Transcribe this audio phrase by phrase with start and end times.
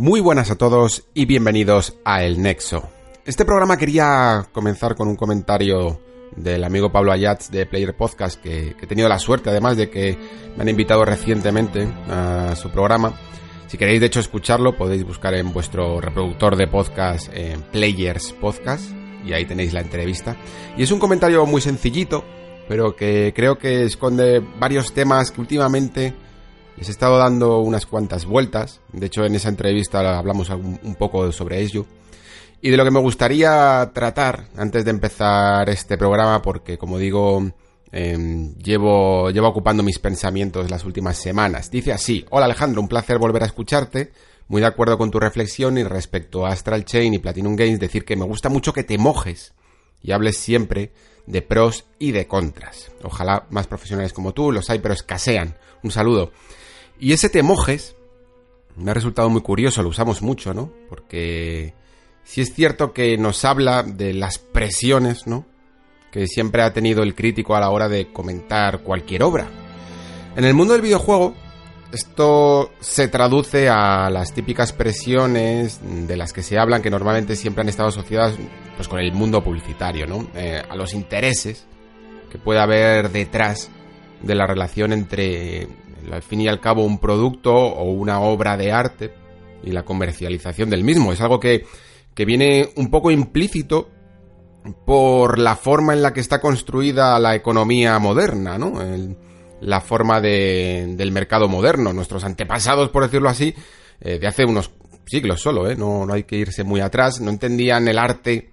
[0.00, 2.88] Muy buenas a todos y bienvenidos a El Nexo.
[3.26, 6.00] Este programa quería comenzar con un comentario
[6.34, 10.16] del amigo Pablo Ayats de Player Podcast, que, he tenido la suerte además de que
[10.56, 13.12] me han invitado recientemente a su programa.
[13.66, 18.90] Si queréis de hecho escucharlo, podéis buscar en vuestro reproductor de podcast en Players Podcast
[19.22, 20.34] y ahí tenéis la entrevista.
[20.78, 22.24] Y es un comentario muy sencillito,
[22.70, 26.14] pero que creo que esconde varios temas que últimamente
[26.80, 28.80] les he estado dando unas cuantas vueltas.
[28.90, 31.84] De hecho, en esa entrevista hablamos un poco sobre ello.
[32.62, 37.52] Y de lo que me gustaría tratar antes de empezar este programa, porque como digo,
[37.92, 41.70] eh, llevo, llevo ocupando mis pensamientos las últimas semanas.
[41.70, 44.12] Dice así, hola Alejandro, un placer volver a escucharte.
[44.48, 48.06] Muy de acuerdo con tu reflexión y respecto a Astral Chain y Platinum Games, decir
[48.06, 49.52] que me gusta mucho que te mojes
[50.02, 50.92] y hables siempre
[51.26, 52.90] de pros y de contras.
[53.02, 55.56] Ojalá más profesionales como tú, los hay, pero escasean.
[55.82, 56.32] Un saludo.
[57.00, 57.96] Y ese te mojes
[58.76, 60.70] me ha resultado muy curioso, lo usamos mucho, ¿no?
[60.88, 61.74] Porque
[62.24, 65.46] si es cierto que nos habla de las presiones, ¿no?
[66.10, 69.48] Que siempre ha tenido el crítico a la hora de comentar cualquier obra.
[70.36, 71.34] En el mundo del videojuego,
[71.92, 77.62] esto se traduce a las típicas presiones de las que se hablan, que normalmente siempre
[77.62, 78.36] han estado asociadas
[78.76, 80.28] pues, con el mundo publicitario, ¿no?
[80.34, 81.66] Eh, a los intereses
[82.30, 83.70] que puede haber detrás
[84.22, 85.66] de la relación entre,
[86.10, 89.12] al fin y al cabo, un producto o una obra de arte
[89.62, 91.12] y la comercialización del mismo.
[91.12, 91.64] Es algo que
[92.14, 93.88] que viene un poco implícito
[94.84, 98.74] por la forma en la que está construida la economía moderna, ¿no?
[99.60, 101.92] la forma de, del mercado moderno.
[101.92, 103.54] Nuestros antepasados, por decirlo así,
[104.00, 104.70] eh, de hace unos
[105.06, 105.76] siglos solo, ¿eh?
[105.76, 108.50] No, no hay que irse muy atrás, no entendían el arte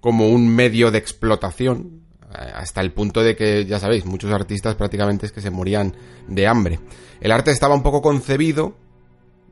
[0.00, 2.01] como un medio de explotación,
[2.32, 5.94] hasta el punto de que, ya sabéis, muchos artistas prácticamente es que se morían
[6.28, 6.80] de hambre.
[7.20, 8.76] El arte estaba un poco concebido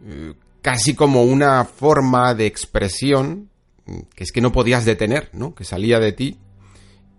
[0.06, 3.50] eh, casi como una forma de expresión
[4.14, 5.54] que es que no podías detener, ¿no?
[5.54, 6.38] Que salía de ti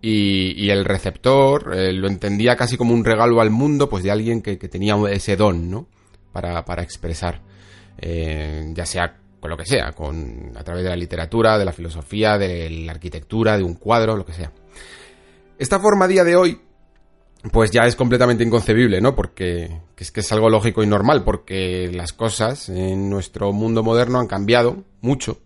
[0.02, 4.42] y, el receptor eh, lo entendía casi como un regalo al mundo, pues de alguien
[4.42, 5.88] que, tenía ese don, ¿no?
[6.32, 7.42] Para, para expresar,
[8.00, 11.74] eh, ya sea con lo que sea, con a través de la literatura, de la
[11.74, 14.52] filosofía, de la arquitectura, de un cuadro, lo que sea.
[15.62, 16.60] Esta forma a día de hoy
[17.52, 19.14] pues ya es completamente inconcebible, ¿no?
[19.14, 24.20] Porque es que es algo lógico y normal, porque las cosas en nuestro mundo moderno
[24.20, 25.38] han cambiado mucho.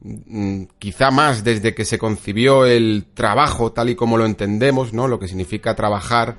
[0.00, 5.06] Mm, quizá más desde que se concibió el trabajo tal y como lo entendemos, ¿no?
[5.06, 6.38] Lo que significa trabajar,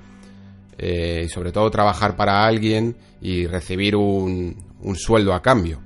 [0.79, 5.79] eh, y sobre todo trabajar para alguien y recibir un, un sueldo a cambio.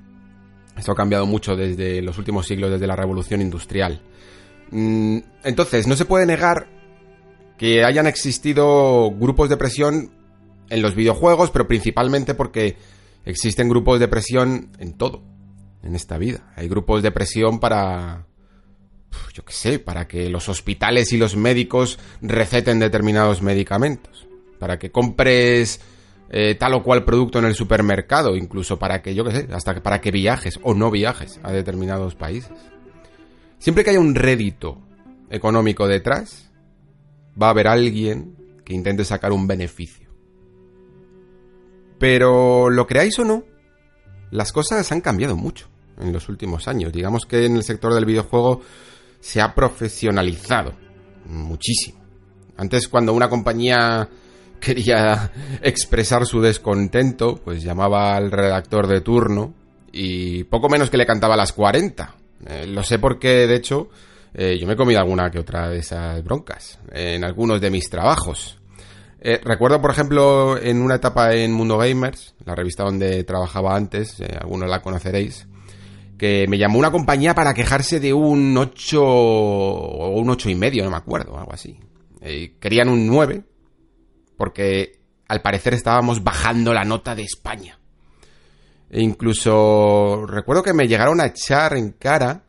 [0.78, 4.02] Esto ha cambiado mucho desde los últimos siglos, desde la revolución industrial.
[4.72, 6.75] Mm, entonces, no se puede negar
[7.58, 10.12] que hayan existido grupos de presión
[10.70, 12.78] en los videojuegos, pero principalmente porque
[13.26, 15.24] existen grupos de presión en todo,
[15.84, 16.52] en esta vida.
[16.56, 18.26] Hay grupos de presión para,
[19.34, 24.28] yo qué sé, para que los hospitales y los médicos receten determinados medicamentos,
[24.60, 25.82] para que compres
[26.30, 29.82] eh, tal o cual producto en el supermercado, incluso para que, yo qué sé, hasta
[29.82, 32.52] para que viajes o no viajes a determinados países.
[33.60, 34.82] Siempre que haya un rédito
[35.30, 36.52] económico detrás,
[37.42, 40.10] va a haber alguien que intente sacar un beneficio.
[42.00, 43.44] Pero lo creáis o no,
[44.32, 45.68] las cosas han cambiado mucho
[46.00, 46.92] en los últimos años.
[46.92, 48.62] Digamos que en el sector del videojuego
[49.20, 50.74] se ha profesionalizado
[51.26, 52.04] muchísimo.
[52.58, 54.10] Antes cuando una compañía
[54.60, 55.32] quería
[55.62, 59.54] expresar su descontento, pues llamaba al redactor de turno
[59.92, 62.16] y poco menos que le cantaba las 40.
[62.48, 63.90] Eh, lo sé porque, de hecho,
[64.38, 67.90] eh, yo me he comido alguna que otra de esas broncas en algunos de mis
[67.90, 68.60] trabajos.
[69.22, 74.20] Eh, recuerdo, por ejemplo, en una etapa en Mundo Gamers, la revista donde trabajaba antes,
[74.20, 75.48] eh, algunos la conoceréis,
[76.18, 80.84] que me llamó una compañía para quejarse de un 8 o un 8 y medio,
[80.84, 81.80] no me acuerdo, algo así.
[82.60, 83.44] querían un 9,
[84.36, 85.00] porque
[85.30, 87.80] al parecer estábamos bajando la nota de España.
[88.90, 92.46] E incluso recuerdo que me llegaron a echar en cara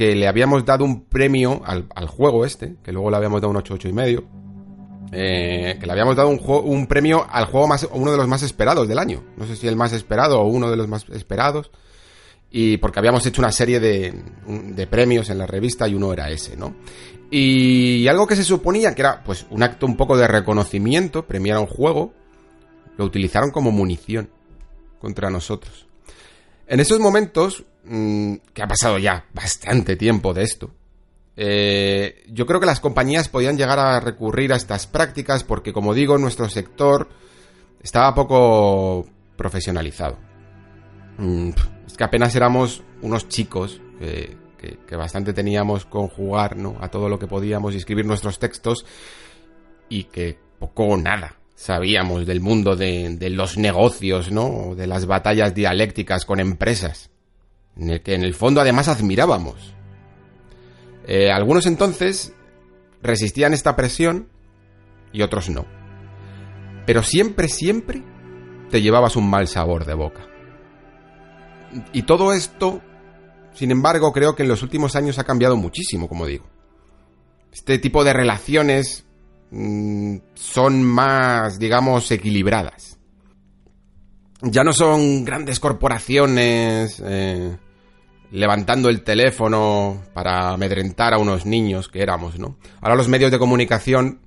[0.00, 3.58] que le habíamos dado un premio al, juego este, que luego le habíamos dado un
[3.58, 4.24] 8, 8 y medio.
[5.12, 8.88] Eh, que le habíamos dado un, premio al juego más, uno de los más esperados
[8.88, 9.22] del año.
[9.36, 11.70] No sé si el más esperado o uno de los más esperados.
[12.50, 14.14] Y porque habíamos hecho una serie de,
[14.46, 16.76] de premios en la revista y uno era ese, ¿no?
[17.30, 21.58] Y algo que se suponía que era pues un acto un poco de reconocimiento, premiar
[21.58, 22.14] a un juego,
[22.96, 24.30] lo utilizaron como munición
[24.98, 25.86] contra nosotros.
[26.66, 30.70] En esos momentos, mm, que ha pasado ya bastante tiempo de esto,
[31.36, 35.94] eh, yo creo que las compañías podían llegar a recurrir a estas prácticas porque, como
[35.94, 37.08] digo, nuestro sector
[37.82, 39.06] estaba poco
[39.36, 40.18] profesionalizado.
[41.18, 41.50] Mm,
[41.86, 43.80] es que apenas éramos unos chicos
[44.60, 46.76] que, bastante teníamos con jugar ¿no?
[46.80, 48.84] a todo lo que podíamos y escribir nuestros textos
[49.88, 54.74] y que poco o nada sabíamos del mundo de, los negocios, ¿no?
[54.74, 57.10] De las batallas dialécticas con empresas,
[57.76, 59.74] que en el fondo además admirábamos.
[61.06, 62.34] Eh, algunos entonces
[63.02, 64.28] resistían esta presión
[65.12, 65.66] y otros no.
[66.86, 68.02] Pero siempre, siempre
[68.70, 70.26] te llevabas un mal sabor de boca.
[71.92, 72.80] Y todo esto,
[73.54, 76.46] sin embargo, creo que en los últimos años ha cambiado muchísimo, como digo.
[77.52, 79.04] Este tipo de relaciones
[79.50, 82.99] mm, son más, digamos, equilibradas.
[84.42, 87.56] Ya no son grandes corporaciones eh,
[88.30, 92.56] levantando el teléfono para amedrentar a unos niños que éramos, ¿no?
[92.80, 94.20] Ahora los medios de comunicación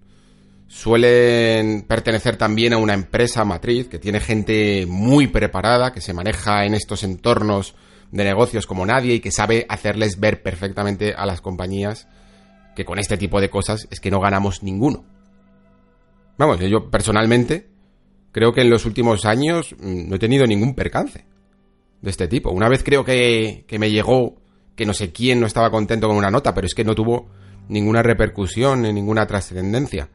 [0.68, 6.66] suelen pertenecer también a una empresa matriz que tiene gente muy preparada, que se maneja
[6.66, 7.75] en estos entornos
[8.12, 12.07] de negocios como nadie y que sabe hacerles ver perfectamente a las compañías
[12.75, 15.06] que con este tipo de cosas es que no ganamos ninguno.
[16.38, 17.72] Vamos, yo personalmente
[18.33, 21.24] creo que en los últimos años mm, no he tenido ningún percance
[22.01, 22.51] de este tipo.
[22.51, 24.35] Una vez creo que, que me llegó
[24.75, 27.30] que no sé quién no estaba contento con una nota, pero es que no tuvo
[27.69, 30.09] ninguna repercusión ni ninguna trascendencia.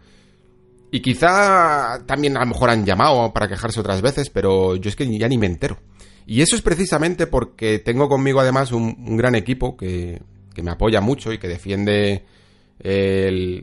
[0.91, 4.97] Y quizá también a lo mejor han llamado para quejarse otras veces, pero yo es
[4.97, 5.79] que ya ni me entero.
[6.26, 10.20] Y eso es precisamente porque tengo conmigo además un, gran equipo que,
[10.55, 12.25] que, me apoya mucho y que defiende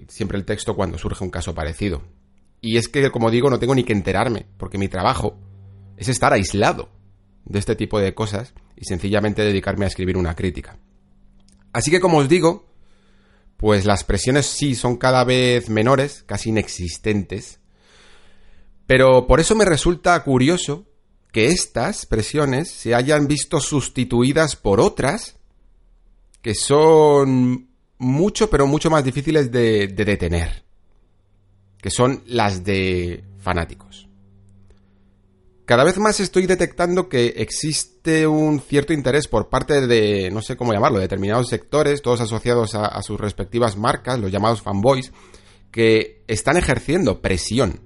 [0.07, 2.01] siempre el texto cuando surge un caso parecido.
[2.65, 5.37] Y es que, como digo, no tengo ni que enterarme, porque mi trabajo
[5.97, 6.89] es estar aislado
[7.45, 10.79] de este tipo de cosas y sencillamente dedicarme a escribir una crítica.
[11.73, 12.65] Así que, como os digo,
[13.57, 17.59] pues las presiones sí son cada vez menores, casi inexistentes.
[18.87, 20.87] Pero por eso me resulta curioso
[21.31, 25.37] que estas presiones se hayan visto sustituidas por otras
[26.41, 27.69] que son
[27.99, 30.64] mucho, pero mucho más difíciles de, detener.
[31.85, 34.09] Que son las de fanáticos.
[35.65, 40.57] Cada vez más estoy detectando que existe un cierto interés por parte de, no sé
[40.57, 45.11] cómo llamarlo, determinados sectores, todos asociados a, sus respectivas marcas, los llamados fanboys,
[45.69, 47.81] que están ejerciendo presión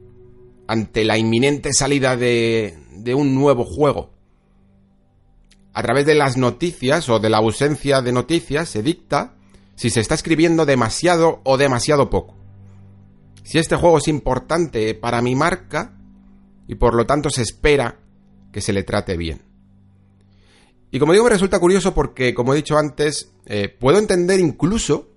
[0.66, 4.14] ante la inminente salida de, de un nuevo juego.
[5.74, 9.36] A través de las noticias o de la ausencia de noticias se dicta
[9.76, 12.39] si se está escribiendo demasiado o demasiado poco.
[13.50, 15.98] Si este juego es importante para mi marca,
[16.68, 17.98] y por lo tanto se espera
[18.54, 19.42] que se le trate bien.
[20.92, 25.10] Y como digo, me resulta curioso porque, como he dicho antes, eh, puedo entender incluso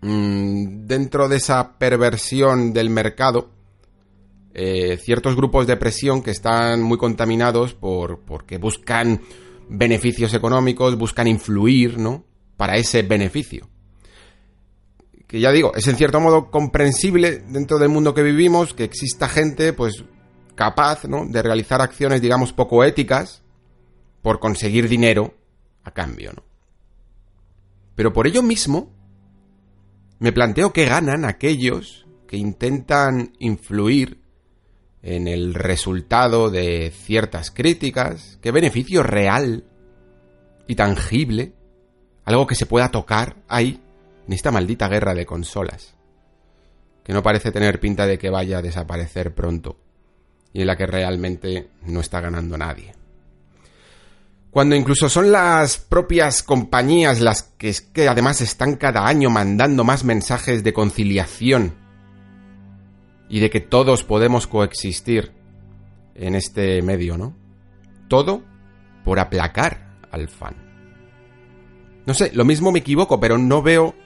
[0.00, 3.50] mmm, dentro de esa perversión del mercado
[4.54, 9.20] eh, ciertos grupos de presión que están muy contaminados por, porque buscan
[9.68, 12.24] beneficios económicos, buscan influir, ¿no?
[12.56, 13.68] Para ese beneficio.
[15.30, 19.28] Que ya digo, es en cierto modo comprensible dentro del mundo que vivimos que exista
[19.28, 20.02] gente, pues,
[20.56, 21.24] capaz ¿no?
[21.24, 23.44] de realizar acciones, digamos, poco éticas
[24.22, 25.34] por conseguir dinero
[25.84, 26.32] a cambio.
[26.32, 26.42] ¿no?
[27.94, 28.92] Pero por ello mismo,
[30.18, 34.20] me planteo qué ganan aquellos que intentan influir
[35.00, 39.62] en el resultado de ciertas críticas, qué beneficio real
[40.66, 41.52] y tangible,
[42.24, 43.80] algo que se pueda tocar ahí,
[44.30, 45.96] en esta maldita guerra de consolas,
[47.02, 49.76] que no parece tener pinta de que vaya a desaparecer pronto
[50.52, 52.94] y en la que realmente no está ganando nadie.
[54.52, 60.04] Cuando incluso son las propias compañías las que, que además están cada año mandando más
[60.04, 61.74] mensajes de conciliación
[63.28, 65.32] y de que todos podemos coexistir
[66.14, 67.34] en este medio, ¿no?
[68.06, 68.44] Todo
[69.04, 70.54] por aplacar al fan.
[72.06, 73.96] No sé, lo mismo me equivoco, pero no veo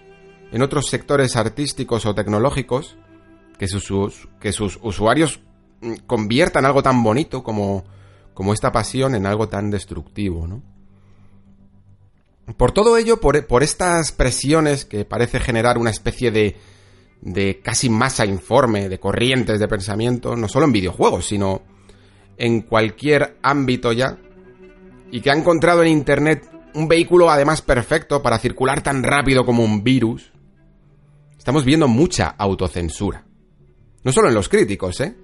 [0.55, 2.97] en otros sectores artísticos o tecnológicos
[3.59, 5.41] que sus, que sus usuarios
[6.07, 7.83] conviertan algo tan bonito como,
[8.35, 10.63] como esta pasión en algo tan destructivo, ¿no?
[12.57, 16.57] Por todo ello, por, por estas presiones que parece generar una especie de,
[17.21, 21.63] de casi masa informe, de corrientes de pensamiento, no solo en videojuegos, sino
[22.37, 24.19] en cualquier ámbito ya,
[25.11, 29.65] y que ha encontrado en Internet un vehículo además perfecto para circular tan rápido como
[29.65, 30.34] un virus,
[31.45, 33.23] estamos viendo mucha autocensura.
[34.03, 35.15] No solo en los críticos, ¿eh?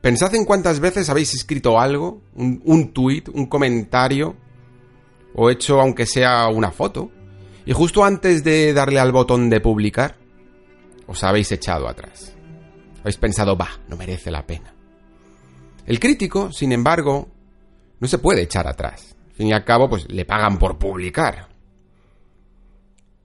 [0.00, 4.34] Pensad en cuántas veces habéis escrito algo, un, un tweet, un comentario,
[5.32, 7.12] o hecho aunque sea una foto,
[7.66, 10.16] y justo antes de darle al botón de publicar,
[11.06, 12.34] os habéis echado atrás.
[13.02, 14.74] Habéis pensado, va, no merece la pena.
[15.86, 17.28] El crítico, sin embargo,
[18.00, 19.14] no se puede echar atrás.
[19.28, 21.46] Al fin y al cabo, pues le pagan por publicar.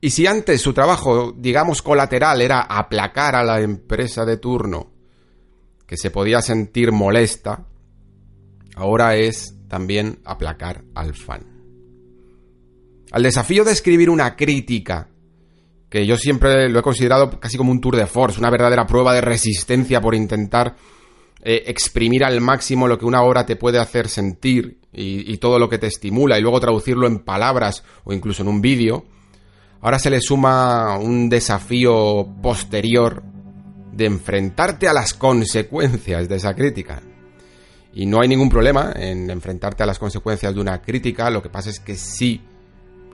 [0.04, 4.92] Y si antes su trabajo, digamos, colateral era aplacar a la empresa de turno,
[5.86, 7.68] que se podía sentir molesta,
[8.76, 11.46] ahora es también aplacar al fan.
[13.12, 15.10] Al desafío de escribir una crítica,
[15.88, 19.14] que yo siempre lo he considerado casi como un tour de force, una verdadera prueba
[19.14, 20.78] de resistencia por intentar
[21.44, 25.60] eh, exprimir al máximo lo que una obra te puede hacer sentir y, y todo
[25.60, 29.06] lo que te estimula y luego traducirlo en palabras o incluso en un vídeo,
[29.82, 33.24] ahora se le suma un desafío posterior
[33.92, 37.02] de enfrentarte a las consecuencias de esa crítica.
[37.94, 41.50] Y no hay ningún problema en enfrentarte a las consecuencias de una crítica, lo que
[41.50, 42.42] pasa es que sí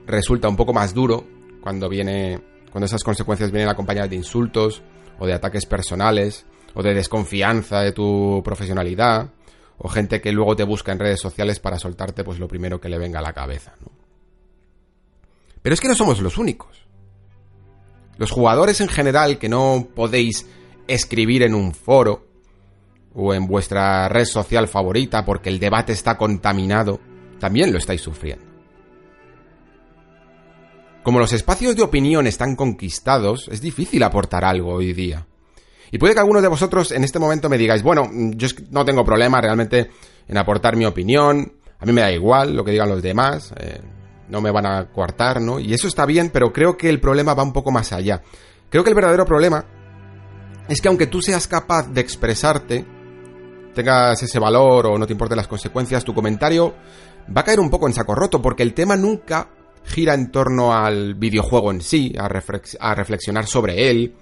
[0.06, 1.24] resulta un poco más duro
[1.60, 4.82] cuando viene cuando esas consecuencias vienen acompañadas de insultos
[5.18, 9.30] o de ataques personales o de desconfianza de tu profesionalidad
[9.78, 12.88] o gente que luego te busca en redes sociales para soltarte pues lo primero que
[12.88, 13.74] le venga a la cabeza,
[15.62, 16.86] Pero es que no somos los únicos.
[18.16, 20.46] Los jugadores en general que no podéis
[20.86, 22.26] escribir en un foro
[23.14, 27.00] o en vuestra red social favorita porque el debate está contaminado,
[27.38, 28.44] también lo estáis sufriendo.
[31.02, 35.26] Como los espacios de opinión están conquistados, es difícil aportar algo hoy día.
[35.90, 39.04] Y puede que algunos de vosotros en este momento me digáis, bueno, yo no tengo
[39.04, 39.90] problema realmente
[40.26, 43.80] en aportar mi opinión, a mí me da igual lo que digan los demás, eh,
[44.28, 45.58] no me van a coartar, ¿no?
[45.58, 48.22] Y eso está bien, pero creo que el problema va un poco más allá.
[48.70, 49.64] Creo que el verdadero problema
[50.68, 52.84] es que aunque tú seas capaz de expresarte,
[53.74, 56.74] tengas ese valor o no te importen las consecuencias, tu comentario
[57.34, 59.50] va a caer un poco en saco roto, porque el tema nunca
[59.84, 64.14] gira en torno al videojuego en sí, a, reflexionar sobre él,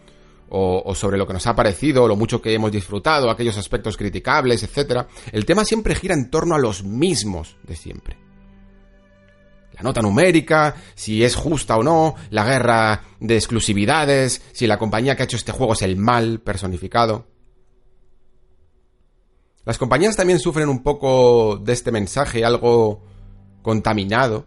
[0.49, 4.63] o, sobre lo que nos ha parecido, lo mucho que hemos disfrutado, aquellos aspectos criticables,
[4.63, 5.07] etc.
[5.33, 8.26] El tema siempre gira en torno a los mismos de siempre.
[9.77, 15.15] La nota numérica, si es justa o no, la guerra de exclusividades, si la compañía
[15.15, 17.27] que ha hecho este juego es el mal personificado.
[19.65, 23.03] Las compañías también sufren un poco de este mensaje, algo
[23.63, 24.47] contaminado,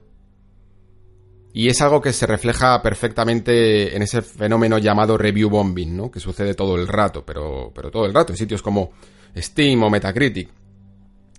[1.54, 6.12] y es algo que se refleja perfectamente en ese fenómeno llamado review bombing, ¿no?
[6.12, 8.92] Que sucede todo el rato, pero, pero todo el rato, en sitios como
[9.36, 10.50] Steam o Metacritic.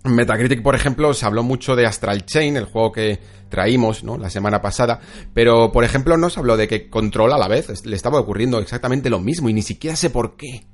[0.03, 4.17] Metacritic, por ejemplo, se habló mucho de Astral Chain, el juego que traímos, ¿no?
[4.17, 4.99] La semana pasada,
[5.33, 8.59] pero, por ejemplo, no se habló de que Control a la vez le estaba ocurriendo
[8.59, 10.65] exactamente lo mismo y ni siquiera sé por qué.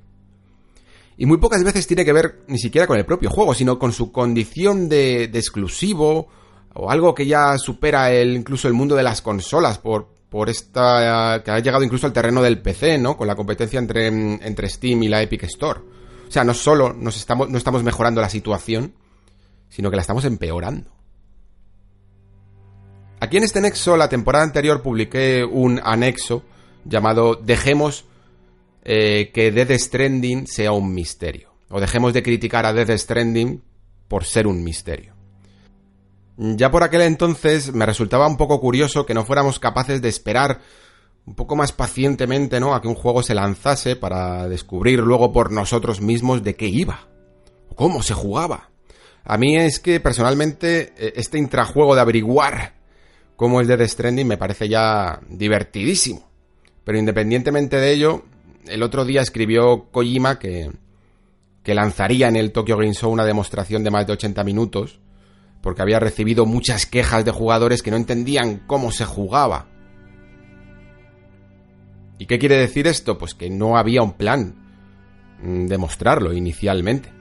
[1.18, 3.92] Y muy pocas veces tiene que ver ni siquiera con el propio juego, sino con
[3.92, 6.28] su condición de, de exclusivo
[6.74, 11.42] o algo que ya supera el, incluso el mundo de las consolas por, por esta
[11.44, 13.18] que ha llegado incluso al terreno del PC, ¿no?
[13.18, 15.80] Con la competencia entre, entre Steam y la Epic Store.
[16.28, 18.94] O sea, no solo nos estamos, no estamos mejorando la situación,
[19.70, 20.92] sino que la estamos empeorando.
[23.20, 26.44] Aquí en este nexo, la temporada anterior publiqué un anexo
[26.86, 28.06] llamado Dejemos
[28.84, 31.50] eh, que Death Stranding sea un misterio.
[31.70, 33.62] O dejemos de criticar a Death Stranding
[34.08, 35.16] por ser un misterio.
[36.38, 40.62] Ya por aquel entonces me resultaba un poco curioso que no fuéramos capaces de esperar
[41.26, 42.74] un poco más pacientemente, ¿no?
[42.76, 47.08] A que un juego se lanzase para descubrir luego por nosotros mismos de qué iba.
[47.70, 48.70] O cómo se jugaba.
[49.30, 52.76] A mí es que personalmente e, este intrajuego de averiguar
[53.36, 56.26] cómo es Death Stranding me parece ya divertidísimo.
[56.86, 58.24] Pero independientemente de ello,
[58.68, 60.72] el otro día escribió Kojima que,
[61.62, 65.02] que lanzaría en el Tokyo Game Show una demostración de más de 80 minutos
[65.62, 69.68] porque había recibido muchas quejas de jugadores que no entendían cómo se jugaba.
[72.18, 73.18] ¿Y qué quiere decir esto?
[73.18, 74.56] Pues que no había un plan
[75.44, 77.17] mm, de mostrarlo inicialmente.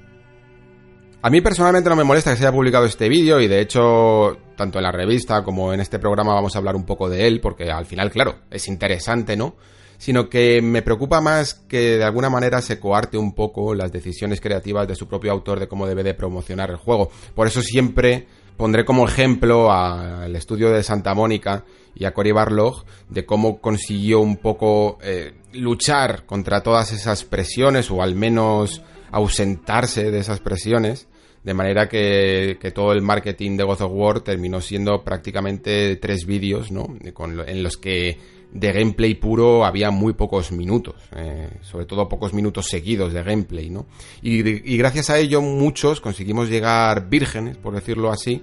[1.22, 4.36] A mí personalmente no me molesta que se haya publicado este vídeo y de hecho,
[4.56, 7.40] tanto en la revista como en este programa vamos a hablar un poco de él
[7.40, 9.56] porque al final, claro, es interesante, ¿no?
[9.98, 14.40] Sino que me preocupa más que de alguna manera se coarte un poco las decisiones
[14.40, 17.10] creativas de su propio autor de cómo debe de promocionar el juego.
[17.34, 22.84] Por eso siempre pondré como ejemplo al estudio de Santa Mónica y a Cory Barlog
[23.08, 28.82] de cómo consiguió un poco eh, luchar contra todas esas presiones o al menos
[29.16, 31.08] ausentarse de esas presiones
[31.42, 36.72] de manera que, todo el marketing de God of War terminó siendo prácticamente tres vídeos,
[36.72, 36.96] ¿no?
[37.00, 38.18] en los que
[38.52, 43.70] de gameplay puro había muy pocos minutos, eh, sobre todo pocos minutos seguidos de gameplay,
[43.70, 43.86] ¿no?
[44.22, 48.42] Y, gracias a ello muchos conseguimos llegar vírgenes, por decirlo así,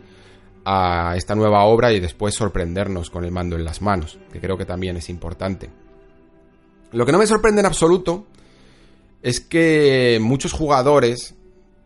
[0.63, 4.57] a esta nueva obra y después sorprendernos con el mando en las manos, que creo
[4.57, 5.69] que también es importante.
[6.93, 8.27] Lo que no me sorprende en absoluto
[9.23, 11.35] es que muchos jugadores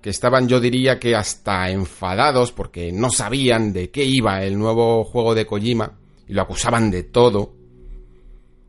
[0.01, 5.05] que estaban yo diría que hasta enfadados porque no sabían de qué iba el nuevo
[5.05, 7.57] juego de Kojima y lo acusaban de todo,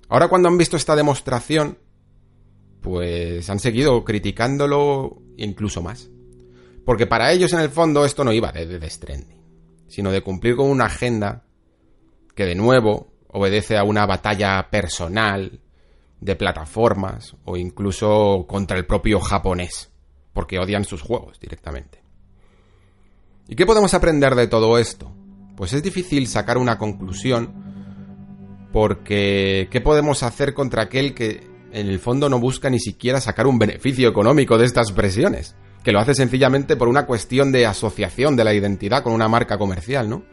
[0.09, 1.79] Ahora cuando han visto esta demostración,
[2.81, 6.09] pues han seguido criticándolo incluso más.
[6.85, 9.05] Porque para ellos en el fondo esto no iba de Death
[9.89, 11.45] sino de cumplir con una agenda
[12.35, 15.61] que de nuevo obedece a una batalla personal,
[16.21, 19.91] de plataformas o incluso contra el propio japonés,
[20.33, 22.03] porque odian sus juegos directamente.
[23.49, 25.11] ¿Y qué podemos aprender de todo esto?
[25.57, 27.69] Pues es difícil sacar una conclusión
[28.73, 33.47] porque, ¿qué podemos hacer contra aquel que en el fondo no busca ni siquiera sacar
[33.47, 35.57] un beneficio económico de estas presiones?
[35.83, 39.57] Que lo hace sencillamente por una cuestión de asociación de la identidad con una marca
[39.57, 40.25] comercial, ¿no?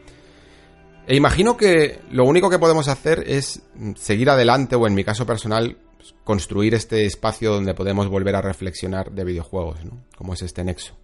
[1.07, 3.61] E imagino que lo único que podemos hacer es
[3.95, 5.77] seguir adelante, o en mi caso personal,
[6.23, 10.03] construir este espacio donde podemos volver a reflexionar de videojuegos, ¿no?
[10.17, 10.95] Como es este nexo.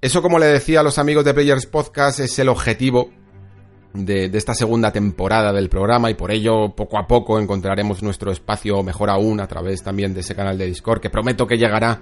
[0.00, 3.10] Eso, como le decía a los amigos de Players Podcast, es el objetivo
[3.94, 8.82] de, esta segunda temporada del programa y por ello poco a poco encontraremos nuestro espacio
[8.82, 12.00] mejor aún a través también de ese canal de Discord que prometo que llegará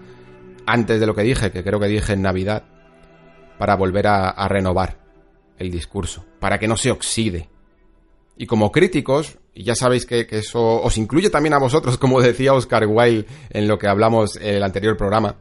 [0.67, 2.65] antes de lo que dije, que creo que dije en Navidad,
[3.59, 5.06] para volver a, renovar
[5.59, 7.49] el discurso, para que no se oxide.
[8.37, 12.87] Y como críticos, ya sabéis que, eso os incluye también a vosotros, como decía Oscar
[12.87, 15.37] Wilde en lo que hablamos en el anterior programa,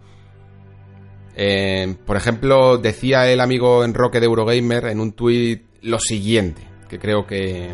[1.36, 6.98] eh, por ejemplo, decía el amigo Enroque de Eurogamer en un tuit lo siguiente, que
[6.98, 7.74] creo que,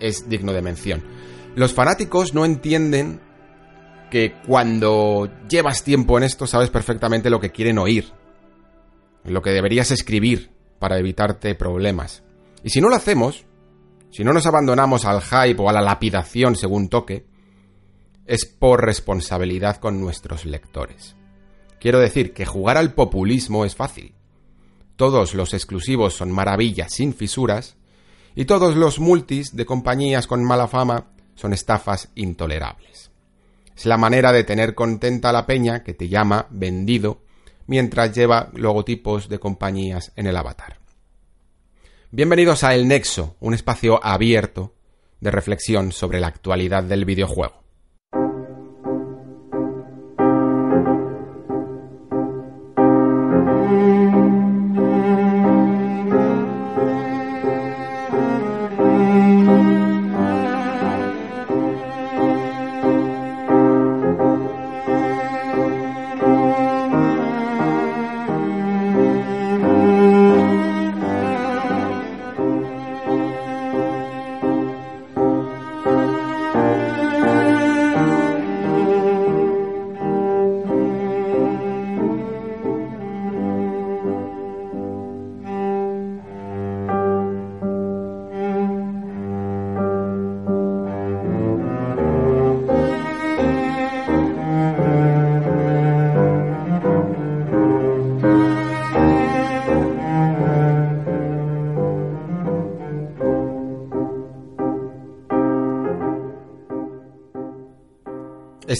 [0.00, 1.04] es digno de mención.
[1.54, 3.20] Los fanáticos no entienden
[4.10, 8.12] que cuando llevas tiempo en esto sabes perfectamente lo que quieren oír,
[9.24, 12.22] lo que deberías escribir para evitarte problemas.
[12.62, 13.44] Y si no lo hacemos,
[14.10, 17.26] si no nos abandonamos al hype o a la lapidación según toque,
[18.24, 21.16] es por responsabilidad con nuestros lectores.
[21.80, 24.14] Quiero decir que jugar al populismo es fácil.
[24.96, 27.76] Todos los exclusivos son maravillas sin fisuras,
[28.34, 33.10] y todos los multis de compañías con mala fama son estafas intolerables.
[33.76, 37.20] Es la manera de tener contenta a la peña que te llama vendido
[37.66, 40.78] mientras lleva logotipos de compañías en el avatar.
[42.10, 44.74] Bienvenidos a El Nexo, un espacio abierto
[45.20, 47.65] de reflexión sobre la actualidad del videojuego.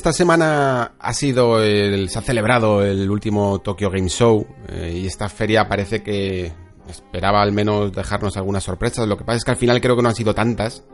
[0.07, 5.05] Esta semana ha sido el, se ha celebrado el último Tokyo Game Show eh, y
[5.05, 6.53] esta feria parece que
[6.88, 9.09] esperaba al menos dejarnos algunas sorpresas.
[9.09, 10.85] Lo que pasa es que al final creo que no han sido tantas,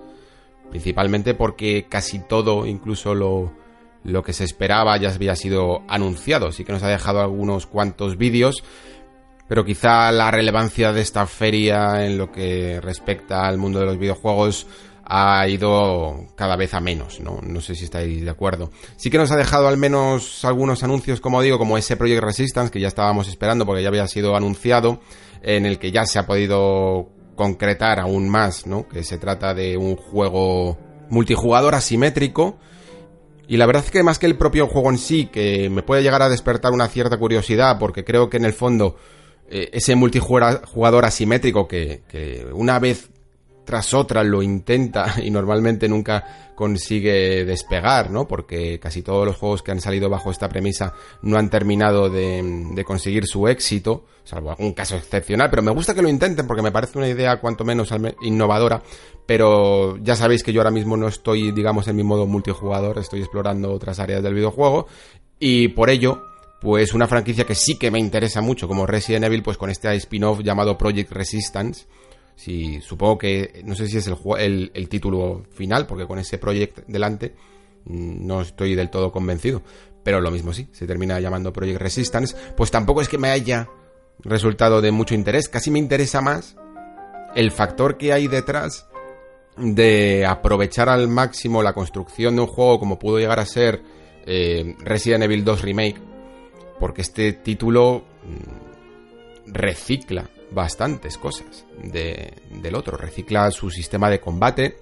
[0.70, 3.52] principalmente porque casi todo, incluso lo,
[4.02, 6.50] lo que se esperaba, ya había sido anunciado.
[6.50, 8.64] Sí que nos ha dejado algunos cuantos vídeos,
[9.46, 13.98] pero quizá la relevancia de esta feria en lo que respecta al mundo de los
[13.98, 14.66] videojuegos
[15.04, 17.40] ha ido cada vez a menos, ¿no?
[17.42, 18.70] No sé si estáis de acuerdo.
[18.96, 22.70] Sí que nos ha dejado al menos algunos anuncios, como digo, como ese Project Resistance
[22.70, 25.00] que ya estábamos esperando porque ya había sido anunciado,
[25.42, 28.88] en el que ya se ha podido concretar aún más, ¿no?
[28.88, 30.78] Que se trata de un juego
[31.10, 32.58] multijugador asimétrico.
[33.48, 36.02] Y la verdad es que más que el propio juego en sí, que me puede
[36.02, 38.96] llegar a despertar una cierta curiosidad, porque creo que en el fondo
[39.48, 43.10] eh, ese multijugador asimétrico que, que una vez
[43.64, 48.28] tras otra lo intenta y normalmente nunca consigue despegar, ¿no?
[48.28, 52.84] Porque casi todos los juegos que han salido bajo esta premisa no han terminado de,
[52.86, 56.70] conseguir su éxito, salvo algún caso excepcional, pero me gusta que lo intenten porque me
[56.70, 58.82] parece una idea cuanto menos innovadora,
[59.26, 63.20] pero ya sabéis que yo ahora mismo no estoy, digamos, en mi modo multijugador, estoy
[63.20, 64.86] explorando otras áreas del videojuego
[65.38, 66.22] y por ello
[66.60, 69.92] pues una franquicia que sí que me interesa mucho, como Resident Evil, pues con este
[69.96, 71.86] spin-off llamado Project Resistance,
[72.34, 77.34] si, supongo que, no sé si es el, título final, porque con ese proyecto delante
[77.84, 79.62] mm, no estoy del todo convencido.
[80.02, 82.36] Pero lo mismo sí, se termina llamando Project Resistance.
[82.56, 83.68] Pues tampoco es que me haya
[84.20, 85.48] resultado de mucho interés.
[85.48, 86.56] Casi me interesa más
[87.36, 88.88] el factor que hay detrás
[89.56, 93.82] de aprovechar al máximo la construcción de un juego como pudo llegar a ser
[94.26, 96.00] eh, Resident Evil 2 Remake.
[96.80, 102.96] Porque este título mm, recicla bastantes cosas del otro.
[102.96, 104.76] Recicla su sistema de combate,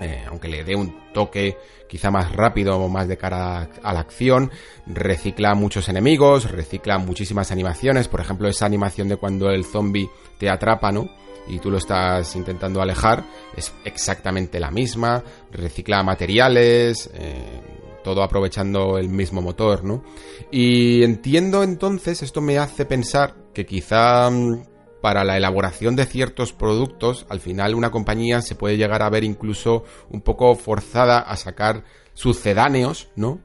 [0.00, 1.56] eh, aunque le dé un toque
[1.88, 4.50] quizá más rápido o más de cara a la acción,
[4.86, 10.50] recicla muchos enemigos, recicla muchísimas animaciones, por ejemplo esa animación de cuando el zombie te
[10.50, 11.08] atrapa, ¿no?
[11.46, 13.22] Y tú lo estás intentando alejar,
[13.56, 17.60] es exactamente la misma, recicla materiales, eh,
[18.02, 20.02] todo aprovechando el mismo motor, ¿no?
[20.50, 24.73] Y entiendo entonces, esto me hace pensar que quizá mm,
[25.04, 29.22] para la elaboración de ciertos productos, al final una compañía se puede llegar a ver
[29.22, 33.38] incluso un poco forzada a sacar sucedáneos, ¿no?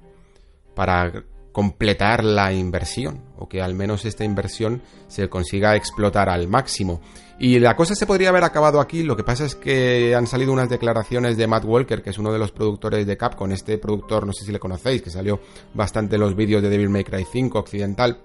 [0.74, 7.02] Para completar la inversión, o que al menos esta inversión se consiga explotar al máximo.
[7.40, 10.54] Y la cosa se podría haber acabado aquí, lo que pasa es que han salido
[10.54, 14.26] unas declaraciones de Matt Walker, que es uno de los productores de Capcom, este productor,
[14.26, 15.42] no sé si le conocéis, que salió
[15.74, 18.22] bastante en los vídeos de Devil May Cry 5 occidental,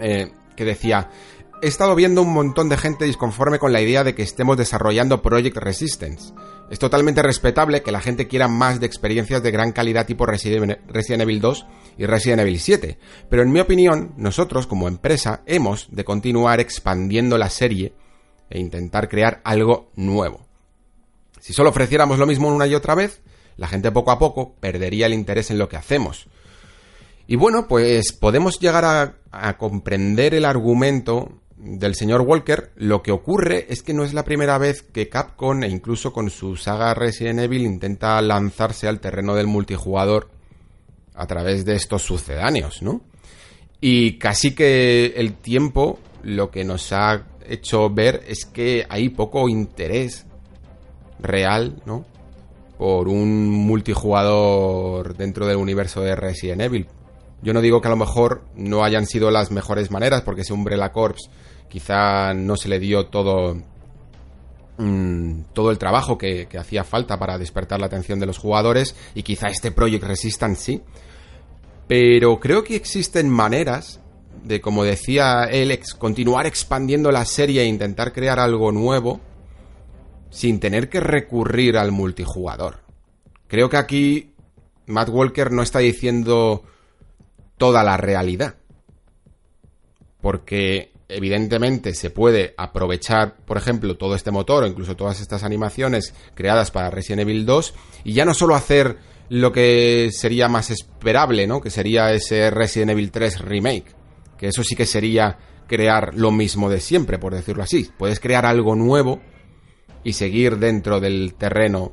[0.00, 1.08] eh, que decía,
[1.64, 5.22] he estado viendo un montón de gente disconforme con la idea de que estemos desarrollando
[5.22, 6.34] Project Resistance.
[6.68, 11.22] Es totalmente respetable que la gente quiera más de experiencias de gran calidad tipo Resident
[11.22, 12.98] Evil 2 y Resident Evil 7,
[13.30, 17.94] pero en mi opinión, nosotros como empresa hemos de continuar expandiendo la serie
[18.50, 20.46] e intentar crear algo nuevo.
[21.40, 23.22] Si solo ofreciéramos lo mismo una y otra vez,
[23.56, 26.28] la gente poco a poco perdería el interés en lo que hacemos.
[27.26, 33.10] Y bueno, pues podemos llegar a, a comprender el argumento del señor Walker, lo que
[33.10, 36.92] ocurre es que no es la primera vez que Capcom e incluso con su saga
[36.92, 40.28] Resident Evil intenta lanzarse al terreno del multijugador
[41.14, 43.00] a través de estos sucedáneos, ¿no?
[43.80, 49.48] Y casi que el tiempo lo que nos ha hecho ver es que hay poco
[49.48, 50.26] interés
[51.18, 52.04] real, ¿no?
[52.76, 56.88] Por un multijugador dentro del universo de Resident Evil.
[57.40, 60.52] Yo no digo que a lo mejor no hayan sido las mejores maneras, porque ese
[60.52, 61.30] Umbrella Corps
[61.68, 63.56] quizá no se le dio todo
[64.78, 69.22] mm, todo el trabajo que, hacía falta para despertar la atención de los jugadores y
[69.22, 70.82] quizá este Project Resistance sí.
[71.86, 74.00] Pero creo que existen maneras
[74.42, 79.20] de, como decía Alex, continuar expandiendo la serie e intentar crear algo nuevo
[80.30, 82.80] sin tener que recurrir al multijugador.
[83.46, 84.34] Creo que aquí
[84.86, 86.64] Matt Walker no está diciendo
[87.56, 88.56] toda la realidad.
[90.20, 96.14] Porque evidentemente se puede aprovechar, por ejemplo, todo este motor o incluso todas estas animaciones
[96.34, 101.46] creadas para Resident Evil 2 y ya no solo hacer lo que sería más esperable,
[101.46, 101.60] ¿no?
[101.60, 103.94] Que sería ese Resident Evil 3 remake,
[104.38, 107.90] que eso sí que sería crear lo mismo de siempre, por decirlo así.
[107.96, 109.20] Puedes crear algo nuevo
[110.02, 111.92] y seguir dentro del terreno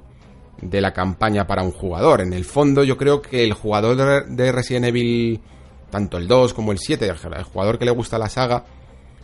[0.62, 2.22] de la campaña para un jugador.
[2.22, 5.42] En el fondo, yo creo que el jugador de Resident Evil,
[5.90, 8.66] tanto el 2 como el 7, el jugador que le gusta la saga,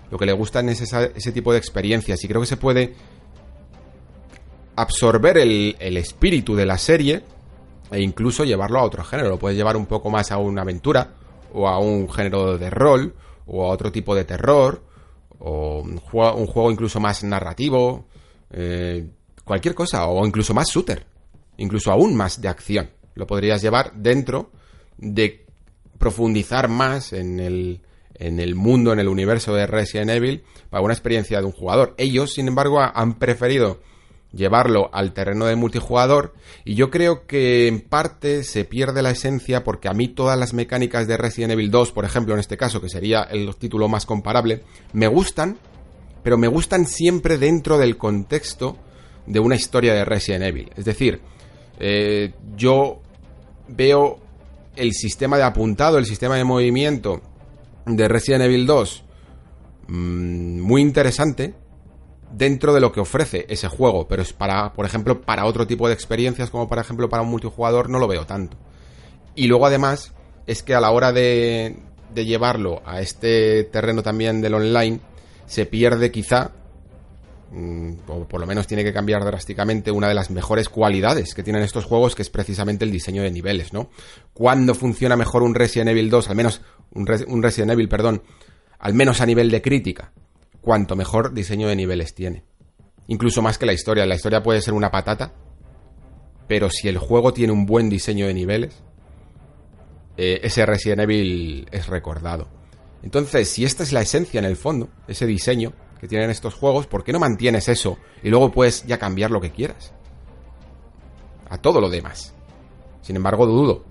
[0.10, 2.96] lo que le gustan es ese tipo de experiencias y creo que se puede
[4.76, 7.24] absorber el, espíritu de la serie
[7.91, 9.30] e incluso llevarlo a otro género.
[9.30, 11.15] Lo puedes llevar un poco más a una aventura
[11.54, 13.15] o a un género de rol
[13.48, 14.84] o a otro tipo de terror
[15.39, 18.06] o un juego, incluso más narrativo,
[18.52, 19.08] eh,
[19.43, 21.06] cualquier cosa o incluso más shooter,
[21.58, 22.89] incluso aún más de acción.
[23.15, 24.52] Lo podrías llevar dentro
[24.98, 25.46] de
[25.98, 27.82] profundizar más en el,
[28.20, 31.96] en el mundo, en el universo de Resident Evil, para una experiencia de un jugador.
[31.98, 33.80] Ellos, sin embargo, han preferido
[34.34, 36.34] llevarlo al terreno de multijugador
[36.66, 40.54] y yo creo que en parte se pierde la esencia porque a mí todas las
[40.54, 44.06] mecánicas de Resident Evil 2, por ejemplo, en este caso, que sería el título más
[44.06, 45.58] comparable, me gustan,
[46.24, 48.78] pero me gustan siempre dentro del contexto
[49.26, 50.72] de una historia de Resident Evil.
[50.76, 51.22] Es decir,
[51.80, 53.02] eh, yo
[53.68, 54.20] veo
[54.76, 57.22] el sistema de apuntado, el sistema de movimiento
[57.88, 59.04] de Resident Evil 2
[59.88, 61.56] mm, muy interesante
[62.32, 65.88] dentro de lo que ofrece ese juego, pero es para, por ejemplo, para otro tipo
[65.88, 68.58] de experiencias, como por ejemplo para un multijugador, no lo veo tanto.
[69.36, 70.13] Y luego además
[70.45, 71.78] es que a la hora de,
[72.15, 75.00] llevarlo a este terreno también del online,
[75.45, 76.52] se pierde quizá,
[78.08, 81.64] o por lo menos tiene que cambiar drásticamente, una de las mejores cualidades que tienen
[81.64, 83.90] estos juegos, que es precisamente el diseño de niveles, ¿no?
[84.34, 88.22] Cuando funciona mejor un Resident Evil 2, al menos un, un Resident Evil, perdón,
[88.80, 90.12] al menos a nivel de crítica,
[90.62, 92.44] cuanto mejor diseño de niveles tiene.
[93.08, 94.06] Incluso más que la historia.
[94.06, 95.34] La historia puede ser una patata,
[96.48, 98.84] pero si el juego tiene un buen diseño de niveles,
[100.18, 102.50] eh, ese Resident Evil es recordado.
[103.04, 106.88] Entonces, si esta es la esencia en el fondo, ese diseño que tienen estos juegos,
[106.88, 109.94] ¿por qué no mantienes eso y luego puedes ya cambiar lo que quieras?
[111.50, 112.34] A todo lo demás.
[113.02, 113.86] Sin embargo, dudo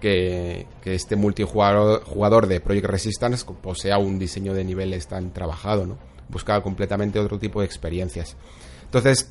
[0.00, 5.98] que, este multijugador de Project Resistance posea un diseño de niveles tan trabajado, ¿no?
[6.28, 8.36] Busca completamente otro tipo de experiencias.
[8.84, 9.30] Entonces,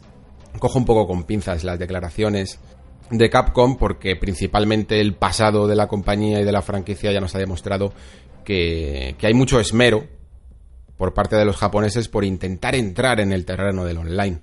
[0.59, 2.59] cojo un poco con pinzas las declaraciones
[3.09, 7.35] de Capcom porque principalmente el pasado de la compañía y de la franquicia ya nos
[7.35, 7.93] ha demostrado
[8.43, 10.07] que, que hay mucho esmero
[10.97, 14.39] por parte de los japoneses por intentar entrar en el terreno del online.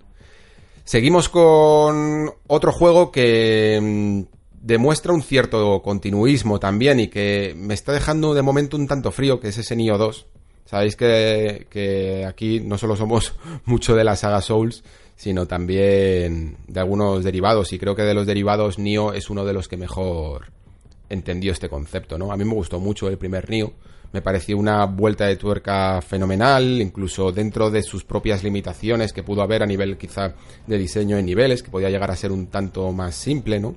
[0.85, 4.23] Seguimos con otro juego que mm,
[4.62, 9.41] demuestra un cierto continuismo también y que me está dejando de momento un tanto frío,
[9.41, 10.27] que es ese Nioh 2.
[10.65, 13.35] Sabéis que, que aquí no solo somos
[13.65, 14.83] mucho de la saga Souls,
[15.17, 17.73] sino también de algunos derivados.
[17.73, 20.47] Y creo que de los derivados Nioh es uno de los que mejor
[21.09, 22.33] entendió este concepto, ¿no?
[22.33, 23.73] A mí me gustó mucho el primer Nioh.
[24.12, 29.42] Me pareció una vuelta de tuerca fenomenal, incluso dentro de sus propias limitaciones que pudo
[29.42, 30.35] haber a nivel quizá
[30.66, 33.75] de diseño en niveles, que podía llegar a ser un tanto más simple, ¿no?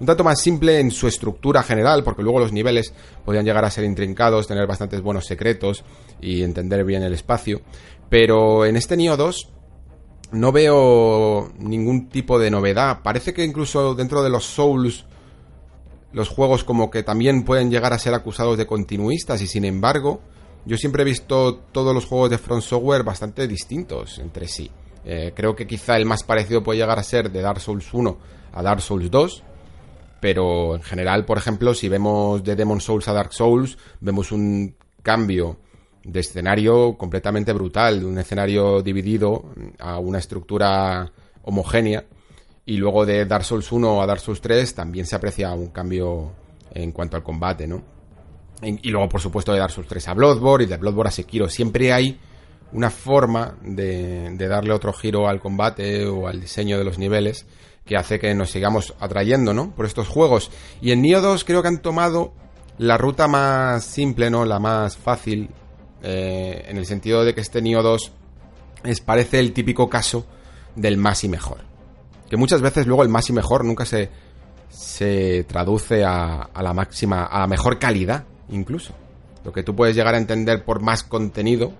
[0.00, 2.92] un tanto más simple en su estructura general, porque luego los niveles
[3.24, 5.84] podían llegar a ser intrincados, tener bastantes buenos secretos
[6.20, 7.62] y entender bien el espacio.
[8.08, 9.48] Pero en este Nioh 2
[10.32, 13.00] no veo ningún tipo de novedad.
[13.02, 15.04] Parece que incluso dentro de los Souls
[16.12, 20.20] los juegos como que también pueden llegar a ser acusados de continuistas y sin embargo
[20.64, 24.70] yo siempre he visto todos los juegos de Front Software bastante distintos entre sí.
[25.04, 28.18] Eh, creo que quizá el más parecido puede llegar a ser de Dark Souls 1
[28.52, 29.42] a Dark Souls 2,
[30.20, 34.74] pero en general, por ejemplo, si vemos de Demon Souls a Dark Souls, vemos un
[35.02, 35.58] cambio
[36.04, 42.04] de escenario completamente brutal, de un escenario dividido a una estructura homogénea.
[42.68, 46.32] Y luego de Dark Souls 1 a Dark Souls 3 también se aprecia un cambio
[46.74, 47.82] en cuanto al combate, ¿no?
[48.60, 51.48] Y luego, por supuesto, de Dark Souls 3 a Bloodborne y de Bloodborne a Sekiro.
[51.48, 52.20] Siempre hay
[52.74, 57.46] una forma de, de darle otro giro al combate o al diseño de los niveles
[57.86, 59.74] que hace que nos sigamos atrayendo, ¿no?
[59.74, 60.50] Por estos juegos.
[60.82, 62.34] Y en Nioh 2 creo que han tomado
[62.76, 64.44] la ruta más simple, ¿no?
[64.44, 65.48] La más fácil,
[66.02, 68.12] eh, en el sentido de que este Nioh 2
[68.84, 70.26] es, parece el típico caso
[70.76, 71.67] del más y mejor.
[72.28, 74.10] Que muchas veces luego el más y mejor nunca se,
[74.68, 78.94] se traduce a, la máxima, a la mejor calidad, incluso.
[79.44, 81.72] Lo que tú puedes llegar a entender por más contenido,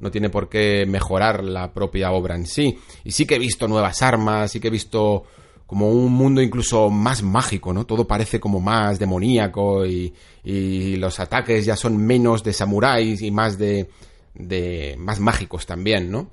[0.00, 2.78] no tiene por qué mejorar la propia obra en sí.
[3.04, 5.24] Y sí que he visto nuevas armas, sí que he visto
[5.66, 7.84] como un mundo incluso más mágico, ¿no?
[7.84, 13.30] Todo parece como más demoníaco y, y los ataques ya son menos de samuráis y
[13.30, 13.90] más de,
[14.34, 16.30] de más mágicos también, ¿no?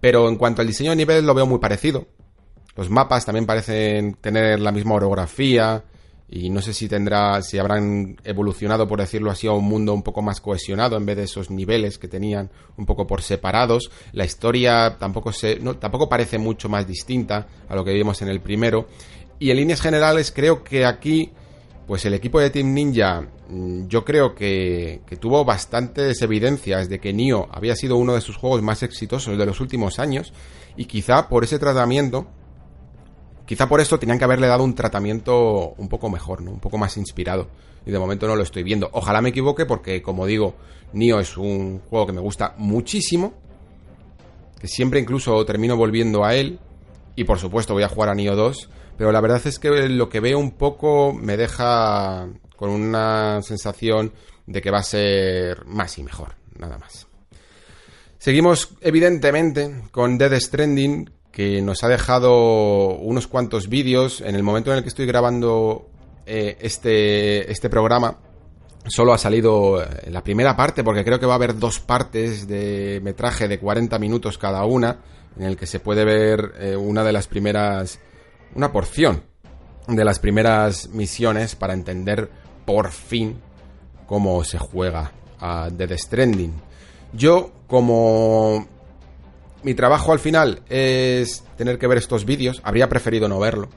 [0.00, 2.06] Pero en cuanto al diseño de nivel lo veo muy parecido.
[2.80, 5.84] Los mapas también parecen tener la misma orografía,
[6.30, 10.02] y no sé si tendrá, si habrán evolucionado, por decirlo así, a un mundo un
[10.02, 13.90] poco más cohesionado en vez de esos niveles que tenían un poco por separados.
[14.12, 18.40] La historia tampoco se, tampoco parece mucho más distinta a lo que vimos en el
[18.40, 18.86] primero.
[19.38, 21.32] Y en líneas generales creo que aquí,
[21.86, 26.98] pues el equipo de Team Ninja, mm, yo creo que, que tuvo bastantes evidencias de
[26.98, 30.32] que Nioh había sido uno de sus juegos más exitosos de los últimos años
[30.78, 32.26] y quizá por ese tratamiento
[33.50, 36.52] Quizá por esto tenían que haberle dado un tratamiento un poco mejor, ¿no?
[36.52, 37.48] Un poco más inspirado.
[37.84, 38.88] Y de momento no lo estoy viendo.
[38.92, 40.54] Ojalá me equivoque porque, como digo,
[40.92, 43.34] Nio es un juego que me gusta muchísimo.
[44.60, 46.60] Que siempre incluso termino volviendo a él.
[47.16, 48.70] Y por supuesto voy a jugar a Nio 2.
[48.96, 54.12] Pero la verdad es que lo que veo un poco me deja con una sensación
[54.46, 56.36] de que va a ser más y mejor.
[56.56, 57.08] Nada más.
[58.16, 64.20] Seguimos evidentemente con Dead Stranding, que nos ha dejado unos cuantos vídeos.
[64.20, 65.88] En el momento en el que estoy grabando
[66.26, 68.18] eh, este, este programa,
[68.86, 72.46] solo ha salido eh, la primera parte, porque creo que va a haber dos partes
[72.48, 74.98] de metraje de 40 minutos cada una,
[75.36, 78.00] en el que se puede ver eh, una de las primeras,
[78.54, 79.22] una porción
[79.86, 82.30] de las primeras misiones para entender
[82.64, 83.40] por fin
[84.06, 86.52] cómo se juega a Dead Stranding.
[87.12, 88.66] Yo, como
[89.62, 93.68] mi trabajo al final es tener que ver estos vídeos, habría preferido no verlo.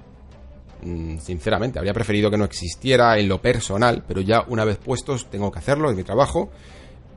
[0.82, 5.30] Mm, sinceramente, habría preferido que no existiera en lo personal, pero ya una vez puestos
[5.30, 6.52] tengo que hacerlo, en mi trabajo.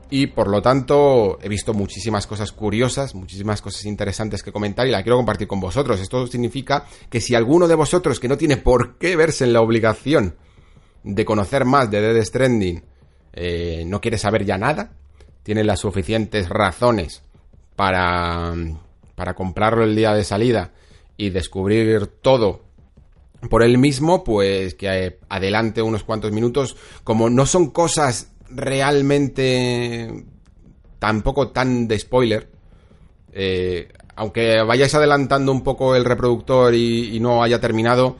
[0.09, 4.91] Y por lo tanto he visto muchísimas cosas curiosas, muchísimas cosas interesantes que comentar y
[4.91, 5.99] la quiero compartir con vosotros.
[5.99, 9.59] Esto significa que si alguno de vosotros que no tiene por qué verse en la
[9.59, 10.35] obligación
[11.03, 12.83] de conocer más de Dead Stranding
[13.33, 14.91] eh, no quiere saber ya nada,
[15.43, 17.23] tiene las suficientes razones
[17.77, 18.55] para,
[19.15, 20.71] para comprarlo el día de salida
[21.15, 22.63] y descubrir todo
[23.49, 30.25] por él mismo, pues que adelante unos cuantos minutos, como no son cosas realmente
[30.97, 32.49] tampoco tan de spoiler,
[33.31, 38.17] eh, aunque vayáis adelantando un poco el reproductor y no haya terminado,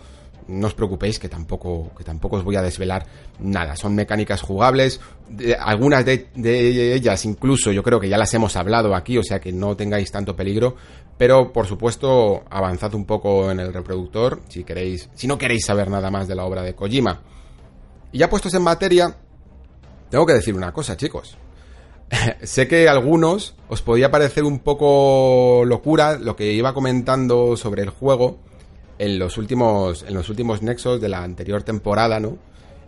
[0.47, 3.05] no os preocupéis que tampoco, que tampoco os voy a desvelar
[3.39, 3.75] nada.
[3.75, 4.99] Son mecánicas jugables,
[5.59, 6.27] algunas de,
[6.93, 10.11] ellas incluso yo creo que ya las hemos hablado aquí, o sea que no tengáis
[10.11, 10.75] tanto peligro.
[11.17, 15.89] Pero por supuesto, avanzad un poco en el reproductor si queréis, si no queréis saber
[15.89, 17.21] nada más de la obra de Kojima.
[18.11, 19.17] Y ya puestos en materia,
[20.09, 21.37] tengo que decir una cosa, chicos.
[22.43, 27.81] sé que a algunos os podía parecer un poco locura lo que iba comentando sobre
[27.81, 28.39] el juego
[28.99, 32.37] en los últimos, en los últimos nexos de la anterior temporada, ¿no?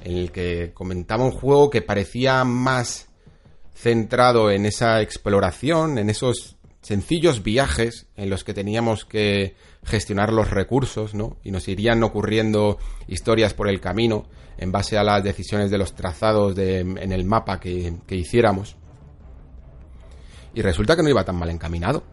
[0.02, 3.10] En el que comentaba un juego que parecía más
[3.74, 10.50] centrado en esa exploración, en esos sencillos viajes en los que teníamos que gestionar los
[10.50, 11.38] recursos, ¿no?
[11.44, 15.94] Y nos irían ocurriendo historias por el camino en base a las decisiones de los
[15.94, 18.76] trazados de, en el mapa que, que hiciéramos.
[20.54, 22.04] Y resulta que no iba tan mal encaminado.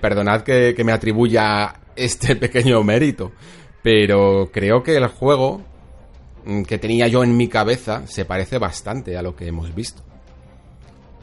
[0.00, 3.32] Perdonad que, me atribuya este pequeño mérito,
[3.82, 5.62] pero creo que el juego
[6.44, 10.02] mm, que tenía yo en mi cabeza se parece bastante a lo que hemos visto.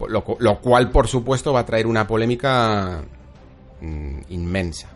[0.08, 3.04] Lo, cual, por supuesto, va a traer una polémica
[3.80, 4.90] mm, inmensa.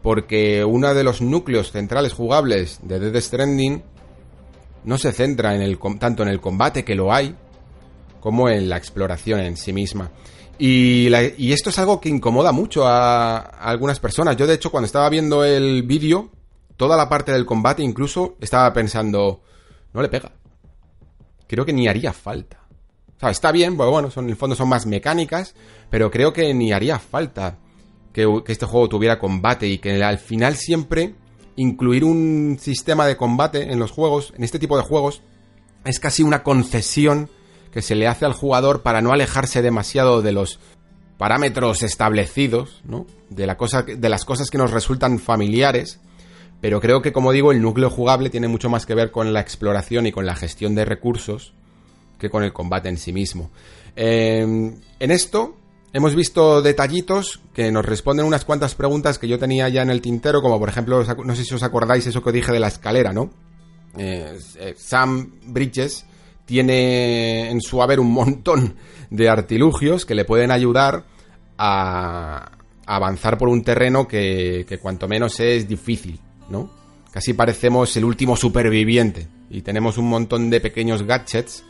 [0.00, 3.82] Porque uno de los núcleos centrales jugables de Dead Stranding
[4.84, 7.34] no se centra en el, tanto en el combate, que lo hay,
[8.20, 10.10] como en la exploración en sí misma.
[10.58, 14.36] Y, esto es algo que incomoda mucho a, algunas personas.
[14.36, 16.30] Yo, de hecho, cuando estaba viendo el vídeo,
[16.76, 19.42] toda la parte del combate, incluso, estaba pensando,
[19.92, 20.32] no le pega.
[21.46, 22.60] Creo que ni haría falta.
[23.16, 25.54] O sea, está bien, bueno, bueno son, en el fondo son más mecánicas,
[25.90, 27.58] pero creo que ni haría falta
[28.12, 31.14] que este juego tuviera combate y que al final siempre
[31.56, 35.22] incluir un sistema de combate en los juegos, en este tipo de juegos,
[35.84, 37.28] es casi una concesión
[37.74, 40.60] que se le hace al jugador para no alejarse demasiado de los
[41.18, 43.04] parámetros establecidos, ¿no?
[43.30, 45.98] De, la cosa, de las cosas que nos resultan familiares,
[46.60, 49.40] pero creo que, como digo, el núcleo jugable tiene mucho más que ver con la
[49.40, 51.52] exploración y con la gestión de recursos
[52.16, 53.50] que con el combate en sí mismo.
[53.96, 55.56] Em, en esto
[55.92, 60.00] hemos visto detallitos que nos responden unas cuantas preguntas que yo tenía ya en el
[60.00, 63.12] tintero, como por ejemplo, no sé si os acordáis eso que dije de la escalera,
[63.12, 63.30] ¿no?
[63.98, 66.06] Eh, eh, Sam Bridges
[66.44, 68.76] tiene en su haber un montón
[69.10, 71.04] de artilugios que le pueden ayudar
[71.58, 72.50] a,
[72.86, 76.70] avanzar por un terreno que, que cuanto menos es difícil, ¿no?
[77.10, 81.64] Casi parecemos el último superviviente y tenemos un montón de pequeños gadgets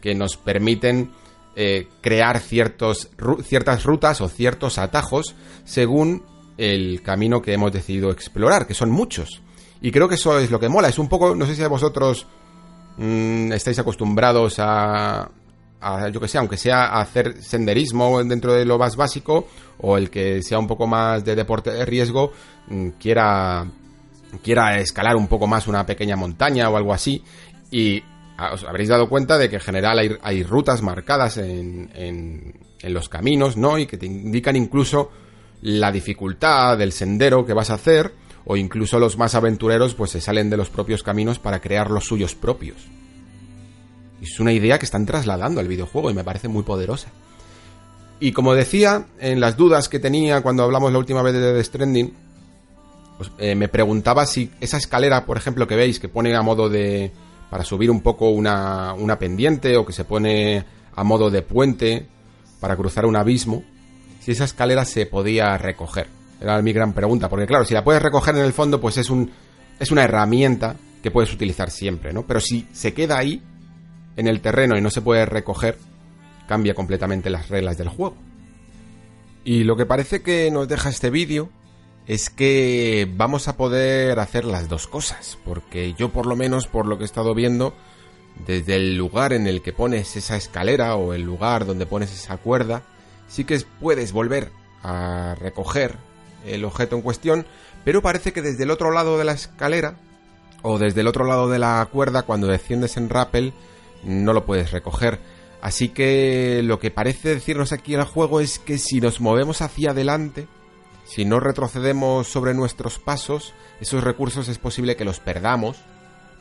[0.00, 1.10] que nos permiten
[1.54, 3.10] eh, crear ciertos,
[3.42, 5.34] ciertas rutas o ciertos atajos
[5.64, 6.22] según
[6.58, 9.42] el camino que hemos decidido explorar, que son muchos.
[9.80, 10.88] Y creo que eso es lo que mola.
[10.88, 12.26] Es un poco, no sé si a vosotros
[12.98, 15.30] Mm, estáis acostumbrados a,
[16.12, 19.46] yo que sé, aunque sea a hacer senderismo dentro de lo más básico,
[19.78, 22.32] o el que sea un poco más de deporte de riesgo,
[22.68, 23.66] mm, quiera,
[24.42, 27.22] quiera escalar un poco más una pequeña montaña o algo así,
[27.70, 28.02] y
[28.52, 32.94] os habréis dado cuenta de que en general hay, hay rutas marcadas en, en, en,
[32.94, 33.78] los caminos, ¿no?
[33.78, 35.10] Y que te indican incluso
[35.62, 38.12] la dificultad del sendero que vas a hacer,
[38.46, 42.04] o incluso los más aventureros pues se salen de los propios caminos para crear los
[42.04, 42.76] suyos propios.
[44.22, 47.08] Es una idea que están trasladando al videojuego y me parece muy poderosa.
[48.20, 51.64] Y como decía, en las dudas que tenía cuando hablamos la última vez de The
[51.64, 52.14] Stranding,
[53.18, 56.68] pues, eh, me preguntaba si esa escalera, por ejemplo, que veis, que pone a modo
[56.68, 57.10] de...
[57.50, 60.64] para subir un poco una, una pendiente o que se pone
[60.94, 62.06] a modo de puente
[62.60, 63.64] para cruzar un abismo,
[64.20, 66.15] si esa escalera se podía recoger.
[66.40, 69.10] Era mi gran pregunta, porque claro, si la puedes recoger en el fondo, pues es
[69.10, 69.30] un
[69.78, 72.26] es una herramienta que puedes utilizar siempre, ¿no?
[72.26, 73.42] Pero si se queda ahí
[74.16, 75.78] en el terreno y no se puede recoger,
[76.48, 78.16] cambia completamente las reglas del juego.
[79.44, 81.50] Y lo que parece que nos deja este vídeo
[82.06, 86.86] es que vamos a poder hacer las dos cosas, porque yo por lo menos por
[86.86, 87.74] lo que he estado viendo,
[88.46, 92.36] desde el lugar en el que pones esa escalera o el lugar donde pones esa
[92.36, 92.82] cuerda,
[93.28, 94.50] sí que puedes volver
[94.82, 95.96] a recoger
[96.46, 97.46] el objeto en cuestión,
[97.84, 99.96] pero parece que desde el otro lado de la escalera
[100.62, 103.52] o desde el otro lado de la cuerda cuando desciendes en rappel
[104.04, 105.20] no lo puedes recoger.
[105.60, 109.90] Así que lo que parece decirnos aquí el juego es que si nos movemos hacia
[109.90, 110.46] adelante,
[111.04, 115.76] si no retrocedemos sobre nuestros pasos, esos recursos es posible que los perdamos,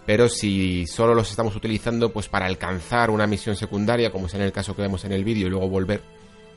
[0.06, 4.42] pero si solo los estamos utilizando pues para alcanzar una misión secundaria, como es en
[4.42, 6.02] el caso que vemos en el vídeo y luego volver,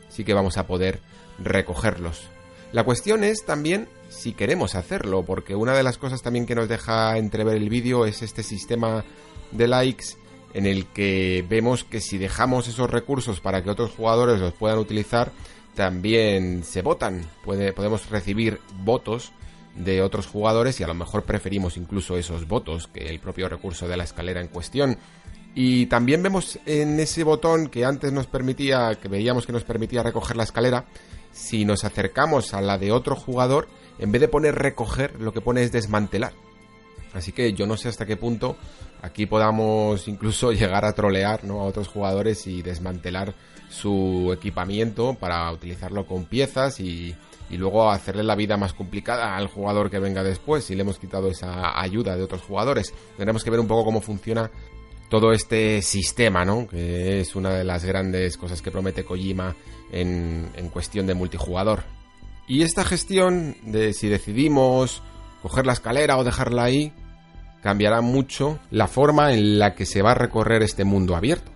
[0.08, 1.00] sí que vamos a poder
[1.38, 2.28] recogerlos.
[2.72, 6.68] La cuestión es también si queremos hacerlo, porque una de las cosas también que nos
[6.68, 9.04] deja entrever el vídeo es este sistema
[9.52, 10.16] de likes
[10.54, 14.78] en el que vemos que si dejamos esos recursos para que otros jugadores los puedan
[14.78, 15.30] utilizar,
[15.74, 17.24] también se votan.
[17.44, 19.32] podemos recibir votos
[19.74, 23.86] de otros jugadores y a lo mejor preferimos incluso esos votos que el propio recurso
[23.86, 24.98] de la escalera en cuestión.
[25.54, 30.02] Y también vemos en ese botón que antes nos permitía, que veíamos que nos permitía
[30.02, 30.84] recoger la escalera,
[31.38, 33.68] si nos acercamos a la de otro jugador,
[33.98, 36.32] en vez de poner recoger, lo que pone es desmantelar.
[37.14, 38.56] Así que yo no sé hasta qué punto
[39.00, 41.60] aquí podamos incluso llegar a trolear ¿no?
[41.60, 43.34] a otros jugadores y desmantelar
[43.70, 47.14] su equipamiento para utilizarlo con piezas y,
[47.48, 50.98] y luego hacerle la vida más complicada al jugador que venga después si le hemos
[50.98, 52.92] quitado esa ayuda de otros jugadores.
[53.16, 54.50] Tendremos que ver un poco cómo funciona
[55.08, 56.66] todo este sistema, ¿no?
[56.66, 59.54] Que es una de las grandes cosas que promete Kojima
[59.92, 61.84] en, cuestión de multijugador.
[62.46, 65.02] Y esta gestión de si decidimos
[65.42, 66.92] coger la escalera o dejarla ahí,
[67.62, 71.50] cambiará mucho la forma en la que se va a recorrer este mundo abierto.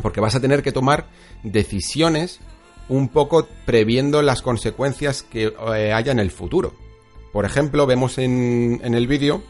[0.00, 1.06] Porque vas a tener que tomar
[1.42, 2.40] decisiones
[2.88, 6.74] un poco previendo las consecuencias que eh, haya en el futuro.
[7.32, 9.42] Por ejemplo, vemos en, en el vídeo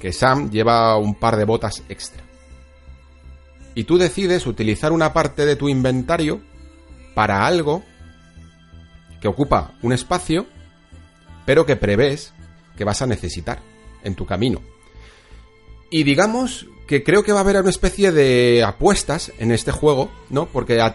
[0.00, 2.22] que Sam lleva un par de botas extra.
[3.74, 6.40] Y tú decides utilizar una parte de tu inventario
[7.18, 7.82] para algo
[9.20, 10.46] que ocupa un espacio,
[11.44, 12.32] pero que prevés
[12.76, 13.58] que vas a necesitar
[14.04, 14.62] en tu camino.
[15.90, 20.12] Y digamos que creo que va a haber una especie de apuestas en este juego,
[20.30, 20.46] ¿no?
[20.46, 20.94] Porque a,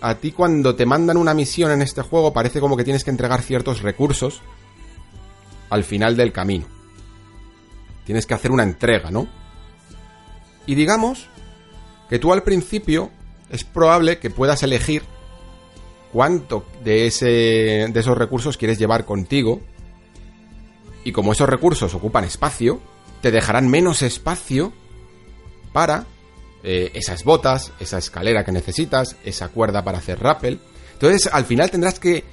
[0.00, 3.10] a, ti cuando te mandan una misión en este juego parece como que tienes que
[3.10, 4.40] entregar ciertos recursos
[5.68, 6.64] al final del camino.
[8.06, 9.28] Tienes que hacer una entrega, ¿no?
[10.64, 11.26] Y digamos
[12.08, 13.10] que tú al principio
[13.50, 15.02] es probable que puedas elegir
[16.12, 17.26] cuánto de, ese,
[17.90, 19.60] de esos recursos quieres llevar contigo.
[21.04, 22.80] Y como esos recursos ocupan espacio,
[23.20, 24.72] te dejarán menos espacio
[25.72, 26.06] para
[26.62, 30.60] eh, esas botas, esa escalera que necesitas, esa cuerda para hacer rappel.
[30.92, 32.24] Entonces, al final tendrás que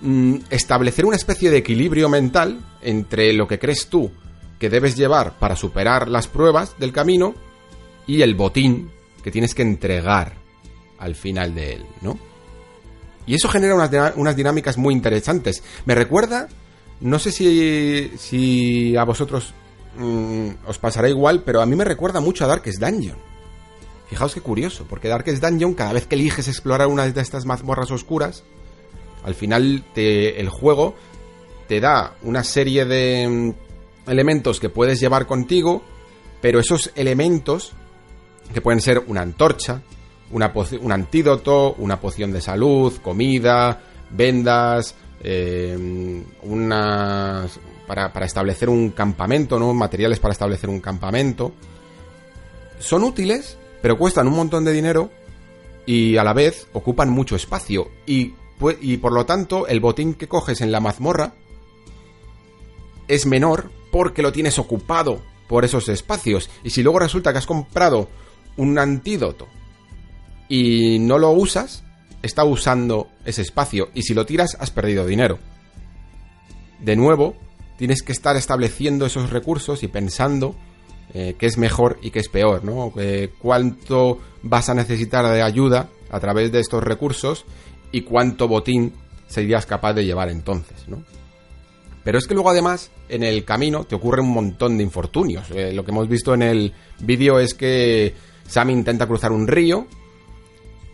[0.00, 4.10] mm, establecer una especie de equilibrio mental entre lo que crees tú
[4.58, 7.34] que debes llevar para superar las pruebas del camino
[8.06, 8.90] y el botín
[9.22, 10.34] que tienes que entregar
[10.98, 12.18] al final de él, ¿no?
[13.26, 15.62] Y eso genera unas, dinámicas muy interesantes.
[15.84, 16.48] Me recuerda,
[17.00, 19.52] no sé si, si a vosotros
[19.98, 23.18] mm, os pasará igual, pero a mí me recuerda mucho a Darkest Dungeon.
[24.08, 27.90] Fijaos qué curioso, porque Darkest Dungeon, cada vez que eliges explorar una de estas mazmorras
[27.90, 28.44] oscuras,
[29.24, 30.94] al final el juego
[31.66, 35.82] te da una serie de mm, elementos que puedes llevar contigo,
[36.40, 37.72] pero esos elementos,
[38.54, 39.82] que pueden ser una antorcha,
[40.30, 49.58] un antídoto, una poción de salud, comida, vendas, eh, unas para, para, establecer un campamento,
[49.58, 49.72] ¿no?
[49.72, 51.52] Materiales para establecer un campamento.
[52.78, 55.10] Son útiles, pero cuestan un montón de dinero
[55.86, 57.88] y a la vez ocupan mucho espacio.
[58.06, 58.34] Y,
[58.80, 61.34] y por lo tanto, el botín que coges en la mazmorra
[63.08, 66.50] es menor porque lo tienes ocupado por esos espacios.
[66.64, 68.08] Y si luego resulta que has comprado
[68.56, 69.46] un antídoto
[70.48, 71.82] y no lo usas,
[72.22, 75.38] está usando ese espacio y si lo tiras has perdido dinero.
[76.80, 77.36] De nuevo,
[77.78, 80.54] tienes que estar estableciendo esos recursos y pensando
[81.14, 82.92] eh, qué es mejor y qué es peor, ¿no?
[82.96, 87.44] Eh, cuánto vas a necesitar de ayuda a través de estos recursos
[87.92, 88.92] y cuánto botín
[89.26, 91.02] serías capaz de llevar entonces, ¿no?
[92.04, 95.50] Pero es que luego además en el camino te ocurre un montón de infortunios.
[95.50, 98.14] Eh, lo que hemos visto en el vídeo es que
[98.46, 99.88] Sam intenta cruzar un río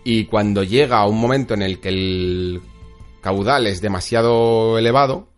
[0.05, 2.63] y cuando llega a un momento en el que el
[3.21, 5.29] caudal es demasiado elevado,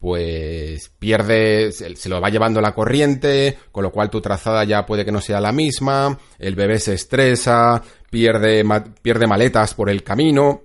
[0.00, 5.04] pues pierde, se lo va llevando la corriente, con lo cual tu trazada ya puede
[5.04, 8.64] que no sea la misma, el bebé se estresa, pierde,
[9.02, 10.62] pierde maletas por el camino.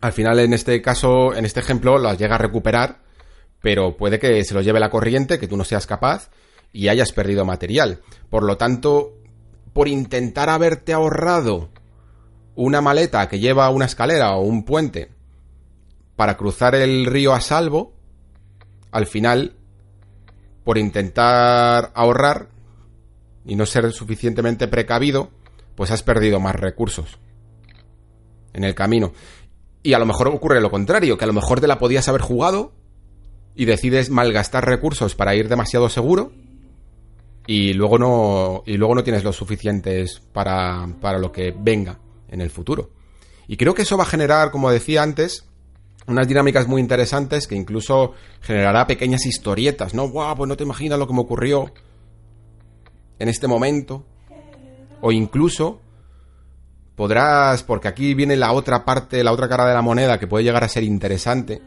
[0.00, 3.02] Al final, en este caso, en este ejemplo, las llega a recuperar,
[3.60, 6.30] pero puede que se lo lleve la corriente, que tú no seas capaz
[6.72, 8.00] y hayas perdido material.
[8.30, 9.12] Por lo tanto,
[9.74, 11.68] por intentar haberte ahorrado
[12.54, 15.10] una maleta que lleva una escalera o un puente
[16.16, 17.92] para cruzar el río a salvo,
[18.90, 19.54] al final,
[20.64, 22.48] por intentar ahorrar
[23.44, 25.30] y no ser suficientemente precavido,
[25.74, 27.18] pues has perdido más recursos
[28.52, 29.12] en el camino.
[29.82, 32.20] Y a lo mejor ocurre lo contrario, que a lo mejor te la podías haber
[32.20, 32.72] jugado
[33.54, 36.32] y decides malgastar recursos para ir demasiado seguro
[37.46, 41.98] y luego no y luego no tienes los suficientes para, para lo que venga
[42.32, 42.90] en el futuro.
[43.46, 45.44] Y creo que eso va a generar, como decía antes,
[46.06, 50.08] unas dinámicas muy interesantes que incluso generará pequeñas historietas, ¿no?
[50.08, 50.36] ¡Guau!
[50.36, 51.72] Pues no te imaginas lo que me ocurrió
[53.18, 54.04] en este momento.
[55.00, 55.80] O incluso
[56.96, 60.44] podrás, porque aquí viene la otra parte, la otra cara de la moneda que puede
[60.44, 61.60] llegar a ser interesante,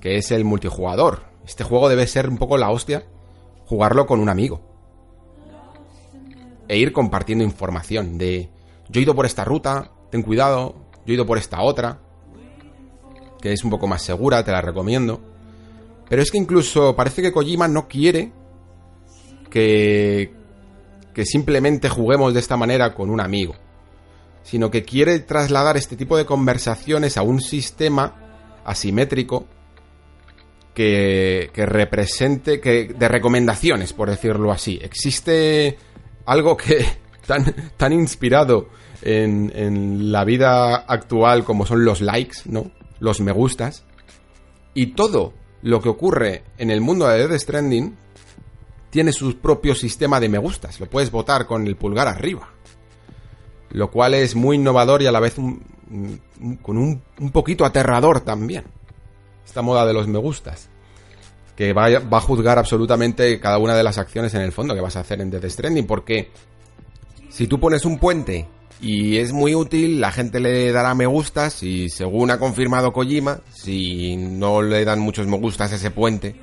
[0.00, 1.24] que es el multijugador.
[1.46, 3.04] Este juego debe ser un poco la hostia,
[3.66, 4.62] jugarlo con un amigo.
[6.66, 8.48] E ir compartiendo información de,
[8.88, 10.74] yo he ido por esta ruta, ten cuidado,
[11.06, 12.00] yo he ido por esta otra,
[13.40, 15.20] que es un poco más segura, te la recomiendo.
[16.08, 18.32] Pero es que incluso parece que Kojima no quiere
[19.50, 20.32] que,
[21.12, 23.54] que simplemente juguemos de esta manera con un amigo,
[24.42, 28.14] sino que quiere trasladar este tipo de conversaciones a un sistema
[28.64, 29.46] asimétrico
[30.74, 34.78] que, que represente, que de recomendaciones, por decirlo así.
[34.82, 35.78] Existe
[36.26, 36.86] algo que
[37.26, 38.68] tan, inspirado
[39.02, 42.70] en, en la vida actual como son los likes, ¿no?
[43.00, 43.84] Los me gustas.
[44.74, 47.96] Y todo lo que ocurre en el mundo de Dead Stranding
[48.90, 50.78] tiene su propio sistema de me gustas.
[50.78, 52.50] Lo puedes votar con el pulgar arriba.
[53.70, 58.64] Lo cual es muy innovador y a la vez con un, un, poquito aterrador también.
[59.44, 60.68] Esta moda de los me gustas.
[61.56, 64.80] Que va, va, a juzgar absolutamente cada una de las acciones en el fondo que
[64.80, 65.86] vas a hacer en Death Stranding.
[65.86, 66.30] Porque
[67.34, 68.46] si tú pones un puente
[68.80, 73.40] y es muy útil, la gente le dará me gustas y según ha confirmado Kojima,
[73.52, 76.36] si no le dan muchos me gustas ese puente,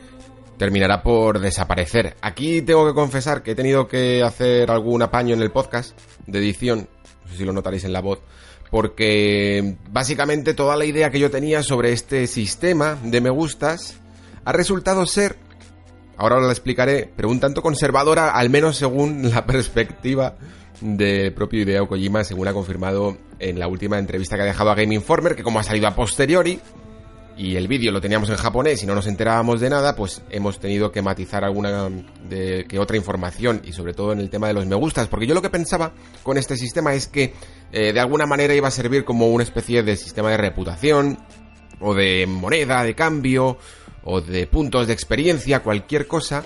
[0.58, 2.18] terminará por desaparecer.
[2.22, 6.40] Aquí tengo que confesar que he tenido que hacer algún apaño en el podcast de
[6.40, 6.90] edición,
[7.24, 8.20] no sé si lo notaréis en la voz,
[8.70, 13.96] porque básicamente toda la idea que yo tenía sobre este sistema de me gustas
[14.44, 15.38] ha resultado ser,
[16.18, 20.36] ahora os la explicaré, pero un tanto conservadora, al menos según la perspectiva
[20.82, 24.76] del propio Hideo Kojima, según ha confirmado en la última entrevista que ha dejado a
[24.76, 26.60] Game Informer, que como ha salido a posteriori,
[27.38, 30.60] y el vídeo lo teníamos en japonés y no nos enterábamos de nada, pues hemos
[30.60, 31.90] tenido que matizar alguna
[32.30, 35.28] de que otra información y sobre todo en el tema de los me gustas, porque
[35.28, 37.34] yo lo que pensaba con este sistema es que
[37.72, 41.20] eh, de alguna manera iba a servir como una especie de sistema de reputación
[41.80, 43.58] o de moneda de cambio
[44.04, 46.44] o de puntos de experiencia, cualquier cosa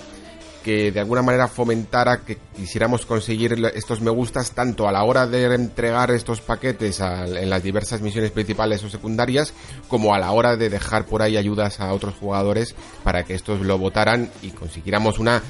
[0.66, 5.28] que de alguna manera fomentara que quisiéramos conseguir estos me gustas tanto a la hora
[5.28, 9.54] de entregar estos paquetes en las diversas misiones principales o secundarias
[9.88, 13.62] como a la hora de dejar por ahí ayudas a otros jugadores para que estos
[13.62, 15.44] lo votaran y consiguiéramos una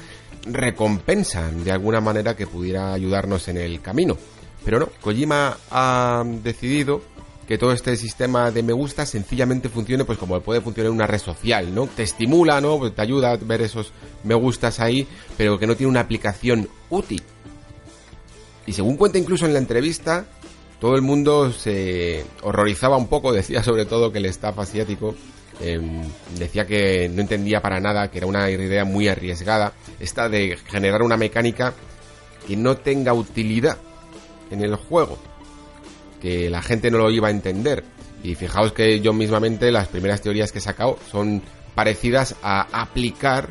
[0.44, 4.18] recompensa de alguna manera que pudiera ayudarnos en el camino.
[4.66, 7.00] Pero no, Kojima ha decidido
[7.46, 11.20] que todo este sistema de me gusta sencillamente funcione pues como puede funcionar una red
[11.20, 11.86] social, ¿no?
[11.86, 12.78] Te estimula, ¿no?
[12.78, 13.92] Pues te ayuda a ver esos
[14.24, 17.22] me gustas ahí, pero que no tiene una aplicación útil.
[18.66, 20.26] Y según cuenta incluso en la entrevista,
[20.80, 25.14] todo el mundo se horrorizaba un poco, decía sobre todo que el staff asiático
[25.60, 25.80] eh,
[26.36, 31.02] decía que no entendía para nada, que era una idea muy arriesgada, esta de generar
[31.02, 31.74] una mecánica
[32.46, 33.78] que no tenga utilidad
[34.50, 35.16] en el juego
[36.26, 37.84] que la gente no lo iba a entender.
[38.24, 41.40] Y fijaos que yo mismamente las primeras teorías que he sacado son
[41.76, 43.48] parecidas a aplicar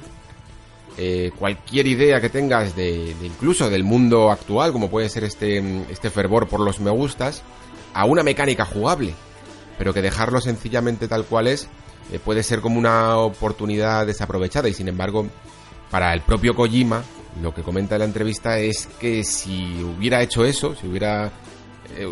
[0.98, 5.64] eh, cualquier idea que tengas de, de, incluso del mundo actual, como puede ser este,
[5.90, 7.44] este fervor por los me gustas,
[7.94, 9.14] a una mecánica jugable.
[9.78, 11.70] Pero que dejarlo sencillamente tal cual es
[12.12, 14.68] eh, puede ser como una oportunidad desaprovechada.
[14.68, 15.28] Y sin embargo,
[15.90, 17.06] para el propio Kojima,
[17.42, 21.32] lo que comenta en la entrevista es que si hubiera hecho eso, si hubiera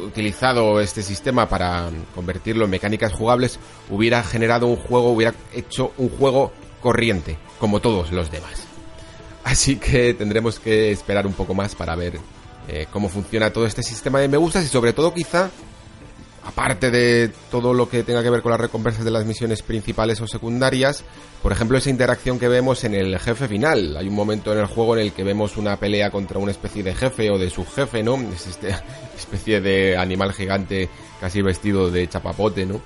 [0.06, 3.60] utilizado este sistema para convertirlo en mecánicas jugables,
[3.90, 6.52] hubiera generado un juego, hubiera hecho un juego
[6.82, 8.68] corriente, como todos los demás.
[9.44, 12.20] Así que tendremos que esperar un poco más para ver
[12.68, 15.50] eh, cómo funciona todo este sistema de me gustas y sobre todo quizá
[16.46, 20.20] aparte de todo lo que tenga que ver con las recompensas de las misiones principales
[20.22, 21.04] o secundarias,
[21.42, 23.96] por ejemplo, esa interacción que vemos en el jefe final.
[23.98, 26.84] Hay un momento en el juego en el que vemos una pelea contra una especie
[26.84, 28.16] de jefe o de subjefe, ¿no?
[28.34, 28.84] Es esta
[29.16, 30.90] especie de animal gigante
[31.20, 32.82] casi vestido de chapapote, ¿no?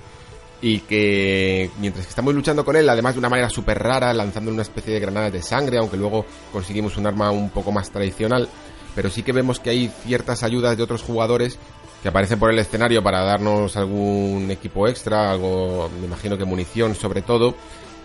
[0.62, 4.52] Y que mientras que estamos luchando con él, además de una manera súper rara, lanzando
[4.52, 8.50] una especie de granadas de sangre, aunque luego conseguimos un arma un poco más tradicional,
[8.96, 11.60] pero sí que vemos que hay ciertas ayudas de otros jugadores
[12.08, 16.96] que aparece por el escenario para darnos algún equipo extra, algo, me imagino que munición
[16.96, 17.54] sobre todo,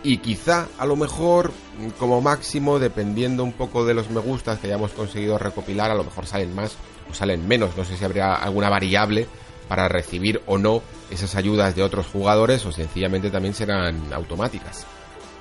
[0.02, 1.52] y quizá a lo mejor
[2.00, 6.02] como máximo dependiendo un poco de los me gustas que hayamos conseguido recopilar a lo
[6.02, 6.74] mejor salen más
[7.08, 7.76] o salen menos.
[7.76, 9.28] No sé si habría alguna variable
[9.68, 14.84] para recibir o no esas ayudas de otros jugadores o sencillamente también serán automáticas.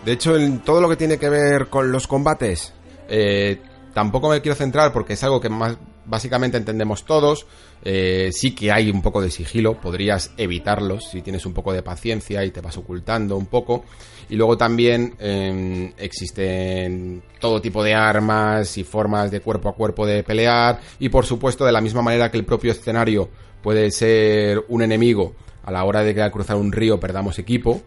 [0.06, 2.76] De hecho en todo lo que tiene que ver con los combates
[3.10, 3.60] eh,
[3.96, 7.46] tampoco me quiero centrar porque es algo que más básicamente entendemos todos.
[7.84, 11.82] Eh, sí que hay un poco de sigilo, podrías evitarlos si tienes un poco de
[11.82, 13.86] paciencia y te vas ocultando un poco.
[14.30, 20.06] Y luego también em, existen todo tipo de armas y formas de cuerpo a cuerpo
[20.06, 20.80] de pelear.
[21.00, 23.30] Y por supuesto, de la misma manera que el propio escenario
[23.62, 27.82] puede ser un enemigo a la hora de cruzar un río perdamos equipo,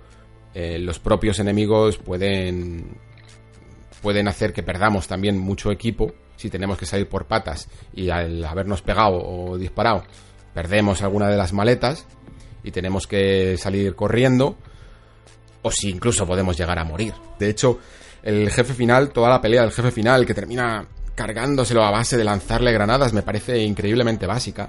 [0.55, 2.99] eh, los propios enemigos pueden
[4.03, 6.12] pueden hacer que perdamos también mucho equipo
[6.45, 10.05] si tenemos que salir por patas y al habernos pegado o disparado
[10.53, 12.05] perdemos alguna de las maletas
[12.63, 14.59] y tenemos que salir corriendo
[15.63, 17.15] o si incluso podemos llegar a morir.
[17.39, 17.79] De hecho,
[18.23, 22.25] el jefe final, toda la pelea del jefe final que termina cargándoselo a base de
[22.25, 24.69] lanzarle granadas me parece increíblemente básica.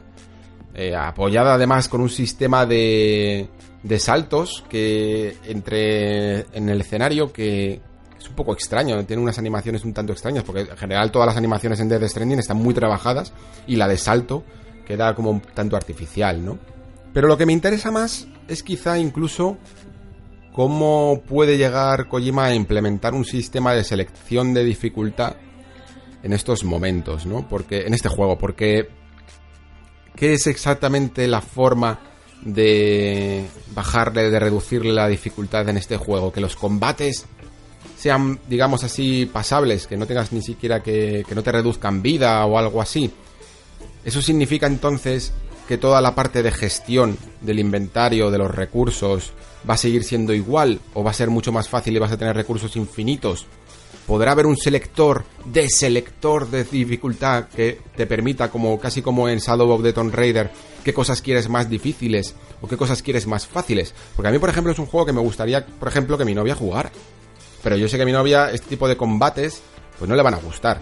[0.74, 3.50] Eh, apoyada además con un sistema de,
[3.84, 7.82] de saltos que entre en el escenario que
[8.26, 11.38] es un poco extraño, tiene unas animaciones un tanto extrañas, porque en general todas las
[11.38, 13.34] animaciones en Death Stranding están muy trabajadas
[13.68, 14.44] y la de salto
[14.86, 16.58] queda como un tanto artificial, ¿no?
[17.14, 19.58] Pero lo que me interesa más es quizá incluso
[20.52, 25.36] cómo puede llegar Kojima a implementar un sistema de selección de dificultad
[26.24, 27.48] en estos momentos, ¿no?
[27.48, 28.90] Porque en este juego, porque
[30.16, 32.00] ¿qué es exactamente la forma
[32.42, 36.32] de bajarle, de reducirle la dificultad en este juego?
[36.32, 37.28] Que los combates
[37.98, 42.46] sean, digamos así, pasables, que no tengas ni siquiera que, que no te reduzcan vida
[42.46, 43.12] o algo así.
[44.04, 45.34] Eso significa entonces
[45.68, 49.34] que toda la parte de gestión del inventario, de los recursos,
[49.68, 52.18] va a seguir siendo igual o va a ser mucho más fácil y vas a
[52.18, 53.48] tener recursos infinitos.
[54.06, 59.40] Podrá haber un selector de selector de dificultad que te permita, como casi como en
[59.40, 60.52] Shadow of the Tomb Raider,
[60.84, 63.96] qué cosas quieres más difíciles o qué cosas quieres más fáciles.
[64.16, 66.36] Porque a mí, por ejemplo, es un juego que me gustaría, por ejemplo, que mi
[66.36, 66.92] novia jugara.
[67.66, 69.64] Pero yo sé que a mi novia este tipo de combates
[69.98, 70.80] pues no le van a gustar.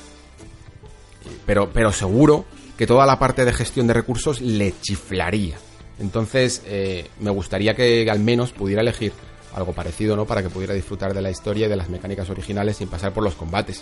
[1.45, 2.43] Pero, pero seguro
[2.77, 5.55] que toda la parte de gestión de recursos le chiflaría.
[5.99, 9.13] Entonces eh, me gustaría que al menos pudiera elegir
[9.55, 10.25] algo parecido, ¿no?
[10.25, 13.23] Para que pudiera disfrutar de la historia y de las mecánicas originales sin pasar por
[13.23, 13.81] los combates.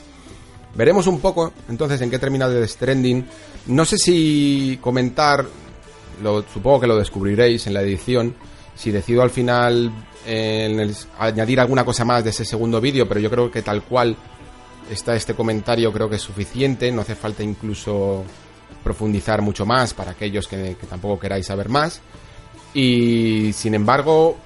[0.76, 3.26] Veremos un poco entonces en qué termina The Stranding.
[3.66, 5.44] No sé si comentar,
[6.22, 8.36] lo, supongo que lo descubriréis en la edición,
[8.76, 9.92] si decido al final
[10.26, 14.16] en añadir alguna cosa más de ese segundo vídeo, pero yo creo que tal cual
[14.90, 18.24] está este comentario creo que es suficiente, no hace falta incluso
[18.84, 22.02] profundizar mucho más para aquellos que, tampoco queráis saber más.
[22.74, 24.38] Y sin embargo,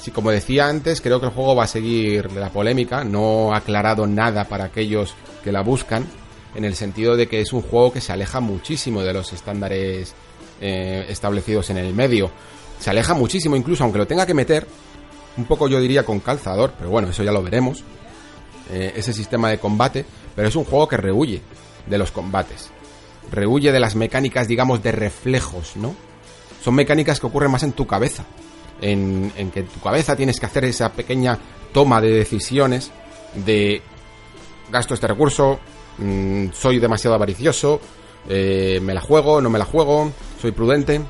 [0.00, 3.58] si como decía antes, creo que el juego va a seguir la polémica, no ha
[3.58, 6.06] aclarado nada para aquellos que la buscan,
[6.54, 10.14] en el sentido de que es un juego que se aleja muchísimo de los estándares
[10.60, 12.30] eh, establecidos en el medio.
[12.78, 14.66] Se aleja muchísimo, incluso aunque lo tenga que meter,
[15.36, 17.84] un poco yo diría con calzador, pero bueno, eso ya lo veremos.
[18.70, 20.04] Eh, ese sistema de combate,
[20.34, 21.42] pero es un juego que rehuye
[21.86, 22.70] de los combates.
[23.30, 25.94] Rehuye de las mecánicas, digamos, de reflejos, ¿no?
[26.62, 28.24] Son mecánicas que ocurren más en tu cabeza.
[28.80, 31.38] En, que en tu cabeza tienes que hacer esa pequeña
[31.72, 32.90] toma de decisiones
[33.34, 33.80] de
[34.70, 35.60] gasto este recurso,
[35.98, 37.80] mm, soy demasiado avaricioso,
[38.28, 40.10] eh, me la juego, no me la juego,
[40.40, 41.00] soy prudente.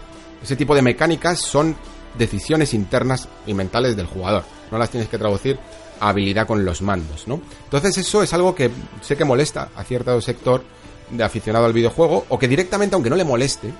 [0.42, 1.76] Ese tipo de mecánicas son
[2.18, 4.44] decisiones internas y mentales del jugador.
[4.70, 5.58] No las tienes que traducir
[6.00, 7.40] a habilidad con los mandos, ¿no?
[7.64, 10.62] Entonces eso es algo que sé que molesta a cierto sector
[11.10, 13.72] de aficionado al videojuego o que directamente, aunque no le moleste,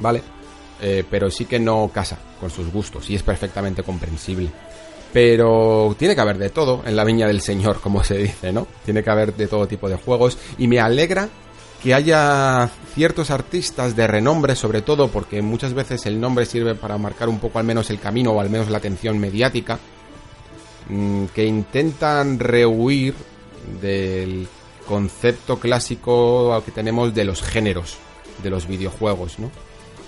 [0.00, 0.22] ¿vale?
[0.80, 4.50] Eh, pero sí que no casa con sus gustos y es perfectamente comprensible.
[5.12, 8.66] Pero tiene que haber de todo en la viña del señor, como se dice, ¿no?
[8.84, 11.28] Tiene que haber de todo tipo de juegos y me alegra
[11.84, 16.96] que haya ciertos artistas de renombre, sobre todo porque muchas veces el nombre sirve para
[16.96, 19.78] marcar un poco al menos el camino o al menos la atención mediática,
[20.88, 23.14] mm, que intentan rehuir
[23.82, 24.48] del
[24.88, 27.98] concepto clásico que tenemos de los géneros
[28.42, 29.50] de los videojuegos, ¿no?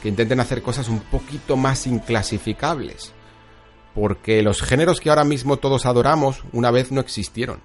[0.03, 3.13] Que intenten hacer cosas un poquito más inclasificables.
[3.95, 7.61] Porque los géneros que ahora mismo todos adoramos una vez no existieron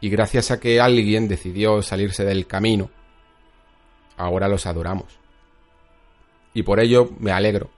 [0.00, 2.90] y gracias a que alguien decidió salirse del camino,
[4.16, 5.18] ahora los adoramos.
[6.54, 7.70] Y por ello me alegro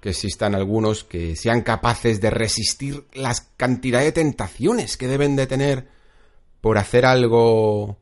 [0.00, 5.46] que existan algunos que sean capaces de resistir las cantidad de tentaciones que deben de
[5.46, 5.88] tener
[6.60, 7.98] por hacer algo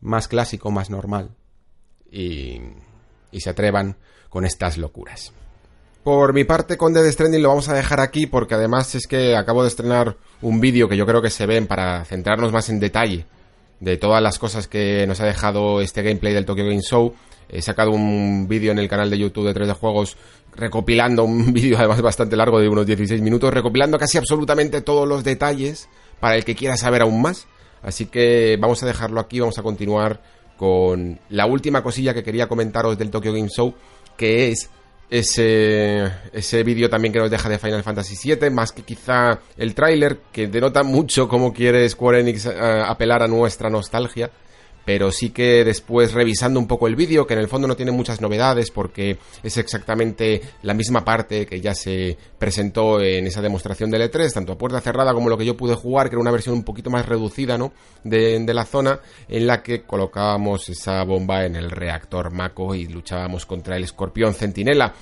[0.00, 1.30] más clásico, más normal.
[2.10, 2.60] Y
[3.36, 3.96] y se atrevan
[4.30, 5.32] con estas locuras.
[6.06, 9.34] Por mi parte, con Dead Stranding lo vamos a dejar aquí porque además es que
[9.34, 12.78] acabo de estrenar un vídeo que yo creo que se ven para centrarnos más en
[12.78, 13.26] detalle
[13.80, 17.12] de todas las cosas que nos ha dejado este gameplay del Tokyo Game Show.
[17.48, 20.16] He sacado un vídeo en el canal de YouTube de 3 de juegos
[20.54, 25.24] recopilando un vídeo además bastante largo de unos 16 minutos, recopilando casi absolutamente todos los
[25.24, 25.88] detalles
[26.20, 27.48] para el que quiera saber aún más.
[27.82, 30.22] Así que vamos a dejarlo aquí, vamos a continuar
[30.56, 33.74] con la última cosilla que quería comentaros del Tokyo Game Show,
[34.16, 34.70] que es
[35.08, 39.74] ese, ese vídeo también que nos deja de Final Fantasy VII, más que quizá el
[39.74, 44.30] tráiler, que denota mucho cómo quiere Square Enix eh, apelar a nuestra nostalgia
[44.86, 47.90] pero sí que después revisando un poco el vídeo, que en el fondo no tiene
[47.90, 53.90] muchas novedades porque es exactamente la misma parte que ya se presentó en esa demostración
[53.90, 56.30] del E3, tanto a puerta cerrada como lo que yo pude jugar, que era una
[56.30, 57.72] versión un poquito más reducida, ¿no?
[58.04, 62.86] De, de la zona en la que colocábamos esa bomba en el reactor Mako y
[62.86, 64.94] luchábamos contra el escorpión centinela.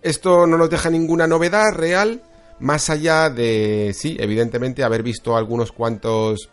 [0.00, 2.22] Esto no nos deja ninguna novedad real,
[2.60, 6.48] más allá de, sí, evidentemente haber visto algunos cuantos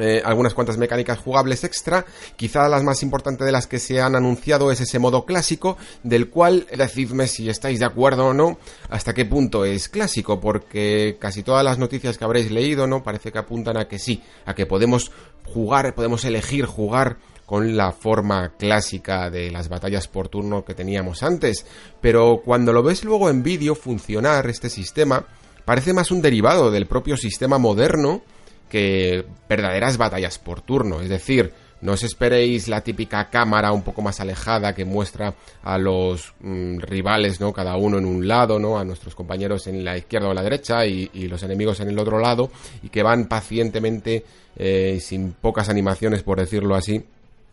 [0.00, 2.04] eh, algunas cuantas mecánicas jugables extra.
[2.36, 6.30] Quizá las más importantes de las que se han anunciado es ese modo clásico, del
[6.30, 8.58] cual decidme si estáis de acuerdo o no,
[8.90, 13.02] hasta qué punto es clásico, porque casi todas las noticias que habréis leído, ¿no?
[13.02, 15.10] Parece que apuntan a que sí, a que podemos
[15.44, 17.18] jugar, podemos elegir jugar
[17.48, 21.64] con la forma clásica de las batallas por turno que teníamos antes,
[21.98, 25.24] pero cuando lo ves luego en vídeo funcionar este sistema,
[25.64, 28.20] parece más un derivado del propio sistema moderno,
[28.68, 31.00] que verdaderas batallas por turno.
[31.00, 35.78] Es decir, no os esperéis la típica cámara un poco más alejada que muestra a
[35.78, 37.52] los mm, rivales, ¿no?
[37.52, 38.78] Cada uno en un lado, ¿no?
[38.78, 42.18] A nuestros compañeros en la izquierda o la derecha y, los enemigos en el otro
[42.18, 42.50] lado
[42.82, 44.24] y que van pacientemente,
[44.56, 47.04] eh, sin pocas animaciones por decirlo así,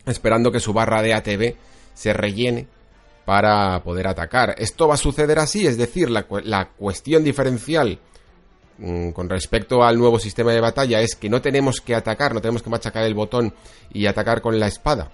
[0.06, 1.56] esperando que su barra de ATV
[1.94, 2.68] se rellene
[3.26, 4.56] para poder atacar.
[4.58, 8.00] Esto va a suceder así, es decir, la, la cuestión diferencial
[9.14, 12.62] con respecto al nuevo sistema de batalla es que no tenemos que atacar, no tenemos
[12.62, 13.54] que machacar el botón
[13.94, 15.12] y atacar con la espada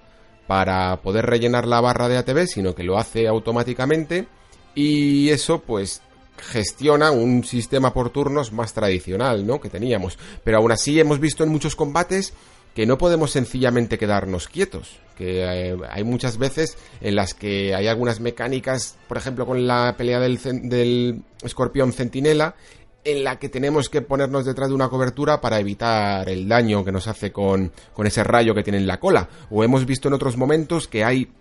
[0.47, 4.27] para poder rellenar la barra de ATB, sino que lo hace automáticamente
[4.73, 6.01] y eso pues
[6.37, 9.61] gestiona un sistema por turnos más tradicional, ¿no?
[9.61, 10.17] que teníamos.
[10.43, 12.33] Pero aún así hemos visto en muchos combates
[12.73, 17.87] que no podemos sencillamente quedarnos quietos, que eh, hay muchas veces en las que hay
[17.87, 22.55] algunas mecánicas, por ejemplo con la pelea del escorpión centinela,
[23.03, 26.91] en la que tenemos que ponernos detrás de una cobertura para evitar el daño que
[26.91, 29.27] nos hace con, con ese rayo que tiene en la cola.
[29.49, 31.31] O hemos visto en otros momentos que hay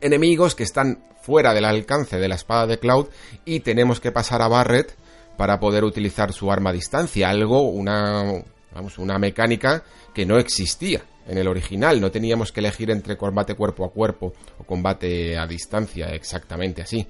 [0.00, 3.06] enemigos que están fuera del alcance de la espada de Cloud
[3.44, 4.94] y tenemos que pasar a Barret
[5.36, 8.42] para poder utilizar su arma a distancia, algo, una,
[8.74, 9.82] vamos, una mecánica
[10.12, 14.34] que no existía en el original, no teníamos que elegir entre combate cuerpo a cuerpo
[14.58, 17.06] o combate a distancia, exactamente así.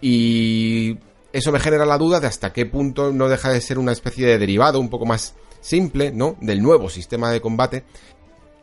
[0.00, 0.98] Y
[1.32, 4.26] eso me genera la duda de hasta qué punto no deja de ser una especie
[4.26, 6.36] de derivado un poco más simple, ¿no?
[6.40, 7.84] Del nuevo sistema de combate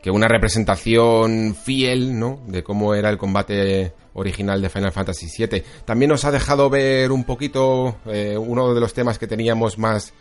[0.02, 2.42] que una representación fiel, ¿no?
[2.48, 5.64] De cómo era el combate original de Final Fantasy VII.
[5.86, 10.14] También nos ha dejado ver un poquito eh, uno de los temas que teníamos más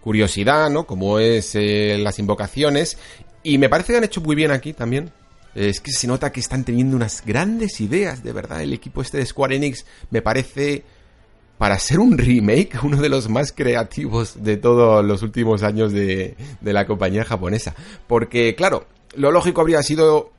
[0.00, 0.86] curiosidad, ¿no?
[0.86, 2.96] Como es eh, las invocaciones.
[3.42, 5.10] Y me parece que han hecho muy bien aquí también.
[5.54, 8.62] Es que se nota que están teniendo unas grandes ideas, de verdad.
[8.62, 10.84] El equipo este de Square Enix me parece
[11.58, 16.36] para ser un remake, uno de los más creativos de todos los últimos años de,
[16.62, 17.74] la compañía japonesa.
[18.06, 20.30] Porque, claro, lo lógico habría sido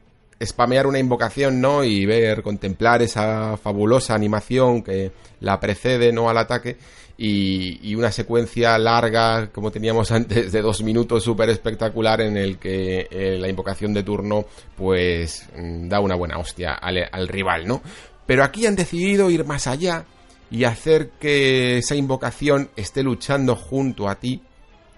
[0.44, 1.84] spamear una invocación, ¿no?
[1.84, 6.30] Y ver, contemplar esa fabulosa animación que la precede, ¿no?
[6.30, 6.78] Al ataque.
[7.20, 13.08] Y, una secuencia larga, como teníamos antes, de dos minutos, súper espectacular, en el que
[13.10, 14.46] eh, la invocación de turno,
[14.76, 17.82] pues, mm, da una buena hostia al rival, ¿no?
[18.28, 20.06] Pero aquí han decidido ir más allá
[20.50, 24.42] y hacer que esa invocación esté luchando junto a ti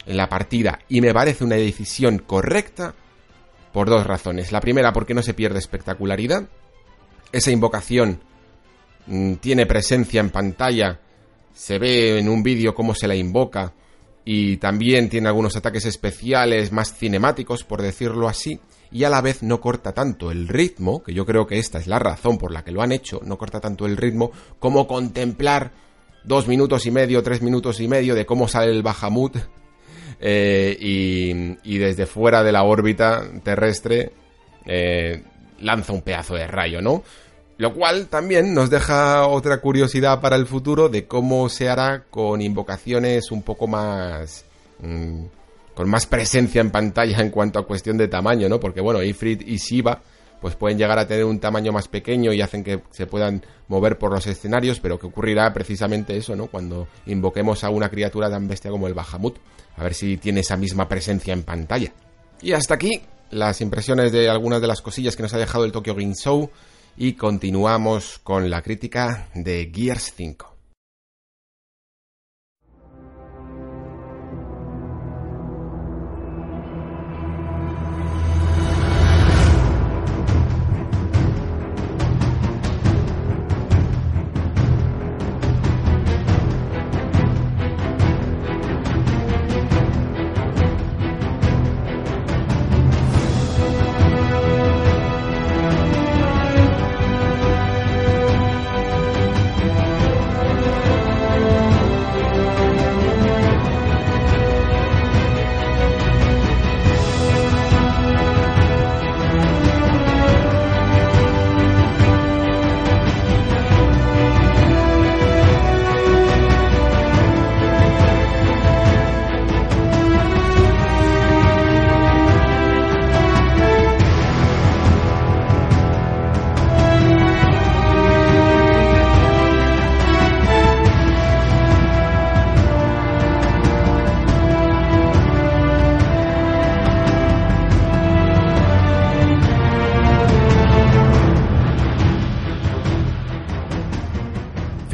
[0.06, 0.80] en la partida.
[0.89, 2.93] Y me parece una decisión correcta
[3.74, 4.52] por dos razones.
[4.52, 6.47] La primera, porque no se pierde espectacularidad.
[7.32, 8.20] Esa invocación
[9.08, 11.00] mm, tiene presencia en pantalla,
[11.54, 13.74] se ve en un vídeo cómo se la invoca
[14.26, 18.60] y también tiene algunos ataques especiales más cinemáticos, por decirlo así
[18.92, 21.88] y a la vez no corta tanto el ritmo, que yo creo que esta es
[21.88, 25.72] la razón por la que lo han hecho, no corta tanto el ritmo como contemplar
[26.24, 29.38] dos minutos y medio, tres minutos y medio de cómo sale el Bahamut
[30.20, 34.12] eh, y, desde fuera de la órbita terrestre
[34.66, 35.24] eh,
[35.60, 37.04] lanza un pedazo de rayo, ¿no?
[37.58, 42.42] Lo cual también nos deja otra curiosidad para el futuro de cómo se hará con
[42.42, 44.46] invocaciones un poco más...
[44.80, 45.26] Mm,
[45.80, 48.60] con más presencia en pantalla en cuanto a cuestión de tamaño, ¿no?
[48.60, 50.02] Porque bueno, Ifrit y Shiva
[50.42, 53.98] pues pueden llegar a tener un tamaño más pequeño y hacen que se puedan mover
[53.98, 56.48] por los escenarios, pero que ocurrirá precisamente eso, ¿no?
[56.48, 59.38] Cuando invoquemos a una criatura tan bestia como el Bahamut.
[59.78, 61.94] A ver si tiene esa misma presencia en pantalla.
[62.42, 63.02] Y hasta aquí
[63.32, 66.50] las impresiones de algunas de las cosillas que nos ha dejado el Tokyo Game Show
[66.98, 70.49] y continuamos con la crítica de Gears 5.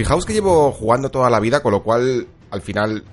[0.06, 3.04] Fijaos que llevo jugando toda la vida, con lo cual al final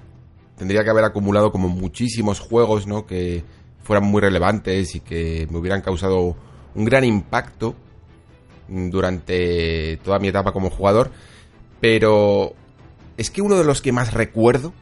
[0.59, 3.07] tendría que haber acumulado como muchísimos juegos, ¿no?
[3.07, 3.45] Que
[3.83, 6.37] fueran muy relevantes y que me hubieran causado
[6.75, 7.75] un gran impacto
[8.69, 11.11] durante toda mi etapa como jugador.
[11.81, 12.53] Pero
[13.17, 14.75] es que uno de los que más recuerdo,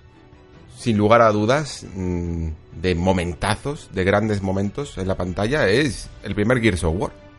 [0.77, 2.49] sin lugar a dudas, mm,
[2.83, 7.30] de momentazos, de grandes momentos en la pantalla, es el primer Gears of War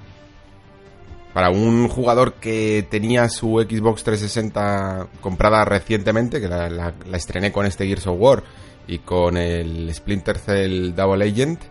[1.33, 7.85] para un jugador que tenía su Xbox 360 comprada recientemente, que la, estrené con este
[7.85, 8.43] Gears of War
[8.87, 11.61] y con el Splinter Cell Double Agent,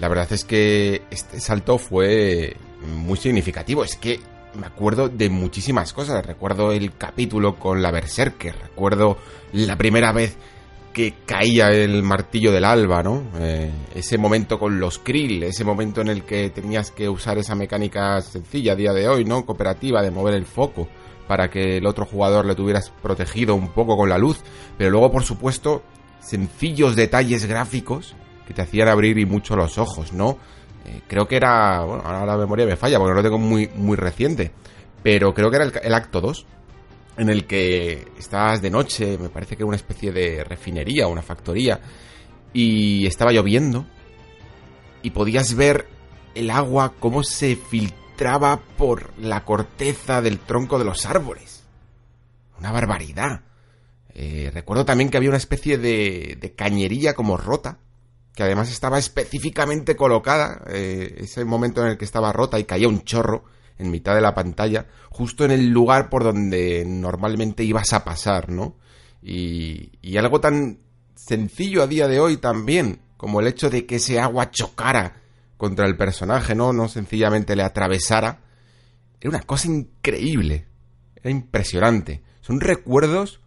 [0.00, 2.56] la verdad es que este salto fue
[2.86, 3.84] muy significativo.
[3.84, 4.20] Es que
[4.54, 6.24] me acuerdo de muchísimas cosas.
[6.26, 9.18] Recuerdo el capítulo con la Berserker, recuerdo
[9.52, 10.36] la primera vez
[10.94, 13.24] que caía el martillo del alba, ¿no?
[13.38, 17.56] Eh, ese momento con los krill, ese momento en el que tenías que usar esa
[17.56, 19.44] mecánica sencilla a día de hoy, ¿no?
[19.44, 20.88] Cooperativa, de mover el foco
[21.26, 24.40] para que el otro jugador le tuvieras protegido un poco con la luz,
[24.78, 25.82] pero luego, por supuesto,
[26.20, 28.14] sencillos detalles gráficos
[28.46, 30.38] que te hacían abrir y mucho los ojos, ¿no?
[30.86, 33.68] Eh, creo que era, bueno, ahora la memoria me falla porque no lo tengo muy,
[33.74, 34.52] muy reciente,
[35.02, 36.46] pero creo que era el, el acto 2,
[37.16, 41.22] en el que estabas de noche, me parece que era una especie de refinería, una
[41.22, 41.80] factoría,
[42.52, 43.86] y estaba lloviendo,
[45.02, 45.86] y podías ver
[46.34, 51.64] el agua cómo se filtraba por la corteza del tronco de los árboles.
[52.58, 53.42] Una barbaridad.
[54.14, 57.78] Eh, recuerdo también que había una especie de, de, cañería como rota,
[58.34, 62.88] que además estaba específicamente colocada, eh, ese momento en el que estaba rota y caía
[62.88, 63.44] un chorro,
[63.78, 68.50] en mitad de la pantalla, justo en el lugar por donde normalmente ibas a pasar,
[68.50, 68.76] ¿no?
[69.22, 70.78] Y, y algo tan
[71.14, 75.22] sencillo a día de hoy también, como el hecho de que ese agua chocara
[75.56, 76.72] contra el personaje, ¿no?
[76.72, 78.40] No sencillamente le atravesara.
[79.20, 80.66] Era una cosa increíble.
[81.16, 82.22] Era impresionante.
[82.40, 83.40] Son recuerdos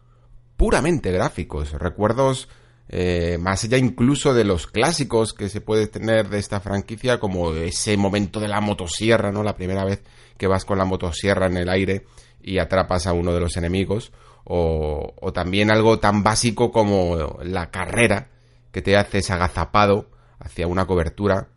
[0.55, 1.73] puramente gráficos.
[1.73, 2.49] Recuerdos
[2.89, 7.53] eh, más allá incluso de los clásicos que se puede tener de esta franquicia, como
[7.53, 9.43] ese momento de la motosierra, ¿no?
[9.43, 10.03] La primera vez
[10.37, 12.05] que vas con la motosierra en el aire
[12.41, 14.11] y atrapas a uno de los enemigos,
[14.45, 18.29] o, o también algo tan básico como la carrera
[18.71, 20.09] que te haces agazapado
[20.39, 21.49] hacia una cobertura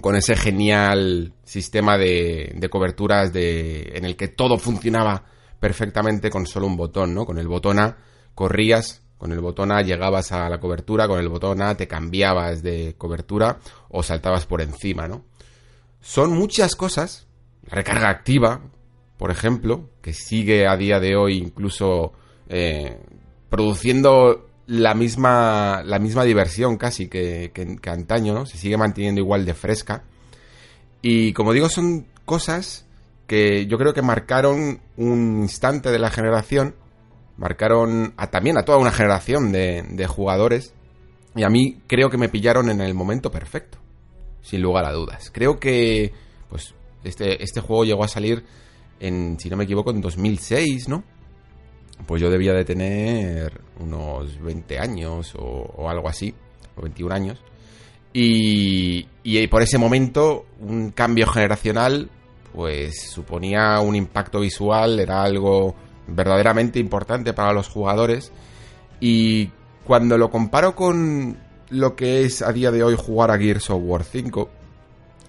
[0.00, 5.24] con ese genial sistema de, de coberturas de, en el que todo funcionaba
[5.60, 7.26] perfectamente con solo un botón, ¿no?
[7.26, 7.98] Con el botón A
[8.34, 12.62] corrías con el botón A llegabas a la cobertura, con el botón A te cambiabas
[12.62, 13.58] de cobertura
[13.88, 15.24] o saltabas por encima, ¿no?
[16.02, 17.26] Son muchas cosas.
[17.62, 18.60] La recarga activa,
[19.16, 22.12] por ejemplo, que sigue a día de hoy incluso
[22.50, 23.00] eh,
[23.48, 28.44] produciendo la misma, la misma diversión casi que, que, antaño, ¿no?
[28.44, 30.02] Se sigue manteniendo igual de fresca.
[31.00, 32.84] Y como digo, son cosas
[33.26, 36.74] que yo creo que marcaron un instante de la generación
[37.36, 40.74] marcaron a, también a toda una generación de, de jugadores
[41.36, 43.78] y a mí creo que me pillaron en el momento perfecto,
[44.40, 45.30] sin lugar a dudas.
[45.32, 46.12] Creo que
[46.48, 48.44] pues este, este juego llegó a salir
[49.00, 51.02] en, si no me equivoco, en 2006, ¿no?
[52.06, 56.34] Pues yo debía de tener unos 20 años o, algo así,
[56.76, 57.42] o 21 años.
[58.12, 62.10] Y, y por ese momento, un cambio generacional
[62.52, 65.74] pues suponía un impacto visual, era algo
[66.06, 68.32] verdaderamente importante para los jugadores.
[69.00, 69.50] Y
[69.84, 71.36] cuando lo comparo con
[71.70, 74.50] lo que es a día de hoy jugar a Gears of War 5,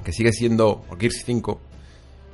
[0.04, 1.60] que sigue siendo, o Gears 5,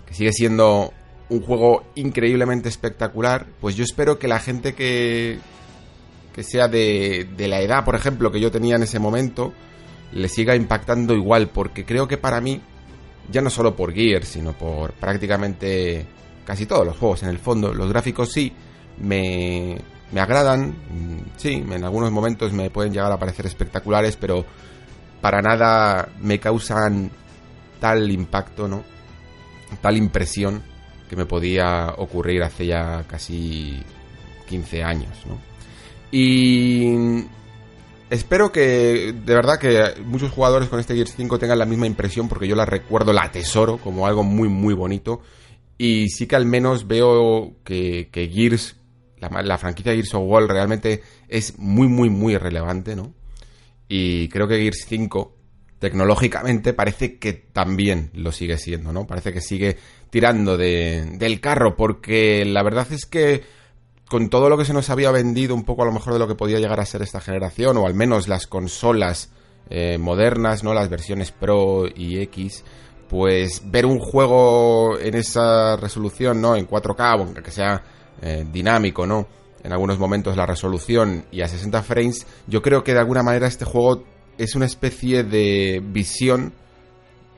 [0.05, 0.93] que sigue siendo
[1.29, 5.39] un juego increíblemente espectacular, pues yo espero que la gente que,
[6.33, 9.53] que sea de, de la edad, por ejemplo, que yo tenía en ese momento,
[10.11, 12.61] le siga impactando igual, porque creo que para mí,
[13.31, 16.05] ya no solo por Gears, sino por prácticamente
[16.52, 18.52] casi todos los juegos en el fondo, los gráficos sí
[18.97, 19.78] me,
[20.12, 24.43] me agradan, mm, sí, en algunos momentos me pueden llegar a parecer espectaculares, pero
[25.22, 27.10] para nada me causan
[27.80, 28.84] tal impacto, ¿no?
[29.80, 30.62] Tal impresión
[31.10, 33.82] que me podía ocurrir hace ya casi
[34.49, 35.39] 15 años, ¿no?
[36.12, 37.24] Y
[38.10, 42.28] espero que, de verdad, que muchos jugadores con este Gears 5 tengan la misma impresión,
[42.28, 45.22] porque yo la recuerdo, la atesoro como algo muy, muy bonito.
[45.84, 48.75] Y sí que al menos veo que, que Gears,
[49.17, 53.15] la, la, franquicia Gears of War realmente es muy, muy, muy relevante, ¿no?
[53.88, 55.36] Y creo que Gears 5,
[55.79, 59.07] tecnológicamente, parece que también lo sigue siendo, ¿no?
[59.07, 59.75] Parece que sigue
[60.11, 63.41] tirando de, del carro, porque la verdad es que
[64.07, 66.27] con todo lo que se nos había vendido un poco a lo mejor de lo
[66.27, 69.32] que podía llegar a ser esta generación, o al menos las consolas
[69.71, 70.75] eh, modernas, ¿no?
[70.75, 72.63] Las versiones Pro y X,
[73.12, 76.55] pues ver un juego en esa resolución, ¿no?
[76.55, 77.84] En 4K, aunque sea
[78.22, 79.28] eh, dinámico, ¿no?
[79.66, 83.47] En algunos momentos la resolución y a 60 frames, yo creo que de alguna manera
[83.47, 84.05] este juego
[84.38, 86.53] es una especie de visión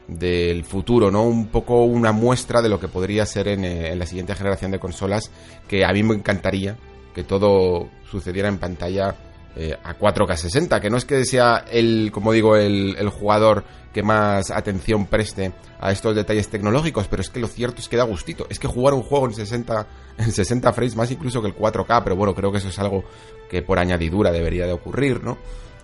[0.07, 1.23] del futuro, ¿no?
[1.23, 4.69] Un poco una muestra de lo que podría ser en, eh, en, la siguiente generación
[4.69, 5.31] de consolas,
[5.67, 6.77] que a mí me encantaría
[7.15, 9.15] que todo sucediera en pantalla
[9.55, 14.01] eh, a 4K 60, que no es que sea el, como digo, el, jugador que
[14.01, 18.03] más atención preste a estos detalles tecnológicos, pero es que lo cierto es que da
[18.03, 19.87] gustito, es que jugar un juego en 60,
[20.17, 23.03] en 60 frames más incluso que el 4K, pero bueno, creo que eso es algo
[23.47, 25.37] que por añadidura debería de ocurrir, ¿no?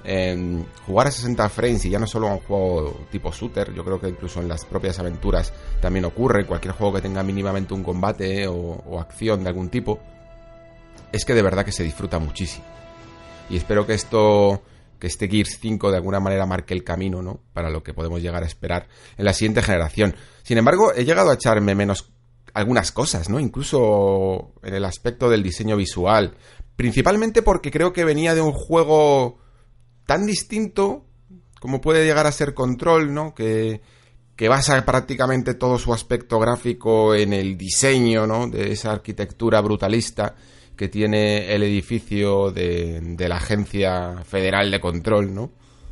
[0.04, 3.84] Eh, jugar a 60 frames y ya no solo a un juego tipo shooter, yo
[3.84, 7.84] creo que incluso en las propias aventuras también ocurre, cualquier juego que tenga mínimamente un
[7.84, 10.00] combate o, o acción de algún tipo,
[11.12, 12.66] es que de verdad que se disfruta muchísimo.
[13.50, 14.62] Y espero que esto,
[15.00, 17.40] que este Gears 5 de alguna manera marque el camino, ¿no?
[17.54, 18.88] Para lo que podemos llegar a esperar
[19.18, 20.16] en la siguiente generación.
[20.44, 22.12] Sin embargo, he llegado a echarme menos
[22.54, 23.40] algunas cosas, ¿no?
[23.40, 26.36] Incluso en el aspecto del diseño visual.
[26.76, 29.40] Principalmente porque creo que venía de un juego
[30.06, 31.06] tan distinto
[31.60, 33.34] como puede llegar a ser Control, ¿no?
[33.34, 33.82] Que,
[34.36, 38.48] que basa prácticamente todo su aspecto gráfico en el diseño, ¿no?
[38.48, 40.36] De esa arquitectura brutalista
[40.80, 45.52] que tiene el edificio de, la Agencia Federal de Control, ¿no?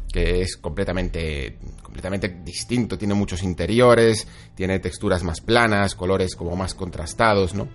[0.09, 4.25] Que es completamente, completamente distinto, tiene muchos interiores,
[4.55, 7.67] tiene texturas más planas, colores como más contrastados, ¿no?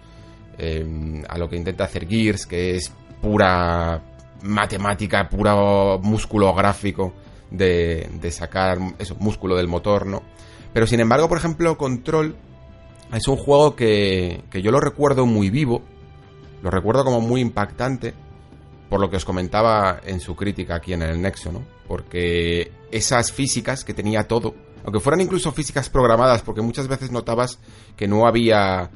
[0.57, 2.91] Eh, a lo que intenta hacer Gears, que es
[3.21, 4.03] pura
[4.41, 7.13] matemática, puro músculo gráfico
[7.51, 10.23] de, de sacar eso, músculo del motor, ¿no?
[10.73, 12.37] Pero sin embargo, por ejemplo, Control
[13.13, 15.83] es un juego que, que yo lo recuerdo muy vivo,
[16.63, 18.15] lo recuerdo como muy impactante,
[18.89, 21.63] por lo que os comentaba en su crítica aquí en el Nexo, ¿no?
[21.89, 24.55] Porque esas físicas que tenía todo,
[24.85, 27.59] aunque fueran incluso físicas programadas, porque muchas veces notabas
[27.97, 28.91] que no había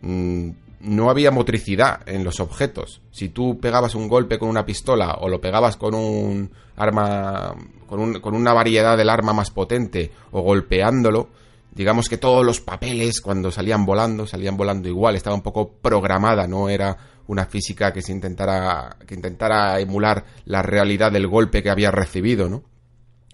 [0.00, 0.50] mmm,
[0.82, 3.00] no había motricidad en los objetos.
[3.12, 7.54] Si tú pegabas un golpe con una pistola o lo pegabas con un arma,
[7.86, 11.28] con, un, con, una variedad del arma más potente o golpeándolo,
[11.74, 16.46] digamos que todos los papeles cuando salían volando, salían volando igual, estaba un poco programada,
[16.46, 16.96] no era
[17.26, 22.48] una física que se intentara, que intentara emular la realidad del golpe que había recibido,
[22.48, 22.62] ¿no?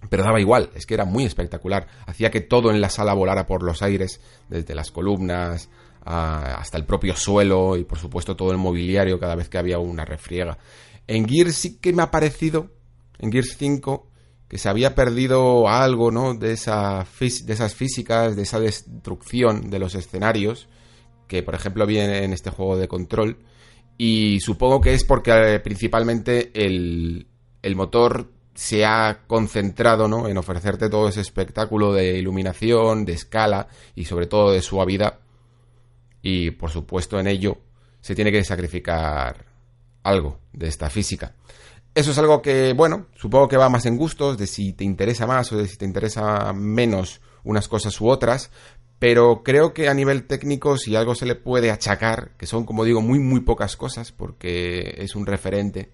[0.08, 1.88] Pero daba igual, es que era muy espectacular.
[2.06, 5.68] Hacía que todo en la sala volara por los aires, desde las columnas
[6.04, 10.04] hasta el propio suelo y por supuesto todo el mobiliario cada vez que había una
[10.04, 10.56] refriega.
[11.06, 12.70] En Gears sí que me ha parecido,
[13.18, 14.06] en Gears 5,
[14.48, 16.34] que se había perdido algo, ¿no?
[16.34, 20.68] De, esa de esas físicas, de esa destrucción de los escenarios,
[21.26, 23.38] que por ejemplo viene en este juego de control.
[23.98, 27.26] Y supongo que es porque eh, principalmente el,
[27.62, 30.28] el motor se ha concentrado ¿no?
[30.28, 35.18] en ofrecerte todo ese espectáculo de iluminación, de escala y sobre todo de suavidad
[36.22, 37.58] y por supuesto en ello
[38.00, 39.46] se tiene que sacrificar
[40.02, 41.34] algo de esta física.
[41.94, 45.26] Eso es algo que, bueno, supongo que va más en gustos, de si te interesa
[45.26, 48.50] más o de si te interesa menos unas cosas u otras,
[48.98, 52.84] pero creo que a nivel técnico si algo se le puede achacar, que son como
[52.84, 55.90] digo muy muy pocas cosas porque es un referente,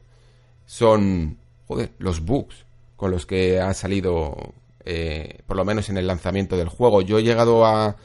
[0.66, 2.64] son, joder, los bugs
[2.96, 7.02] con los que ha salido, eh, por lo menos en el lanzamiento del juego.
[7.02, 7.96] Yo he llegado a,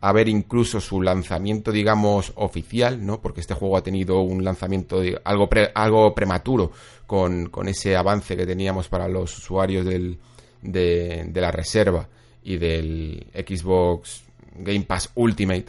[0.00, 3.20] a ver incluso su lanzamiento, digamos, oficial, ¿no?
[3.20, 6.72] Porque este juego ha tenido un lanzamiento algo, algo prematuro
[7.06, 10.18] con, con, ese avance que teníamos para los usuarios del,
[10.62, 12.08] de, de la reserva
[12.42, 14.22] y del Xbox
[14.56, 15.66] Game Pass Ultimate,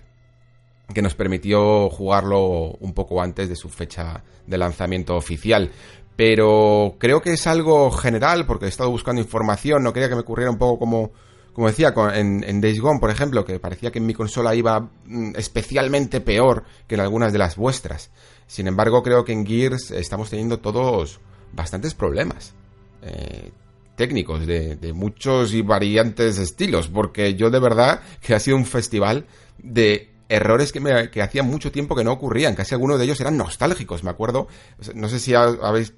[0.94, 5.72] que nos permitió jugarlo un poco antes de su fecha de lanzamiento oficial.
[6.16, 10.22] Pero creo que es algo general, porque he estado buscando información, no quería que me
[10.22, 11.12] ocurriera un poco como
[11.54, 14.90] como decía, en, en, Days Gone, por ejemplo, que parecía que en mi consola iba
[15.06, 18.12] mm, especialmente peor que en algunas de las vuestras.
[18.48, 21.20] Sin embargo, creo que en Gears estamos teniendo todos
[21.54, 22.54] bastantes problemas
[23.02, 23.52] eh,
[23.96, 29.28] técnicos de, muchos y variantes estilos, porque yo de verdad que ha sido un festival
[29.58, 32.56] de errores que, me, que hacía mucho tiempo que no ocurrían.
[32.56, 34.48] Casi algunos de ellos eran nostálgicos, me acuerdo.
[34.96, 35.94] No sé si habéis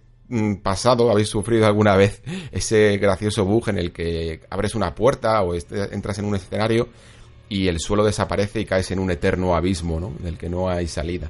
[0.61, 2.21] pasado habéis sufrido alguna vez
[2.51, 6.89] ese gracioso bug en el que abres una puerta o entras en un escenario
[7.49, 10.13] y el suelo desaparece y caes en un eterno abismo, ¿no?
[10.19, 11.29] Del que no hay salida.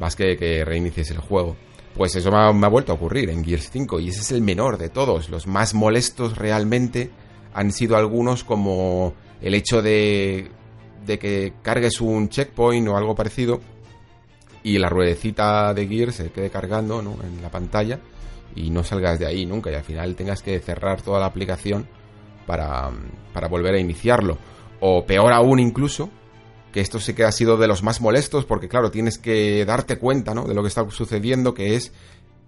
[0.00, 1.56] Más que que reinicies el juego.
[1.94, 4.32] Pues eso me ha, me ha, vuelto a ocurrir en Gears 5 y ese es
[4.32, 5.30] el menor de todos.
[5.30, 7.10] Los más molestos realmente
[7.54, 10.50] han sido algunos como el hecho de,
[11.06, 13.60] de que cargues un checkpoint o algo parecido
[14.66, 17.16] y la ruedecita de Gear se quede cargando ¿no?
[17.22, 18.00] en la pantalla
[18.56, 21.86] y no salgas de ahí nunca y al final tengas que cerrar toda la aplicación
[22.48, 22.90] para,
[23.32, 24.38] para volver a iniciarlo.
[24.80, 26.10] O peor aún incluso,
[26.72, 30.00] que esto sí que ha sido de los más molestos porque claro, tienes que darte
[30.00, 30.48] cuenta ¿no?
[30.48, 31.92] de lo que está sucediendo, que es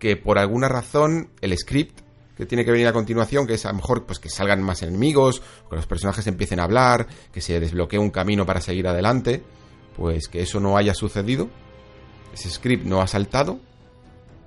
[0.00, 2.00] que por alguna razón el script
[2.36, 4.82] que tiene que venir a continuación, que es a lo mejor pues que salgan más
[4.82, 5.40] enemigos,
[5.70, 9.44] que los personajes empiecen a hablar, que se desbloquee un camino para seguir adelante,
[9.96, 11.48] pues que eso no haya sucedido
[12.32, 13.58] ese script no ha saltado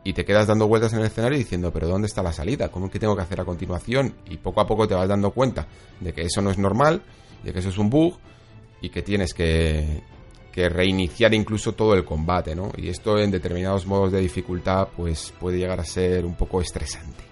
[0.03, 2.69] y te quedas dando vueltas en el escenario diciendo, pero ¿dónde está la salida?
[2.69, 4.15] ¿Cómo es que tengo que hacer a continuación?
[4.29, 5.67] Y poco a poco te vas dando cuenta
[5.99, 7.01] de que eso no es normal,
[7.43, 8.17] de que eso es un bug
[8.81, 10.01] y que tienes que,
[10.51, 12.71] que reiniciar incluso todo el combate, ¿no?
[12.77, 17.30] Y esto en determinados modos de dificultad pues puede llegar a ser un poco estresante.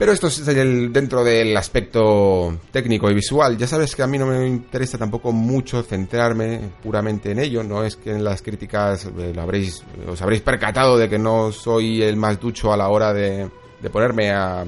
[0.00, 3.58] Pero esto es el, dentro del aspecto técnico y visual.
[3.58, 7.62] Ya sabes que a mí no me interesa tampoco mucho centrarme puramente en ello.
[7.62, 12.00] No es que en las críticas eh, habréis, os habréis percatado de que no soy
[12.00, 13.50] el más ducho a la hora de,
[13.92, 14.64] ponerme a,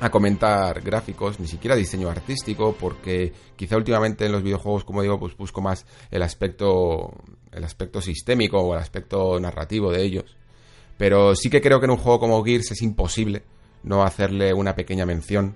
[0.00, 5.18] a comentar gráficos, ni siquiera diseño artístico, porque quizá últimamente en los videojuegos, como digo,
[5.18, 7.14] pues busco más el aspecto,
[7.52, 10.36] el aspecto sistémico o el aspecto narrativo de ellos.
[10.98, 13.44] Pero sí que creo que en un juego como Gears es imposible
[13.82, 15.54] no hacerle una pequeña mención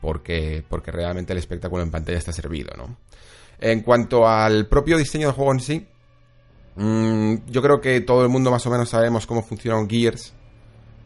[0.00, 2.96] porque, porque realmente el espectáculo en pantalla está servido, ¿no?
[3.60, 5.86] En cuanto al propio diseño del juego en sí,
[6.76, 10.32] mm, yo creo que todo el mundo más o menos sabemos cómo funciona Gears,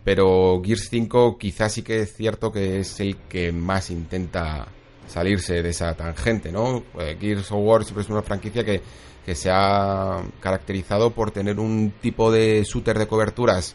[0.05, 4.67] pero Gears 5 quizás sí que es cierto que es el que más intenta
[5.09, 6.85] salirse de esa tangente, ¿no?
[6.99, 8.81] Eh, Gears of War siempre es una franquicia que,
[9.25, 13.75] que se ha caracterizado por tener un tipo de shooter de coberturas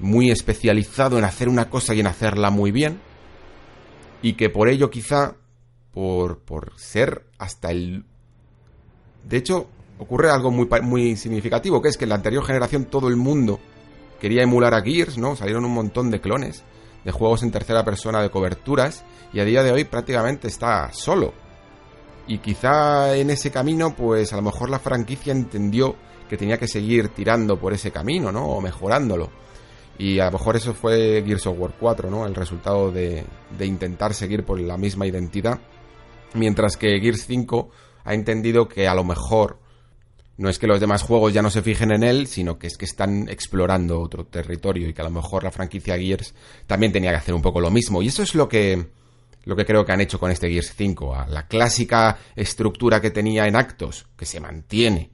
[0.00, 3.00] muy especializado en hacer una cosa y en hacerla muy bien,
[4.22, 5.36] y que por ello quizá,
[5.92, 8.04] por, por ser hasta el...
[9.24, 13.08] De hecho, ocurre algo muy, muy significativo, que es que en la anterior generación todo
[13.08, 13.60] el mundo
[14.20, 15.36] quería emular a Gears, ¿no?
[15.36, 16.64] Salieron un montón de clones
[17.04, 21.32] de juegos en tercera persona de coberturas, y a día de hoy prácticamente está solo.
[22.26, 25.96] Y quizá en ese camino, pues a lo mejor la franquicia entendió
[26.28, 28.46] que tenía que seguir tirando por ese camino, ¿no?
[28.46, 29.30] O mejorándolo.
[30.00, 32.24] Y a lo mejor eso fue Gears of War 4, ¿no?
[32.24, 33.26] El resultado de,
[33.60, 35.60] intentar seguir por la misma identidad.
[36.32, 37.70] Mientras que Gears 5
[38.04, 39.58] ha entendido que a lo mejor
[40.38, 42.78] no es que los demás juegos ya no se fijen en él, sino que es
[42.78, 46.32] que están explorando otro territorio y que a lo mejor la franquicia Gears
[46.66, 48.00] también tenía que hacer un poco lo mismo.
[48.00, 48.86] Y eso es lo que,
[49.44, 51.14] lo que creo que han hecho con este Gears 5.
[51.14, 55.10] A la clásica estructura que tenía en actos, que se mantiene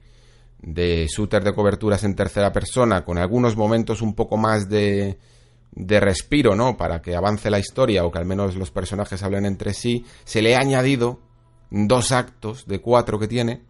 [0.59, 5.17] de shooter de coberturas en tercera persona, con algunos momentos un poco más de,
[5.71, 6.77] de respiro, ¿no?
[6.77, 10.41] Para que avance la historia o que al menos los personajes hablen entre sí, se
[10.41, 11.19] le ha añadido
[11.69, 13.61] dos actos de cuatro que tiene,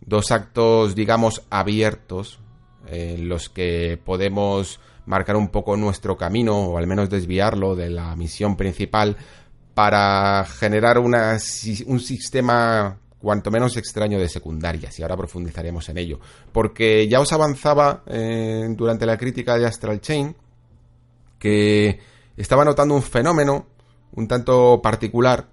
[0.00, 2.40] dos actos, digamos, abiertos,
[2.86, 8.14] en los que podemos marcar un poco nuestro camino o al menos desviarlo de la
[8.16, 9.16] misión principal
[9.74, 11.38] para generar una,
[11.86, 16.20] un sistema cuanto menos extraño de secundarias, y ahora profundizaremos en ello.
[16.52, 20.34] Porque ya os avanzaba eh, durante la crítica de Astral Chain
[21.38, 21.98] que
[22.36, 23.66] estaba notando un fenómeno
[24.12, 25.48] un tanto particular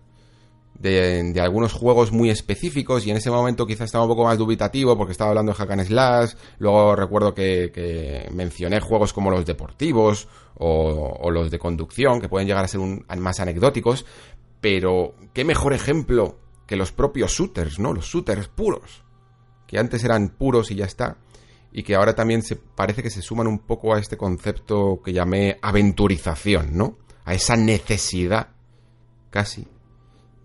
[0.80, 4.95] de, algunos juegos muy específicos y en ese momento quizás estaba un poco más dubitativo
[4.95, 10.27] porque estaba hablando de Hack and Slash, luego recuerdo que, mencioné juegos como los deportivos
[10.56, 12.80] o, o, los de conducción que pueden llegar a ser
[13.18, 14.06] más anecdóticos,
[14.61, 16.38] pero qué mejor ejemplo
[16.68, 17.94] que los propios shooters, ¿no?
[17.94, 19.03] Los shooters puros,
[19.65, 21.18] que antes eran puros y ya está,
[21.72, 25.14] y que ahora también se parece que se suman un poco a este concepto que
[25.14, 26.98] llamé aventurización, ¿no?
[27.26, 28.49] A esa necesidad
[29.30, 29.68] casi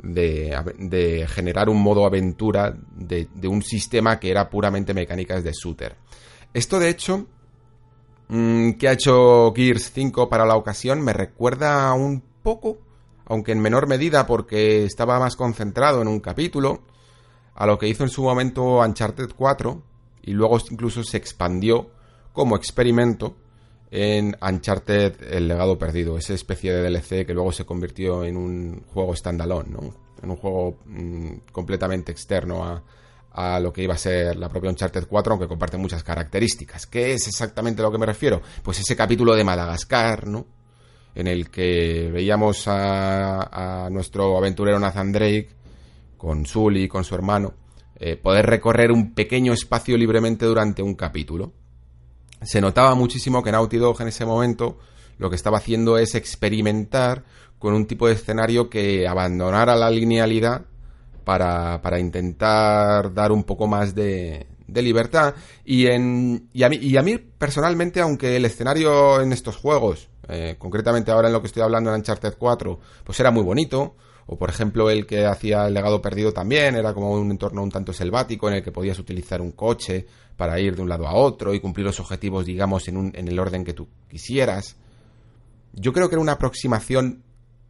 [0.03, 5.97] de, generar un modo aventura de, un sistema que era puramente mecánicas de shooter.
[6.53, 7.27] Esto, de hecho,
[8.29, 12.79] mm, que ha hecho Gears 5 para la ocasión, me recuerda un poco,
[13.27, 16.83] aunque en menor medida porque estaba más concentrado en un capítulo,
[17.55, 19.83] a lo que hizo en su momento Uncharted 4
[20.23, 21.91] y luego incluso se expandió
[22.33, 23.37] como experimento
[23.91, 28.85] en Uncharted El legado perdido, esa especie de DLC que luego se convirtió en un
[28.93, 29.95] juego standalone, ¿no?
[30.23, 32.83] en un juego mm, completamente externo a,
[33.33, 36.87] a, lo que iba a ser la propia Uncharted 4, aunque comparte muchas características.
[36.87, 38.41] ¿Qué es exactamente a lo que me refiero?
[38.63, 40.47] Pues ese capítulo de Madagascar, ¿no?
[41.15, 45.49] En el que veíamos a, a nuestro aventurero Nathan Drake
[46.17, 47.55] con Sully y con su hermano
[48.05, 51.53] eh, poder recorrer un pequeño espacio libremente durante un capítulo.
[52.41, 54.77] Se notaba muchísimo que Naughty Dog en ese momento
[55.19, 57.23] lo que estaba haciendo es experimentar
[57.61, 60.63] con un tipo de escenario que abandonara la linealidad
[61.23, 65.35] para, para intentar dar un poco más de, de libertad.
[65.65, 70.09] Y, en, y, a mí, y a mí personalmente, aunque el escenario en estos juegos,
[70.29, 73.97] eh, concretamente ahora en lo que estoy hablando en Uncharted 4, pues era muy bonito,
[74.27, 77.71] o por ejemplo el que hacía el legado perdido también, era como un entorno un
[77.71, 81.15] tanto selvático en el que podías utilizar un coche para ir de un lado a
[81.15, 84.77] otro y cumplir los objetivos, digamos, en, un, en el orden que tú quisieras.
[85.73, 87.23] Yo creo que era una aproximación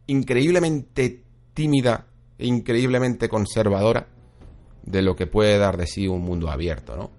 [0.07, 1.23] increíblemente
[1.53, 2.07] tímida
[2.37, 4.07] e increíblemente conservadora
[4.83, 7.11] de lo que puede dar de sí un mundo abierto, ¿no?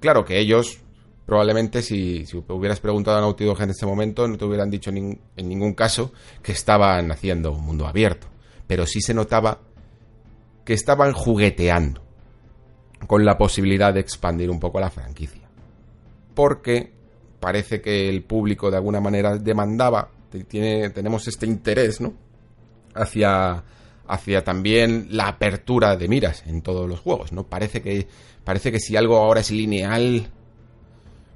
[0.00, 0.80] Claro que ellos,
[1.26, 5.18] probablemente si, hubieras preguntado a Naughty Dog en ese momento, no te hubieran dicho en
[5.36, 6.12] ningún caso
[6.42, 8.26] que estaban haciendo un mundo abierto.
[8.66, 9.60] Pero sí se notaba
[10.64, 12.02] que estaban jugueteando
[13.06, 15.48] con la posibilidad de expandir un poco la franquicia.
[16.34, 16.92] Porque
[17.40, 20.10] parece que el público de alguna manera demandaba,
[20.48, 22.14] tiene, tenemos este interés, ¿no?
[22.94, 23.62] Hacia,
[24.06, 27.44] hacia también la apertura de miras en todos los juegos, ¿no?
[27.44, 28.06] Parece que,
[28.44, 30.26] parece que si algo ahora es lineal,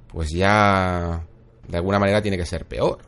[0.08, 1.24] pues ya
[1.66, 2.98] de alguna manera tiene que ser peor.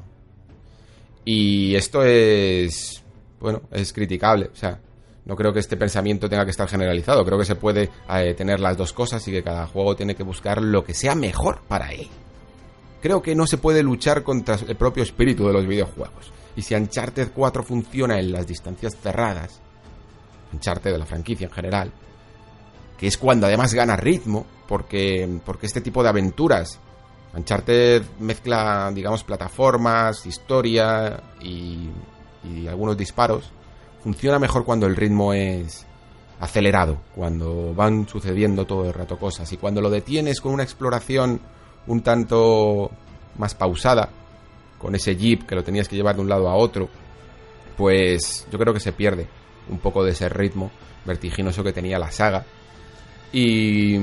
[1.25, 3.03] Y esto es,
[3.41, 4.81] bueno, es criticable, o sea,
[5.25, 7.25] no creo que este pensamiento tenga que estar generalizado.
[7.25, 10.23] Creo que se puede eh, tener las dos cosas y que cada juego tiene que
[10.23, 12.09] buscar lo que sea mejor para él.
[13.01, 16.33] Creo que no se puede luchar contra el propio espíritu de los videojuegos.
[16.57, 19.61] Y si Uncharted 4 funciona en las distancias cerradas,
[20.53, 21.93] Uncharted de la franquicia en general,
[22.99, 26.79] que es cuando además gana ritmo, porque, porque este tipo de aventuras,
[27.35, 31.89] Uncharted mezcla, digamos, plataformas, historia y,
[32.45, 33.51] y algunos disparos,
[34.03, 35.87] funciona mejor cuando el ritmo es
[36.41, 39.53] acelerado, cuando van sucediendo todo el rato cosas.
[39.53, 41.41] Y cuando lo detienes con una exploración
[41.87, 42.91] un tanto
[43.37, 44.09] más pausada,
[44.81, 46.89] con ese jeep que lo tenías que llevar de un lado a otro,
[47.77, 49.29] pues yo creo que se pierde
[49.69, 50.71] un poco de ese ritmo
[51.05, 52.45] vertiginoso que tenía la saga.
[53.33, 53.97] Y,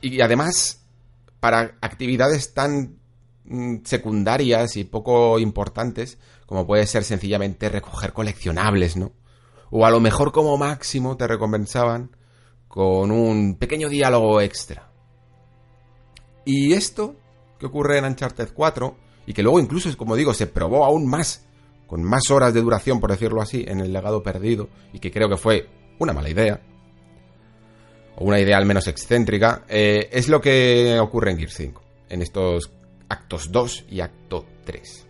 [0.00, 0.82] y además,
[1.40, 2.98] para actividades tan
[3.44, 9.12] mm, secundarias y poco importantes, como puede ser sencillamente recoger coleccionables, ¿no?
[9.70, 12.16] O a lo mejor como máximo te recompensaban
[12.68, 14.90] con un pequeño diálogo extra.
[16.44, 17.16] Y esto
[17.58, 21.44] que ocurre en Uncharted 4, y que luego incluso, como digo, se probó aún más,
[21.86, 25.28] con más horas de duración, por decirlo así, en el legado perdido, y que creo
[25.28, 26.60] que fue una mala idea,
[28.16, 32.22] o una idea al menos excéntrica, eh, es lo que ocurre en Gear 5, en
[32.22, 32.70] estos
[33.08, 35.06] actos 2 y acto 3.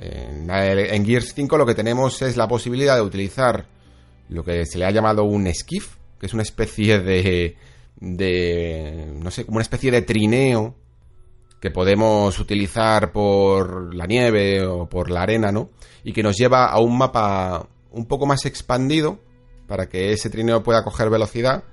[0.00, 3.66] En, Gears 5 lo que tenemos es la posibilidad de utilizar
[4.28, 7.56] lo que se le ha llamado un skiff, que es una especie de,
[7.96, 10.76] de no sé, como una especie de trineo
[11.60, 15.70] que podemos utilizar por la nieve o por la arena, ¿no?
[16.04, 19.18] Y que nos lleva a un mapa un poco más expandido
[19.66, 21.64] para que ese trineo pueda coger velocidad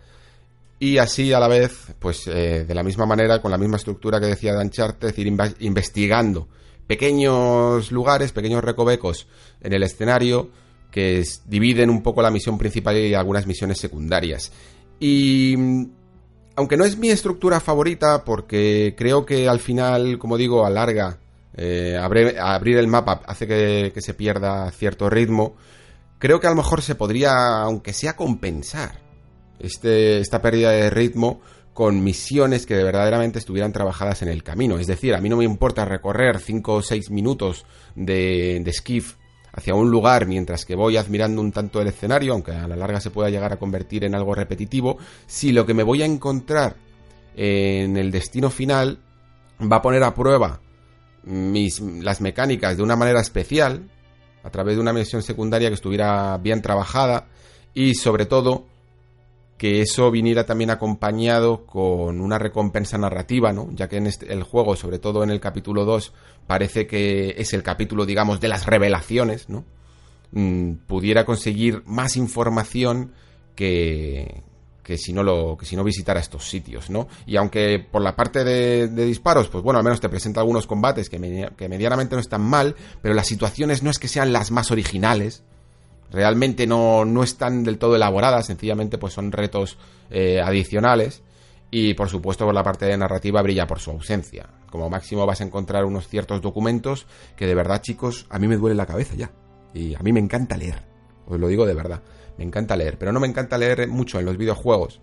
[0.79, 4.19] y así a la vez, pues eh, de la misma manera, con la misma estructura
[4.19, 6.47] que decía de Uncharted, ir investigando
[6.85, 9.27] pequeños lugares, pequeños recovecos
[9.61, 10.49] en el escenario
[10.91, 14.51] que dividen un poco la misión principal y algunas misiones secundarias.
[14.99, 15.55] Y
[16.55, 21.17] aunque no es mi estructura favorita porque creo que al final, como digo, alarga,
[21.55, 25.55] eh, abrir el mapa hace que, se pierda cierto ritmo,
[26.17, 28.99] creo que a lo mejor se podría, aunque sea compensar
[29.59, 31.41] este, esta pérdida de ritmo
[31.73, 34.79] con misiones que verdaderamente estuvieran trabajadas en el camino.
[34.79, 37.65] Es decir, a mí no me importa recorrer 5 o 6 minutos
[37.95, 39.15] de, de skiff
[39.55, 42.99] hacia un lugar mientras que voy admirando un tanto el escenario, aunque a la larga
[42.99, 46.75] se pueda llegar a convertir en algo repetitivo, si lo que me voy a encontrar
[47.35, 48.99] en el destino final
[49.61, 50.59] va a poner a prueba
[51.23, 53.89] mis, las mecánicas de una manera especial,
[54.43, 57.27] a través de una misión secundaria que estuviera bien trabajada
[57.73, 58.65] y sobre todo
[59.57, 63.69] que eso viniera también acompañado con una recompensa narrativa, ¿no?
[63.73, 66.13] Ya que en este, el juego, sobre todo en el capítulo 2,
[66.45, 69.63] parece que es el capítulo, digamos, de las revelaciones, ¿no?
[70.31, 73.13] Mm, pudiera conseguir más información
[73.55, 74.43] que,
[74.83, 77.07] que si no lo que si no visitara estos sitios, ¿no?
[77.25, 81.09] Y aunque por la parte de, disparos, pues bueno, al menos te presenta algunos combates
[81.09, 84.69] que, que medianamente no están mal, pero las situaciones no es que sean las más
[84.69, 85.43] originales,
[86.15, 89.77] realmente no, no están del todo elaboradas, sencillamente pues son retos
[90.09, 91.21] eh, adicionales.
[91.71, 94.47] Y por supuesto por la parte de narrativa brilla por su ausencia.
[94.71, 97.05] Como máximo vas a encontrar unos ciertos documentos
[97.35, 99.31] que de verdad chicos a mí me duele la cabeza ya.
[99.73, 100.83] Y a mí me encanta leer,
[101.27, 102.01] os lo digo de verdad,
[102.37, 105.01] me encanta leer, pero no me encanta leer mucho en los videojuegos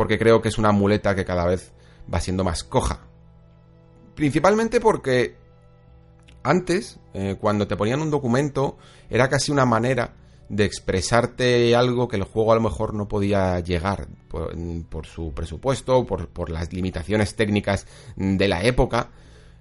[0.00, 1.72] porque creo que es una muleta que cada vez
[2.12, 3.00] va siendo más coja.
[4.14, 5.36] Principalmente porque
[6.42, 8.78] antes, eh, cuando te ponían un documento,
[9.10, 10.14] era casi una manera
[10.50, 16.04] de expresarte algo que el juego a lo mejor no podía llegar por, su presupuesto,
[16.04, 17.86] por, las limitaciones técnicas
[18.16, 19.10] de la época.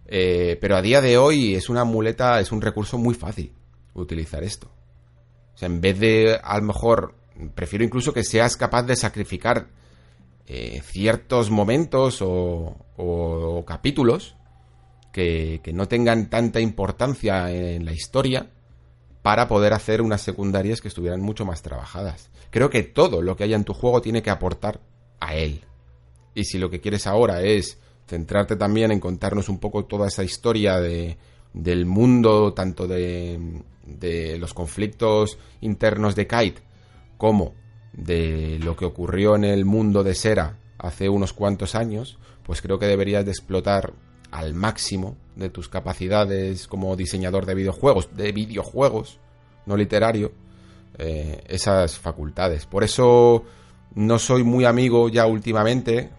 [0.07, 3.53] Eh, pero a día de hoy es una muleta, es un recurso muy fácil
[3.93, 4.71] utilizar esto.
[5.53, 7.13] O sea, en vez de, a lo mejor,
[7.53, 9.67] prefiero incluso que seas capaz de sacrificar
[10.47, 14.35] eh, ciertos momentos o, o capítulos
[15.13, 18.49] que, que no tengan tanta importancia en la historia
[19.29, 22.31] para poder hacer unas secundarias que estuvieran mucho más trabajadas.
[22.49, 24.79] Creo que todo lo que haya en tu juego tiene que aportar
[25.19, 25.61] a él.
[26.33, 27.77] Y si lo que quieres ahora es
[28.07, 31.19] centrarte también en contarnos un poco toda esa historia de,
[31.53, 36.63] del mundo, tanto de, de los conflictos internos de Kite,
[37.19, 37.53] como
[37.93, 42.79] de lo que ocurrió en el mundo de Sera hace unos cuantos años, pues creo
[42.79, 43.93] que deberías de explotar
[44.31, 49.19] al máximo de tus capacidades como diseñador de videojuegos, de videojuegos,
[49.65, 50.31] no literario,
[50.97, 52.65] eh, esas facultades.
[52.65, 53.43] Por eso
[53.95, 56.09] no soy muy amigo ya últimamente,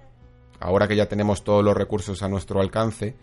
[0.59, 3.15] ahora que ya tenemos todos los recursos a nuestro alcance,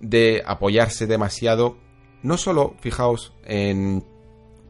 [0.00, 1.76] de apoyarse demasiado,
[2.22, 4.04] no solo, fijaos, en,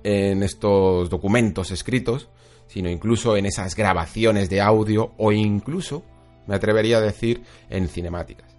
[0.03, 2.29] en estos documentos escritos,
[2.67, 6.05] sino incluso en esas grabaciones de audio o incluso,
[6.47, 8.52] me atrevería a decir, en cinemáticas.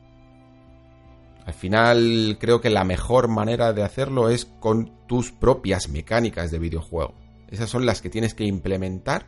[1.46, 6.60] Al final creo que la mejor manera de hacerlo es con tus propias mecánicas de
[6.60, 7.16] videojuego.
[7.50, 9.28] Esas son las que tienes que implementar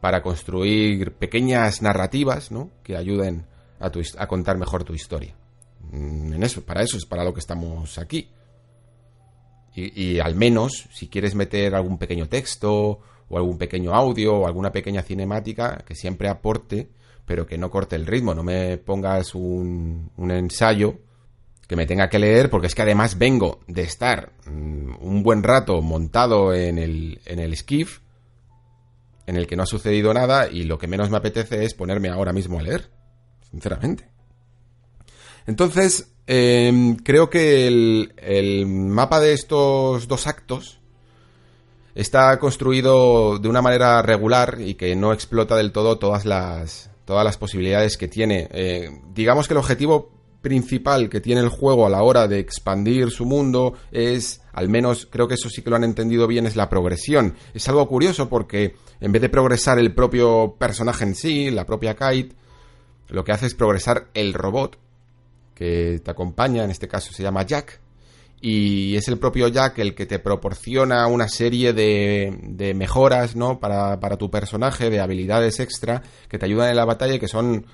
[0.00, 2.70] para construir pequeñas narrativas ¿no?
[2.84, 3.46] que ayuden
[3.80, 5.34] a, a contar mejor tu historia.
[5.90, 8.30] Mm, en eso, para eso es para lo que estamos aquí.
[9.74, 14.46] Y, y, al menos, si quieres meter algún pequeño texto, o algún pequeño audio, o
[14.46, 16.88] alguna pequeña cinemática, que siempre aporte,
[17.26, 18.34] pero que no corte el ritmo.
[18.34, 20.98] No me pongas un, un ensayo
[21.68, 25.42] que me tenga que leer, porque es que además vengo de estar mm, un buen
[25.42, 28.00] rato montado en el, en el skiff,
[29.26, 32.08] en el que no ha sucedido nada, y lo que menos me apetece es ponerme
[32.08, 32.90] ahora mismo a leer,
[33.50, 34.08] sinceramente.
[35.46, 40.80] Entonces, em, creo que el, el mapa de estos dos actos
[41.94, 47.24] está construido de una manera regular y que no explota del todo todas las, todas
[47.24, 48.48] las posibilidades que tiene.
[48.52, 53.10] Eh, digamos que el objetivo principal que tiene el juego a la hora de expandir
[53.10, 56.56] su mundo es, al menos creo que eso sí que lo han entendido bien, es
[56.56, 57.34] la progresión.
[57.54, 61.94] Es algo curioso porque en vez de progresar el propio personaje en sí, la propia
[61.94, 62.34] Kite,
[63.08, 64.78] lo que hace es progresar el robot
[65.54, 67.80] que te acompaña, en este caso se llama Jack,
[68.40, 73.58] y es el propio Jack el que te proporciona una serie de, de mejoras, ¿no?
[73.58, 77.26] Para, para tu personaje, de habilidades extra que te ayudan en la batalla y que
[77.26, 77.66] son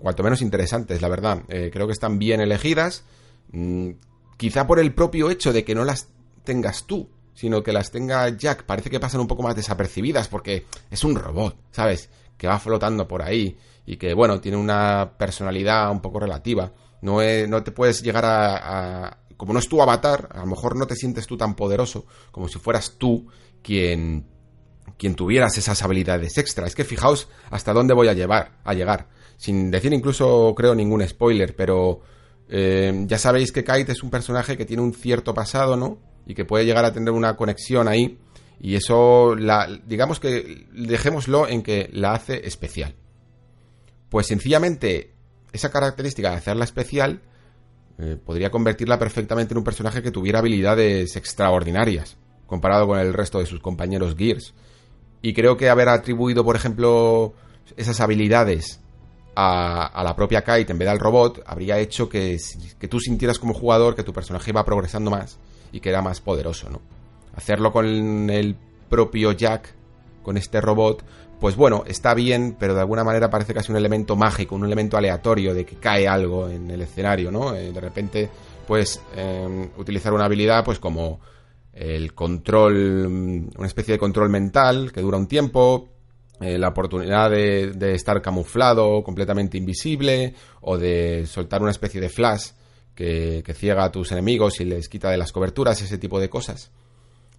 [0.00, 1.42] cuanto menos interesantes, la verdad.
[1.48, 3.04] Eh, creo que están bien elegidas,
[3.52, 3.90] mm,
[4.36, 6.08] quizá por el propio hecho de que no las
[6.44, 8.64] tengas tú, sino que las tenga Jack.
[8.64, 12.10] Parece que pasan un poco más desapercibidas porque es un robot, ¿sabes?
[12.36, 16.72] Que va flotando por ahí y que, bueno, tiene una personalidad un poco relativa.
[17.02, 17.18] No,
[17.48, 19.18] no te puedes llegar a, a...
[19.36, 22.48] Como no es tu avatar, a lo mejor no te sientes tú tan poderoso como
[22.48, 23.26] si fueras tú
[23.62, 24.26] quien
[24.96, 26.66] quien tuvieras esas habilidades extra.
[26.66, 29.08] Es que fijaos hasta dónde voy a llevar, a llegar
[29.44, 32.00] sin decir incluso creo ningún spoiler, pero
[32.48, 35.98] eh, ya sabéis que Kite es un personaje que tiene un cierto pasado, ¿no?
[36.26, 38.18] Y que puede llegar a tener una conexión ahí.
[38.58, 42.94] Y eso, la, digamos que dejémoslo en que la hace especial.
[44.08, 45.12] Pues sencillamente,
[45.52, 47.20] esa característica de hacerla especial
[47.98, 52.16] eh, podría convertirla perfectamente en un personaje que tuviera habilidades extraordinarias.
[52.46, 54.54] comparado con el resto de sus compañeros Gears.
[55.20, 57.34] Y creo que haber atribuido, por ejemplo,
[57.76, 58.80] esas habilidades
[59.36, 62.38] a, la propia Kite en vez del robot habría hecho que,
[62.78, 65.38] que, tú sintieras como jugador que tu personaje iba progresando más
[65.72, 66.80] y que era más poderoso, ¿no?
[67.34, 67.86] Hacerlo con
[68.30, 68.56] el
[68.88, 69.74] propio Jack,
[70.22, 71.04] con este robot,
[71.40, 74.96] pues bueno, está bien, pero de alguna manera parece casi un elemento mágico, un elemento
[74.96, 77.54] aleatorio de que cae algo en el escenario, ¿no?
[77.54, 78.30] Eh, de repente,
[78.66, 81.20] pues, em, utilizar una habilidad, pues como
[81.72, 85.88] el control, una especie de control mental que dura un tiempo,
[86.40, 92.50] eh, la oportunidad de, estar camuflado, completamente invisible, o de soltar una especie de flash
[92.94, 96.28] que, que ciega a tus enemigos y les quita de las coberturas, ese tipo de
[96.28, 96.70] cosas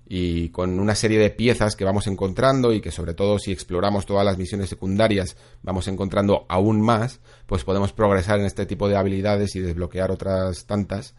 [0.07, 4.05] y con una serie de piezas que vamos encontrando y que sobre todo si exploramos
[4.05, 8.97] todas las misiones secundarias vamos encontrando aún más, pues podemos progresar en este tipo de
[8.97, 11.15] habilidades y desbloquear otras tantas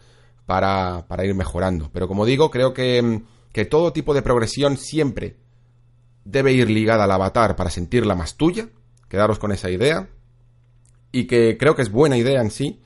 [0.46, 1.90] para, para ir mejorando.
[1.92, 3.22] Pero como digo, creo que,
[3.52, 5.36] que todo tipo de progresión siempre
[6.26, 8.68] debe ir ligada al avatar para sentirla más tuya,
[9.08, 10.08] quedaros con esa idea,
[11.12, 12.80] y que creo que es buena idea en sí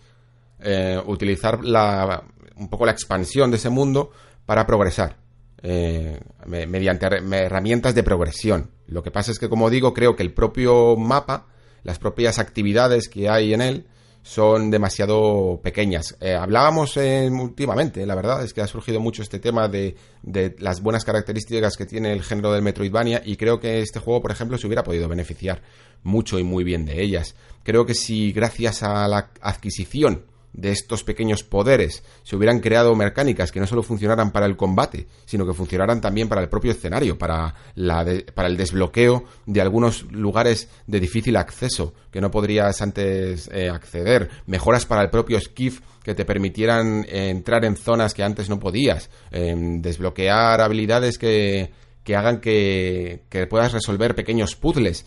[0.60, 2.22] eh, utilizar la,
[2.56, 4.12] un poco la expansión de ese mundo
[4.44, 5.16] para progresar
[5.62, 8.70] eh, mediante herramientas de progresión.
[8.86, 11.46] Lo que pasa es que, como digo, creo que el propio mapa,
[11.82, 13.86] las propias actividades que hay en él,
[14.22, 16.16] son demasiado pequeñas.
[16.20, 20.82] Eh, hablábamos últimamente, la verdad, es que ha surgido mucho este tema de, de, las
[20.82, 24.58] buenas características que tiene el género del Metroidvania y creo que este juego, por ejemplo,
[24.58, 25.62] se hubiera podido beneficiar
[26.02, 27.34] mucho y muy bien de ellas.
[27.62, 33.52] Creo que si gracias a la adquisición de estos pequeños poderes se hubieran creado mecánicas
[33.52, 37.18] que no solo funcionaran para el combate, sino que funcionaran también para el propio escenario,
[37.18, 38.04] para, la
[38.34, 44.30] para el desbloqueo de algunos lugares de difícil acceso que no podrías antes eh, acceder,
[44.46, 48.58] mejoras para el propio skiff que te permitieran eh, entrar en zonas que antes no
[48.58, 51.70] podías, em, desbloquear habilidades que,
[52.02, 55.06] que hagan que, que puedas resolver pequeños puzzles,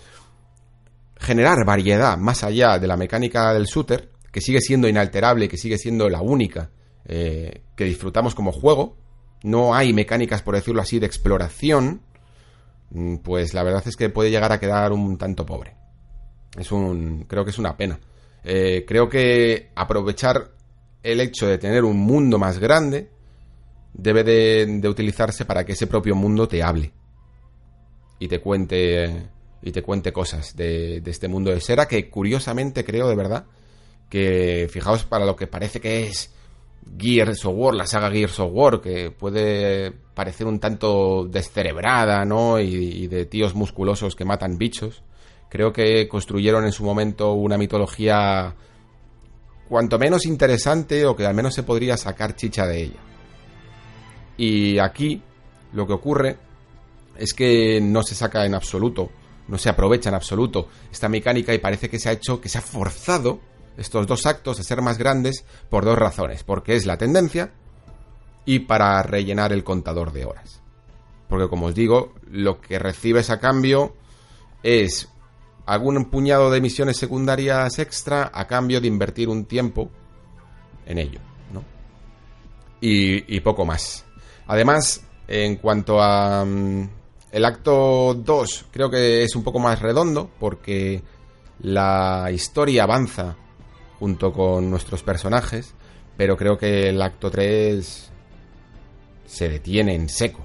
[1.19, 5.77] generar variedad más allá de la mecánica del shooter que sigue siendo inalterable, que sigue
[5.77, 6.71] siendo la única
[7.05, 8.97] eh, que disfrutamos como juego,
[9.43, 12.01] no hay mecánicas, por decirlo así, de exploración,
[12.89, 15.75] mm, pues la verdad es que puede llegar a quedar un tanto pobre.
[16.57, 17.99] Es un, creo que es una pena.
[18.43, 20.49] Eh, creo que aprovechar
[21.03, 23.11] el hecho de tener un mundo más grande
[23.93, 26.91] debe de, utilizarse para que ese propio mundo te hable
[28.17, 29.29] y te cuente
[29.61, 33.45] y te cuente cosas de, de este mundo de Sera que curiosamente creo de verdad
[34.09, 36.33] que fijaos para lo que parece que es
[36.97, 42.59] Gears of War, la saga Gears of War, que puede parecer un tanto descerebrada, ¿no?
[42.59, 45.03] Y, de tíos musculosos que matan bichos.
[45.49, 48.55] Creo que construyeron en su momento una mitología
[49.67, 52.99] cuanto menos interesante o que al menos se podría sacar chicha de ella.
[54.37, 55.21] Y aquí
[55.73, 56.37] lo que ocurre
[57.17, 59.09] es que no se saca en absoluto,
[59.47, 62.57] no se aprovecha en absoluto esta mecánica y parece que se ha hecho, que se
[62.57, 63.39] ha forzado
[63.77, 67.51] estos dos actos a ser más grandes por dos razones, porque es la tendencia
[68.45, 70.61] y para rellenar el contador de horas.
[71.29, 73.95] Porque como os digo, lo que recibes a cambio
[74.61, 75.09] es
[75.65, 79.89] algún puñado de misiones secundarias extra a cambio de invertir un tiempo
[80.85, 81.19] en ello,
[81.51, 81.63] ¿no?
[82.81, 84.05] Y, poco más.
[84.45, 86.89] Además, en cuanto a mm,
[87.31, 91.01] el acto 2, creo que es un poco más redondo porque
[91.59, 93.37] la historia avanza
[93.99, 95.73] junto con nuestros personajes,
[96.17, 98.11] pero creo que el acto 3
[99.25, 100.41] se detiene en seco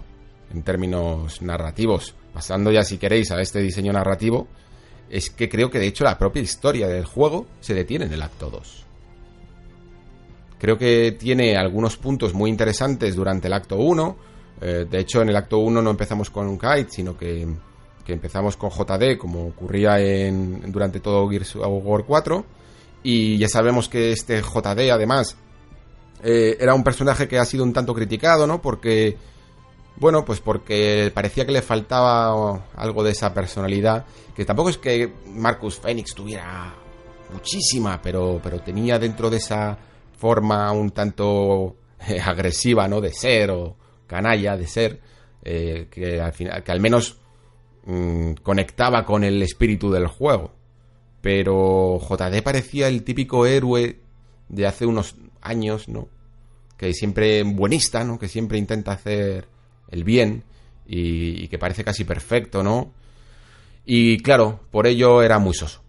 [0.53, 2.15] en términos narrativos.
[2.33, 4.49] Pasando ya si queréis a este diseño narrativo,
[5.11, 8.23] es que creo que de hecho la propia historia del juego se detiene en el
[8.23, 8.85] acto 2.
[10.59, 14.17] Creo que tiene algunos puntos muy interesantes durante el acto 1.
[14.61, 17.47] Eh, de hecho, en el acto 1 no empezamos con un kite, sino que,
[18.07, 22.45] empezamos con JD, como ocurría en, durante todo Gears of War 4.
[23.03, 25.37] Y ya sabemos que este JD, además,
[26.23, 28.61] eh, era un personaje que ha sido un tanto criticado, ¿no?
[28.61, 29.17] Porque,
[29.97, 34.05] bueno, pues porque parecía que le faltaba algo de esa personalidad.
[34.35, 36.75] Que tampoco es que Marcus Phoenix tuviera
[37.33, 39.79] muchísima, pero, pero tenía dentro de esa
[40.17, 41.77] forma un tanto
[42.09, 43.01] eh, agresiva, ¿no?
[43.01, 43.77] De ser o
[44.07, 45.01] canalla de ser,
[45.45, 47.19] eh, que, al final, que al menos
[47.85, 50.58] mm, conectaba con el espíritu del juego.
[51.21, 54.01] Pero JD parecía el típico héroe
[54.49, 56.09] de hace unos años, ¿no?
[56.77, 58.19] Que siempre buenista, ¿no?
[58.19, 59.49] Que siempre intenta hacer
[59.91, 60.45] el bien
[60.87, 62.93] y, que parece casi perfecto, ¿no?
[63.85, 65.83] Y claro, por ello era muy soso.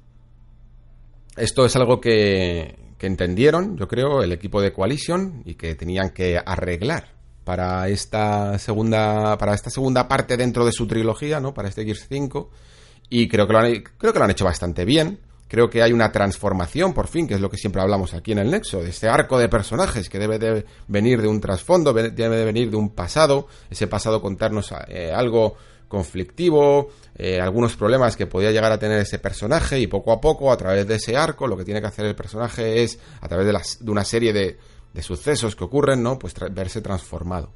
[1.38, 6.10] Esto es algo que, que entendieron, yo creo, el equipo de Coalition y que tenían
[6.10, 11.54] que arreglar para esta segunda para esta segunda parte dentro de su trilogía, ¿no?
[11.54, 12.52] Para este Gears 5
[13.10, 15.20] y creo que lo han, creo que lo han hecho bastante bien.
[15.48, 18.38] Creo que hay una transformación, por fin, que es lo que siempre hablamos aquí en
[18.38, 22.12] el Nexo, de este arco de personajes que debe de venir de un trasfondo, debe
[22.12, 25.56] de venir de un pasado, ese pasado contarnos eh, algo
[25.88, 30.52] conflictivo, eh, algunos problemas que podía llegar a tener ese personaje y poco a poco,
[30.52, 33.48] a través de ese arco, lo que tiene que hacer el personaje es, a través
[33.48, 34.56] de, de una serie de,
[34.94, 36.20] de sucesos que ocurren, ¿no?
[36.20, 37.50] Pues verse transformado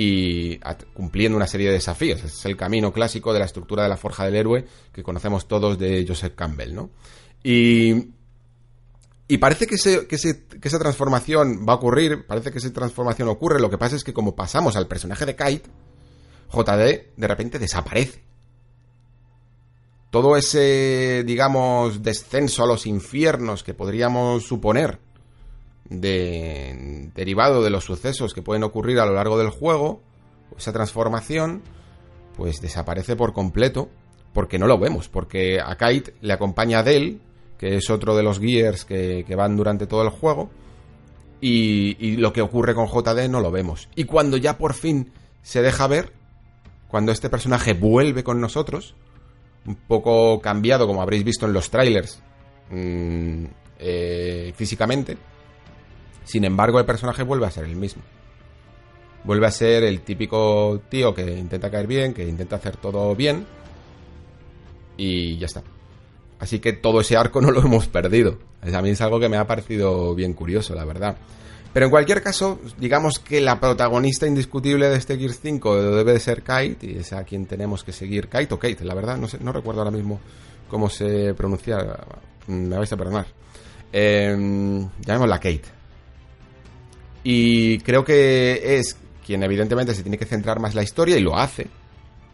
[0.00, 0.60] y
[0.94, 2.22] cumpliendo una serie de desafíos.
[2.22, 5.76] Es el camino clásico de la estructura de la forja del héroe que conocemos todos
[5.76, 6.90] de Joseph Campbell, ¿no?
[7.42, 8.12] Y,
[9.26, 9.76] y parece que,
[10.06, 14.04] que, esa transformación va a ocurrir, parece que esa transformación ocurre, lo que pasa es
[14.04, 15.68] que como pasamos al personaje de Kite,
[16.52, 18.22] JD de repente desaparece.
[20.10, 25.00] Todo ese, digamos, descenso a los infiernos que podríamos suponer
[25.90, 30.02] de, derivado de los sucesos que pueden ocurrir a lo largo del juego,
[30.56, 31.62] esa transformación,
[32.36, 33.88] pues desaparece por completo,
[34.32, 37.20] porque no lo vemos, porque a Kite le acompaña Dell,
[37.58, 40.50] que es otro de los Gears que, van durante todo el juego,
[41.40, 43.88] y, y, lo que ocurre con JD no lo vemos.
[43.94, 45.12] Y cuando ya por fin
[45.42, 46.12] se deja ver,
[46.88, 48.94] cuando este personaje vuelve con nosotros,
[49.66, 52.20] un poco cambiado, como habréis visto en los trailers,
[52.70, 53.44] mm,
[53.78, 55.16] eh, físicamente,
[56.28, 58.02] sin embargo, el personaje vuelve a ser el mismo.
[59.24, 63.46] Vuelve a ser el típico tío que intenta caer bien, que intenta hacer todo bien.
[64.98, 65.62] Y ya está.
[66.38, 68.36] Así que todo ese arco no lo hemos perdido.
[68.60, 71.16] A mí es algo que me ha parecido bien curioso, la verdad.
[71.72, 76.20] Pero en cualquier caso, digamos que la protagonista indiscutible de este Gear 5 debe de
[76.20, 78.28] ser Kite, y es a quien tenemos que seguir.
[78.28, 80.20] Kite o Kate, la verdad, no, recuerdo ahora mismo
[80.68, 81.78] cómo se pronuncia.
[82.48, 83.26] Me vais a perdonar.
[83.90, 85.77] Eh, llamémosla Kate.
[87.30, 88.96] Y creo que es
[89.26, 91.66] quien evidentemente se tiene que centrar más la historia y lo hace.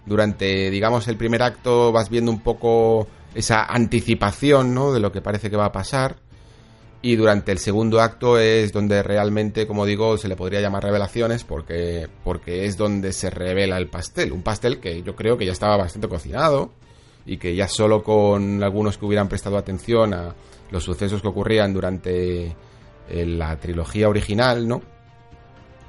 [0.07, 4.93] Durante, digamos, el primer acto vas viendo un poco esa anticipación, ¿no?
[4.93, 6.19] De lo que parece que va a pasar.
[7.03, 11.43] Y durante el segundo acto es donde realmente, como digo, se le podría llamar revelaciones
[11.43, 14.31] porque, porque es donde se revela el pastel.
[14.31, 16.71] Un pastel que yo creo que ya estaba bastante cocinado
[17.27, 20.37] y que ya solo con algunos que hubieran prestado atención a
[20.71, 22.55] los sucesos que ocurrían durante
[23.09, 24.83] en la trilogía original, ¿no?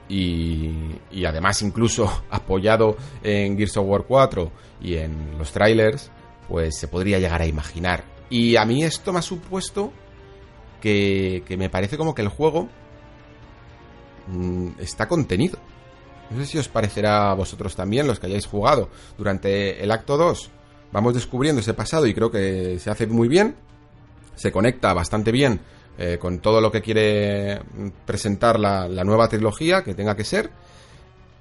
[0.08, 0.72] Y,
[1.12, 4.52] y, además incluso apoyado en Gears of War 4
[4.82, 6.12] y en los trailers,
[6.48, 8.04] pues se podría llegar a imaginar.
[8.30, 9.92] Y a mí esto me ha supuesto
[10.82, 12.70] que, que me parece como que el juego
[14.28, 15.58] mm, está contenido.
[16.30, 18.90] No sé si os parecerá a vosotros también, los que hayáis jugado.
[19.18, 20.52] Durante el acto 2
[20.92, 23.56] vamos descubriendo ese pasado y creo que se hace muy bien.
[24.36, 25.62] Se conecta bastante bien
[25.98, 27.62] eh, con todo lo que quiere
[28.06, 30.50] presentar la, nueva trilogía, que tenga que ser,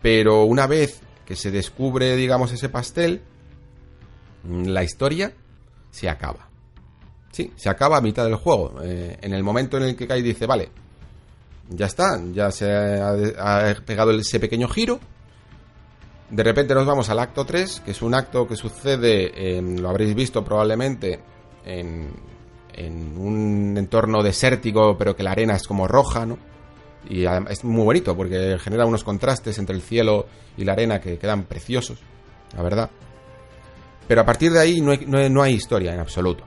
[0.00, 3.22] pero una vez que se descubre, digamos, ese pastel,
[4.44, 5.32] la historia
[5.90, 6.48] se acaba.
[7.32, 8.80] Sí, se acaba a mitad del juego.
[8.82, 10.70] Eh, en el momento en el que Kai dice, vale,
[11.68, 15.00] ya está, ya se ha, pegado ese pequeño giro.
[16.30, 19.88] De repente nos vamos al acto 3, que es un acto que sucede, en, lo
[19.88, 21.20] habréis visto probablemente,
[21.64, 22.10] en,
[22.76, 26.38] en un entorno desértico, pero que la arena es como roja, ¿no?
[27.08, 30.26] Y es muy bonito porque genera unos contrastes entre el cielo
[30.56, 31.98] y la arena que quedan preciosos,
[32.56, 32.90] la verdad.
[34.08, 36.44] Pero a partir de ahí no hay, no hay, historia en absoluto.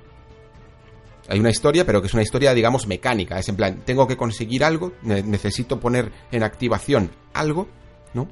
[1.30, 3.38] Hay una historia, pero que es una historia, digamos, mecánica.
[3.38, 7.68] Es en plan, tengo que conseguir algo, necesito poner en activación algo,
[8.14, 8.28] ¿no?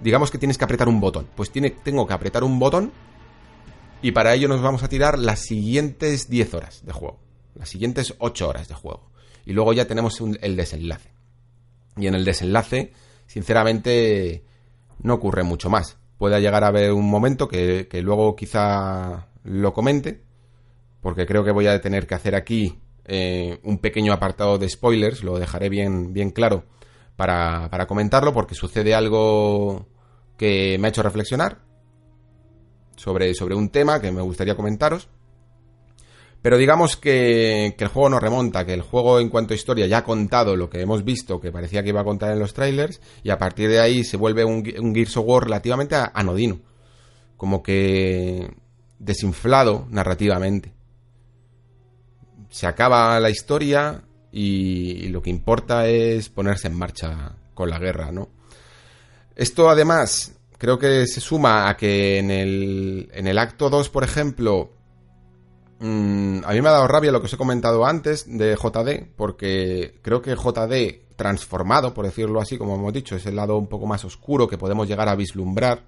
[0.00, 1.28] Digamos que tienes que apretar un botón.
[1.36, 2.92] Pues tiene, tengo que apretar un botón
[4.02, 8.14] y para ello nos vamos a tirar las siguientes 10 horas de juego las siguientes
[8.18, 9.10] 8 horas de juego.
[9.46, 11.10] Y luego ya tenemos el desenlace.
[11.96, 12.92] Y en el desenlace,
[13.26, 14.44] sinceramente,
[15.02, 15.98] no ocurre mucho más.
[16.18, 20.22] Puede llegar a haber un momento que, luego quizá lo comente,
[21.00, 25.24] porque creo que voy a tener que hacer aquí eh, un pequeño apartado de spoilers,
[25.24, 26.64] lo dejaré bien, bien claro
[27.16, 29.86] para, para comentarlo, porque sucede algo
[30.36, 31.58] que me ha hecho reflexionar
[32.96, 35.08] sobre, sobre un tema que me gustaría comentaros.
[36.42, 39.98] Pero digamos que, el juego no remonta, que el juego en cuanto a historia ya
[39.98, 43.00] ha contado lo que hemos visto, que parecía que iba a contar en los trailers,
[43.22, 46.60] y a partir de ahí se vuelve un, un Gears of War relativamente anodino.
[47.36, 48.50] Como que
[48.98, 50.72] desinflado narrativamente.
[52.50, 54.02] Se acaba la historia
[54.32, 58.28] y, lo que importa es ponerse en marcha con la guerra, ¿no?
[59.34, 64.04] Esto además creo que se suma a que en el, en el acto 2, por
[64.04, 64.72] ejemplo,
[65.80, 69.16] Mm, a mí me ha dado rabia lo que os he comentado antes de JD,
[69.16, 73.86] porque creo que JD transformado, por decirlo así, como hemos dicho, ese lado un poco
[73.86, 75.84] más oscuro que podemos llegar a vislumbrar,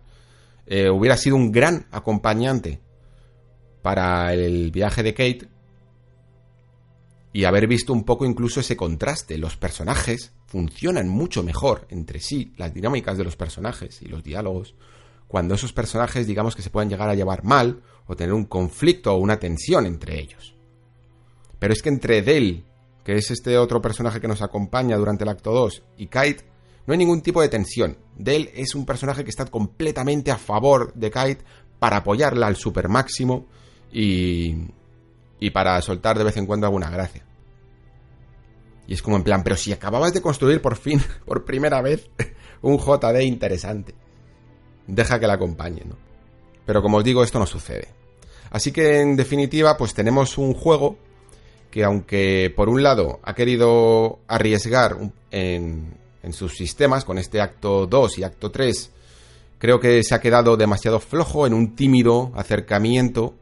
[0.66, 2.80] eh, hubiera sido un gran acompañante
[3.82, 5.48] para el viaje de Kate
[7.34, 9.36] y haber visto un poco incluso ese contraste.
[9.36, 14.74] Los personajes funcionan mucho mejor entre sí, las dinámicas de los personajes y los diálogos,
[15.32, 19.14] cuando esos personajes digamos que se pueden llegar a llevar mal o tener un conflicto
[19.14, 20.54] o una tensión entre ellos.
[21.58, 22.64] Pero es que entre Dale,
[23.02, 26.44] que es este otro personaje que nos acompaña durante el acto 2, y Kite,
[26.86, 27.96] no hay ningún tipo de tensión.
[28.14, 31.44] Dale es un personaje que está completamente a favor de Kite
[31.78, 33.46] para apoyarla al super máximo
[33.90, 34.54] y,
[35.40, 37.24] y para soltar de vez en cuando alguna gracia.
[38.86, 42.10] Y es como en plan, pero si acababas de construir por fin, por primera vez,
[42.60, 44.01] un JD interesante.
[44.86, 45.96] Deja que la acompañe, ¿no?
[46.66, 47.88] Pero como os digo, esto no sucede.
[48.50, 50.96] Así que en definitiva, pues tenemos un juego
[51.70, 54.96] que aunque por un lado ha querido arriesgar
[55.30, 58.90] en, en sus sistemas con este acto 2 y acto 3,
[59.58, 63.34] creo que se ha quedado demasiado flojo en un tímido acercamiento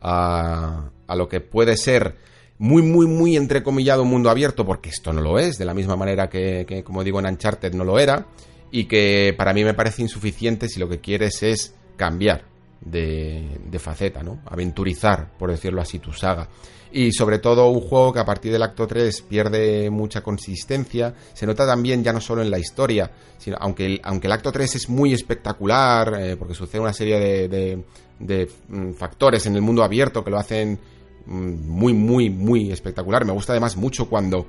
[0.00, 2.16] a, a lo que puede ser
[2.58, 6.28] muy, muy, muy entrecomillado mundo abierto, porque esto no lo es, de la misma manera
[6.28, 8.26] que, como digo, en Uncharted no lo era,
[8.72, 12.46] y que para mí me parece insuficiente si lo que quieres es cambiar
[12.80, 14.40] de, de faceta, ¿no?
[14.46, 16.48] Aventurizar, por decirlo así, tu saga.
[16.90, 21.14] Y sobre todo un juego que a partir del acto 3 pierde mucha consistencia.
[21.32, 24.50] Se nota también ya no solo en la historia, sino aunque el, aunque el acto
[24.50, 27.84] 3 es muy espectacular, eh, porque sucede una serie de,
[28.18, 30.78] de mm, factores en el mundo abierto que lo hacen
[31.26, 33.24] mm, muy, muy, muy espectacular.
[33.24, 34.46] Me gusta además mucho cuando,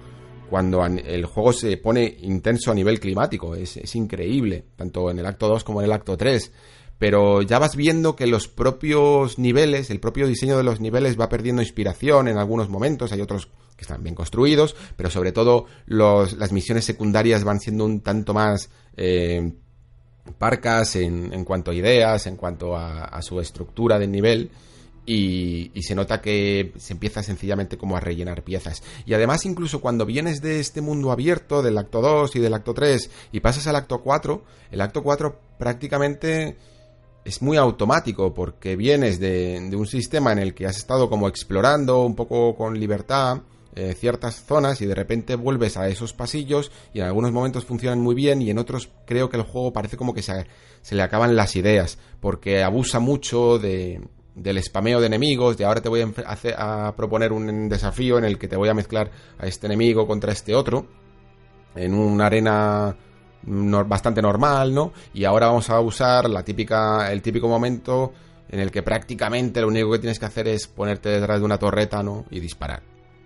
[0.53, 3.55] cuando el juego se pone intenso a nivel climático.
[3.55, 6.51] Es, es increíble, tanto en el acto 2 como en el acto 3
[6.99, 11.27] pero ya vas viendo que los propios niveles, el propio diseño de los niveles va
[11.27, 16.51] perdiendo inspiración en algunos momentos, hay otros que están bien construidos, pero sobre todo las
[16.51, 19.51] misiones secundarias van siendo un tanto más eh,
[20.37, 24.51] parcas en, cuanto a ideas, en cuanto a, su estructura del nivel.
[25.05, 28.83] Y, se nota que se empieza sencillamente como a rellenar piezas.
[29.05, 32.73] Y además incluso cuando vienes de este mundo abierto, del acto 2 y del acto
[32.73, 36.55] 3, y pasas al acto 4, el acto 4 prácticamente
[37.25, 42.03] es muy automático porque vienes de, un sistema en el que has estado como explorando
[42.03, 43.41] un poco con libertad
[43.75, 47.99] eh, ciertas zonas y de repente vuelves a esos pasillos y en algunos momentos funcionan
[48.01, 50.45] muy bien y en otros creo que el juego parece como que se,
[50.91, 53.99] le acaban las ideas porque abusa mucho de,
[54.35, 58.47] del spameo de enemigos, de ahora te voy a, proponer un desafío en el que
[58.47, 60.87] te voy a mezclar a este enemigo contra este otro
[61.75, 62.95] en una arena
[63.45, 64.93] bastante normal, ¿no?
[65.13, 68.13] Y ahora vamos a usar la típica, el típico momento
[68.49, 71.57] en el que prácticamente lo único que tienes que hacer es ponerte detrás de una
[71.57, 72.25] torreta, ¿no?
[72.29, 72.83] Y disparar,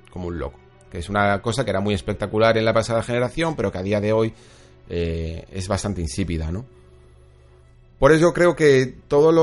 [0.09, 0.59] como un loco.
[0.89, 3.84] Que es una cosa que era muy espectacular en la pasada generación, pero que a
[3.84, 4.34] día de hoy
[4.89, 6.65] eh, es bastante insípida, ¿no?
[7.99, 9.34] Por eso creo que todos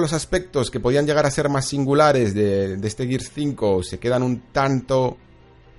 [0.00, 4.22] los aspectos que podían llegar a ser más singulares de, este Gears 5 se quedan
[4.22, 5.18] un tanto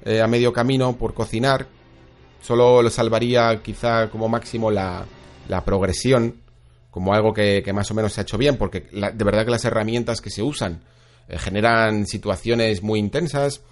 [0.05, 1.67] eh, a medio camino por cocinar.
[2.41, 5.05] Solo lo salvaría quizá como máximo la,
[5.47, 6.41] la progresión,
[6.91, 9.65] como algo que, más o menos se ha hecho bien, porque de verdad que las
[9.65, 10.83] herramientas que se usan
[11.27, 13.63] eh, generan situaciones muy intensas,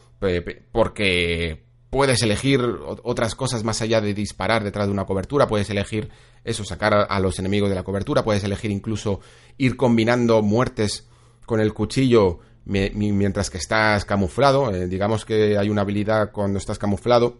[0.72, 2.61] porque puedes elegir
[3.03, 6.10] otras cosas más allá de disparar detrás de una cobertura, puedes elegir
[6.44, 9.20] eso, sacar a, los enemigos de la cobertura, puedes elegir incluso
[9.57, 11.07] ir combinando muertes
[11.45, 14.74] con el cuchillo mientras que estás camuflado.
[14.74, 17.40] Eh, digamos que hay una habilidad cuando estás camuflado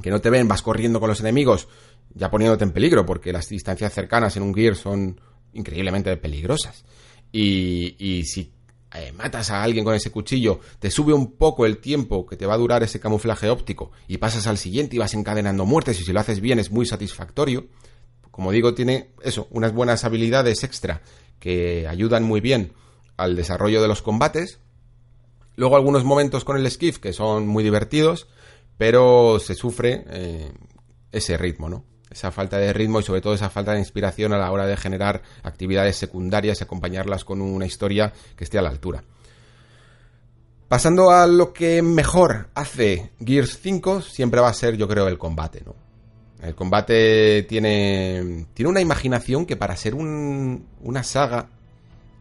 [0.00, 1.68] que no te ven, vas corriendo con los enemigos,
[2.14, 5.20] ya poniéndote en peligro, porque las distancias cercanas en un Gear son
[5.52, 6.84] increíblemente peligrosas.
[7.30, 8.51] Y, y si
[8.94, 12.46] eh, matas a alguien con ese cuchillo, te sube un poco el tiempo que te
[12.46, 16.04] va a durar ese camuflaje óptico y pasas al siguiente y vas encadenando muertes y
[16.04, 17.66] si lo haces bien es muy satisfactorio.
[18.30, 21.02] Como digo, tiene eso, unas buenas habilidades extra
[21.38, 22.72] que ayudan muy bien
[23.16, 24.58] al desarrollo de los combates.
[25.56, 28.26] Luego algunos momentos con el skiff que son muy divertidos
[28.82, 30.50] pero se sufre eh,
[31.12, 31.84] ese ritmo, ¿no?
[32.12, 34.76] Esa falta de ritmo y sobre todo esa falta de inspiración a la hora de
[34.76, 39.02] generar actividades secundarias y acompañarlas con una historia que esté a la altura.
[40.68, 45.18] Pasando a lo que mejor hace Gears 5, siempre va a ser, yo creo, el
[45.18, 45.74] combate, ¿no?
[46.42, 51.48] El combate tiene, tiene una imaginación que para ser una saga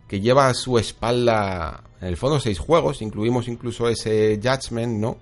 [0.07, 5.17] que lleva a su espalda, en el fondo, seis juegos, incluimos incluso ese Judgment, ¿no?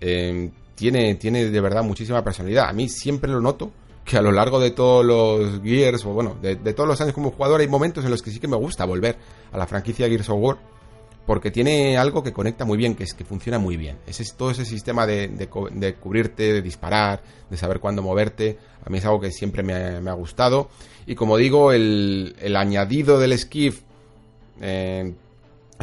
[0.00, 2.68] Em, tiene, tiene de verdad muchísima personalidad.
[2.68, 3.72] A mí siempre lo noto
[4.04, 7.30] que a lo largo de todos los Gears, o bueno, de, todos los años como
[7.30, 9.16] jugador, hay momentos en los que sí que me gusta volver
[9.50, 10.58] a la franquicia Gears of War.
[11.26, 13.96] porque tiene algo que conecta muy bien, que es que funciona muy bien.
[14.06, 15.48] Es, todo ese sistema de,
[15.98, 20.12] cubrirte, de disparar, de saber cuándo moverte, a mí es algo que siempre me ha,
[20.12, 20.68] gustado.
[21.06, 23.80] Y como digo, el, añadido del skiff,
[24.60, 25.14] eh,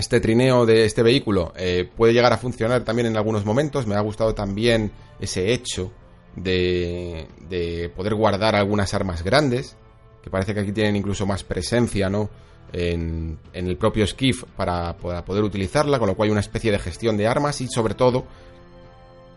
[0.02, 3.88] este trineo de este vehículo, eh, puede llegar a funcionar también en algunos momentos.
[3.88, 5.92] Me ha gustado también ese hecho
[6.36, 9.78] de, de poder guardar algunas armas grandes,
[10.22, 12.30] que parece que aquí tienen incluso más presencia, ¿no?
[12.74, 17.18] en, el propio skiff para, poder utilizarla, con lo cual hay una especie de gestión
[17.18, 18.26] de armas y sobre todo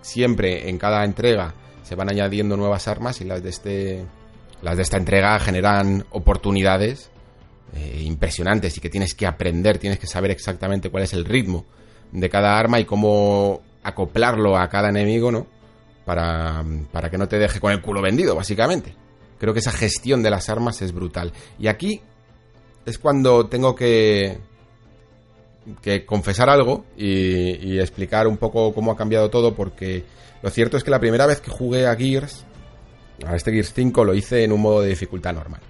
[0.00, 4.04] siempre en cada entrega se van añadiendo nuevas armas y las de este
[4.62, 7.10] las de esta entrega generan oportunidades
[7.74, 11.64] eh, impresionantes y que tienes que aprender, tienes que saber exactamente cuál es el ritmo
[12.12, 15.46] de cada arma y cómo acoplarlo a cada enemigo, ¿no?
[16.04, 18.94] Para, para que no te deje con el culo vendido, básicamente.
[19.38, 21.32] Creo que esa gestión de las armas es brutal.
[21.58, 22.00] Y aquí
[22.86, 24.38] es cuando tengo que,
[25.82, 30.04] que confesar algo y, explicar un poco cómo ha cambiado todo, porque
[30.42, 32.44] lo cierto es que la primera vez que jugué a Gears,
[33.26, 35.60] a este Gears 5, lo hice en un modo de dificultad normal.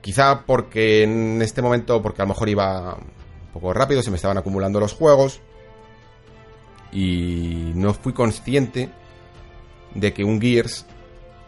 [0.00, 4.16] Quizá porque en este momento, porque a lo mejor iba un poco rápido, se me
[4.16, 5.40] estaban acumulando los juegos
[6.92, 8.90] y no fui consciente
[9.94, 10.86] de que un Gears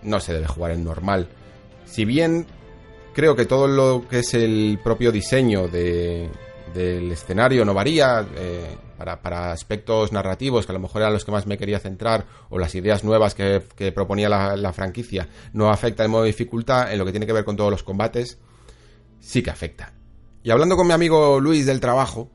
[0.02, 1.28] no se debe jugar en normal.
[1.86, 2.46] Si bien
[3.12, 8.26] creo que todo lo que es el propio diseño del escenario no varía.
[8.34, 12.26] Eh, para, aspectos narrativos, que a lo mejor eran los que más me quería centrar,
[12.50, 16.92] o las ideas nuevas que, proponía la, franquicia, no afecta el modo de dificultad.
[16.92, 18.38] En lo que tiene que ver con todos los combates,
[19.20, 19.92] sí que afecta.
[20.42, 22.30] Y hablando con mi amigo Luis del trabajo,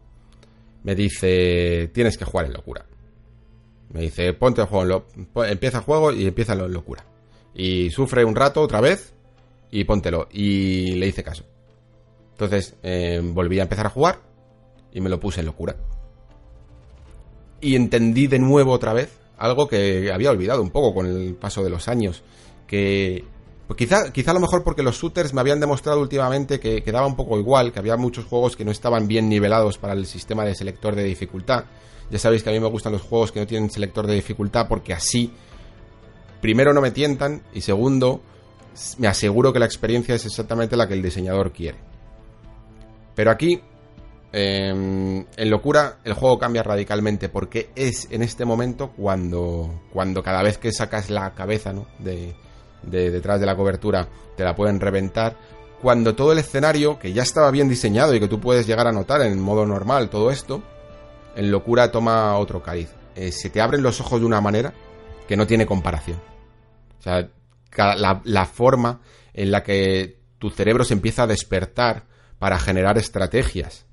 [0.84, 2.86] me dice: Tienes que jugar en locura.
[3.90, 5.06] Me dice: Ponte el juego,
[5.46, 7.06] empieza el juego y empieza en locura.
[7.54, 9.14] Y sufre un rato otra vez
[9.72, 10.28] y póntelo.
[10.32, 11.44] Y le hice caso.
[12.32, 14.20] Entonces eh, volví a empezar a jugar
[14.92, 15.76] y me lo puse en locura.
[17.62, 21.64] Y entendí de nuevo otra vez algo que había olvidado un poco con el paso
[21.64, 22.24] de los años.
[22.68, 23.24] Que
[23.68, 27.06] pues quizá, quizá a lo mejor porque los shooters me habían demostrado últimamente que quedaba
[27.06, 30.46] un poco igual, que había muchos juegos que no estaban bien nivelados para el sistema
[30.46, 31.66] de selector de dificultad.
[32.10, 34.68] Ya sabéis que a mí me gustan los juegos que no tienen selector de dificultad
[34.70, 35.32] porque así,
[36.42, 38.22] primero no me tientan y segundo,
[39.00, 41.78] me aseguro que la experiencia es exactamente la que el diseñador quiere.
[43.16, 43.60] Pero aquí,
[44.32, 50.44] em, en locura, el juego cambia radicalmente porque es en este momento cuando, cuando cada
[50.44, 52.36] vez que sacas la cabeza de,
[52.84, 55.36] detrás de la cobertura te la pueden reventar.
[55.82, 58.92] Cuando todo el escenario, que ya estaba bien diseñado y que tú puedes llegar a
[58.92, 60.64] notar en modo normal todo esto,
[61.36, 62.90] en locura toma otro cariz.
[63.16, 64.74] Eh, se te abren los ojos de una manera
[65.28, 66.20] que no tiene comparación.
[67.00, 67.30] O sea,
[67.76, 69.02] la, forma
[69.34, 72.06] en la que tu cerebro se empieza a despertar
[72.40, 73.87] para generar estrategias,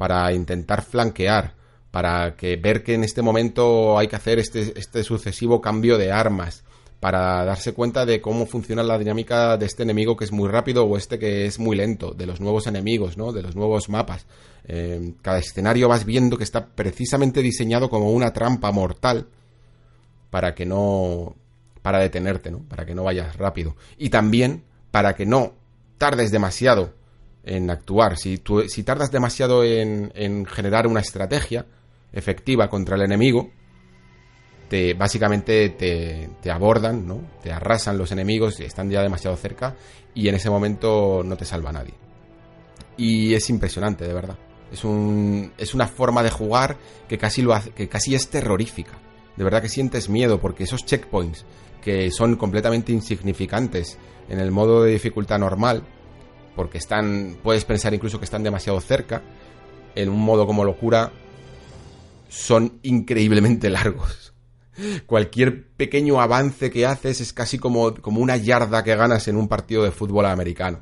[0.00, 1.52] para intentar flanquear,
[1.90, 6.10] para que ver que en este momento hay que hacer este, este sucesivo cambio de
[6.10, 6.64] armas,
[7.00, 10.86] para darse cuenta de cómo funciona la dinámica de este enemigo que es muy rápido
[10.86, 13.30] o este que es muy lento, de los nuevos enemigos, ¿no?
[13.30, 14.24] de los nuevos mapas.
[14.64, 19.28] Eh, cada escenario vas viendo que está precisamente diseñado como una trampa mortal
[20.30, 21.36] para que no
[21.82, 22.60] para detenerte, ¿no?
[22.60, 23.76] Para que no vayas rápido.
[23.98, 25.52] Y también para que no
[25.98, 26.94] tardes demasiado
[27.50, 28.16] en actuar.
[28.16, 31.66] Si, tú, si tardas demasiado en, en, generar una estrategia
[32.12, 33.50] efectiva contra el enemigo,
[34.68, 37.20] te, básicamente te, te abordan, ¿no?
[37.42, 39.74] Te arrasan los enemigos, están ya demasiado cerca
[40.14, 41.94] y en ese momento no te salva nadie.
[42.96, 44.38] Y es impresionante, de verdad.
[44.70, 46.76] Es, un, es una forma de jugar
[47.08, 48.92] que casi, lo hace, que casi es terrorífica.
[49.36, 51.44] De verdad que sientes miedo porque esos checkpoints
[51.82, 53.98] que son completamente insignificantes
[54.28, 55.82] en el modo de dificultad normal,
[56.56, 59.22] porque están, puedes pensar incluso que están demasiado cerca,
[59.94, 61.12] en un modo como locura,
[62.28, 64.32] son increíblemente largos.
[65.06, 69.48] Cualquier pequeño avance que haces es casi como, como una yarda que ganas en un
[69.48, 70.80] partido de fútbol americano.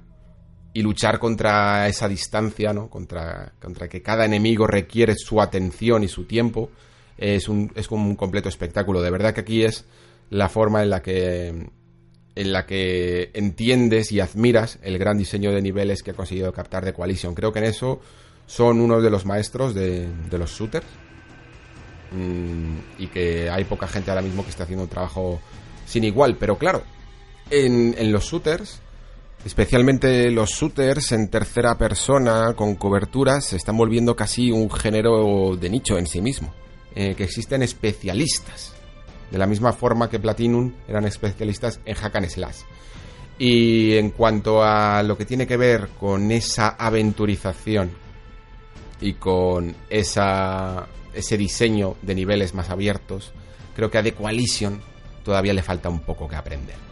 [0.72, 2.88] Y luchar contra esa distancia, ¿no?
[2.88, 6.70] Contra, contra que cada enemigo requiere su atención y su tiempo,
[7.16, 9.02] es, un, es como un completo espectáculo.
[9.02, 9.86] De verdad que aquí es
[10.30, 11.70] la forma en la que
[12.38, 16.84] en la que entiendes y admiras el gran diseño de niveles que ha conseguido captar
[16.84, 17.34] de Coalition.
[17.34, 18.00] Creo que en eso
[18.46, 20.86] son uno de los maestros de, los shooters
[22.12, 25.40] mm, y que hay poca gente ahora mismo que está haciendo un trabajo
[25.84, 26.36] sin igual.
[26.38, 26.84] Pero claro,
[27.50, 28.82] en, en los shooters,
[29.44, 35.70] especialmente los shooters en tercera persona con coberturas, se están volviendo casi un género de
[35.70, 36.54] nicho en sí mismo.
[36.94, 38.77] Eh, que existen especialistas
[39.30, 42.58] de la misma forma que Platinum eran especialistas en hack and slash.
[43.38, 47.90] Y en cuanto a lo que tiene que ver con esa aventurización
[49.00, 53.32] y con esa, ese diseño de niveles más abiertos,
[53.76, 54.80] creo que a The Coalition
[55.24, 56.87] todavía le falta un poco que aprender.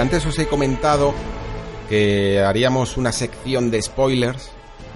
[0.00, 1.12] Antes os he comentado
[1.88, 4.50] que haríamos una sección de spoilers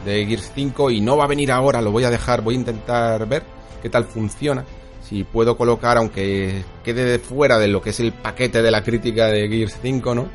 [0.05, 2.59] de Gears 5 y no va a venir ahora, lo voy a dejar, voy a
[2.59, 3.43] intentar ver
[3.82, 4.64] qué tal funciona.
[5.02, 8.82] Si puedo colocar, aunque quede de fuera de lo que es el paquete de la
[8.82, 10.28] crítica de Gears 5, ¿no?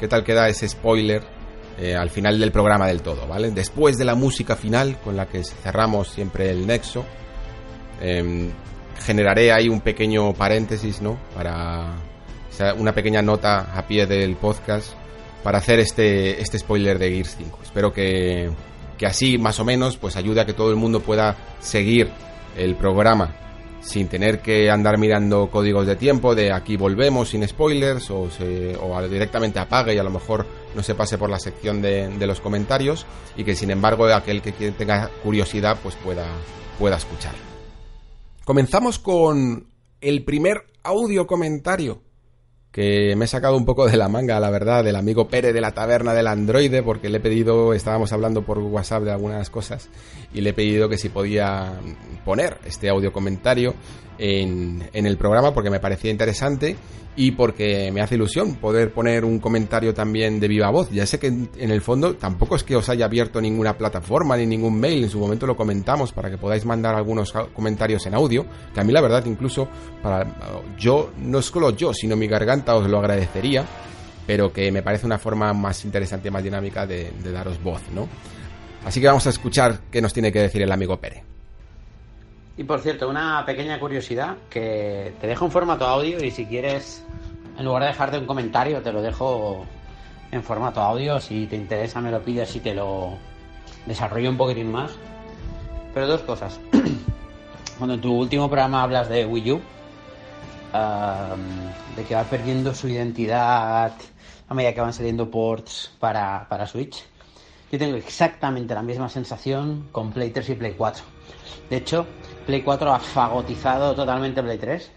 [0.00, 1.22] ¿Qué tal queda ese spoiler
[1.78, 3.50] eh, al final del programa del todo, ¿vale?
[3.50, 7.04] Después de la música final con la que cerramos siempre el nexo,
[8.00, 8.50] em,
[9.00, 11.18] generaré ahí un pequeño paréntesis, ¿no?
[11.34, 11.94] Para
[12.76, 14.92] una pequeña nota a pie del podcast
[15.42, 17.58] para hacer este, este spoiler de Gears 5.
[17.62, 18.50] Espero que,
[18.96, 22.10] que así más o menos pues ayude a que todo el mundo pueda seguir
[22.56, 23.34] el programa
[23.80, 28.28] sin tener que andar mirando códigos de tiempo de aquí volvemos sin spoilers o,
[28.80, 32.26] o directamente apague y a lo mejor no se pase por la sección de, de,
[32.26, 33.06] los comentarios
[33.36, 36.26] y que sin embargo aquel que tenga curiosidad pues pueda,
[36.78, 37.34] pueda escuchar.
[38.44, 39.68] Comenzamos con
[40.00, 42.02] el primer audio comentario
[42.72, 45.60] que me he sacado un poco de la manga, la verdad, del amigo Pere de
[45.60, 49.88] la taberna del androide, porque le he pedido, estábamos hablando por WhatsApp de algunas cosas,
[50.34, 51.72] y le he pedido que si podía
[52.24, 53.74] poner este audio comentario
[54.18, 56.76] en, el programa, porque me parecía interesante,
[57.16, 60.88] y porque me hace ilusión poder poner un comentario también de viva voz.
[60.90, 64.46] Ya sé que en, el fondo tampoco es que os haya abierto ninguna plataforma ni
[64.46, 68.46] ningún mail, en su momento lo comentamos para que podáis mandar algunos comentarios en audio,
[68.72, 69.68] que a mí la verdad incluso
[70.00, 73.64] para yo, no solo yo, sino mi garganta os lo agradecería,
[74.24, 77.82] pero que me parece una forma más interesante y más dinámica de, de daros voz,
[77.92, 78.08] ¿no?
[78.84, 81.37] Así que vamos a escuchar qué nos tiene que decir el amigo Pere.
[82.58, 87.04] Y por cierto, una pequeña curiosidad que te dejo en formato audio y si quieres,
[87.56, 89.64] en lugar de dejarte un comentario, te lo dejo
[90.32, 91.20] en formato audio.
[91.20, 93.12] Si te interesa, me lo pides y te lo
[93.86, 94.90] desarrollo un poquitín más.
[95.94, 96.58] Pero dos cosas.
[97.78, 99.60] Cuando en tu último programa hablas de Wii U,
[101.94, 103.92] de que va perdiendo su identidad
[104.48, 107.04] a medida que van saliendo ports para, para Switch,
[107.70, 111.04] yo tengo exactamente la misma sensación con Play 3 y Play 4.
[111.70, 112.06] De hecho,
[112.48, 114.90] Play 4 ha fagotizado totalmente Play 3.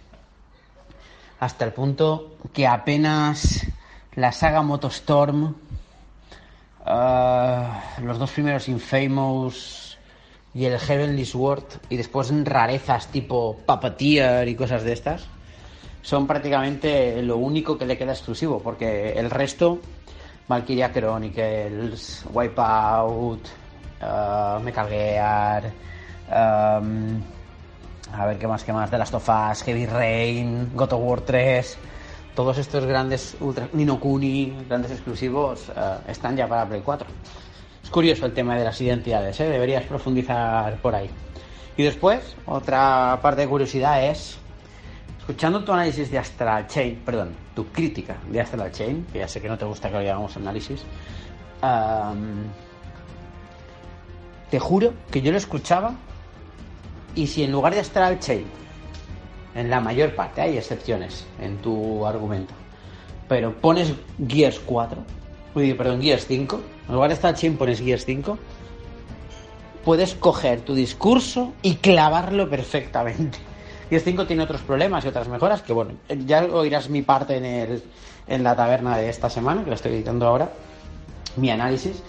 [1.42, 3.68] Hasta el punto que apenas
[4.16, 5.54] la saga Motostorm,
[6.86, 9.98] uh, los dos primeros Infamous
[10.54, 15.28] y el Heavenly Sword, y después rarezas tipo Puppeteer y cosas de estas,
[16.02, 19.80] son prácticamente lo único que le queda exclusivo, porque el resto,
[20.48, 23.42] Valkyria Chronicles, Wipeout,
[24.02, 25.74] uh, Metal Gear,
[26.30, 27.22] um,
[28.14, 28.92] a ver qué más, qué más.
[28.92, 31.78] De Last of Us, Heavy Rain, God of War 3.
[32.36, 37.08] Todos estos grandes ultra, Nino Kuni, grandes exclusivos, eh, están ya para Play 4.
[37.84, 39.50] Es curioso el tema de las identidades, ¿eh?
[39.50, 41.10] deberías profundizar por ahí.
[41.76, 44.38] Y después, otra parte de curiosidad es,
[45.20, 49.42] escuchando tu análisis de Astral Chain, perdón, tu crítica de Astral Chain, que ya sé
[49.42, 50.84] que no te gusta que lo llamamos análisis,
[54.50, 55.96] te juro que yo lo escuchaba
[57.16, 58.46] y si en lugar de Astral Chain,
[59.56, 62.54] en la mayor parte, hay excepciones en tu argumento,
[63.28, 63.94] pero pones
[64.28, 65.04] Gears 4,
[65.54, 68.38] perdón, Gears 5, en lugar de Astral Chain pones Gears 5,
[69.84, 73.38] puedes coger tu discurso y clavarlo perfectamente.
[73.90, 75.94] Gears 5 tiene otros problemas y otras mejoras que, bueno,
[76.26, 77.84] ya oirás mi parte en, el,
[78.28, 80.52] en la taberna de esta semana, que la estoy editando ahora,
[81.36, 82.02] mi análisis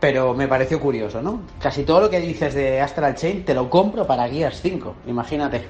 [0.00, 1.42] pero me pareció curioso, ¿no?
[1.60, 5.66] Casi todo lo que dices de Astral Chain te lo compro para Gears 5, imagínate.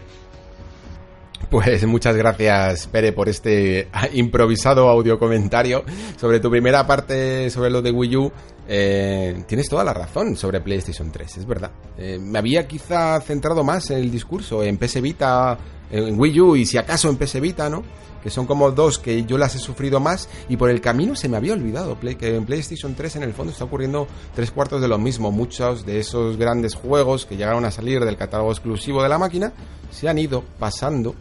[1.50, 5.84] Pues muchas gracias, Pere, por este improvisado audio comentario
[6.16, 8.32] sobre tu primera parte sobre lo de Wii U.
[8.68, 11.70] Eh, tienes toda la razón sobre PlayStation 3, es verdad.
[11.96, 14.64] Eh, me había quizá centrado más en el discurso.
[14.64, 15.56] En PS Vita
[15.90, 17.84] en Wii U y si acaso en PS Vita, ¿no?
[18.26, 21.28] Que son como dos que yo las he sufrido más y por el camino se
[21.28, 24.88] me había olvidado que en PlayStation 3 en el fondo está ocurriendo tres cuartos de
[24.88, 25.30] lo mismo.
[25.30, 29.52] Muchos de esos grandes juegos que llegaron a salir del catálogo exclusivo de la máquina
[29.92, 31.14] se han ido pasando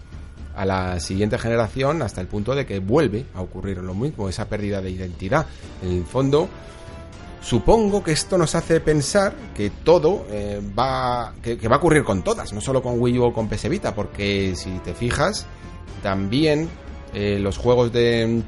[0.55, 4.49] a la siguiente generación hasta el punto de que vuelve a ocurrir lo mismo, esa
[4.49, 5.45] pérdida de identidad.
[5.83, 6.49] En el fondo,
[7.39, 12.23] Supongo que esto nos hace pensar que todo eh, va que, va a ocurrir con
[12.23, 15.45] todas, no solo con Wii U o con PS Vita, porque si te fijas,
[16.01, 16.67] también
[17.15, 18.43] eh, los juegos de,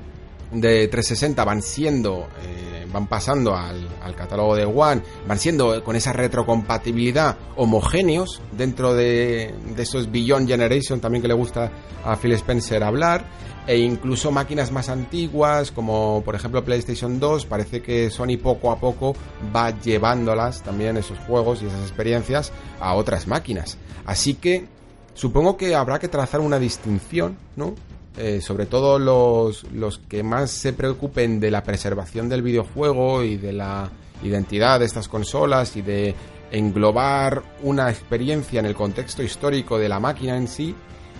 [0.52, 5.95] de 360 van siendo, eh, van pasando al, al, catálogo de One, van siendo con
[5.95, 11.72] esa retrocompatibilidad homogéneos dentro de, de esos Beyond Generation también que le gusta
[12.03, 13.26] a Phil Spencer hablar
[13.68, 18.80] e incluso máquinas más antiguas como por ejemplo PlayStation 2 parece que Sony poco a
[18.81, 19.15] poco
[19.56, 23.77] va llevándolas también esos juegos y esas experiencias a otras máquinas.
[24.06, 24.68] Así que
[25.14, 27.76] supongo que habrá que trazar una distinción no
[28.18, 33.38] eh, sobre todo los, los que más se preocupen de la preservación del videojuego y
[33.38, 33.89] de la
[34.23, 36.15] identidad de estas consolas y de
[36.52, 40.76] englobar una experiencia en el contexto histórico de la máquina en sí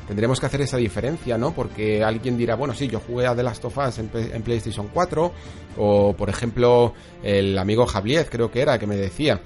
[0.08, 1.52] tendremos que hacer esa diferencia, ¿no?
[1.52, 5.32] Porque alguien dirá, bueno, sí, yo jugué a The Last of Us en, PlayStation 4,
[5.78, 9.42] o por ejemplo, el amigo Javier, creo que era, que me decía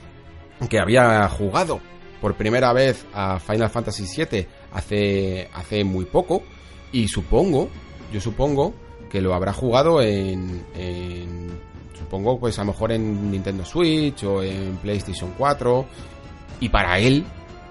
[0.69, 1.79] que había jugado
[2.21, 6.43] por primera vez a Final Fantasy VII hace, hace muy poco,
[6.91, 7.69] y supongo,
[8.11, 8.73] yo supongo
[9.09, 11.51] que lo habrá jugado en, en
[11.97, 15.85] supongo, pues a lo mejor en Nintendo Switch o en PlayStation 4,
[16.59, 17.25] y para él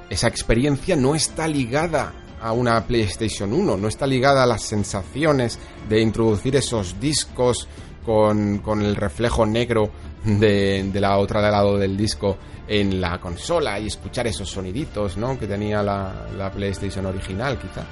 [0.09, 5.59] esa experiencia no está ligada a una PlayStation 1, no está ligada a las sensaciones
[5.89, 7.69] de introducir esos discos
[8.05, 9.91] con, el reflejo negro
[10.25, 15.39] de, la otra de lado del disco en la consola y escuchar esos soniditos ¿no?
[15.39, 17.85] que tenía la, PlayStation original quizá.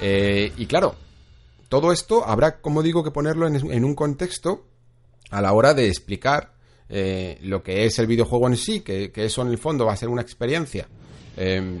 [0.00, 0.94] Eh, y claro,
[1.68, 4.64] todo esto habrá, como digo, que ponerlo en, un contexto
[5.30, 6.52] a la hora de explicar
[6.88, 9.96] eh, lo que es el videojuego en sí, que, eso en el fondo va a
[9.96, 10.88] ser una experiencia
[11.36, 11.78] eh,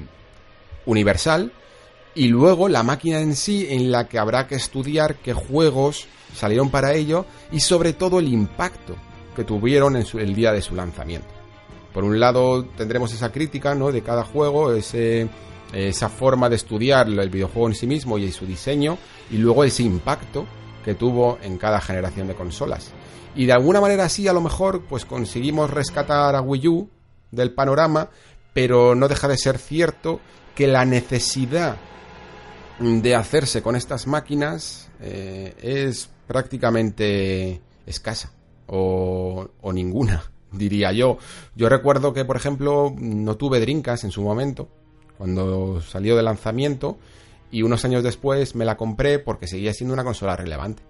[0.86, 1.52] universal
[2.14, 6.70] y luego la máquina en sí en la que habrá que estudiar qué juegos salieron
[6.70, 8.96] para ello y sobre todo el impacto
[9.34, 11.28] que tuvieron en el día de su lanzamiento.
[11.92, 13.90] Por un lado tendremos esa crítica ¿no?
[13.90, 15.28] de cada juego, ese,
[15.72, 18.98] esa forma de estudiar el videojuego en sí mismo y su diseño
[19.30, 20.46] y luego ese impacto
[20.84, 22.92] que tuvo en cada generación de consolas.
[23.34, 26.88] Y de alguna manera así a lo mejor pues conseguimos rescatar a Wii U
[27.30, 28.10] del panorama,
[28.52, 30.20] pero no deja de ser cierto
[30.54, 31.76] que la necesidad
[32.80, 38.32] de hacerse con estas máquinas eh, es prácticamente escasa
[38.66, 40.22] o, ninguna,
[40.52, 41.18] diría yo.
[41.54, 44.68] Yo recuerdo que, por ejemplo, no tuve Drinkas en su momento,
[45.20, 46.96] cuando salió de lanzamiento,
[47.50, 50.82] y unos años después me la compré porque seguía siendo una consola relevante.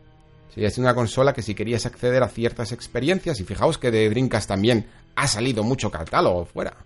[0.55, 4.09] Seguía siendo una consola que si querías acceder a ciertas experiencias, y fijaos que de
[4.09, 4.87] Drinkas también
[5.17, 6.77] ha salido mucho catálogo fuera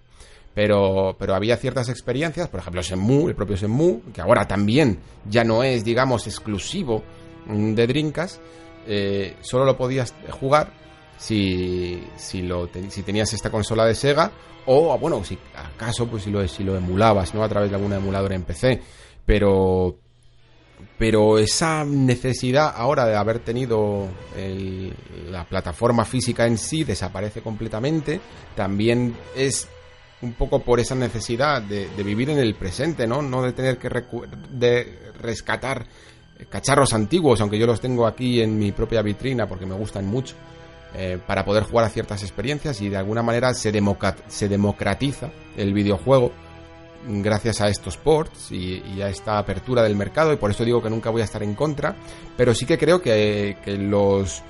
[0.54, 5.42] pero, pero había ciertas experiencias, por ejemplo Shenmue, el propio Shenmue, que ahora también ya
[5.44, 7.02] no es, digamos, exclusivo
[7.46, 8.40] mm, de Drinkas,
[8.86, 10.72] eh, solo lo podías jugar
[11.16, 14.30] si, si, lo, si tenías esta consola de Sega
[14.66, 17.42] o, bueno, si acaso, pues si lo, si lo emulabas, ¿no?
[17.42, 18.82] A través de alguna emuladora en PC,
[19.24, 19.98] pero...
[20.98, 24.06] Pero esa necesidad ahora de haber tenido
[25.28, 28.20] la plataforma física en sí desaparece completamente.
[28.54, 29.68] También es
[30.24, 33.22] un poco por esa necesidad de, vivir en el presente, ¿no?
[33.22, 33.88] No de tener que
[34.50, 35.86] de rescatar
[36.48, 40.34] cacharros antiguos, aunque yo los tengo aquí en mi propia vitrina porque me gustan mucho,
[40.94, 43.72] eh, para poder jugar a ciertas experiencias y de alguna manera se,
[44.28, 46.32] se democratiza el videojuego
[47.06, 50.90] gracias a estos ports y, a esta apertura del mercado y por eso digo que
[50.90, 51.96] nunca voy a estar en contra,
[52.36, 54.42] pero sí que creo que, que los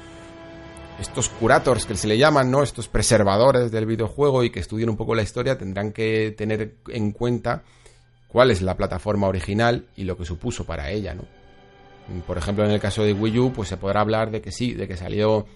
[1.01, 2.62] estos curators que se le llaman, ¿no?
[2.62, 7.11] Estos preservadores del videojuego y que estudian un poco la historia tendrán que tener en
[7.11, 7.62] cuenta
[8.29, 11.25] cuál es la plataforma original y lo que supuso para ella, ¿no?
[12.27, 14.75] Por ejemplo, en el caso de Wii U, pues se podrá hablar de que sí,
[14.75, 15.47] de que salió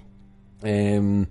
[0.62, 1.26] eh,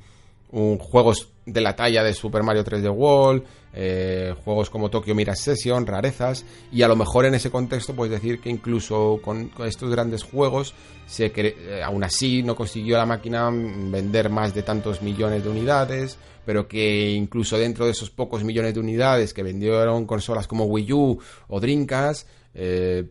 [0.80, 3.44] juegos de la talla de Super Mario 3D World,
[3.74, 8.12] eh, juegos como Tokyo Mirage Session, rarezas, y a lo mejor en ese contexto puedes
[8.12, 10.74] decir que incluso con, estos grandes juegos,
[11.06, 16.18] se eh, aún así no consiguió la máquina vender más de tantos millones de unidades,
[16.46, 20.94] pero que incluso dentro de esos pocos millones de unidades que vendieron consolas como Wii
[20.94, 23.06] U o Dreamcast, eh,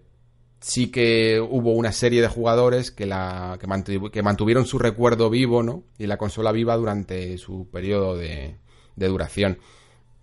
[0.60, 5.84] sí que hubo una serie de jugadores que, la, que, mantuvieron su recuerdo vivo, ¿no?
[5.98, 8.56] Y la consola viva durante su periodo de,
[8.96, 9.58] duración.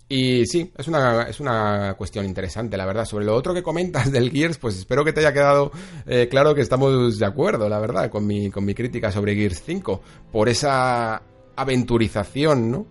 [0.10, 3.06] Y sí, es una, es una cuestión interesante, la verdad.
[3.06, 5.72] Sobre lo otro que comentas del Gears, pues espero que te haya quedado
[6.06, 9.62] eh, claro que estamos de acuerdo, la verdad, con mi, con mi crítica sobre Gears
[9.66, 10.02] 5.
[10.32, 11.22] Por esa
[11.56, 12.88] aventurización, ¿no?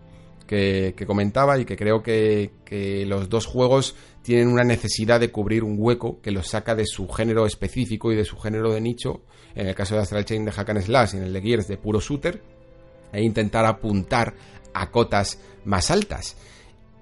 [0.47, 5.31] Que, que comentaba y que creo que, que los dos juegos tienen una necesidad de
[5.31, 8.81] cubrir un hueco que los saca de su género específico y de su género de
[8.81, 9.23] nicho,
[9.55, 11.69] en el caso de Astral Chain de Hack and Slash y en el de Gears
[11.69, 12.43] de puro shooter,
[13.13, 14.35] e intentar apuntar
[14.73, 16.37] a cotas más altas.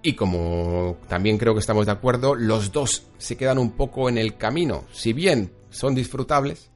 [0.03, 4.17] Y como también creo que estamos de acuerdo, los dos se quedan un poco en
[4.17, 4.85] el camino.
[4.93, 6.71] Si bien son disfrutables,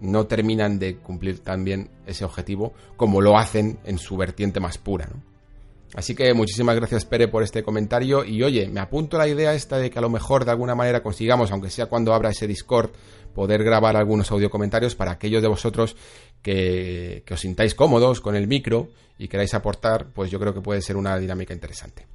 [0.00, 5.08] no terminan de cumplir también ese objetivo como lo hacen en su vertiente más pura.
[5.94, 9.76] Así que muchísimas gracias Pere por este comentario y oye, me apunto la idea esta
[9.76, 12.90] de que a lo mejor de alguna manera consigamos, aunque sea cuando abra ese Discord,
[13.34, 15.96] poder grabar algunos audio comentarios para aquellos de vosotros
[16.42, 18.88] que, que os sintáis cómodos con el micro
[19.18, 22.06] y queráis aportar, pues yo creo que puede ser una dinámica interesante.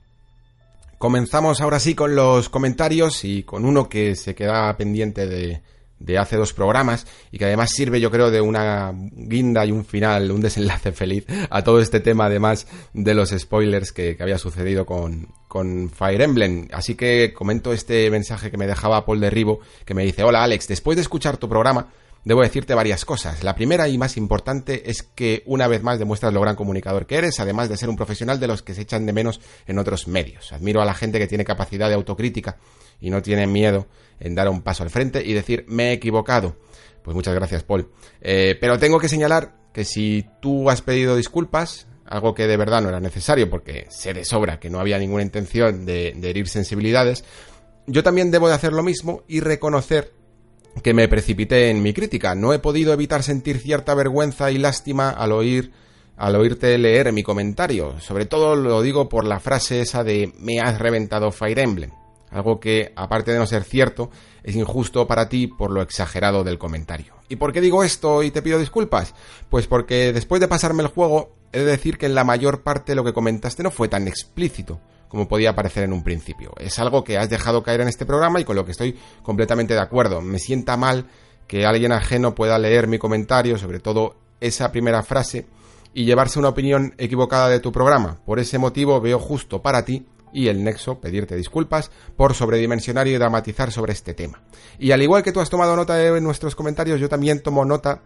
[0.98, 5.62] Comenzamos ahora sí con los comentarios y con uno que se queda pendiente de,
[6.00, 9.86] de hace dos programas y que además sirve yo creo de una guinda y un
[9.86, 14.38] final, un desenlace feliz a todo este tema además de los spoilers que, que había
[14.38, 16.68] sucedido con, con, Fire Emblem.
[16.72, 20.68] Así que comento este mensaje que me dejaba Paul Derribo que me dice, hola Alex,
[20.68, 21.88] después de escuchar tu programa
[22.28, 23.44] debo decirte varias cosas.
[23.44, 27.16] La primera y más importante es que una vez más demuestras lo gran comunicador que
[27.16, 30.10] eres, además de ser un profesional de los que se echan de menos en otros
[30.10, 30.52] medios.
[30.52, 32.58] Admiro a la gente que tiene capacidad de autocrítica
[33.00, 33.88] y no tiene miedo
[34.20, 36.58] en dar un paso al frente y decir me he equivocado.
[37.04, 37.90] Pues muchas gracias, Paul.
[38.22, 42.82] Eh, pero tengo que señalar que si tú has pedido disculpas, algo que de verdad
[42.82, 46.48] no era necesario porque se de sobra que no había ninguna intención de, de herir
[46.48, 47.24] sensibilidades,
[47.86, 50.14] yo también debo de hacer lo mismo y reconocer
[50.84, 52.36] que me precipité en mi crítica.
[52.36, 55.72] No he podido evitar sentir cierta vergüenza y lástima al oír
[56.18, 58.00] al oírte leer mi comentario.
[58.00, 61.92] Sobre todo lo digo por la frase esa de me has reventado Fire Emblem.
[62.30, 64.10] Algo que, aparte de no ser cierto,
[64.44, 67.14] es injusto para ti por lo exagerado del comentario.
[67.30, 69.14] ¿Y por qué digo esto y te pido disculpas?
[69.50, 72.96] Pues porque después de pasarme el juego, he de decir que en la mayor parte
[72.96, 76.54] lo que comentaste no fue tan explícito como podía parecer en un principio.
[76.58, 79.74] Es algo que has dejado caer en este programa y con lo que estoy completamente
[79.74, 80.22] de acuerdo.
[80.22, 81.06] Me sienta mal
[81.48, 85.48] que alguien ajeno pueda leer mi comentario, sobre todo esa primera frase,
[85.94, 88.20] y llevarse una opinión equivocada de tu programa.
[88.26, 90.06] Por ese motivo veo justo para ti
[90.38, 94.44] y el nexo pedirte disculpas por sobredimensionar y dramatizar sobre este tema.
[94.78, 98.04] Y al igual que tú has tomado nota de nuestros comentarios, yo también tomo nota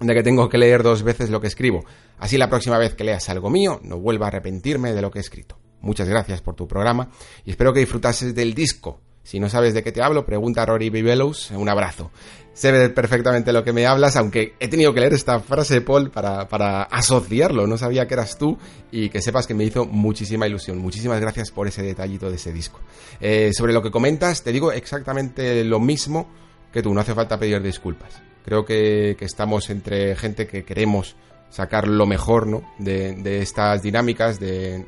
[0.00, 1.84] de que tengo que leer dos veces lo que escribo.
[2.18, 5.18] Así la próxima vez que leas algo mío, no vuelva a arrepentirme de lo que
[5.18, 5.58] he escrito.
[5.82, 7.10] Muchas gracias por tu programa
[7.44, 9.02] y espero que disfrutases del disco.
[9.26, 11.50] Si no sabes de qué te hablo, pregunta a Rory Bibelos.
[11.50, 12.12] Un abrazo.
[12.52, 16.12] Sé perfectamente lo que me hablas, aunque he tenido que leer esta frase de Paul
[16.12, 17.66] para, para asociarlo.
[17.66, 18.56] No sabía que eras tú
[18.92, 20.78] y que sepas que me hizo muchísima ilusión.
[20.78, 22.78] Muchísimas gracias por ese detallito de ese disco.
[23.20, 26.30] Eh, sobre lo que comentas, te digo exactamente lo mismo
[26.72, 26.94] que tú.
[26.94, 28.22] No hace falta pedir disculpas.
[28.44, 31.16] Creo que, que estamos entre gente que queremos
[31.50, 32.62] sacar lo mejor ¿no?
[32.78, 34.84] de, estas dinámicas de,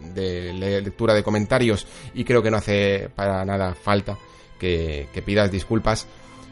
[0.55, 4.19] lectura de comentarios y creo que no hace para nada falta
[4.59, 6.07] que, pidas disculpas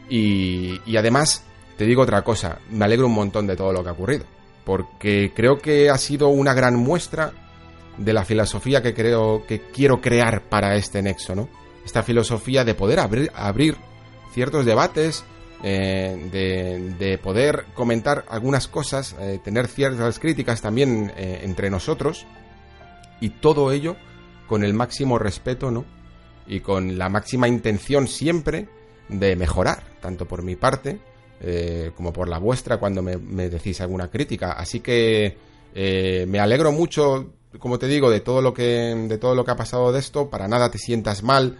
[0.09, 1.43] y, y, además
[1.77, 4.25] te digo otra cosa, me alegro un montón de todo lo que ha ocurrido
[4.67, 7.31] porque creo que ha sido una gran muestra
[7.97, 11.47] de la filosofía que creo que quiero crear para este nexo, ¿no?
[11.85, 13.77] Esta filosofía de poder abrir, abrir
[14.33, 15.23] ciertos debates,
[15.63, 22.27] eh, de, poder comentar algunas cosas, eh, tener ciertas críticas también eh, entre nosotros
[23.21, 23.95] y todo ello
[24.47, 25.85] con el máximo respeto, ¿no?
[26.47, 28.67] Y con la máxima intención siempre
[29.09, 30.99] de mejorar, tanto por mi parte
[31.95, 34.53] como por la vuestra cuando me, decís alguna crítica.
[34.53, 35.37] Así que
[35.75, 39.55] me alegro mucho, como te digo, de todo lo que de todo lo que ha
[39.55, 40.29] pasado de esto.
[40.29, 41.59] Para nada te sientas mal,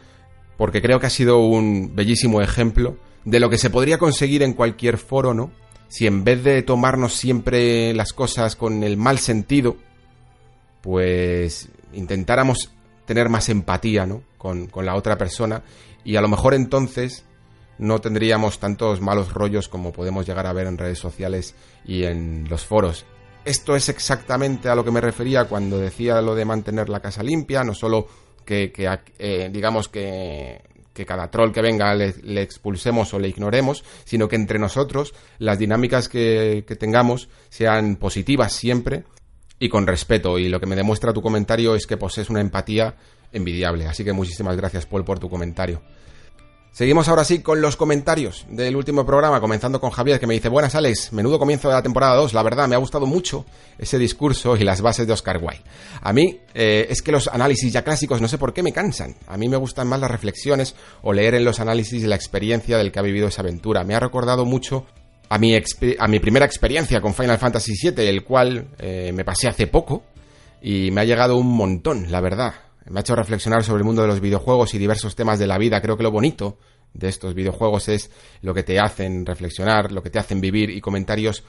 [0.58, 4.54] porque creo que ha sido un bellísimo ejemplo de lo que se podría conseguir en
[4.54, 5.52] cualquier foro, ¿no?
[5.90, 9.78] Si en vez de tomarnos siempre las cosas con el mal sentido,
[10.82, 12.72] pues intentáramos
[13.08, 14.22] tener más empatía, ¿no?
[14.38, 15.64] Con, con la otra persona
[16.04, 17.26] y a lo mejor entonces
[17.80, 21.56] no tendríamos tantos malos rollos como podemos llegar a ver en redes sociales
[21.86, 23.06] y en los foros.
[23.46, 27.24] Esto es exactamente a lo que me refería cuando decía lo de mantener la casa
[27.24, 28.08] limpia, no solo
[28.46, 30.62] que, que eh, digamos que
[30.98, 35.60] que cada troll que venga le, expulsemos o le ignoremos, sino que entre nosotros las
[35.60, 39.04] dinámicas que, tengamos sean positivas siempre
[39.60, 40.40] y con respeto.
[40.40, 42.96] Y lo que me demuestra tu comentario es que posees una empatía
[43.32, 43.88] envidiable.
[43.88, 45.82] Así que muchísimas gracias, Paul, por tu comentario.
[46.78, 50.48] Seguimos ahora sí con los comentarios del último programa, comenzando con Javier que me dice,
[50.48, 53.48] buenas Alex, menudo comienzo de la temporada 2, la verdad me ha gustado mucho
[53.80, 55.64] ese discurso y las bases de Oscar Wilde.
[56.02, 59.16] A mí eh, es que los análisis ya clásicos no sé por qué me cansan,
[59.26, 62.92] a mí me gustan más las reflexiones o leer en los análisis la experiencia del
[62.92, 63.84] que ha vivido esa aventura.
[63.84, 64.86] Me ha recordado mucho
[65.30, 69.48] a mi, a mi primera experiencia con Final Fantasy VII, el cual eh, me pasé
[69.48, 70.04] hace poco
[70.62, 72.54] y me ha llegado un montón, la verdad.
[72.90, 75.58] Me ha hecho reflexionar sobre el mundo de los videojuegos y diversos temas de la
[75.58, 75.82] vida.
[75.82, 76.58] Creo que lo bonito
[76.94, 78.10] de estos videojuegos es
[78.42, 81.44] lo que te hacen reflexionar, lo que te hacen vivir y comentarios,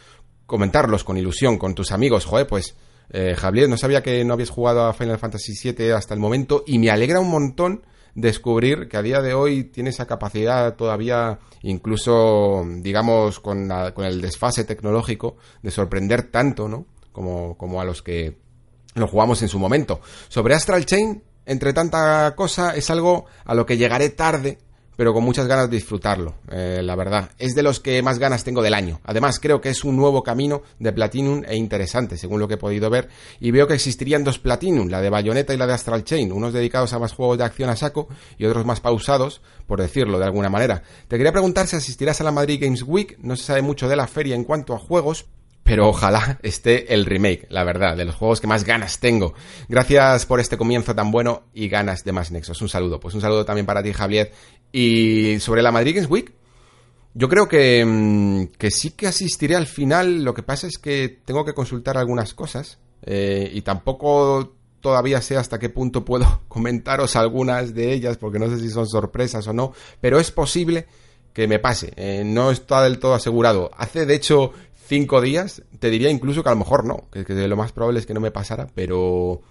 [0.47, 2.25] comentarlos con ilusión con tus amigos.
[2.25, 2.75] Joder, pues
[3.11, 6.65] eh, Javier, no sabía que no habías jugado a Final Fantasy VII hasta el momento
[6.67, 7.83] y me alegra un montón
[8.21, 14.21] descubrir que a día de hoy tiene esa capacidad todavía, incluso, digamos, con, con el
[14.21, 16.87] desfase tecnológico, de sorprender tanto, ¿no?
[17.13, 18.37] Como, como a los que
[18.95, 20.01] lo jugamos en su momento.
[20.29, 24.59] Sobre Astral Chain, entre tanta cosa, es algo a lo que llegaré tarde,
[24.99, 27.31] pero con muchas ganas de disfrutarlo, eh, la verdad.
[27.39, 29.01] Es de los que más ganas tengo del año.
[29.05, 32.59] Además, creo que es un nuevo camino de Platinum e interesante, según lo que he
[32.59, 33.09] podido ver.
[33.39, 36.53] Y veo que existirían dos Platinum, la de Bayonetta y la de Astral Chain, unos
[36.53, 38.09] dedicados a más juegos de acción a saco
[38.39, 40.83] y otros más pausados, por decirlo de alguna manera.
[41.07, 43.95] Te quería preguntar si asistirás a la Madrid Games Week, no se sabe mucho de
[43.95, 45.27] la feria en cuanto a juegos,
[45.69, 49.35] pero ojalá esté el remake, la verdad, de los juegos que más ganas tengo.
[49.69, 52.63] Gracias por este comienzo tan bueno y ganas de más Nexos.
[52.63, 54.33] Un saludo, pues un saludo también para ti, Javier.
[54.73, 56.33] Y sobre la Madrid Week,
[57.13, 60.25] yo creo que, mm, que sí que asistiré al final.
[60.25, 65.37] Lo que pasa es que tengo que consultar algunas cosas eh, y tampoco todavía sé
[65.37, 69.53] hasta qué punto puedo comentaros algunas de ellas, porque no sé si son sorpresas o
[69.53, 70.87] no, pero es posible
[71.39, 71.93] que me pase.
[71.95, 73.71] Eh, no está del todo asegurado.
[73.77, 74.53] Hace, de hecho,
[74.89, 78.07] cinco días, te diría incluso que a lo mejor no, que, lo más probable es
[78.07, 79.43] que no me pasara, pero,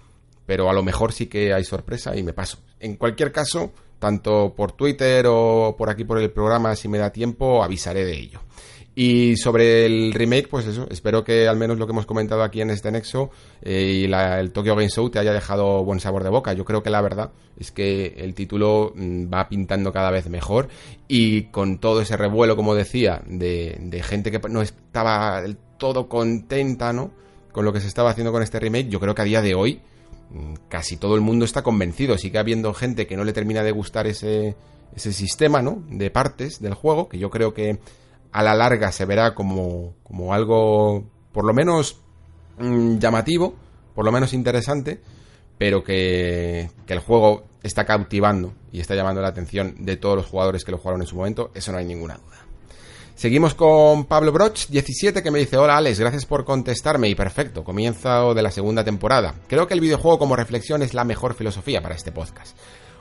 [0.46, 2.58] pero a lo mejor sí que hay sorpresa y me paso.
[2.80, 7.12] En cualquier caso, tanto por Twitter o por aquí por el programa, si me da
[7.12, 8.42] tiempo, avisaré de ello.
[9.00, 12.62] Y sobre el remake, pues eso, espero que al menos lo que hemos comentado aquí
[12.62, 13.30] en este nexo
[13.62, 16.54] eh, y el Tokyo Game Show te haya dejado buen sabor de boca.
[16.54, 17.30] Yo creo que la verdad
[17.60, 20.70] es que el título mm, va pintando cada vez mejor
[21.08, 26.10] y con todo ese revuelo, como decía, de, de gente que no estaba del todo
[26.10, 27.12] contenta, ¿no?
[27.52, 29.54] Con lo que se estaba haciendo con este remake, yo creo que a día de
[29.54, 29.80] hoy
[30.32, 32.18] mm, casi todo el mundo está convencido.
[32.18, 34.56] Sigue habiendo gente que no le termina de gustar ese,
[34.96, 35.84] ese sistema, ¿no?
[35.88, 37.78] De partes del juego, que yo creo que
[38.32, 42.00] a la larga se verá como, como algo por lo menos
[42.58, 43.56] mm, llamativo,
[43.94, 45.02] por lo menos interesante,
[45.58, 50.28] pero que, que, el juego está cautivando y está llamando la atención de todos los
[50.28, 52.48] jugadores que lo jugaron en su momento, eso no hay ninguna duda.
[53.18, 57.64] Seguimos con Pablo Broch, 17, que me dice, hola Alex, gracias por contestarme y perfecto,
[57.64, 59.34] comienzo de la segunda temporada.
[59.48, 62.56] Creo que el videojuego como reflexión es la mejor filosofía para este podcast.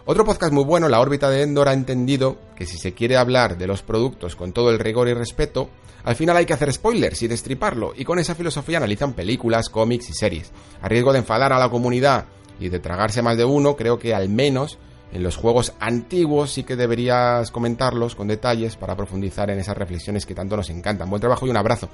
[0.09, 3.59] Otro podcast muy bueno, La órbita de Endor, ha entendido que si se quiere hablar
[3.59, 5.69] de los productos con todo el rigor y respeto,
[6.05, 10.09] al final hay que hacer spoilers y destriparlo, y con esa filosofía analizan películas, cómics
[10.09, 10.53] y series.
[10.81, 12.27] A riesgo de enfadar a la comunidad
[12.61, 14.79] y de tragarse más de uno, creo que al menos
[15.11, 20.25] en los juegos antiguos sí que deberías comentarlos con detalles para profundizar en esas reflexiones
[20.25, 21.11] que tanto nos encantan.
[21.11, 21.89] Buen trabajo y un abrazo.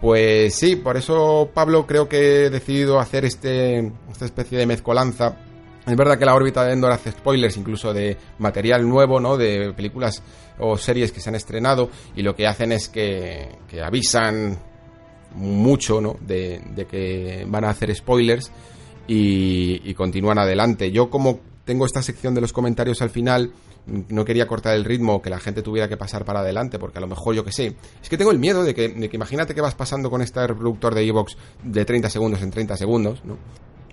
[0.00, 5.36] Pues sí, por eso Pablo creo que he decidido hacer este, esta especie de mezcolanza
[5.86, 9.36] es verdad que la órbita de Endor hace spoilers incluso de material nuevo, ¿no?
[9.36, 10.22] De películas
[10.58, 13.48] o series que se han estrenado y lo que hacen es que,
[13.82, 14.58] avisan
[15.34, 16.16] mucho, ¿no?
[16.20, 18.50] De, que van a hacer spoilers
[19.06, 20.92] y, continúan adelante.
[20.92, 23.52] Yo como tengo esta sección de los comentarios al final,
[23.86, 27.00] no quería cortar el ritmo, que la gente tuviera que pasar para adelante, porque a
[27.00, 27.74] lo mejor yo que sé.
[28.02, 30.46] Es que tengo el miedo de que, de que imagínate que vas pasando con este
[30.46, 33.38] reproductor de Evox de 30 segundos en 30 segundos, ¿no?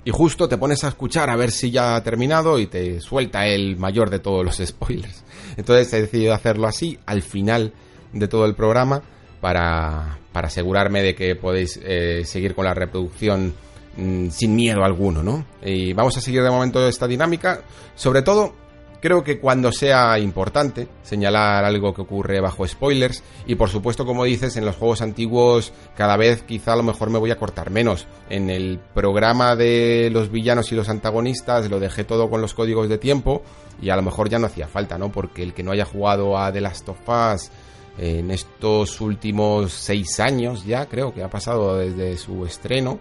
[0.08, 3.46] Y justo te pones a escuchar a ver si ya ha terminado y te suelta
[3.46, 5.26] el mayor de todos los spoilers.
[5.58, 7.74] Entonces he decidido hacerlo así al final
[8.14, 9.02] de todo el programa
[9.42, 13.54] para, para asegurarme de que podéis eh, seguir con la reproducción
[13.98, 15.46] mm, sin miedo alguno, ¿no?
[15.62, 17.64] Y vamos a seguir de momento esta dinámica,
[17.94, 18.56] sobre todo
[18.99, 24.24] Creo que cuando sea importante señalar algo que ocurre bajo spoilers y por supuesto como
[24.24, 27.69] dices en los juegos antiguos cada vez quizá a lo mejor me voy a cortar
[27.69, 28.07] menos.
[28.30, 32.90] En el programa de los villanos y los antagonistas lo dejé todo con los códigos
[32.90, 33.44] de tiempo
[33.82, 35.11] y a lo mejor ya no hacía falta, ¿no?
[35.11, 37.52] Porque el que no haya jugado a The Last of Us
[37.99, 42.99] en estos últimos seis años ya creo que ha pasado desde su estreno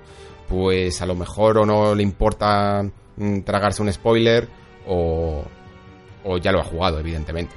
[0.48, 2.82] pues a lo mejor o no le importa
[3.16, 4.48] mm, tragarse un spoiler
[4.86, 5.44] o,
[6.27, 7.55] o ya lo ha jugado, evidentemente.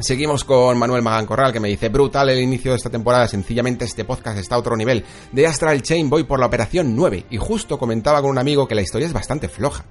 [0.00, 3.84] Seguimos con Manuel Magán Corral que me dice, brutal el inicio de esta temporada, sencillamente
[3.84, 5.04] este podcast está a otro nivel.
[5.30, 8.74] De Astral Chain voy por la operación 9 y justo comentaba con un amigo que
[8.74, 9.84] la historia es bastante floja.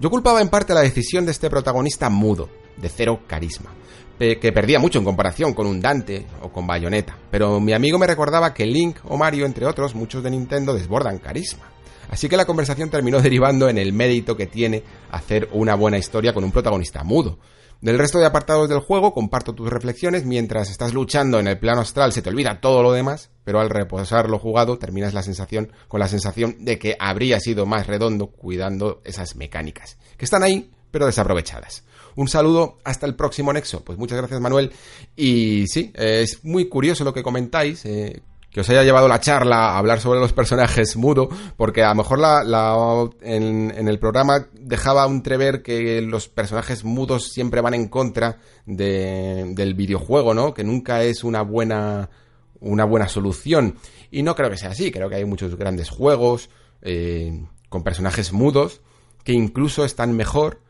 [0.00, 3.74] Yo culpaba en parte la decisión de este protagonista mudo, de cero carisma,
[4.18, 7.18] que perdía mucho en comparación con un Dante o con Bayonetta.
[7.30, 11.18] Pero mi amigo me recordaba que Link o Mario, entre otros, muchos de Nintendo desbordan
[11.18, 11.70] carisma.
[12.10, 16.34] Así que la conversación terminó derivando en el mérito que tiene hacer una buena historia
[16.34, 17.38] con un protagonista mudo.
[17.80, 21.80] Del resto de apartados del juego comparto tus reflexiones, mientras estás luchando en el plano
[21.80, 25.72] astral se te olvida todo lo demás, pero al reposar lo jugado terminas la sensación
[25.88, 30.70] con la sensación de que habría sido más redondo cuidando esas mecánicas, que están ahí,
[30.90, 31.84] pero desaprovechadas.
[32.16, 33.82] Un saludo, hasta el próximo Nexo.
[33.82, 34.72] Pues muchas gracias Manuel.
[35.16, 37.86] Y sí, es muy curioso lo que comentáis.
[37.86, 38.20] Eh,
[38.50, 41.96] que os haya llevado la charla a hablar sobre los personajes mudo, porque a lo
[41.96, 47.88] mejor la, en, el programa dejaba un trever que los personajes mudos siempre van en
[47.88, 50.52] contra del videojuego, ¿no?
[50.52, 52.10] Que nunca es una buena,
[52.58, 53.76] una buena solución.
[54.10, 56.50] Y no creo que sea así, creo que hay muchos grandes juegos
[56.82, 58.80] eh, con personajes mudos
[59.22, 60.60] que incluso están mejor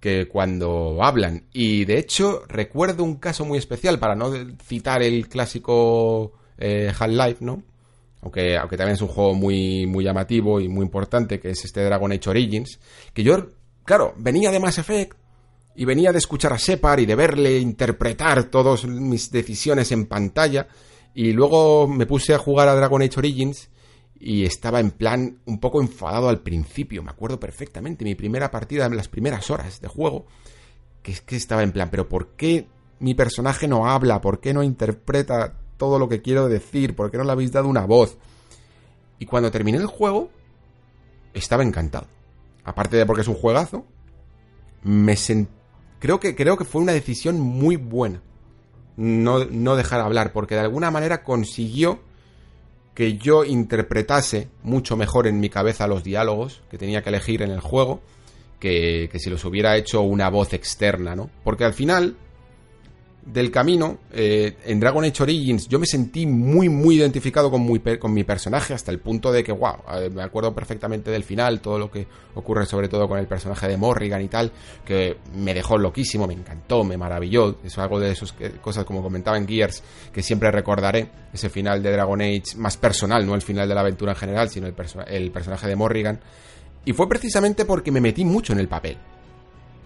[0.00, 1.46] que cuando hablan.
[1.52, 4.32] Y de hecho recuerdo un caso muy especial, para no
[4.66, 7.62] citar el clásico eh, Half-Life, ¿no?
[8.22, 11.82] Aunque, aunque también es un juego muy, muy llamativo y muy importante, que es este
[11.82, 12.78] Dragon Age Origins,
[13.12, 13.48] que yo,
[13.84, 15.16] claro, venía de Mass Effect
[15.74, 20.68] y venía de escuchar a Shepard y de verle interpretar todas mis decisiones en pantalla,
[21.14, 23.68] y luego me puse a jugar a Dragon Age Origins
[24.18, 28.86] y estaba en plan un poco enfadado al principio, me acuerdo perfectamente, mi primera partida,
[28.86, 30.26] en las primeras horas de juego,
[31.02, 32.68] que es que estaba en plan, pero ¿por qué
[33.00, 34.20] mi personaje no habla?
[34.20, 37.66] ¿Por qué no interpreta todo lo que quiero decir, ¿por qué no le habéis dado
[37.66, 38.16] una voz?
[39.18, 40.30] Y cuando terminé el juego,
[41.34, 42.06] estaba encantado.
[42.62, 43.84] Aparte de porque es un juegazo,
[44.84, 45.16] me
[45.98, 48.22] creo que creo que fue una decisión muy buena
[48.96, 51.98] no, no dejar hablar, porque de alguna manera consiguió
[52.94, 57.50] que yo interpretase mucho mejor en mi cabeza los diálogos que tenía que elegir en
[57.50, 58.02] el juego
[58.60, 61.28] que, que si los hubiera hecho una voz externa, ¿no?
[61.42, 62.14] Porque al final,
[63.24, 68.24] del camino, eh, en Dragon Age Origins yo me sentí muy, muy identificado con, mi
[68.24, 69.76] personaje hasta el punto de que, wow,
[70.12, 73.76] me acuerdo perfectamente del final, todo lo que ocurre sobre todo con el personaje de
[73.76, 74.50] Morrigan y tal,
[74.84, 77.58] que me dejó loquísimo, me encantó, me maravilló.
[77.62, 79.82] Es algo de esas cosas, como comentaba en Gears,
[80.12, 83.82] que siempre recordaré, ese final de Dragon Age más personal, no el final de la
[83.82, 84.74] aventura en general, sino el,
[85.06, 86.20] el personaje de Morrigan.
[86.84, 88.98] Y fue precisamente porque me metí mucho en el papel.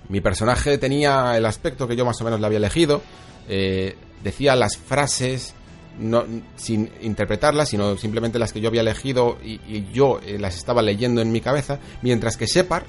[0.09, 3.03] Mi personaje tenía el aspecto que yo más o menos le había elegido,
[3.49, 5.55] eh, decía las frases
[5.99, 6.24] no,
[6.57, 11.20] sin interpretarlas, sino simplemente las que yo había elegido y, yo eh, las estaba leyendo
[11.20, 12.85] en mi cabeza, mientras que Shepard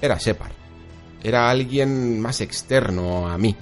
[0.00, 0.52] era Shepard.
[1.22, 3.56] Era alguien más externo a mí.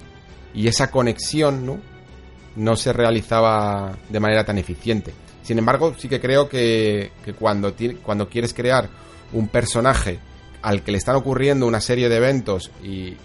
[0.53, 1.79] Y esa conexión ¿no?
[2.55, 5.13] no se realizaba de manera tan eficiente.
[5.43, 7.73] Sin embargo, sí que creo que, que cuando,
[8.03, 8.89] cuando quieres crear
[9.33, 10.19] un personaje
[10.61, 13.15] al que le están ocurriendo una serie de eventos y,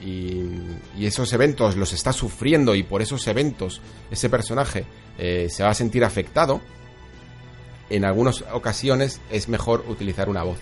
[1.01, 3.81] esos eventos los está sufriendo y por esos eventos
[4.11, 4.85] ese personaje
[5.19, 6.61] eh, se va a sentir afectado,
[7.91, 10.59] en algunas ocasiones es mejor utilizar una voz.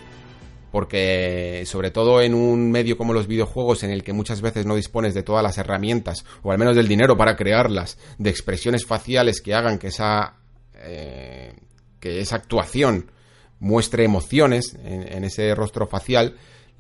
[0.72, 4.76] Porque sobre todo en un medio como los videojuegos en el que muchas veces no
[4.76, 9.40] dispones de todas las herramientas o al menos del dinero para crearlas, de expresiones faciales
[9.40, 10.36] que hagan que esa,
[10.76, 11.55] eh,
[11.98, 13.10] que esa actuación
[13.59, 16.36] muestre emociones en ese rostro facial,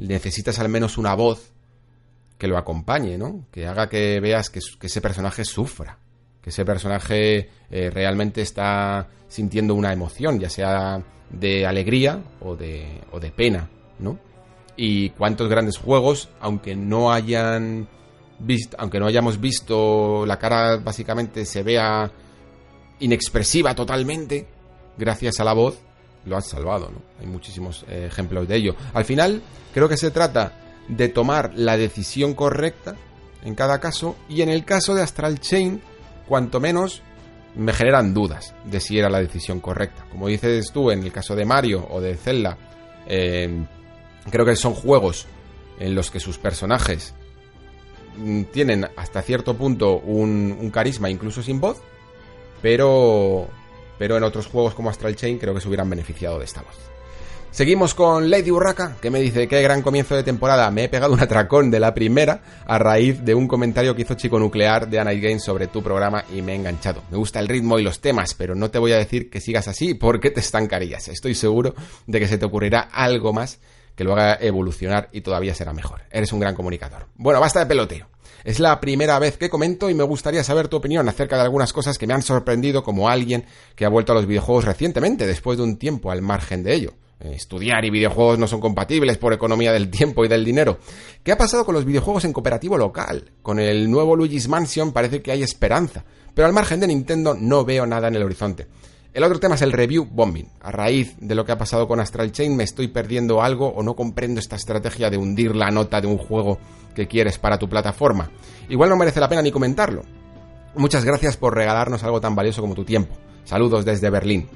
[0.08, 1.52] necesitas al menos una voz
[2.38, 3.46] que lo acompañe, ¿no?
[3.50, 5.98] Que haga que veas que, ese personaje sufra,
[6.40, 13.02] que ese personaje eh, realmente está sintiendo una emoción, ya sea de alegría o de,
[13.12, 13.68] o de pena,
[13.98, 14.18] ¿no?
[14.76, 17.86] Y cuántos grandes juegos, aunque no hayan
[18.38, 22.10] visto, aunque no hayamos visto la cara básicamente se vea
[23.00, 24.46] inexpresiva totalmente,
[24.96, 25.78] gracias a la voz,
[26.24, 27.02] lo has salvado, ¿no?
[27.20, 28.76] Hay muchísimos eh, ejemplos de ello.
[28.92, 29.42] Al final,
[29.72, 30.52] creo que se trata
[30.88, 32.96] de tomar la decisión correcta
[33.44, 35.80] en cada caso y en el caso de Astral Chain,
[36.26, 37.02] cuanto menos
[37.54, 40.06] me generan dudas de si era la decisión correcta.
[40.10, 42.56] Como dices tú, en el caso de Mario o de Zelda,
[43.06, 43.66] em,
[44.30, 45.26] creo que son juegos
[45.78, 47.14] en los que sus personajes
[48.16, 51.80] mm, tienen hasta cierto punto un, un carisma incluso sin voz,
[52.62, 53.48] pero
[54.00, 56.74] pero en otros juegos como Astral Chain creo que se hubieran beneficiado de esta voz.
[57.50, 61.12] Seguimos con Lady Urraca, que me dice, qué gran comienzo de temporada, me he pegado
[61.12, 65.00] un atracón de la primera a raíz de un comentario que hizo Chico Nuclear de
[65.00, 67.02] Anite Games sobre tu programa y me he enganchado.
[67.10, 69.68] Me gusta el ritmo y los temas, pero no te voy a decir que sigas
[69.68, 71.08] así porque te estancarías.
[71.08, 71.74] Estoy seguro
[72.06, 73.58] de que se te ocurrirá algo más
[73.96, 76.00] que lo haga evolucionar y todavía será mejor.
[76.10, 77.08] Eres un gran comunicador.
[77.16, 78.06] Bueno, basta de peloteo.
[78.44, 81.72] Es la primera vez que comento y me gustaría saber tu opinión acerca de algunas
[81.72, 83.44] cosas que me han sorprendido como alguien
[83.74, 86.94] que ha vuelto a los videojuegos recientemente, después de un tiempo al margen de ello.
[87.20, 90.78] eh, estudiar y videojuegos no son compatibles por economía del tiempo y del dinero.
[91.22, 93.30] ¿Qué ha pasado con los videojuegos en cooperativo local?
[93.42, 96.04] Con el nuevo Luigi's Mansion parece que hay esperanza,
[96.34, 98.66] pero al margen de Nintendo no veo nada en el horizonte.
[99.12, 100.48] El otro tema es el review bombing.
[100.60, 103.82] A raíz de lo que ha pasado con Astral Chain me estoy perdiendo algo o
[103.82, 106.58] no comprendo esta estrategia de hundir la nota de un juego
[106.94, 108.30] que quieres para tu plataforma.
[108.68, 110.02] Igual no merece la pena ni comentarlo.
[110.76, 113.16] Muchas gracias por regalarnos algo tan valioso como tu tiempo.
[113.42, 114.48] Saludos desde Berlín.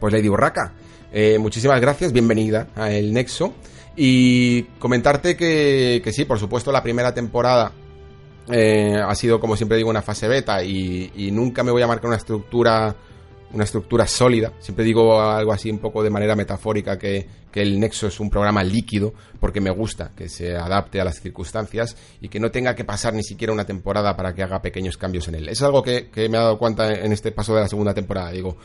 [0.00, 0.72] Pues Lady Burraca,
[1.12, 3.52] eh, muchísimas gracias, bienvenida a El Nexo.
[3.94, 7.72] Y comentarte que, sí, por supuesto, la primera temporada
[8.48, 12.06] eh, ha sido, como siempre digo, una fase beta y nunca me voy a marcar
[12.06, 12.96] una estructura
[13.52, 14.52] una estructura sólida.
[14.60, 18.64] Siempre digo algo así un poco de manera metafórica que, el Nexo es un programa
[18.64, 22.84] líquido porque me gusta que se adapte a las circunstancias y que no tenga que
[22.84, 25.48] pasar ni siquiera una temporada para que haga pequeños cambios en él.
[25.50, 28.30] Es algo que, me he dado cuenta en este paso de la segunda temporada.
[28.30, 28.56] Digo,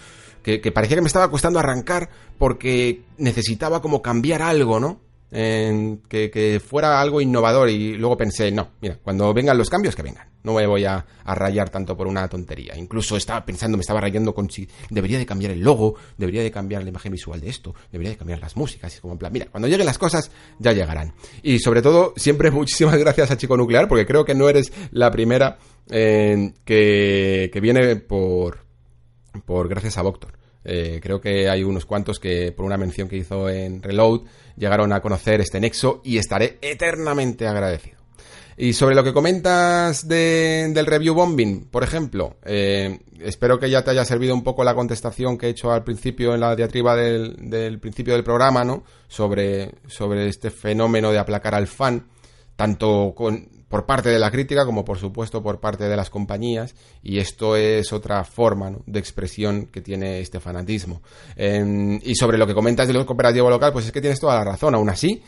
[0.41, 5.01] que, que parecía que me estaba costando arrancar porque necesitaba como cambiar algo, ¿no?
[5.32, 10.04] En que, fuera algo innovador y luego pensé, no, mira, cuando vengan los cambios, que
[10.04, 10.28] vengan.
[10.44, 12.78] No me voy a, rayar tanto por una tontería.
[12.78, 16.52] Incluso estaba pensando, me estaba rayando con si debería de cambiar el logo, debería de
[16.52, 18.95] cambiar la imagen visual de esto, debería de cambiar las músicas.
[18.95, 21.14] Y como en plan, mira, cuando lleguen las cosas, ya llegarán.
[21.44, 25.12] Y sobre todo, siempre muchísimas gracias a Chico Nuclear, porque creo que no eres la
[25.12, 25.58] primera
[25.90, 28.60] eh, que, que viene por,
[29.45, 30.36] por gracias a Voctor.
[30.69, 34.23] Eh, creo que hay unos cuantos que por una mención que hizo en Reload
[34.57, 37.98] llegaron a conocer este nexo y estaré eternamente agradecido.
[38.57, 43.91] Y sobre lo que comentas del review bombing, por ejemplo, eh, espero que ya te
[43.91, 47.49] haya servido un poco la contestación que he hecho al principio en la diatriba del,
[47.49, 48.84] del principio del programa, ¿no?
[49.07, 52.07] Sobre, sobre este fenómeno de aplacar al fan,
[52.57, 56.76] tanto con, por parte de la crítica como por supuesto por parte de las compañías
[57.03, 61.02] y esto es otra forma de expresión que tiene este fanatismo.
[61.35, 64.35] Em, y sobre lo que comentas de lo cooperativo local, pues es que tienes toda
[64.35, 64.76] la razón.
[64.76, 65.22] Aún así,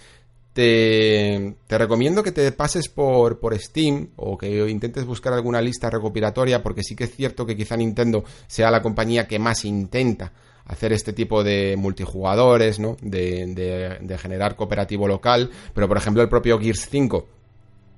[0.54, 5.90] te, te, recomiendo que te pases por, por Steam o que intentes buscar alguna lista
[5.90, 10.34] recopilatoria porque sí que es cierto que quizá Nintendo sea la compañía que más intenta
[10.66, 12.96] hacer este tipo de multijugadores, ¿no?
[13.02, 17.39] De, de, de generar cooperativo local, pero por ejemplo el propio Gears 5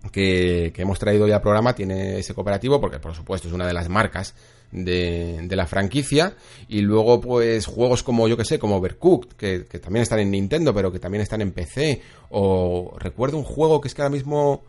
[0.10, 3.74] que, hemos traído ya al programa tiene ese cooperativo, porque por supuesto es una de
[3.74, 4.34] las marcas
[4.72, 6.36] de, la franquicia.
[6.68, 10.32] Y luego, pues, juegos como, yo que sé, como Overcooked, que, que, también están en
[10.32, 12.02] Nintendo, pero que también están en PC.
[12.30, 14.64] O recuerdo un juego que es que ahora mismo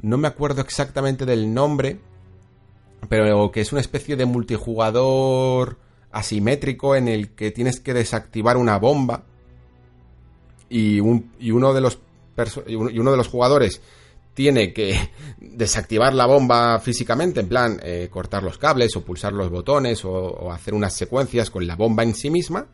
[0.00, 1.98] no me acuerdo exactamente del nombre,
[3.08, 5.78] pero que es una especie de multijugador
[6.10, 9.24] asimétrico en el que tienes que desactivar una bomba.
[10.70, 11.98] Y, un, y uno de los
[12.66, 13.80] y uno de los jugadores
[14.38, 15.10] tiene que
[15.40, 20.52] desactivar la bomba físicamente, en plan eh, cortar los cables o pulsar los botones o,
[20.52, 22.68] hacer unas secuencias con la bomba en sí misma,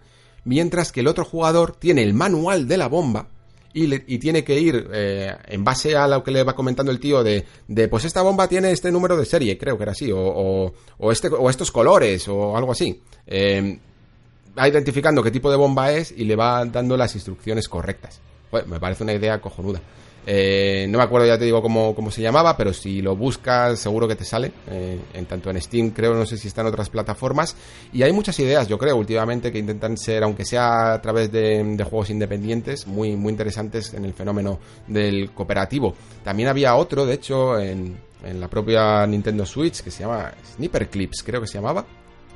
[0.44, 3.28] mientras que el otro jugador tiene el manual de la bomba
[3.72, 7.24] y, tiene que ir eh, en base a lo que le va comentando el tío
[7.24, 7.46] de,
[7.88, 11.28] pues esta bomba tiene este número de serie, creo que era así, o, o, este,
[11.28, 13.00] o estos colores o algo así.
[13.26, 13.78] Eh,
[14.56, 18.20] va identificando qué tipo de bomba es y le va dando las instrucciones correctas.
[18.50, 19.80] Bueno, me parece una idea cojonuda.
[20.26, 23.78] Eh, no me acuerdo, ya te digo cómo, cómo, se llamaba, pero si lo buscas
[23.78, 24.52] seguro que te sale.
[24.70, 27.56] Eh, en tanto en Steam, creo, no sé si está en otras plataformas.
[27.92, 31.76] Y hay muchas ideas, yo creo, últimamente que intentan ser, aunque sea a través de,
[31.88, 35.94] juegos independientes, muy, muy interesantes en el fenómeno del cooperativo.
[36.22, 40.88] También había otro, de hecho, en, en la propia Nintendo Switch, que se llama Sniper
[40.88, 41.84] Clips, creo que se llamaba.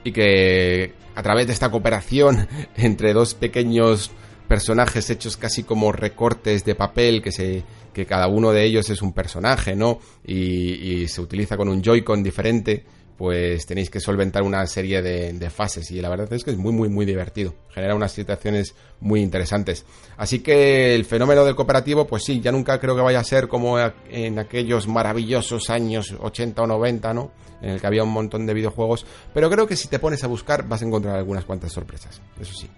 [0.05, 2.47] Y que a través de esta cooperación
[2.77, 4.10] entre dos pequeños
[4.49, 7.62] personajes hechos casi como recortes de papel que se
[7.93, 9.99] que cada uno de ellos es un personaje, ¿no?
[10.25, 12.85] Y, se utiliza con un Joy-Con diferente,
[13.16, 16.73] pues tenéis que solventar una serie de, fases y la verdad es que es muy
[16.73, 19.85] muy muy divertido, genera unas situaciones muy interesantes.
[20.16, 23.49] Así que el fenómeno del cooperativo, pues sí, ya nunca creo que vaya a ser
[23.49, 23.79] como
[24.11, 27.33] en aquellos maravillosos años 80 o 90, ¿no?
[27.61, 29.05] En el que había un montón de videojuegos,
[29.35, 32.55] pero creo que si te pones a buscar vas a encontrar algunas cuantas sorpresas, eso
[32.55, 32.69] sí.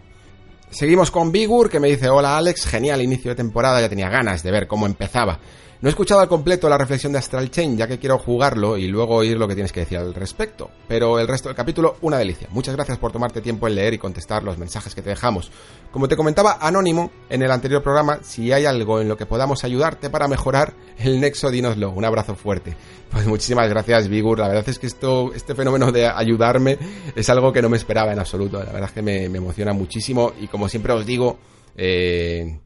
[0.71, 4.45] Seguimos con Bigur, que me dice, hola Alex, genial inicio de temporada, ya tenía ganas
[4.45, 5.41] de ver cómo empezaba.
[5.83, 8.87] No he escuchado al completo la reflexión de Astral Chain, ya que quiero jugarlo y
[8.87, 10.71] luego oír lo que tienes que decir al respecto.
[10.87, 12.49] Pero el resto del capítulo, una delicia.
[12.51, 15.51] Muchas gracias por tomarte tiempo en leer y contestar los mensajes que te dejamos.
[15.91, 19.65] Como te comentaba Anónimo en el anterior programa, si hay algo en lo que podamos
[19.65, 21.93] ayudarte para mejorar el nexo, dínoslo.
[21.93, 22.77] Un abrazo fuerte.
[23.11, 24.39] Pues muchísimas gracias, Vigur.
[24.39, 26.77] La verdad es que esto, este fenómeno de ayudarme
[27.17, 28.59] es algo que no me esperaba en absoluto.
[28.59, 31.39] La verdad es que me, me emociona muchísimo y como siempre os digo,
[31.75, 32.61] eh,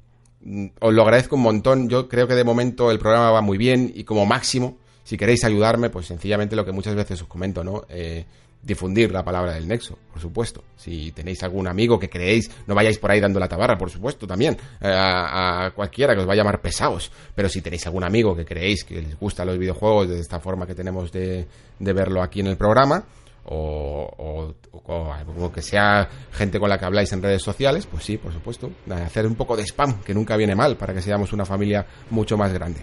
[0.80, 1.88] os lo agradezco un montón.
[1.88, 5.44] Yo creo que de momento el programa va muy bien y como máximo, si queréis
[5.44, 7.84] ayudarme, pues sencillamente lo que muchas veces os comento, ¿no?
[7.88, 8.24] Eh,
[8.62, 10.64] difundir la palabra del nexo, por supuesto.
[10.76, 14.26] Si tenéis algún amigo que creéis, no vayáis por ahí dando la tabarra, por supuesto,
[14.26, 17.12] también, eh, a, cualquiera que os vaya a llamar pesados.
[17.34, 20.66] Pero si tenéis algún amigo que creéis que les gustan los videojuegos de esta forma
[20.66, 21.46] que tenemos de,
[21.78, 23.04] de verlo aquí en el programa,
[23.46, 28.32] o, o, que sea gente con la que habláis en redes sociales, pues sí, por
[28.32, 31.86] supuesto, hacer un poco de spam, que nunca viene mal, para que seamos una familia
[32.10, 32.80] mucho más grande.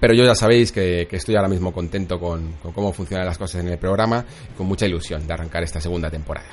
[0.00, 3.68] Pero yo ya sabéis que, estoy ahora mismo contento con, cómo funcionan las cosas en
[3.68, 6.48] el programa y con mucha ilusión de arrancar esta segunda temporada.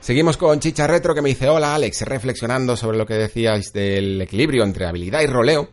[0.00, 4.20] Seguimos con Chicha Retro que me dice, hola Alex, reflexionando sobre lo que decíais del
[4.22, 5.68] equilibrio entre habilidad y roleo.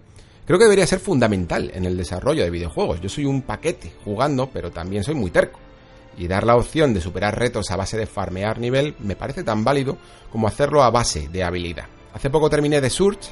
[0.46, 3.00] Creo que debería ser fundamental en el desarrollo de videojuegos.
[3.00, 5.60] Yo soy un paquete jugando, pero también soy muy terco.
[6.18, 9.64] Y dar la opción de superar retos a base de farmear nivel me parece tan
[9.64, 9.98] válido
[10.32, 11.86] como hacerlo a base de habilidad.
[12.14, 13.32] Hace poco terminé de Surge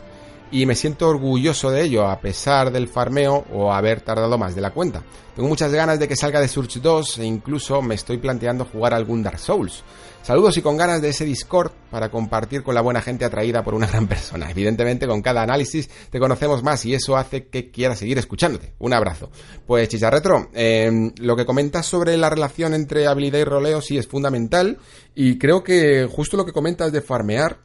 [0.51, 4.61] y me siento orgulloso de ello a pesar del farmeo o haber tardado más de
[4.61, 5.01] la cuenta.
[5.35, 8.93] Tengo muchas ganas de que salga de Surge 2 e incluso me estoy planteando jugar
[8.93, 9.83] algún Dark Souls.
[10.23, 13.73] Saludos y con ganas de ese Discord para compartir con la buena gente atraída por
[13.73, 14.51] una gran persona.
[14.51, 18.75] Evidentemente con cada análisis te conocemos más y eso hace que quiera seguir escuchándote.
[18.77, 19.31] Un abrazo.
[19.65, 24.07] Pues Chicharretro, eh, lo que comentas sobre la relación entre habilidad y roleo sí es
[24.07, 24.77] fundamental
[25.15, 27.61] y creo que justo lo que comentas de farmear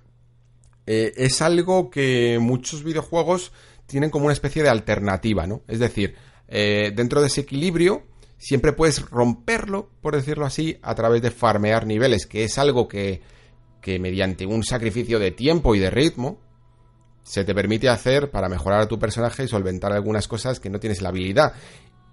[0.86, 3.52] eh, es algo que muchos videojuegos
[3.84, 5.60] tienen como una especie de alternativa, ¿no?
[5.68, 6.14] Es decir,
[6.48, 8.04] eh, dentro de ese equilibrio
[8.38, 13.22] siempre puedes romperlo, por decirlo así, a través de farmear niveles, que es algo que,
[13.80, 16.40] que mediante un sacrificio de tiempo y de ritmo
[17.22, 20.78] se te permite hacer para mejorar a tu personaje y solventar algunas cosas que no
[20.78, 21.54] tienes la habilidad.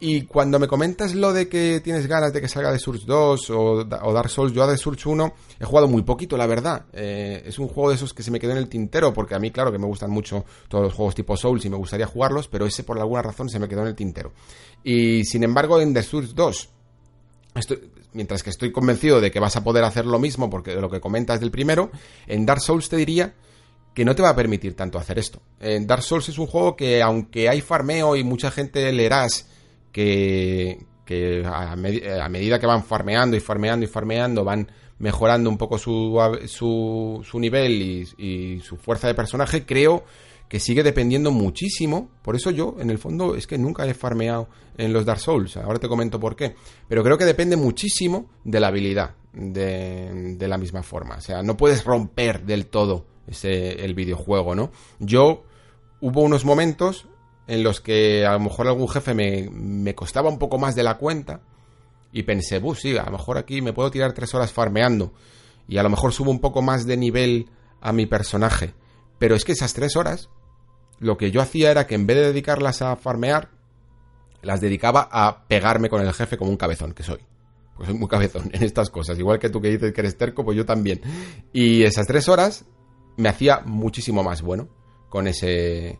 [0.06, 3.50] Y cuando me comentas lo de que tienes ganas de que salga de Surge 2
[3.52, 6.88] o, Dark Souls, yo a de Surge 1 he jugado muy poquito, la verdad.
[6.92, 9.40] Eh, es un juego de esos que se me quedó en el tintero, porque a
[9.40, 12.50] mí, claro, que me gustan mucho todos los juegos tipo Souls y me gustaría jugarlos,
[12.50, 14.34] pero ese por alguna razón se me quedó en el tintero.
[14.84, 16.70] Y sin embargo, en The Surge 2,
[18.12, 21.00] mientras que estoy convencido de que vas a poder hacer lo mismo, porque lo que
[21.00, 21.92] comentas del primero,
[22.28, 23.36] en Dark Souls te diría
[23.94, 25.42] que no te va a permitir tanto hacer esto.
[25.62, 29.48] En Dark Souls es un juego que, aunque hay farmeo y mucha gente leerás
[29.94, 34.68] que, a, medida que van farmeando y farmeando y farmeando van
[35.00, 37.82] mejorando un poco su, su, nivel
[38.18, 40.04] y, su fuerza de personaje, creo
[40.50, 42.10] que sigue dependiendo muchísimo.
[42.22, 45.58] Por eso yo, en el fondo, es que nunca he farmeado en los Dark Souls.
[45.58, 46.56] Ahora te comento por qué.
[46.88, 51.16] Pero creo que depende muchísimo de la habilidad de, de la misma forma.
[51.16, 54.72] O sea, no puedes romper del todo ese, el videojuego, ¿no?
[55.00, 55.44] Yo
[56.02, 57.08] hubo unos momentos
[57.48, 60.98] en los que a lo mejor algún jefe me, costaba un poco más de la
[60.98, 61.42] cuenta
[62.12, 65.14] y pensé, bus, sí, a lo mejor aquí me puedo tirar tres horas farmeando
[65.68, 67.50] y a lo mejor subo un poco más de nivel
[67.82, 68.74] a mi personaje.
[69.20, 70.30] Pero es que esas tres horas,
[71.00, 73.50] lo que yo hacía era que en vez de dedicarlas a farmear,
[74.42, 77.20] las dedicaba a pegarme con el jefe como un cabezón que soy.
[77.76, 79.18] Pues soy muy cabezón en estas cosas.
[79.18, 81.02] Igual que tú que dices que eres terco, pues yo también.
[81.52, 82.66] Y esas tres horas
[83.18, 84.68] me hacía muchísimo más bueno
[85.10, 86.00] con ese,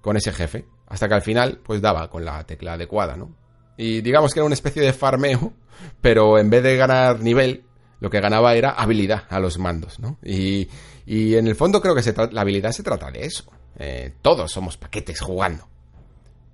[0.00, 3.34] con ese jefe, hasta que al final pues daba con la tecla adecuada, ¿no?
[3.76, 5.52] Y digamos que era una especie de farmeo,
[6.00, 7.64] pero en vez de ganar nivel,
[8.00, 10.18] lo que ganaba era habilidad a los mandos, ¿no?
[10.22, 10.68] Y,
[11.06, 13.44] y en el fondo creo que se la habilidad se trata de eso.
[13.78, 15.66] Eh, todos somos paquetes jugando.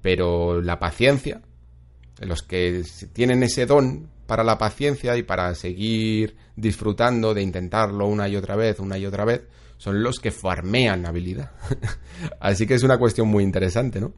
[0.03, 1.43] Pero la paciencia,
[2.21, 2.83] los que
[3.13, 8.57] tienen ese don para la paciencia y para seguir disfrutando de intentarlo una y otra
[8.57, 9.43] vez, una y otra vez,
[9.77, 11.53] son los que farmean habilidad.
[12.41, 14.13] Así que es una cuestión muy interesante, ¿no?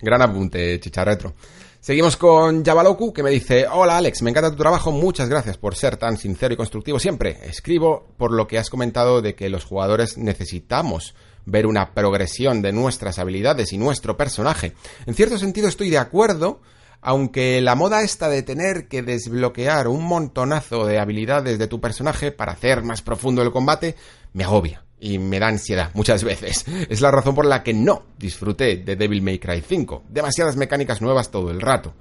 [0.00, 1.34] Gran apunte, chicharretro.
[1.82, 5.74] Seguimos con Javaloku, que me dice, hola Alex, me encanta tu trabajo, muchas gracias por
[5.74, 7.40] ser tan sincero y constructivo siempre.
[7.42, 12.72] Escribo por lo que has comentado de que los jugadores necesitamos ver una progresión de
[12.72, 14.74] nuestras habilidades y nuestro personaje.
[15.06, 16.60] En cierto sentido estoy de acuerdo,
[17.00, 22.30] aunque la moda esta de tener que desbloquear un montonazo de habilidades de tu personaje
[22.30, 23.96] para hacer más profundo el combate,
[24.32, 26.64] me agobia y me da ansiedad muchas veces.
[26.88, 30.04] Es la razón por la que no disfruté de Devil May Cry 5.
[30.08, 31.92] Demasiadas mecánicas nuevas todo el rato.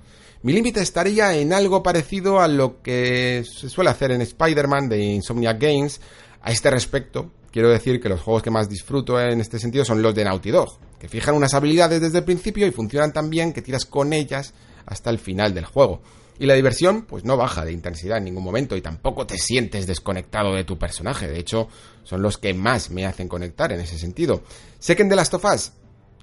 [0.44, 5.00] Mi límite estaría en algo parecido a lo que se suele hacer en Spider-Man de
[5.00, 6.00] Insomnia Games.
[6.44, 10.02] A este respecto, quiero decir que los juegos que más disfruto en este sentido son
[10.04, 13.52] los de Naughty Dog, que fijan unas habilidades desde el principio y funcionan tan bien
[13.52, 14.54] que tiras con ellas
[14.86, 16.02] hasta el final del juego.
[16.42, 19.86] Y la diversión, pues no baja de intensidad en ningún momento y tampoco te sientes
[19.86, 21.28] desconectado de tu personaje.
[21.28, 21.68] De hecho,
[22.02, 24.42] son los que más me hacen conectar en ese sentido.
[24.80, 25.74] Sé que en The Last of Us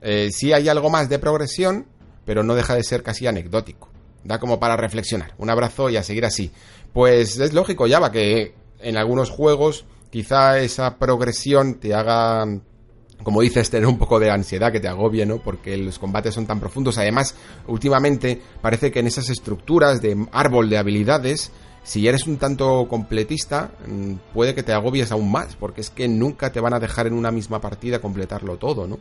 [0.02, 1.86] eh, sí hay algo más de progresión,
[2.24, 3.90] pero no deja de ser casi anecdótico.
[4.24, 5.34] Da como para reflexionar.
[5.38, 6.50] Un abrazo y a seguir así.
[6.92, 12.44] Pues es lógico, ya va que en algunos juegos quizá esa progresión te haga
[13.22, 15.38] como dices, tener un poco de ansiedad que te agobie, ¿no?
[15.38, 16.98] Porque los combates son tan profundos.
[16.98, 17.34] Además,
[17.66, 21.50] últimamente parece que en esas estructuras de árbol de habilidades
[21.88, 26.06] si eres un tanto completista, mm, puede que te agobies aún más, porque es que
[26.06, 28.98] nunca te van a dejar en una misma partida completarlo todo, ¿no?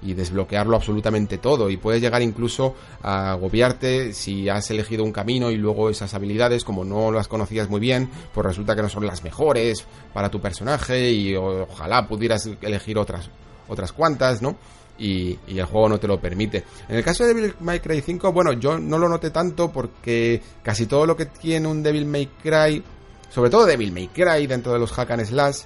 [0.00, 1.68] Y desbloquearlo absolutamente todo.
[1.68, 6.64] Y puedes llegar incluso a agobiarte si has elegido un camino y luego esas habilidades,
[6.64, 9.84] como no las conocías muy bien, pues resulta que no son las mejores
[10.14, 13.28] para tu personaje y ojalá pudieras elegir otras,
[13.70, 14.56] otras cuantas, ¿no?
[15.00, 16.64] y, el juego no te lo permite.
[16.88, 20.40] En el caso de Devil May Cry 5, bueno, yo no lo noté tanto porque
[20.62, 22.82] casi todo lo que tiene un Devil May Cry,
[23.30, 25.60] sobre todo Devil May Cry dentro de los hack and slash,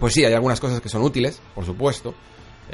[0.00, 2.14] pues sí, hay algunas cosas que son útiles, por supuesto.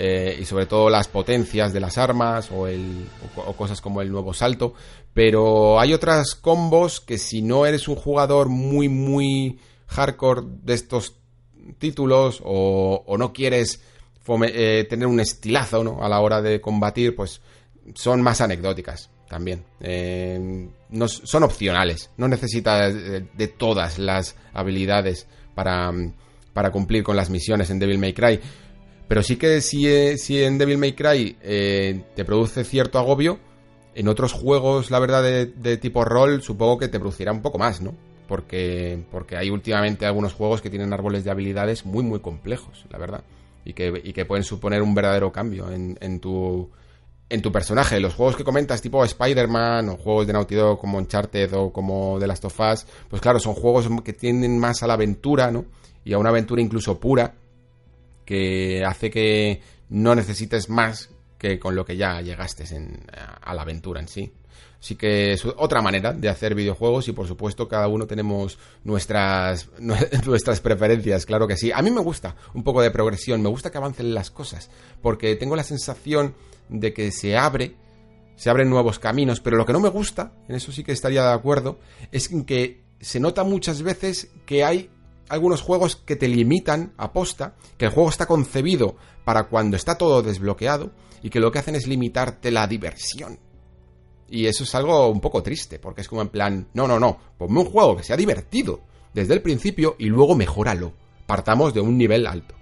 [0.01, 4.13] Eh, y sobre todo las potencias de las armas o, el, o, cosas como el
[4.13, 4.75] nuevo salto.
[5.13, 9.59] Pero hay otras combos que si no eres un jugador muy, muy
[9.89, 11.17] hardcore de estos
[11.79, 13.81] títulos o, o no quieres
[14.47, 16.03] eh, tener un estilazo ¿no?
[16.03, 17.41] a la hora de combatir, pues
[17.95, 19.65] son más anecdóticas también.
[19.81, 25.93] Eh, no, son opcionales, no necesitas de, todas las habilidades para,
[26.53, 28.41] para, cumplir con las misiones en Devil May Cry.
[29.07, 33.39] Pero sí que si, eh, en Devil May Cry te produce cierto agobio,
[33.95, 37.59] en otros juegos, la verdad, de, de, tipo rol, supongo que te producirá un poco
[37.59, 37.95] más, ¿no?
[38.29, 42.99] Porque, porque hay últimamente algunos juegos que tienen árboles de habilidades muy, muy complejos, la
[42.99, 43.25] verdad
[43.69, 46.71] y que, pueden suponer un verdadero cambio en, tu,
[47.29, 48.01] en tu personaje.
[48.01, 52.17] Los juegos que comentas, tipo Spider-Man o juegos de Naughty Dog como Uncharted o como
[52.19, 55.67] The Last of Us, pues claro, son juegos que tienden más a la aventura, ¿no?
[56.03, 57.35] Y a una aventura incluso pura,
[58.25, 62.65] que hace que no necesites más que con lo que ya llegaste
[63.43, 64.33] a la aventura en sí.
[64.81, 69.69] Así que es otra manera de hacer videojuegos y por supuesto cada uno tenemos nuestras,
[70.27, 71.73] nuestras preferencias, claro que sí.
[71.73, 74.71] A mí me gusta un poco de progresión, me gusta que avancen las cosas,
[75.03, 76.35] porque tengo la sensación
[76.69, 77.75] de que se abre,
[78.37, 81.25] se abren nuevos caminos, pero lo que no me gusta, en eso sí que estaría
[81.25, 81.81] de acuerdo,
[82.13, 84.91] es que se nota muchas veces que hay
[85.29, 89.99] algunos juegos que te limitan a posta, que el juego está concebido para cuando está
[89.99, 90.93] todo desbloqueado
[91.23, 93.39] y que lo que hacen es limitarte la diversión.
[94.31, 97.19] Y eso es algo un poco triste, porque es como en plan, no, no, no,
[97.39, 98.81] ponme un juego que sea divertido
[99.15, 100.93] desde el principio y luego mejóralo.
[101.27, 102.55] Partamos de un nivel alto.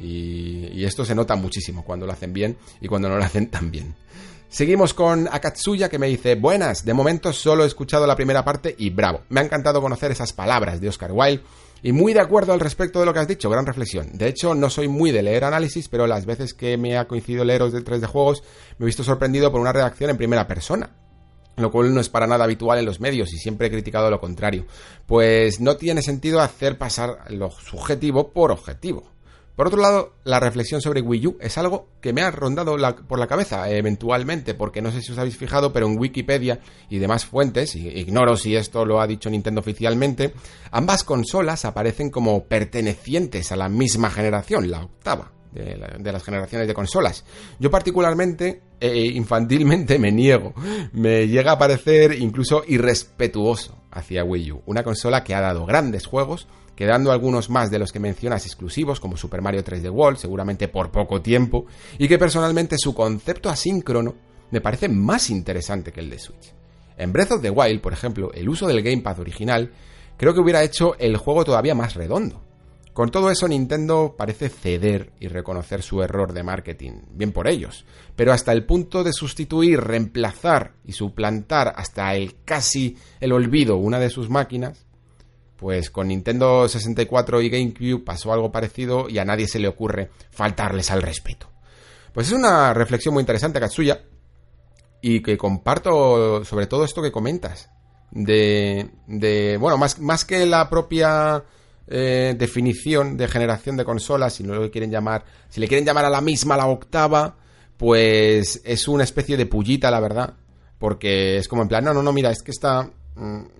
[0.00, 3.70] Y, esto se nota muchísimo cuando lo hacen bien y cuando no lo hacen tan
[3.70, 3.94] bien.
[4.48, 8.74] Seguimos con Akatsuya que me dice, buenas, de momento solo he escuchado la primera parte
[8.78, 11.42] y bravo, me ha encantado conocer esas palabras de Oscar Wilde
[11.82, 14.10] y muy de acuerdo al respecto de lo que has dicho, gran reflexión.
[14.12, 17.44] De hecho, no soy muy de leer análisis, pero las veces que me ha coincidido
[17.44, 18.42] leeros de 3 de juegos,
[18.78, 20.90] me he visto sorprendido por una redacción en primera persona.
[21.56, 24.20] Lo cual no es para nada habitual en los medios y siempre he criticado lo
[24.20, 24.66] contrario.
[25.06, 29.15] Pues no tiene sentido hacer pasar lo subjetivo por objetivo.
[29.56, 32.76] Por otro lado, la reflexión sobre Wii U es algo que me ha rondado
[33.08, 36.60] por la cabeza eventualmente, porque no sé si os habéis fijado, pero en Wikipedia
[36.90, 40.34] y demás fuentes, y ignoro si esto lo ha dicho Nintendo oficialmente,
[40.70, 46.74] ambas consolas aparecen como pertenecientes a la misma generación, la octava de, las generaciones de
[46.74, 47.24] consolas.
[47.58, 50.52] Yo particularmente, eh, infantilmente, me niego.
[50.92, 56.04] Me llega a parecer incluso irrespetuoso hacia Wii U, una consola que ha dado grandes
[56.04, 60.68] juegos quedando algunos más de los que mencionas exclusivos, como Super Mario 3D World, seguramente
[60.68, 61.66] por poco tiempo,
[61.98, 64.14] y que personalmente su concepto asíncrono
[64.50, 66.52] me parece más interesante que el de Switch.
[66.98, 69.72] En Breath of the Wild, por ejemplo, el uso del Gamepad original
[70.16, 72.42] creo que hubiera hecho el juego todavía más redondo.
[72.96, 77.02] Con todo eso, Nintendo parece ceder y reconocer su error de marketing.
[77.10, 77.84] Bien por ellos.
[78.16, 83.98] Pero hasta el punto de sustituir, reemplazar y suplantar hasta el casi el olvido una
[83.98, 84.85] de sus máquinas,
[85.56, 90.10] pues con Nintendo 64 y GameCube pasó algo parecido y a nadie se le ocurre
[90.30, 91.50] faltarles al respeto.
[92.12, 94.02] Pues es una reflexión muy interesante, Katsuya,
[95.00, 97.70] y que comparto sobre todo esto que comentas.
[98.10, 101.44] De, de bueno, más, más que la propia
[101.88, 106.04] eh, definición de generación de consolas, si no lo quieren llamar, si le quieren llamar
[106.04, 107.36] a la misma la octava,
[107.76, 110.34] pues es una especie de pullita, la verdad.
[110.78, 112.90] Porque es como en plan, no, no, no, mira, es que esta,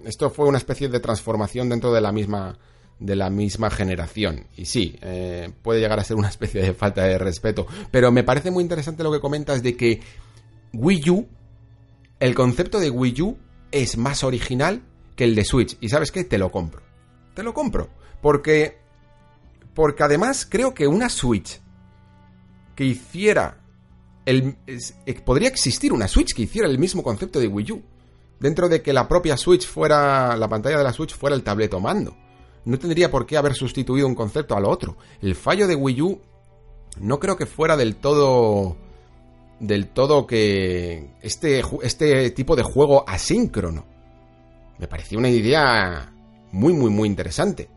[0.04, 2.58] esto fue una especie de transformación dentro de la misma
[2.98, 4.46] de la misma generación.
[4.56, 7.66] Y sí, eh, puede llegar a ser una especie de falta de respeto.
[7.90, 10.00] Pero me parece muy interesante lo que comentas de que
[10.72, 11.28] Wii U,
[12.20, 13.36] el concepto de Wii U
[13.70, 14.82] es más original
[15.14, 15.76] que el de Switch.
[15.80, 16.82] Y sabes qué, te lo compro.
[17.34, 17.90] Te lo compro.
[18.22, 18.78] Porque,
[19.74, 21.60] porque además creo que una Switch
[22.74, 23.60] que hiciera...
[24.24, 27.82] El, eh, podría existir una Switch que hiciera el mismo concepto de Wii U
[28.40, 31.80] dentro de que la propia Switch fuera, la pantalla de la Switch fuera el tableto
[31.80, 32.16] mando.
[32.64, 34.96] No tendría por qué haber sustituido un concepto a lo otro.
[35.22, 36.20] El fallo de Wii U
[37.00, 38.76] no creo que fuera del todo
[39.60, 43.86] del todo que este, este tipo de juego asíncrono.
[44.78, 46.12] Me parecía una idea
[46.52, 47.70] muy, muy, muy interesante.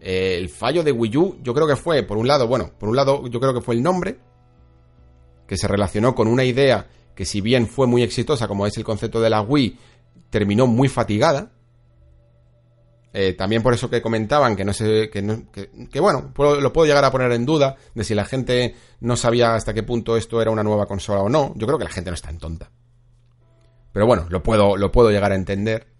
[0.00, 2.88] Eh, el fallo de Wii U, yo creo que fue, por un lado, bueno, por
[2.88, 4.18] un lado, yo creo que fue el nombre,
[5.46, 8.84] que se relacionó con una idea que si bien fue muy exitosa, como es el
[8.84, 9.78] concepto de la Wii,
[10.30, 11.52] terminó muy fatigada.
[13.14, 15.44] Eh, también por eso que comentaban que no sé, que,
[15.90, 19.54] que, bueno, lo puedo llegar a poner en duda de si la gente no sabía
[19.54, 21.52] hasta qué punto esto era una nueva consola o no.
[21.56, 22.70] Yo creo que la gente no es tan tonta.
[23.92, 25.91] Pero bueno, lo puedo, lo puedo llegar a entender.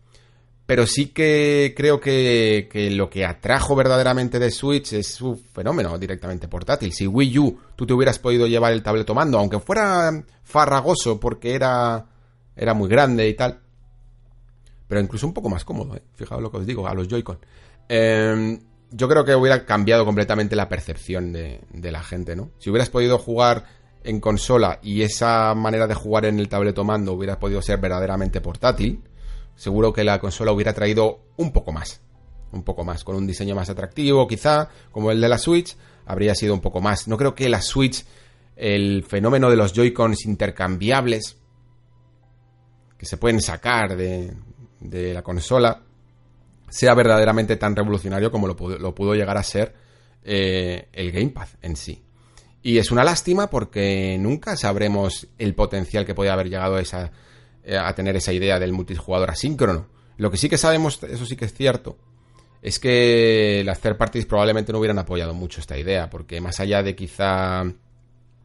[0.73, 5.99] Pero sí que creo que, que, lo que atrajo verdaderamente de Switch es su fenómeno
[5.99, 6.95] directamente portátil.
[6.95, 10.11] Si Wii U tú te hubieras podido llevar el tabletomando, aunque fuera
[10.43, 12.07] farragoso porque era,
[12.57, 13.61] era muy grande y tal,
[14.89, 16.03] pero incluso un poco más cómodo, ¿eh?
[16.15, 17.39] fijaos lo que os digo, a los Joy-Con.
[17.87, 18.59] Em,
[18.93, 22.53] yo creo que hubiera cambiado completamente la percepción de, de, la gente, ¿no?
[22.57, 23.67] Si hubieras podido jugar
[24.05, 29.03] en consola y esa manera de jugar en el tabletomando hubiera podido ser verdaderamente portátil,
[29.57, 32.01] seguro que la consola hubiera traído un poco más.
[32.53, 36.35] Un poco más, con un diseño más atractivo, quizá, como el de la Switch, habría
[36.35, 37.09] sido un poco más.
[37.09, 38.05] No creo que la Switch,
[38.57, 41.39] el fenómeno de los Joy-Cons intercambiables,
[42.99, 44.35] que se pueden sacar de,
[45.15, 45.83] la consola,
[46.69, 49.75] sea verdaderamente tan revolucionario como lo, pudo, llegar a ser
[50.23, 52.03] eh, el Gamepad en sí.
[52.63, 57.11] Y es una lástima porque nunca sabremos el potencial que puede haber llegado a esa,
[57.79, 59.87] a tener esa idea del multijugador asíncrono.
[60.17, 61.97] Lo que sí que sabemos, eso sí que es cierto,
[62.61, 66.83] es que las third parties probablemente no hubieran apoyado mucho esta idea, porque más allá
[66.83, 67.65] de quizá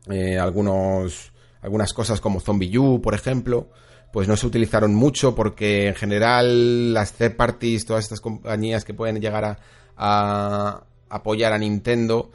[0.09, 1.31] eh, algunos,
[1.61, 3.69] algunas cosas como Zombie U, por ejemplo,
[4.11, 8.93] pues no se utilizaron mucho porque en general las third parties, todas estas compañías que
[8.93, 9.59] pueden llegar
[9.95, 12.31] a apoyar a Nintendo,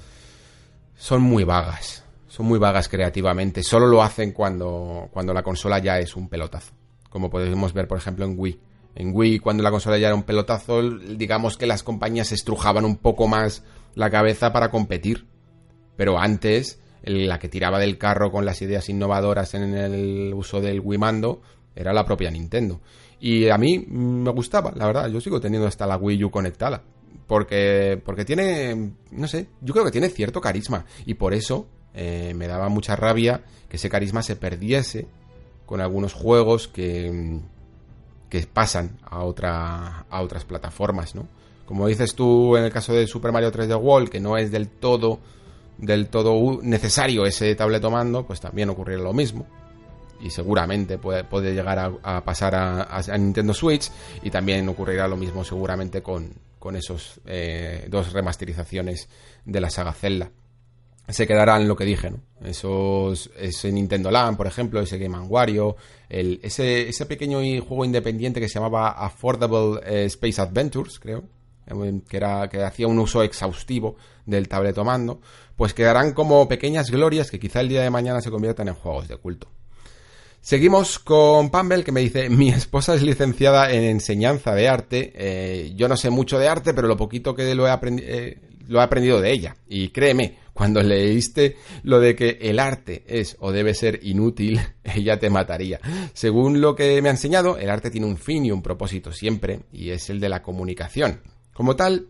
[0.97, 2.02] son muy vagas
[2.43, 3.63] muy vagas creativamente.
[3.63, 6.73] Solo lo hacen cuando, cuando la consola ya es un pelotazo.
[7.09, 8.61] Como podemos ver, por ejemplo, en Wii.
[8.95, 12.97] En Wii, cuando la consola ya era un pelotazo, digamos que las compañías estrujaban un
[12.97, 13.65] poco más
[13.95, 15.27] la cabeza para competir.
[15.97, 20.81] Pero antes, la que tiraba del carro con las ideas innovadoras en el uso del
[20.81, 21.43] Wii Mando
[21.75, 22.81] era la propia Nintendo.
[23.21, 25.09] Y a mí me gustaba, la verdad.
[25.09, 26.83] Yo sigo teniendo hasta la Wii U conectada.
[27.27, 30.85] Porque, porque tiene, no sé, yo creo que tiene cierto carisma.
[31.07, 35.07] Y por eso eh, me daba mucha rabia que ese carisma se perdiese
[35.67, 37.41] con algunos juegos que,
[38.29, 41.27] que pasan a, otra, a otras plataformas, ¿no?
[41.67, 44.69] Como dices tú en el caso de Super Mario 3D World, que no es del
[44.69, 45.21] todo,
[45.79, 49.47] del todo necesario ese tabletomando, pues también ocurrirá lo mismo.
[50.21, 53.91] Y seguramente puede, puede llegar a, pasar a, Nintendo Switch.
[54.23, 59.09] Y también ocurrirá lo mismo seguramente con, con esos eh, dos remasterizaciones
[59.45, 60.31] de la saga Zelda
[61.09, 62.21] se quedarán lo que dije, ¿no?
[62.45, 65.77] Esos, ese Nintendo Land, por ejemplo, ese Game Wario,
[66.09, 71.25] el, ese, ese pequeño juego independiente que se llamaba Affordable eh, Space Adventures, creo,
[71.67, 75.21] eh, que, era, que hacía un uso exhaustivo del tabletomando,
[75.57, 79.09] pues quedarán como pequeñas glorias que quizá el día de mañana se conviertan en juegos
[79.09, 79.49] de culto.
[80.41, 85.73] Seguimos con Pambel que me dice, mi esposa es licenciada en enseñanza de arte, eh,
[85.77, 89.21] yo no sé mucho de arte, pero lo poquito que lo he, lo he aprendido
[89.21, 89.57] de ella.
[89.69, 95.19] Y créeme, cuando leíste lo de que el arte es o debe ser inútil, ella
[95.19, 95.81] te mataría.
[96.13, 99.61] Según lo que me ha enseñado, el arte tiene un fin y un propósito siempre,
[99.73, 101.21] y es el de la comunicación.
[101.53, 102.09] Como tal,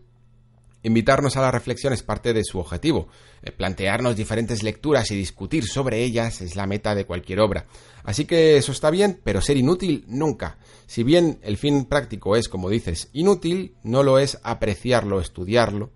[0.84, 3.06] Invitarnos a la reflexión es parte de su objetivo.
[3.42, 7.66] Eh, plantearnos diferentes lecturas y discutir sobre ellas es la meta de cualquier obra.
[8.02, 10.58] Así que eso está bien, pero ser inútil nunca.
[10.86, 15.90] Si bien el fin práctico es, como dices, inútil, no lo es apreciarlo, estudiarlo,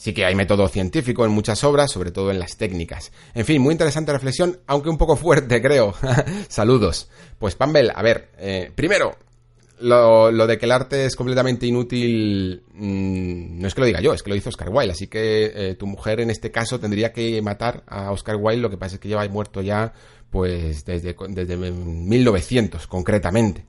[0.00, 3.12] Sí que hay método científico en muchas obras, sobre todo en las técnicas.
[3.34, 5.92] En fin, muy interesante reflexión, aunque un poco fuerte, creo.
[6.48, 7.10] Saludos.
[7.38, 9.14] Pues Pambel, a ver, eh, primero,
[9.80, 14.14] lo, de que el arte es completamente inútil, mm, no es que lo diga yo,
[14.14, 14.92] es que lo hizo Oscar Wilde.
[14.92, 18.70] Así que eh, tu mujer en este caso tendría que matar a Oscar Wilde, lo
[18.70, 19.92] que pasa es que lleva muerto ya,
[20.30, 23.66] pues, desde, desde 1900, concretamente.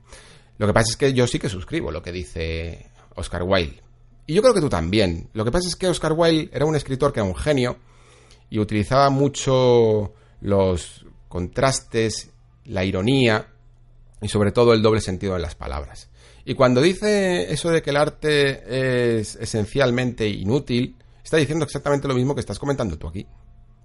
[0.56, 2.86] Lo que pasa es que yo sí que suscribo lo que dice
[3.16, 3.81] Oscar Wilde
[4.26, 5.28] y yo creo que tú también.
[5.32, 7.76] Lo que pasa es que Oscar Wilde era un escritor que era un genio
[8.50, 12.30] y utilizaba mucho los contrastes,
[12.64, 13.48] la ironía
[14.20, 16.10] y sobre todo el doble sentido de las palabras.
[16.44, 22.14] Y cuando dice eso de que el arte es esencialmente inútil, está diciendo exactamente lo
[22.14, 23.26] mismo que estás comentando tú aquí.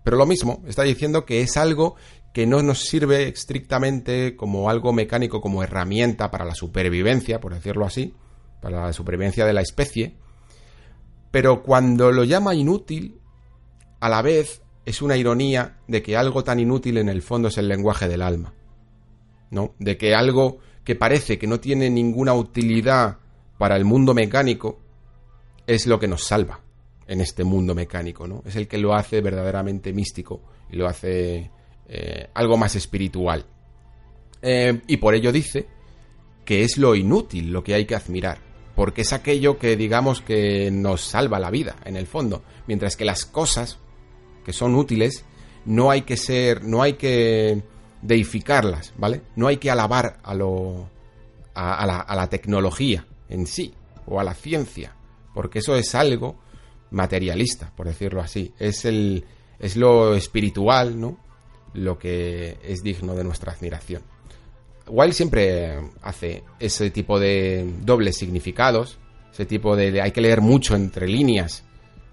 [0.04, 1.96] Pero lo mismo, está diciendo que es algo
[2.34, 7.86] que no nos sirve estrictamente como algo mecánico, como herramienta para la supervivencia, por decirlo
[7.86, 8.14] así,
[8.62, 10.16] para la supervivencia de la especie,
[11.32, 13.20] pero cuando lo llama inútil,
[14.00, 17.58] a la vez es una ironía de que algo tan inútil en el fondo es
[17.58, 18.54] el lenguaje del alma.
[19.50, 19.76] ¿No?
[19.80, 23.18] De que algo que parece que no tiene ninguna utilidad
[23.58, 24.80] para el mundo mecánico
[25.66, 26.62] es lo que nos salva
[27.08, 28.44] en este mundo mecánico, ¿no?
[28.46, 31.52] Es el que lo hace verdaderamente místico y lo hace
[31.88, 33.46] eh, algo más espiritual.
[34.42, 35.68] Eh, y por ello dice
[36.46, 38.40] que es lo inútil lo que hay que admirar,
[38.78, 43.06] porque es aquello que digamos que nos salva la vida, en el fondo, mientras que
[43.06, 43.80] las cosas
[44.46, 45.26] que son útiles
[45.66, 47.64] no hay que ser, no hay que
[48.04, 49.24] deificarlas, ¿vale?
[49.36, 50.92] No hay que alabar a lo
[51.56, 53.74] a, la, a la tecnología en sí
[54.06, 54.96] o a la ciencia,
[55.34, 56.36] porque eso es algo
[56.92, 58.54] materialista, por decirlo así.
[58.60, 59.26] Es el
[59.58, 61.18] es lo espiritual, ¿no?
[61.74, 64.04] Lo que es digno de nuestra admiración.
[64.90, 68.98] Wild siempre hace ese tipo de dobles significados,
[69.32, 71.64] ese tipo de, hay que leer mucho entre líneas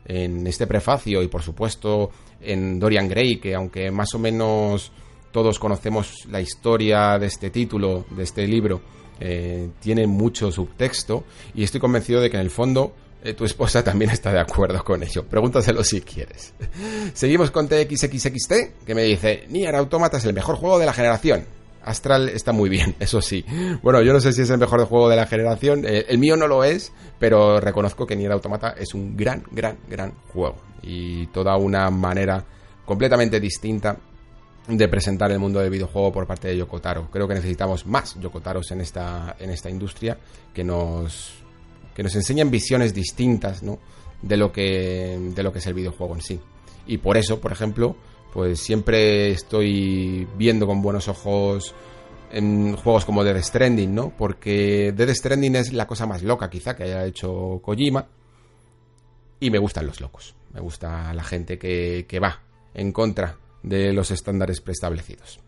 [0.06, 4.92] en este prefacio y por supuesto en Dorian Gray, que aunque más o menos
[5.32, 8.82] todos conocemos la historia de este título, de este libro,
[9.20, 13.82] eh, tiene mucho subtexto y estoy convencido de que en el fondo eh, tu esposa
[13.82, 15.24] también está de acuerdo con ello.
[15.24, 16.52] Pregúntaselo si quieres.
[17.14, 18.52] Seguimos con TXXXT,
[18.84, 21.46] que me dice, Nier Automata es el mejor juego de la generación.
[21.84, 23.44] Astral está muy bien, eso sí.
[23.82, 25.84] Bueno, yo no sé si es el mejor juego de la generación.
[25.86, 29.78] Eh, el mío no lo es, pero reconozco que Nier Automata es un gran, gran,
[29.88, 30.56] gran juego.
[30.82, 32.44] Y toda una manera
[32.84, 33.96] completamente distinta
[34.66, 37.10] de presentar el mundo del videojuego por parte de Yokotaro.
[37.10, 40.18] Creo que necesitamos más Yokotaros en esta, en esta industria
[40.54, 41.34] que nos,
[41.94, 43.78] que nos enseñen visiones distintas ¿no?
[44.22, 46.40] de, lo que, de lo que es el videojuego en sí.
[46.86, 47.96] Y por eso, por ejemplo,
[48.34, 51.72] pues siempre estoy viendo con buenos ojos
[52.32, 54.12] en juegos como Dead Stranding, ¿no?
[54.18, 58.08] Porque Dead Stranding es la cosa más loca quizá que haya hecho Kojima
[59.38, 62.42] y me gustan los locos, me gusta la gente que, que va
[62.74, 65.38] en contra de los estándares preestablecidos.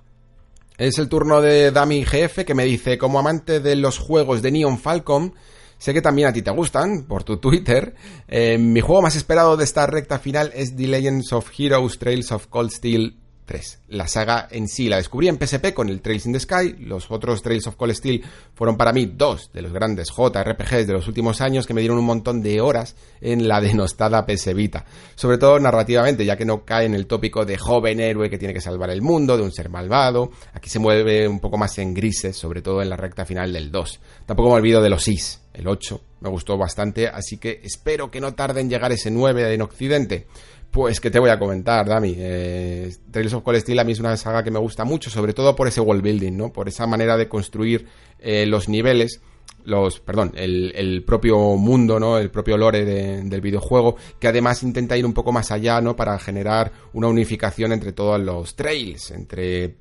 [0.79, 4.53] Es el turno de Dami GF que me dice, como amante de los juegos de
[4.53, 5.35] Neon Falcon,
[5.79, 7.95] Sé que también a ti te gustan, por tu Twitter.
[8.29, 12.33] Eh, mi juego más esperado de esta recta final es The Legends of Heroes Trails
[12.33, 13.17] of Cold Steel
[13.47, 13.79] 3.
[13.89, 16.75] La saga en sí la descubrí en PSP con el Trails in the Sky.
[16.81, 18.23] Los otros Trails of Cold Steel
[18.55, 21.99] fueron para mí dos de los grandes JRPGs de los últimos años que me dieron
[21.99, 24.85] un montón de horas en la denostada PS Vita.
[25.15, 28.53] Sobre todo narrativamente, ya que no cae en el tópico de joven héroe que tiene
[28.53, 30.31] que salvar el mundo, de un ser malvado.
[30.53, 33.71] Aquí se mueve un poco más en grises, sobre todo en la recta final del
[33.71, 34.01] 2.
[34.27, 36.01] Tampoco me olvido de los Is, el 8.
[36.21, 40.27] Me gustó bastante, así que espero que no tarde en llegar ese 9 en Occidente.
[40.71, 42.15] Pues que te voy a comentar, Dami.
[42.19, 45.33] Eh, Trails of Cold Steel a mí es una saga que me gusta mucho, sobre
[45.33, 46.53] todo por ese world building, ¿no?
[46.53, 47.87] Por esa manera de construir
[48.19, 49.23] eh, los niveles,
[49.65, 52.19] los, perdón, el, propio mundo, ¿no?
[52.19, 55.97] El propio lore del videojuego, que además intenta ir un poco más allá, ¿no?
[55.97, 59.77] Para generar una unificación entre todos los trails, entre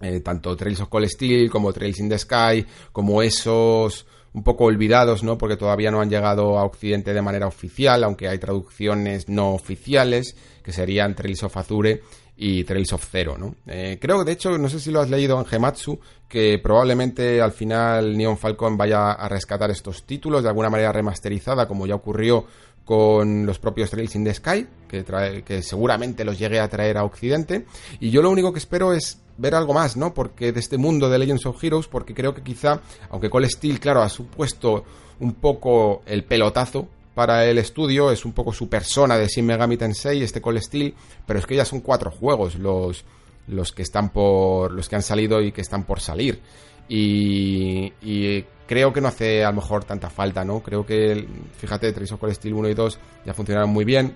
[0.00, 4.06] eh, tanto Trails of Cold Steel como Trails in the Sky, como esos
[4.36, 5.38] un poco olvidados, ¿no?
[5.38, 10.36] Porque todavía no han llegado a Occidente de manera oficial, aunque hay traducciones no oficiales,
[10.62, 12.02] que serían Trails of Azure
[12.36, 13.54] y Trails of Zero, ¿no?
[13.66, 15.98] Eh, creo que, de hecho, no sé si lo has leído en Gematsu,
[16.28, 21.66] que probablemente al final Neon Falcon vaya a rescatar estos títulos de alguna manera remasterizada,
[21.66, 22.44] como ya ocurrió
[22.86, 26.96] con los propios Trails in the Sky, que, trae, que seguramente los llegue a traer
[26.96, 27.66] a Occidente.
[27.98, 30.14] Y yo lo único que espero es ver algo más, ¿no?
[30.14, 33.80] Porque de este mundo de Legends of Heroes, porque creo que quizá, aunque Cole Steel,
[33.80, 34.84] claro, ha supuesto
[35.18, 39.76] un poco el pelotazo para el estudio, es un poco su persona de Shin Megami
[39.76, 40.94] Tensei, este Cole Steel,
[41.26, 43.04] pero es que ya son cuatro juegos los,
[43.48, 46.40] los que están por, los que han salido y que están por salir.
[46.88, 50.60] Y, y creo que no hace a lo mejor tanta falta, ¿no?
[50.60, 51.26] Creo que,
[51.58, 54.14] fíjate, Trace of Cole Steel 1 y 2 ya funcionaron muy bien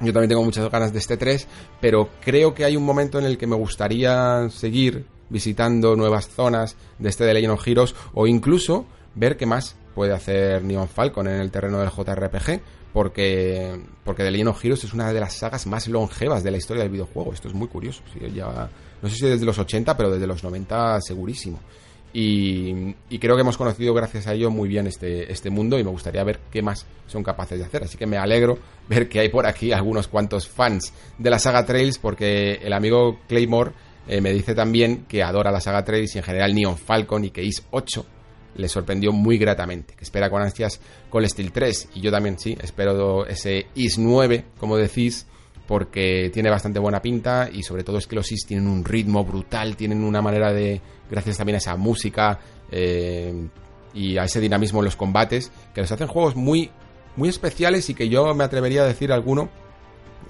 [0.00, 1.46] yo también tengo muchas ganas de este 3,
[1.80, 6.76] pero creo que hay un momento en el que me gustaría seguir visitando nuevas zonas
[6.98, 11.28] de este de Legend of Heroes o incluso ver qué más puede hacer Neon Falcon
[11.28, 12.60] en el terreno del JRPG,
[12.92, 16.56] porque, porque The Legend of Heroes es una de las sagas más longevas de la
[16.56, 17.32] historia del videojuego.
[17.32, 18.02] Esto es muy curioso.
[18.34, 18.68] Ya,
[19.00, 21.60] no sé si desde los 80, pero desde los 90 segurísimo.
[22.16, 25.90] Y, creo que hemos conocido gracias a ello muy bien este, este mundo y me
[25.90, 27.82] gustaría ver qué más son capaces de hacer.
[27.82, 28.56] Así que me alegro
[28.88, 33.18] ver que hay por aquí algunos cuantos fans de la saga Trails porque el amigo
[33.26, 33.72] Claymore
[34.06, 37.30] eh, me dice también que adora la saga Trails y en general Neon Falcon y
[37.30, 38.06] que Is 8
[38.56, 42.56] le sorprendió muy gratamente, que espera con ansias con Steel 3 y yo también sí,
[42.60, 45.26] espero ese Is 9, como decís,
[45.66, 49.24] porque tiene bastante buena pinta y sobre todo es que los Is tienen un ritmo
[49.24, 52.38] brutal, tienen una manera de, gracias también a esa música
[52.70, 53.48] eh,
[53.94, 56.70] y a ese dinamismo en los combates, que les hacen juegos muy,
[57.16, 59.48] muy especiales y que yo me atrevería a decir alguno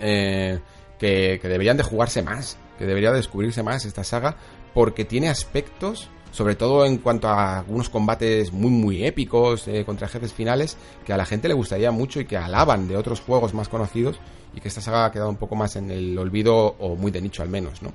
[0.01, 0.61] eh,
[0.99, 4.37] que, deberían de jugarse más, que debería descubrirse más esta saga,
[4.73, 10.09] porque tiene aspectos sobre todo en cuanto a algunos combates muy muy épicos eh, contra
[10.09, 13.55] jefes finales que a la gente le gustaría mucho y que alaban de otros juegos
[13.55, 14.19] más conocidos
[14.55, 17.21] y que esta saga ha quedado un poco más en el olvido o muy de
[17.21, 17.93] nicho al menos, ¿no?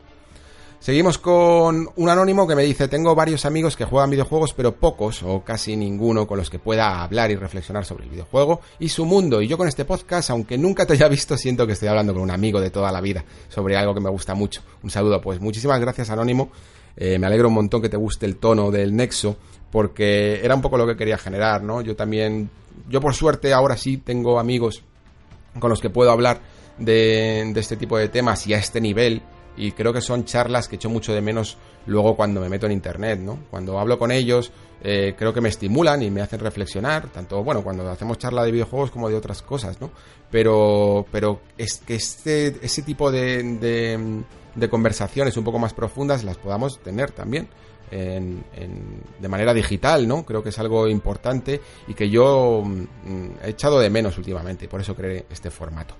[0.80, 5.22] Seguimos con un anónimo que me dice, tengo varios amigos que juegan videojuegos, pero pocos
[5.24, 9.06] o casi ninguno con los que pueda hablar y reflexionar sobre el videojuego y su
[9.06, 9.42] mundo.
[9.42, 12.22] Y yo con este podcast, aunque nunca te haya visto, siento que estoy hablando con
[12.22, 14.62] un amigo de toda la vida sobre algo que me gusta mucho.
[14.82, 16.50] Un saludo, pues muchísimas gracias anónimo.
[16.96, 19.36] Eh, me alegro un montón que te guste el tono del Nexo,
[19.70, 21.82] porque era un poco lo que quería generar, ¿no?
[21.82, 22.50] Yo también,
[22.88, 24.84] yo por suerte ahora sí tengo amigos
[25.60, 26.42] con los que puedo hablar
[26.78, 29.22] de, este tipo de temas y a este nivel
[29.58, 32.72] y creo que son charlas que echo mucho de menos luego cuando me meto en
[32.72, 33.40] internet, ¿no?
[33.50, 37.62] Cuando hablo con ellos, eh, creo que me estimulan y me hacen reflexionar, tanto, bueno,
[37.64, 39.92] cuando hacemos charla de videojuegos como de otras cosas, ¿no?
[40.32, 44.24] Pero, pero es que este, ese tipo de,
[44.56, 47.50] de, conversaciones un poco más profundas las podamos tener también.
[47.92, 50.26] De manera digital, ¿no?
[50.26, 54.68] Creo que es algo importante y que yo mm, he echado de menos últimamente y
[54.68, 55.96] por eso creé este formato.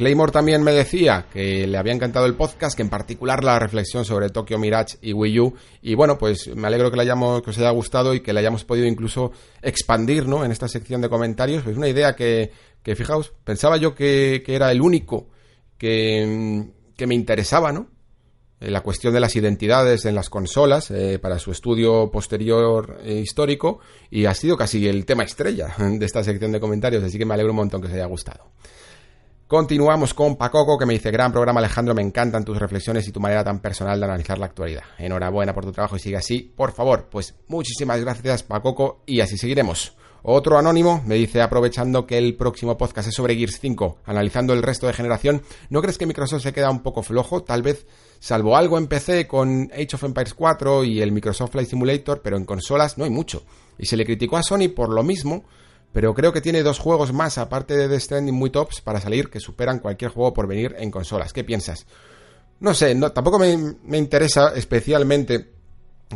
[0.00, 4.06] Claymore también me decía que le había encantado el podcast, que en particular la reflexión
[4.06, 5.54] sobre Tokyo Mirage y Wii U.
[5.82, 8.40] Y bueno, pues me alegro que, le hayamos, que os haya gustado y que le
[8.40, 9.30] hayamos podido incluso
[9.60, 10.42] expandir ¿no?
[10.42, 11.66] en esta sección de comentarios.
[11.66, 12.50] Es una idea que,
[12.82, 15.28] que fijaos, pensaba yo que, era el único
[15.76, 16.66] que,
[16.96, 17.88] que me interesaba, ¿no?
[18.60, 23.14] Eh, la cuestión de las identidades en las consolas eh, para su estudio posterior e
[23.14, 23.80] histórico
[24.10, 27.34] y ha sido casi el tema estrella de esta sección de comentarios, así que me
[27.34, 28.50] alegro un montón que os haya gustado.
[29.46, 33.18] Continuamos con Pacoco que me dice, gran programa Alejandro, me encantan tus reflexiones y tu
[33.18, 34.84] manera tan personal de analizar la actualidad.
[34.96, 37.08] Enhorabuena por tu trabajo y sigue así, por favor.
[37.10, 39.96] Pues muchísimas gracias Pacoco y así seguiremos.
[40.22, 44.62] Otro anónimo me dice, aprovechando que el próximo podcast es sobre Gears 5, analizando el
[44.62, 47.42] resto de generación, ¿no crees que Microsoft se queda un poco flojo?
[47.42, 47.86] Tal vez,
[48.18, 52.36] salvo algo en PC con Age of Empires 4 y el Microsoft Flight Simulator, pero
[52.36, 53.44] en consolas no hay mucho.
[53.78, 55.44] Y se le criticó a Sony por lo mismo,
[55.92, 59.30] pero creo que tiene dos juegos más, aparte de The Stranding, muy tops para salir,
[59.30, 61.32] que superan cualquier juego por venir en consolas.
[61.32, 61.86] ¿Qué piensas?
[62.60, 65.50] No sé, tampoco me, interesa especialmente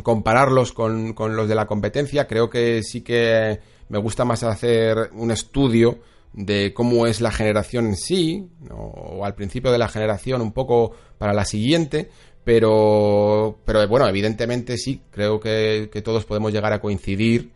[0.03, 2.27] compararlos con, con, los de la competencia.
[2.27, 3.59] Creo que sí que
[3.89, 5.99] me gusta más hacer un estudio
[6.33, 10.91] de cómo es la generación en sí, o al principio de la generación, un poco
[11.17, 12.09] para la siguiente.
[12.43, 17.54] Pero, pero bueno, evidentemente sí, creo que, que todos podemos llegar a coincidir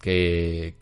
[0.00, 0.74] que,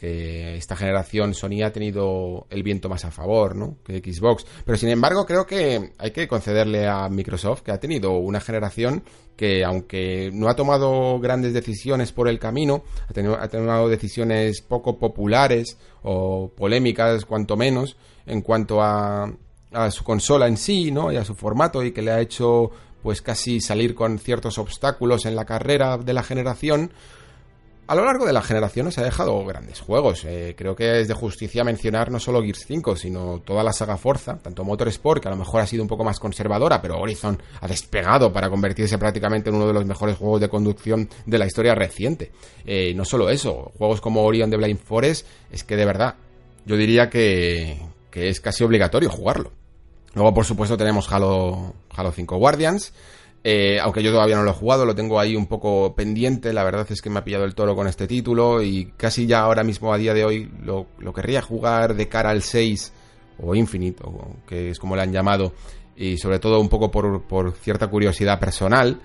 [0.57, 3.77] esta generación Sony ha tenido el viento más a favor, ¿no?
[3.85, 4.47] Que Xbox.
[4.65, 9.03] Pero sin embargo, creo que hay que concederle a Microsoft que ha tenido una generación
[9.37, 14.63] que, aunque no ha tomado grandes decisiones por el camino, ha, tenido, ha tomado decisiones
[14.63, 19.31] poco populares o polémicas, cuanto menos, en cuanto a,
[19.73, 21.13] a su consola en sí, ¿no?
[21.13, 22.71] Y a su formato y que le ha hecho
[23.03, 26.91] pues casi salir con ciertos obstáculos en la carrera de la generación,
[27.87, 30.25] a lo largo de las generaciones ha dejado grandes juegos.
[30.25, 33.97] Eh, creo que es de justicia mencionar no solo Gears 5, sino toda la saga
[33.97, 37.41] Forza, tanto Motorsport, que a lo mejor ha sido un poco más conservadora, pero Horizon
[37.61, 41.47] ha despegado para convertirse prácticamente en uno de los mejores juegos de conducción de la
[41.47, 42.33] historia reciente.
[42.65, 46.15] Eh, no solo eso, juegos como Orion de Blind Forest, es que de verdad,
[46.65, 47.79] yo diría que,
[48.11, 49.53] que es casi obligatorio jugarlo.
[50.15, 52.93] Luego, por supuesto, tenemos Halo, Halo 5 Guardians,
[53.47, 56.55] eh, aunque yo todavía no lo he jugado, lo tengo ahí un poco pendiente.
[56.55, 59.41] La verdad es que me ha pillado el toro con este título y casi ya
[59.41, 62.93] ahora mismo a día de hoy lo, querría jugar de cara al 6
[63.41, 64.03] o Infinite,
[64.47, 65.53] que es como le han llamado,
[65.95, 68.99] y sobre todo un poco por, cierta curiosidad personal.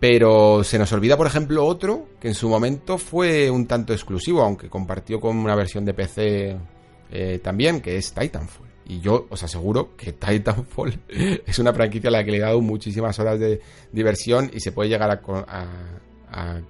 [0.00, 4.42] Pero se nos olvida, por ejemplo, otro que en su momento fue un tanto exclusivo,
[4.42, 6.56] aunque compartió con una versión de PC
[7.10, 8.71] eh, también, que es Titanfall.
[8.86, 11.00] Y yo os aseguro que Titanfall
[11.46, 13.60] es una franquicia a la que le he dado muchísimas horas de
[13.92, 16.60] diversión y se puede llegar a,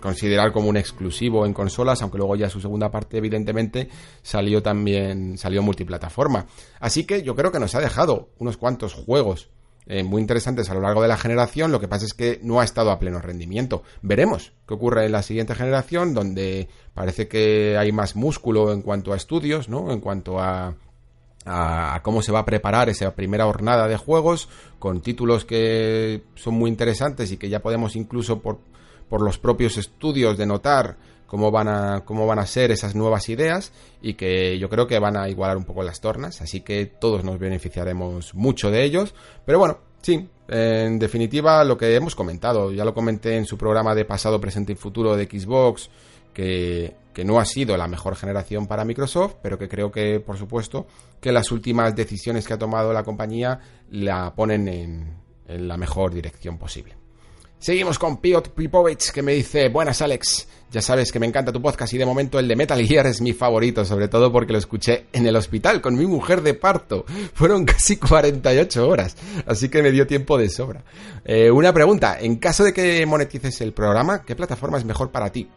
[0.00, 3.88] considerar como un exclusivo en consolas, aunque luego ya su segunda parte evidentemente
[4.22, 6.46] salió también, salió multiplataforma.
[6.80, 9.50] Así que yo creo que nos ha dejado unos cuantos juegos
[9.88, 12.60] eh, muy interesantes a lo largo de la generación, lo que pasa es que no
[12.60, 13.84] ha estado a pleno rendimiento.
[14.02, 19.12] Veremos qué ocurre en la siguiente generación, donde parece que hay más músculo en cuanto
[19.12, 19.92] a estudios, ¿no?
[19.92, 20.74] En cuanto a
[21.46, 26.54] a, cómo se va a preparar esa primera jornada de juegos con títulos que son
[26.54, 28.58] muy interesantes y que ya podemos incluso por,
[29.08, 33.72] por los propios estudios denotar cómo van a cómo van a ser esas nuevas ideas
[34.02, 37.24] y que yo creo que van a igualar un poco las tornas, así que todos
[37.24, 42.84] nos beneficiaremos mucho de ellos, pero bueno, sí, en definitiva lo que hemos comentado, ya
[42.84, 45.90] lo comenté en su programa de pasado, presente y futuro de Xbox
[46.32, 46.94] que,
[47.24, 50.86] no ha sido la mejor generación para Microsoft, pero que creo que, por supuesto,
[51.20, 55.16] que las últimas decisiones que ha tomado la compañía la ponen en,
[55.48, 56.94] la mejor dirección posible.
[57.58, 61.62] Seguimos con Piotr Pipovich que me dice, buenas Alex, ya sabes que me encanta tu
[61.62, 64.58] podcast y de momento el de Metal Gear es mi favorito, sobre todo porque lo
[64.58, 67.06] escuché en el hospital con mi mujer de parto.
[67.32, 70.84] Fueron casi 48 horas, así que me dio tiempo de sobra.
[71.24, 75.30] Eh, una pregunta, en caso de que monetices el programa, ¿qué plataforma es mejor para
[75.30, 75.48] ti?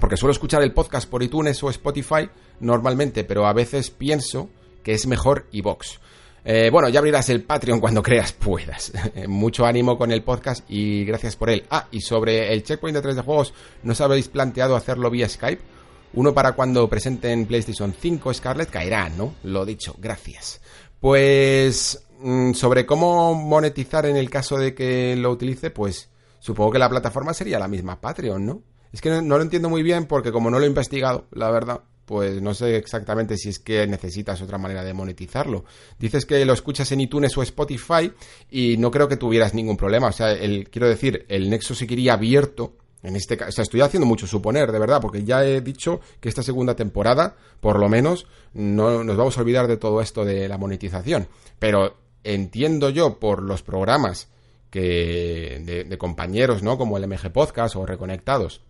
[0.00, 2.28] Porque suelo escuchar el podcast por iTunes o Spotify
[2.60, 4.48] normalmente, pero a veces pienso
[4.82, 5.98] que es mejor iVox.
[6.44, 8.92] Eh, bueno, ya abrirás el Patreon cuando creas puedas.
[9.28, 11.64] Mucho ánimo con el podcast y gracias por él.
[11.70, 13.52] Ah, y sobre el checkpoint de 3 de juegos,
[13.82, 15.62] ¿no os habéis planteado hacerlo vía Skype?
[16.14, 19.34] Uno para cuando presenten PlayStation 5 Scarlett caerá, ¿no?
[19.42, 20.60] Lo dicho, gracias.
[21.00, 26.78] Pues mm, sobre cómo monetizar en el caso de que lo utilice, pues supongo que
[26.78, 28.62] la plataforma sería la misma Patreon, ¿no?
[28.92, 31.82] Es que no lo entiendo muy bien porque como no lo he investigado, la verdad
[32.08, 35.66] pues no sé exactamente si es que necesitas otra manera de monetizarlo.
[35.98, 38.10] Dices que lo escuchas en iTunes o Spotify
[38.50, 40.06] y no creo que tuvieras ningún problema.
[40.06, 40.34] O sea,
[40.70, 42.78] quiero decir, el nexo seguiría abierto.
[43.02, 46.00] En este caso, o sea, estoy haciendo mucho suponer, de verdad, porque ya he dicho
[46.18, 50.24] que esta segunda temporada, por lo menos, no nos vamos a olvidar de todo esto
[50.24, 51.28] de la monetización.
[51.58, 51.94] Pero
[52.24, 54.28] entiendo yo por los programas
[54.70, 56.78] que de, de compañeros, ¿no?
[56.78, 58.62] Como el MG Podcast o Reconectados,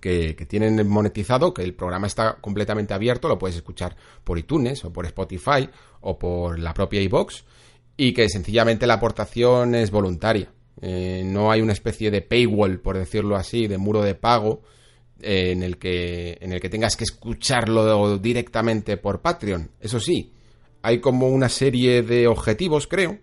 [0.00, 4.92] que, tienen monetizado, que el programa está completamente abierto, lo puedes escuchar por iTunes o
[4.92, 5.68] por Spotify
[6.00, 7.44] o por la propia iBox
[7.96, 10.52] y que sencillamente la aportación es voluntaria.
[10.80, 14.62] Eh, no hay una especie de paywall, por decirlo así, de muro de pago
[15.20, 19.70] eh, en, el que, en el que tengas que escucharlo directamente por Patreon.
[19.80, 20.32] Eso sí,
[20.82, 23.18] hay como una serie de objetivos, creo,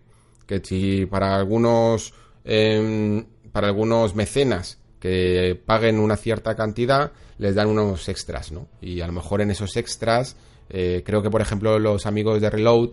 [0.46, 2.14] que si para algunos,
[2.44, 8.66] em, para algunos mecenas que paguen una cierta cantidad, les dan unos extras, ¿no?
[8.82, 10.36] Y a lo mejor en esos extras,
[10.68, 12.90] eh, creo que por ejemplo los amigos de Reload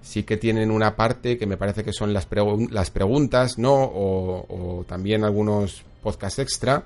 [0.00, 3.74] sí que tienen una parte que me parece que son las, preguntas, ¿no?
[3.82, 6.84] O, también algunos podcasts extra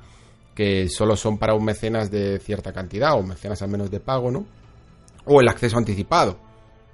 [0.54, 4.30] que solo son para un mecenas de cierta cantidad o mecenas al menos de pago,
[4.30, 4.46] ¿no?
[5.26, 6.38] O el acceso anticipado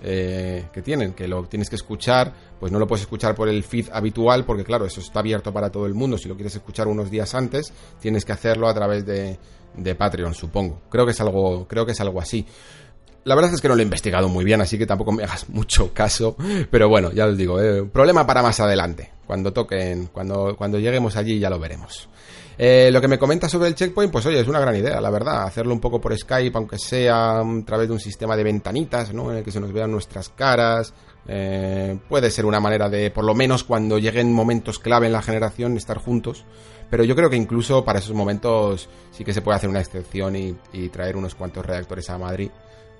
[0.00, 3.62] eh, que tienen, que lo tienes que escuchar, pues no lo puedes escuchar por el
[3.62, 6.18] feed habitual, porque claro, eso está abierto para todo el mundo.
[6.18, 9.38] Si lo quieres escuchar unos días antes, tienes que hacerlo a través de,
[9.76, 10.82] de Patreon, supongo.
[10.90, 12.46] Creo que es algo, creo que es algo así.
[13.26, 15.48] La verdad es que no lo he investigado muy bien, así que tampoco me hagas
[15.48, 16.36] mucho caso.
[16.70, 19.10] Pero bueno, ya os digo, eh, problema para más adelante.
[19.26, 22.08] Cuando toquen, cuando, cuando lleguemos allí ya lo veremos.
[22.56, 25.10] Eh, lo que me comenta sobre el checkpoint, pues oye, es una gran idea, la
[25.10, 25.42] verdad.
[25.42, 29.32] Hacerlo un poco por Skype, aunque sea a través de un sistema de ventanitas, ¿no?
[29.32, 30.94] En el que se nos vean nuestras caras.
[31.26, 35.22] Eh, puede ser una manera de, por lo menos cuando lleguen momentos clave en la
[35.22, 36.44] generación, estar juntos.
[36.88, 40.36] Pero yo creo que incluso para esos momentos sí que se puede hacer una excepción
[40.36, 42.50] y, traer unos cuantos reactores a Madrid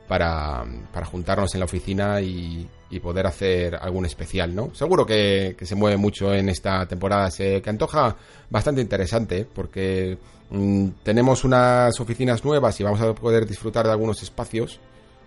[0.07, 2.69] para, para juntarnos en la oficina y,
[3.03, 4.75] poder hacer algún especial, ¿no?
[4.75, 8.17] Seguro que, se mueve mucho en esta temporada, se que antoja
[8.49, 10.17] bastante interesante, porque
[10.49, 14.81] mm, tenemos unas oficinas nuevas y vamos a poder disfrutar de algunos espacios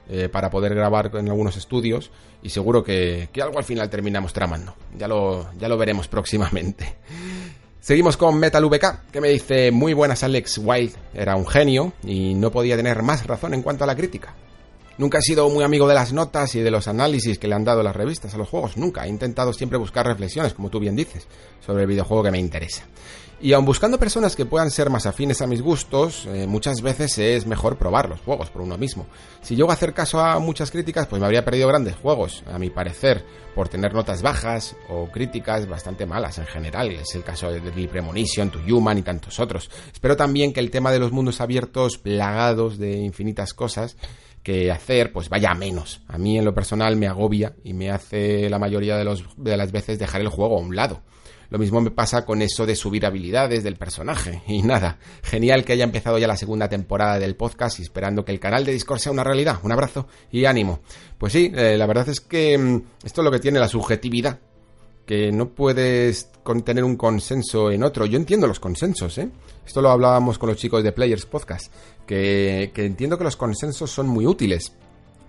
[0.10, 2.10] eh, para poder grabar en algunos estudios
[2.42, 4.74] y seguro que, que, algo al final terminamos tramando.
[4.98, 6.96] Ya lo, ya lo veremos próximamente.
[7.80, 12.34] Seguimos con Metal VK, que me dice, muy buenas Alex Wild, era un genio y
[12.34, 14.36] no podía tener más razón en cuanto a la crítica.
[15.00, 17.64] Nunca he sido muy amigo de las notas y de los análisis que le han
[17.64, 19.06] dado las revistas a los juegos, nunca.
[19.06, 21.26] He intentado siempre buscar reflexiones, como tú bien dices,
[21.66, 22.84] sobre el videojuego que me interesa.
[23.40, 27.18] Y aun buscando personas que puedan ser más afines a mis gustos, eh, muchas veces
[27.18, 29.06] es mejor probar los juegos por uno mismo.
[29.42, 32.60] Si llego a hacer caso a muchas críticas, pues me habría perdido grandes juegos, a
[32.60, 33.24] mi parecer,
[33.56, 36.92] por tener notas bajas o críticas bastante malas en general.
[36.92, 39.72] Es el caso de The Premonition, To Human y tantos otros.
[39.94, 43.96] Espero también que el tema de los mundos abiertos, plagados de infinitas cosas,
[44.44, 46.02] que hacer, pues vaya a menos.
[46.08, 49.58] A mí en lo personal me agobia y me hace la mayoría de, los, de
[49.58, 51.02] las veces dejar el juego a un lado.
[51.50, 54.44] Lo mismo me pasa con eso de subir habilidades del personaje.
[54.48, 58.32] Y nada, genial que haya empezado ya la segunda temporada del podcast y esperando que
[58.32, 59.60] el canal de Discord sea una realidad.
[59.64, 60.82] Un abrazo y ánimo.
[61.18, 64.40] Pues sí, eh, la verdad es que mm, esto es lo que tiene la subjetividad
[65.10, 66.30] que no puedes
[66.64, 68.06] tener un consenso en otro.
[68.06, 69.28] Yo entiendo los consensos, ¿eh?
[69.66, 71.74] Esto lo hablábamos con los chicos de Players Podcast,
[72.06, 74.72] que, que entiendo que los consensos son muy útiles,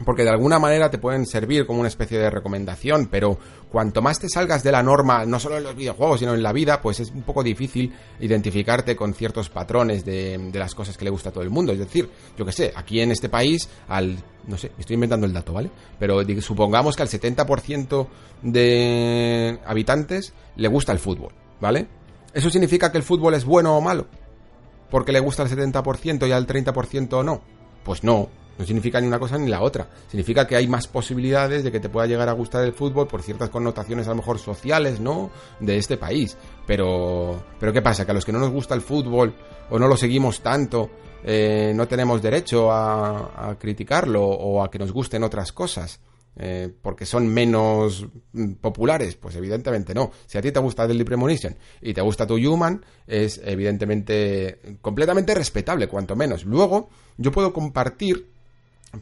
[0.05, 3.39] porque de alguna manera te pueden servir como una especie de recomendación, pero
[3.70, 6.52] cuanto más te salgas de la norma, no solo en los videojuegos, sino en la
[6.52, 11.10] vida, pues es un poco difícil identificarte con ciertos patrones de, las cosas que le
[11.10, 11.73] gusta a todo el mundo.
[11.73, 15.32] Es decir, yo que sé, aquí en este país, al, no sé, estoy inventando el
[15.32, 15.70] dato, ¿vale?
[15.99, 18.07] Pero supongamos que al 70%
[18.42, 21.86] de habitantes le gusta el fútbol, ¿vale?
[22.34, 24.07] ¿Eso significa que el fútbol es bueno o malo?
[24.90, 27.42] Porque le gusta al 70% y al 30% no.
[27.84, 29.88] Pues no, No significa ni una cosa ni la otra.
[30.08, 33.22] Significa que hay más posibilidades de que te pueda llegar a gustar el fútbol por
[33.22, 35.30] ciertas connotaciones a lo mejor sociales, ¿no?
[35.60, 36.36] De este país.
[36.66, 38.04] Pero, pero ¿qué pasa?
[38.04, 39.34] Que a los que no nos gusta el fútbol
[39.70, 40.90] o no lo seguimos tanto,
[41.22, 46.00] eh, no tenemos derecho a, criticarlo o a que nos gusten otras cosas.
[46.36, 50.12] Eh, porque son menos mm, populares, pues evidentemente no.
[50.26, 55.34] Si a ti te gusta Deadly Premonition y te gusta tu Human, es evidentemente completamente
[55.34, 56.44] respetable, cuanto menos.
[56.44, 56.88] Luego,
[57.18, 58.30] yo puedo compartir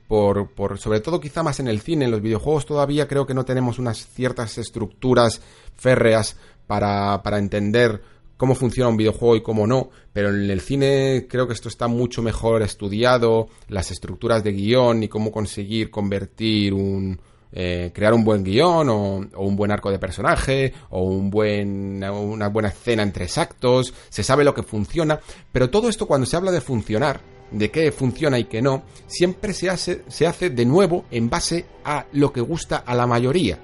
[0.06, 3.34] por, por, sobre todo quizá más en el cine, en los videojuegos todavía creo que
[3.34, 5.40] no tenemos unas ciertas estructuras
[5.76, 6.36] férreas
[6.66, 8.02] para, para entender
[8.36, 11.88] cómo funciona un videojuego y cómo no, pero en el cine creo que esto está
[11.88, 17.20] mucho mejor estudiado, las estructuras de guion y cómo conseguir convertir un...
[17.50, 22.48] Eh, crear un buen guion o, un buen arco de personaje o un buen, una
[22.48, 25.18] buena escena entre actos, se sabe lo que funciona,
[25.50, 29.52] pero todo esto cuando se habla de funcionar, de qué funciona y qué no, siempre
[29.52, 33.58] se hace, se hace de nuevo en base a lo que gusta a la mayoría.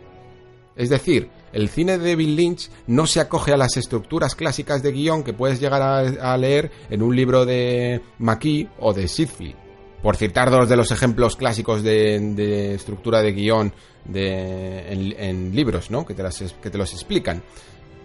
[0.77, 4.91] Es decir, el cine de David Lynch no se acoge a las estructuras clásicas de
[4.91, 9.55] guion que puedes llegar a, leer en un libro de McKee o de Sidfield.
[10.03, 13.73] Por citar dos de los ejemplos clásicos de, estructura de guion
[14.13, 16.05] en, libros, ¿no?
[16.05, 16.25] Que te,
[16.61, 17.43] que te los explican.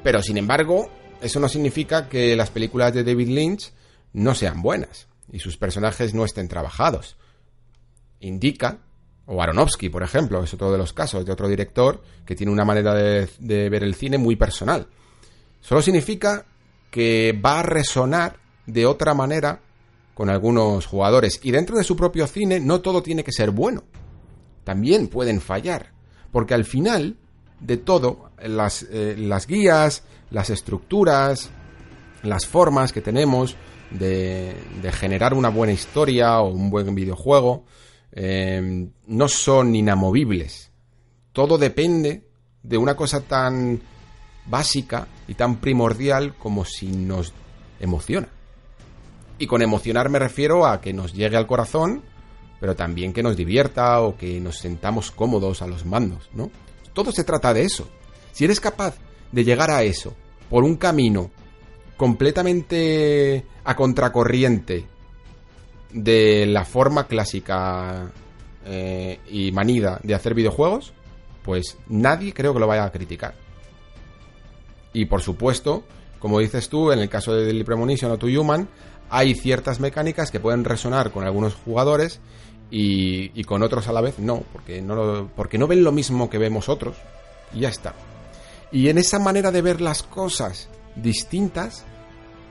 [0.03, 3.73] Pero sin embargo, eso no significa que las películas de David Lynch
[4.13, 7.17] no sean buenas y sus personajes no estén trabajados.
[8.19, 8.79] Indica
[9.31, 12.65] o Aronofsky, por ejemplo, es otro de los casos de otro director que tiene una
[12.65, 14.87] manera de, ver el cine muy personal.
[15.61, 16.45] Solo significa
[16.89, 19.61] que va a resonar de otra manera
[20.15, 21.39] con algunos jugadores.
[21.43, 23.83] Y dentro de su propio cine no todo tiene que ser bueno.
[24.63, 25.91] También pueden fallar.
[26.31, 27.15] Porque al final
[27.59, 31.51] de todo, las, eh, las guías, las estructuras,
[32.23, 33.55] las formas que tenemos
[33.91, 37.65] de, de generar una buena historia o un buen videojuego,
[38.11, 40.71] Em, no son inamovibles.
[41.31, 42.23] Todo depende
[42.63, 43.79] de una cosa tan
[44.45, 47.33] básica y tan primordial como si nos
[47.79, 48.29] emociona.
[49.37, 52.01] Y con emocionar me refiero a que nos llegue al corazón,
[52.59, 56.51] pero también que nos divierta o que nos sentamos cómodos a los mandos, ¿no?
[56.93, 57.87] Todo se trata de eso.
[58.31, 58.95] Si eres capaz
[59.31, 60.13] de llegar a eso
[60.49, 61.29] por un camino
[61.99, 64.85] completamente a contracorriente
[65.91, 68.09] de la forma clásica
[68.65, 70.93] eh, y manida de hacer videojuegos,
[71.43, 73.35] pues nadie creo que lo vaya a criticar.
[74.93, 75.83] Y por supuesto,
[76.19, 78.69] como dices tú, en el caso de Deadly Premonition o To Human,
[79.09, 82.21] hay ciertas mecánicas que pueden resonar con algunos jugadores
[82.71, 86.37] y, con otros a la vez no, porque no, porque no ven lo mismo que
[86.37, 86.95] vemos otros
[87.53, 87.93] y ya está.
[88.71, 90.69] Y en esa manera de ver las cosas
[91.01, 91.85] distintas,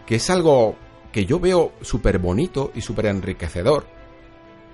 [0.07, 0.77] que es algo
[1.13, 3.87] que yo veo súper bonito y súper enriquecedor.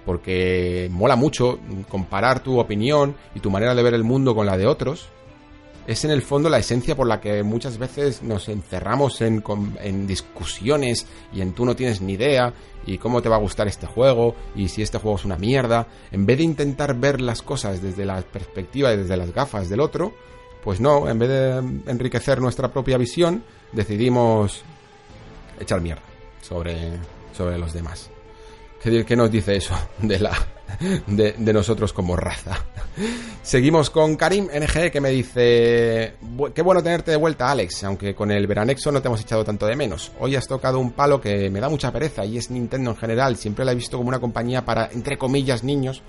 [0.05, 4.57] Porque mola mucho comparar tu opinión y tu manera de ver el mundo con la
[4.57, 5.09] de otros.
[5.87, 9.43] Es en el fondo la esencia por la que muchas veces nos encerramos en,
[9.81, 12.55] en discusiones y en tú no tienes ni idea
[12.87, 15.87] y cómo te va a gustar este juego y si este juego es una mierda.
[16.11, 19.81] En vez de intentar ver las cosas desde la perspectiva y desde las gafas del
[19.81, 20.15] otro,
[20.65, 21.59] pues no, en vez de
[21.91, 24.63] enriquecer nuestra propia visión, decidimos
[25.61, 26.03] echar mierda
[26.41, 26.93] sobre,
[27.37, 28.11] sobre los demás.
[28.83, 30.33] ¿Qué, nos dice eso de, la,
[31.07, 32.65] de, nosotros como raza?
[33.43, 36.17] Seguimos con Karim NG que me dice,
[36.55, 39.67] qué bueno tenerte de vuelta Alex, aunque con el veranexo no te hemos echado tanto
[39.67, 40.13] de menos.
[40.21, 43.37] Hoy has tocado un palo que me da mucha pereza y es Nintendo en general.
[43.37, 46.03] Siempre la he visto como una compañía para, entre comillas, niños.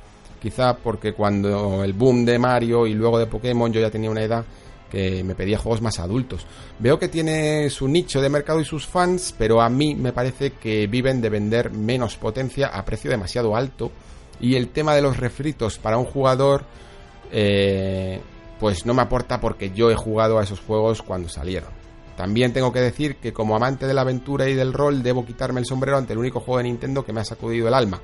[0.45, 4.21] Quizá porque cuando el boom de Mario y luego de Pokémon yo ya tenía una
[4.21, 4.45] edad
[4.91, 6.45] que me pedía juegos más adultos.
[6.77, 10.51] Veo que tiene su nicho de mercado y sus fans, pero a mí me parece
[10.51, 13.91] que viven de vender menos potencia a precio demasiado alto.
[14.39, 16.63] Y el tema de los refritos para un jugador,
[17.31, 18.21] eh,
[18.59, 21.71] pues no me aporta porque yo he jugado a esos juegos cuando salieron.
[22.15, 25.59] También tengo que decir que como amante de la aventura y del rol debo quitarme
[25.59, 27.99] el sombrero ante el único juego de Nintendo que me ha sacudido el alma,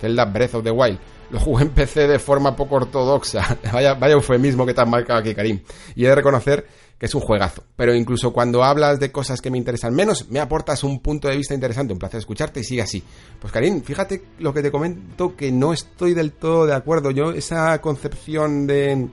[0.00, 0.98] Zelda Breath of the Wild
[1.30, 3.58] lo jugué en PC de forma poco ortodoxa.
[3.72, 5.60] vaya, vaya eufemismo que te has marcado aquí, Karim.
[5.94, 6.66] Y he de reconocer
[6.98, 7.64] que es un juegazo.
[7.76, 11.36] Pero incluso cuando hablas de cosas que me interesan menos, me aportas un punto de
[11.36, 11.92] vista interesante.
[11.92, 13.02] Un placer escucharte y sigue así.
[13.40, 17.10] Pues Karim, fíjate lo que te comento que no estoy del todo de acuerdo.
[17.10, 19.08] Yo, esa concepción de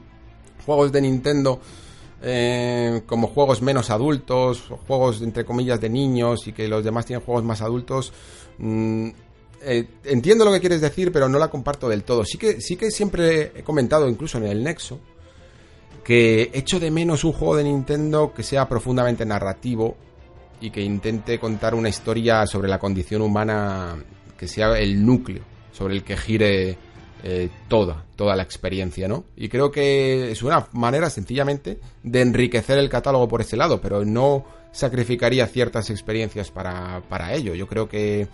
[0.65, 1.59] juegos de Nintendo
[2.25, 7.25] eh, como juegos menos adultos, juegos entre comillas de niños y que los demás tienen
[7.25, 8.13] juegos más adultos,
[8.59, 9.09] mm,
[9.63, 12.25] eh, entiendo lo que quieres decir, pero no la comparto del todo.
[12.25, 14.99] Sí que, sí que siempre he comentado, incluso en el Nexo,
[16.03, 19.95] que echo de menos un juego de Nintendo que sea profundamente narrativo
[20.59, 24.03] y que intente contar una historia sobre la condición humana
[24.37, 26.77] que sea el núcleo sobre el que gire
[27.23, 29.25] eh, toda, toda la experiencia, ¿no?
[29.35, 34.05] Y creo que es una manera sencillamente de enriquecer el catálogo por ese lado, pero
[34.05, 37.55] no sacrificaría ciertas experiencias para, para ello.
[37.55, 38.27] Yo creo que,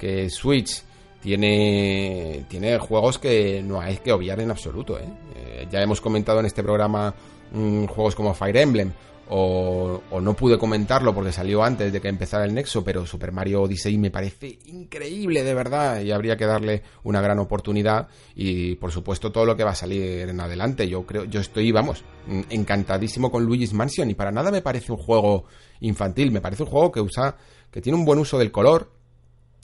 [0.00, 0.82] que Switch
[1.20, 4.98] tiene, tiene juegos que no hay que obviar en absoluto.
[4.98, 5.04] ¿eh?
[5.36, 7.14] Eh, ya hemos comentado en este programa
[7.52, 8.92] mm, juegos como Fire Emblem
[9.32, 13.62] o, no pude comentarlo porque salió antes de que empezara el Nexo, pero Super Mario
[13.62, 18.90] Odyssey me parece increíble de verdad y habría que darle una gran oportunidad y por
[18.90, 20.88] supuesto todo lo que va a salir en adelante.
[20.88, 22.02] Yo creo, yo estoy, vamos,
[22.48, 25.44] encantadísimo con Luigi's Mansion y para nada me parece un juego
[25.78, 27.36] infantil, me parece un juego que usa,
[27.70, 28.99] que tiene un buen uso del color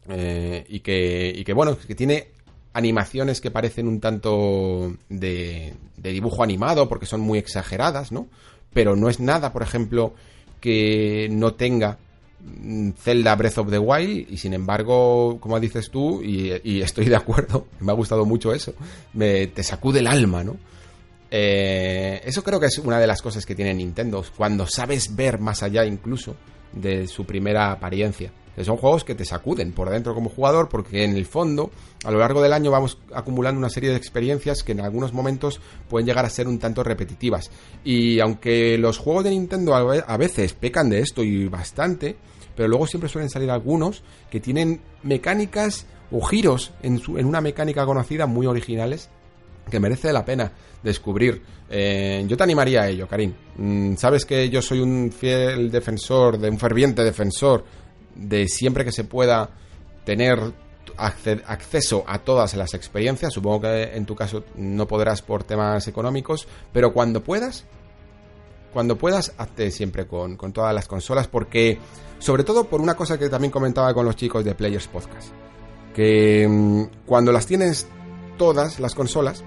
[0.09, 2.29] eh, y que, y que bueno, que tiene
[2.73, 8.29] animaciones que parecen un tanto de, dibujo animado porque son muy exageradas, ¿no?
[8.73, 10.13] pero no es nada, por ejemplo,
[10.61, 11.97] que no tenga
[12.41, 17.17] mm, Zelda Breath of the Wild y sin embargo, como dices tú, y, estoy de
[17.17, 18.75] acuerdo, me ha gustado mucho eso,
[19.15, 20.59] me, te sacude el alma, ¿no?
[21.31, 25.41] Eh, eso creo que es una de las cosas que tiene Nintendo, cuando sabes ver
[25.41, 26.37] más allá incluso
[26.73, 28.31] de su primera apariencia
[28.65, 31.71] son juegos que te sacuden por dentro como jugador porque en el fondo
[32.05, 35.61] a lo largo del año vamos acumulando una serie de experiencias que en algunos momentos
[35.89, 37.51] pueden llegar a ser un tanto repetitivas.
[37.85, 42.17] Y aunque los juegos de Nintendo a veces pecan de esto y bastante,
[42.55, 47.85] pero luego siempre suelen salir algunos que tienen mecánicas o giros en, en una mecánica
[47.85, 49.11] conocida muy originales
[49.71, 50.53] que merece la pena
[50.83, 51.43] descubrir.
[51.69, 53.35] Eh, yo te animaría a ello, Karim.
[53.57, 57.65] Mm, sabes que yo soy un fiel defensor, de un ferviente defensor
[58.17, 59.51] de siempre que se pueda
[60.05, 60.53] tener
[60.97, 63.33] acceso a todas las experiencias.
[63.33, 67.65] Supongo que en tu caso no podrás por temas económicos, pero cuando puedas,
[68.73, 71.79] cuando puedas, hazte siempre con, todas las consolas, porque,
[72.19, 75.29] sobre todo por una cosa que también comentaba con los chicos de Players Podcast,
[75.95, 77.87] que mm, cuando las tienes
[78.39, 79.45] todas las consolas,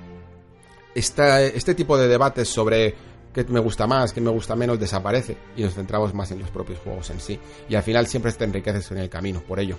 [0.96, 2.96] este tipo de debates sobre
[3.33, 6.49] qué me gusta más, qué me gusta menos, desaparece y nos centramos más en los
[6.49, 7.40] propios juegos en sí.
[7.67, 9.77] Y al final siempre te enriqueces en el camino, por ello.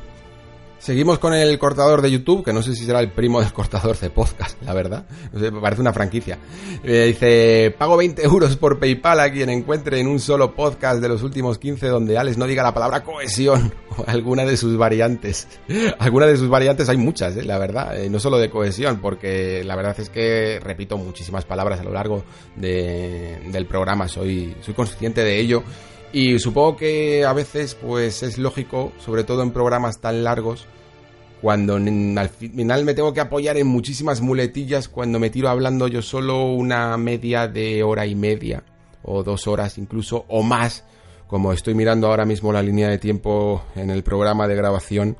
[0.81, 3.99] Seguimos con el cortador de YouTube, que no sé si será el primo del cortador
[3.99, 5.05] de podcast, la verdad.
[5.31, 6.39] No sé, parece una franquicia.
[6.83, 11.10] Eh, dice, pago 20 euros por PayPal a quien encuentre en un solo podcast de
[11.10, 15.49] los últimos 15 donde Alex no diga la palabra cohesión o alguna de sus variantes.
[15.99, 18.00] alguna de sus variantes hay muchas, eh, la verdad.
[18.00, 21.92] Eh, no solo de cohesión, porque la verdad es que repito muchísimas palabras a lo
[21.92, 22.25] largo
[22.57, 24.09] del programa.
[24.09, 25.62] Soy, soy consciente de ello
[26.12, 30.66] y supongo que a veces pues es lógico, sobre todo en programas tan largos,
[31.40, 36.02] cuando al final me tengo que apoyar en muchísimas muletillas, cuando me tiro hablando yo
[36.02, 38.62] solo una media de hora y media,
[39.02, 40.84] o dos horas incluso, o más,
[41.26, 45.16] como estoy mirando ahora mismo la línea de tiempo en el programa de grabación,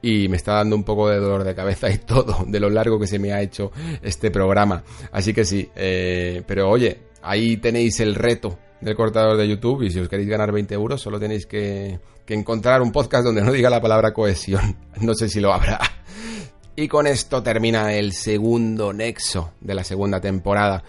[0.00, 3.00] y me está dando un poco de dolor de cabeza y todo, de lo largo
[3.00, 4.84] que se me ha hecho este programa.
[5.10, 9.90] Así que sí, eh, pero oye, ahí tenéis el reto del cortador de YouTube y
[9.90, 11.98] si os queréis ganar 20 euros solo tenéis que,
[12.28, 14.76] encontrar un podcast donde no diga la palabra cohesión.
[15.00, 15.80] No sé si lo habrá.
[16.76, 20.84] Y con esto termina el segundo nexo de la segunda temporada.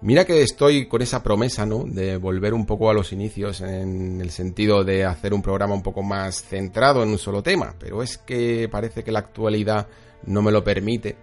[0.00, 1.84] Mira que estoy con esa promesa, ¿no?
[1.84, 5.82] De volver un poco a los inicios en el sentido de hacer un programa un
[5.82, 9.88] poco más centrado en un solo tema, pero es que parece que la actualidad
[10.26, 11.16] no me lo permite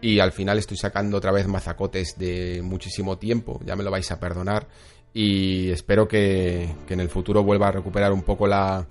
[0.00, 4.10] y al final estoy sacando otra vez mazacotes de muchísimo tiempo, ya me lo vais
[4.10, 4.66] a perdonar
[5.12, 8.86] y espero que, en el futuro vuelva a recuperar un poco la,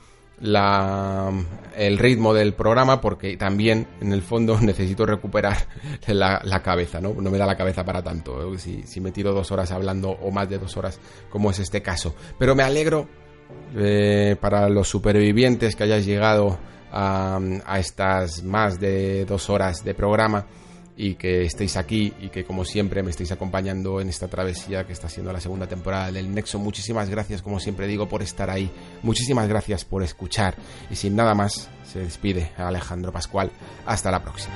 [1.75, 5.57] el ritmo del programa porque también en el fondo necesito recuperar
[6.07, 7.13] la, cabeza, ¿no?
[7.13, 8.57] No me da la cabeza para tanto, ¿eh?
[8.57, 11.81] si, si, me tiro dos horas hablando o más de dos horas como es este
[11.81, 12.15] caso.
[12.39, 13.07] Pero me alegro
[13.75, 16.57] eh, para los supervivientes que hayáis llegado
[16.97, 20.45] a estas más de dos horas de programa
[20.97, 24.93] y que estéis aquí y que como siempre me estéis acompañando en esta travesía que
[24.93, 26.59] está siendo la segunda temporada del Nexo.
[26.59, 28.69] Muchísimas gracias, como siempre digo, por estar ahí.
[29.03, 30.55] Muchísimas gracias por escuchar.
[30.89, 33.51] Y sin nada más, se despide Alejandro Pascual.
[33.85, 34.55] Hasta la próxima.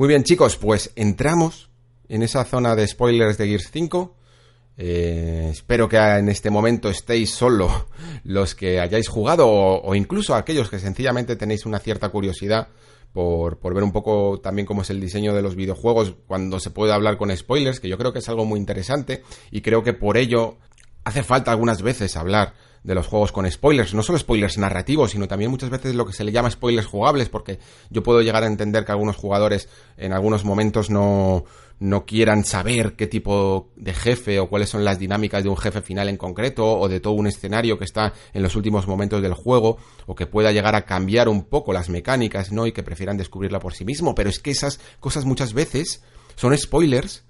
[0.00, 1.68] Muy bien, chicos, pues entramos
[2.08, 4.16] en esa zona de spoilers de Gears 5.
[4.78, 7.86] Eh, espero que en este momento estéis solo
[8.24, 12.68] los que hayáis jugado o, incluso aquellos que sencillamente tenéis una cierta curiosidad
[13.12, 16.70] por, por, ver un poco también cómo es el diseño de los videojuegos cuando se
[16.70, 19.92] puede hablar con spoilers, que yo creo que es algo muy interesante y creo que
[19.92, 20.56] por ello
[21.04, 25.28] hace falta algunas veces hablar de los juegos con spoilers, no solo spoilers narrativos, sino
[25.28, 27.58] también muchas veces lo que se le llama spoilers jugables, porque
[27.90, 29.68] yo puedo llegar a entender que algunos jugadores
[29.98, 31.44] en algunos momentos no,
[31.78, 35.82] no quieran saber qué tipo de jefe o cuáles son las dinámicas de un jefe
[35.82, 39.34] final en concreto o de todo un escenario que está en los últimos momentos del
[39.34, 42.66] juego o que pueda llegar a cambiar un poco las mecánicas, ¿no?
[42.66, 46.02] Y que prefieran descubrirla por sí mismo, pero es que esas cosas muchas veces
[46.36, 47.24] son spoilers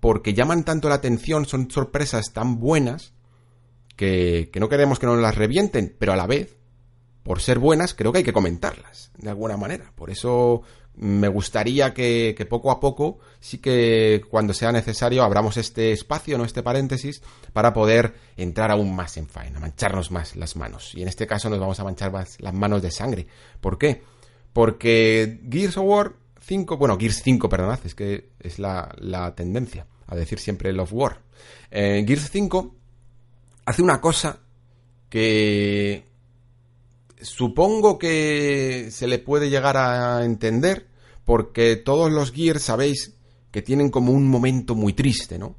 [0.00, 3.12] porque llaman tanto la atención, son sorpresas tan buenas
[3.98, 6.56] que, no queremos que nos las revienten, pero a la vez,
[7.24, 9.92] por ser buenas, creo que hay que comentarlas, de alguna manera.
[9.94, 10.62] Por eso
[10.94, 16.44] me gustaría que, poco a poco, sí que cuando sea necesario, abramos este espacio, no
[16.44, 17.20] este paréntesis,
[17.52, 20.92] para poder entrar aún más en faena, mancharnos más las manos.
[20.94, 23.26] Y en este caso nos vamos a manchar más las manos de sangre.
[23.60, 24.02] ¿Por qué?
[24.52, 30.14] Porque Gears of War 5, bueno, Gears 5, perdonad, es que es la, tendencia a
[30.14, 31.20] decir siempre Love War.
[31.70, 32.77] Eh, Gears 5
[33.68, 34.40] hace una cosa
[35.10, 36.06] que
[37.20, 40.86] supongo que se le puede llegar a entender
[41.26, 43.14] porque todos los Gears sabéis
[43.50, 45.54] que tienen como un momento muy triste, ¿no?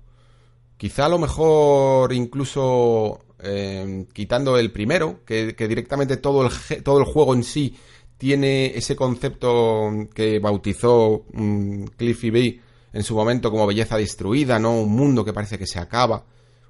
[0.76, 7.06] Quizá a lo mejor incluso eh, quitando el primero, que, directamente todo el, todo el
[7.06, 7.76] juego en sí
[8.18, 12.60] tiene ese concepto que bautizó um, Cliffy B
[12.92, 14.82] en su momento como belleza destruida, ¿no?
[14.82, 16.26] Un mundo que parece que se acaba,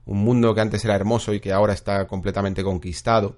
[0.09, 3.35] un mundo que antes era hermoso y que ahora está completamente conquistado.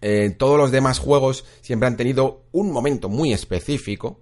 [0.00, 4.20] Eh, todos los demás juegos siempre han tenido un momento muy específico,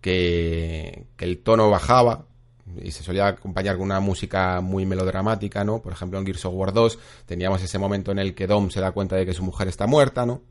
[0.00, 2.26] que, el tono bajaba
[2.82, 5.80] y se solía acompañar con una música muy melodramática, ¿no?
[5.80, 8.80] Por ejemplo, en Gears of War 2 teníamos ese momento en el que Dom se
[8.80, 10.42] da cuenta de que su mujer está muerta, ¿no?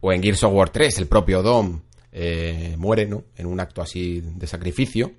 [0.00, 3.22] O en Gears of War 3 el propio Dom eh, muere, ¿no?
[3.36, 5.12] En un acto así de sacrificio,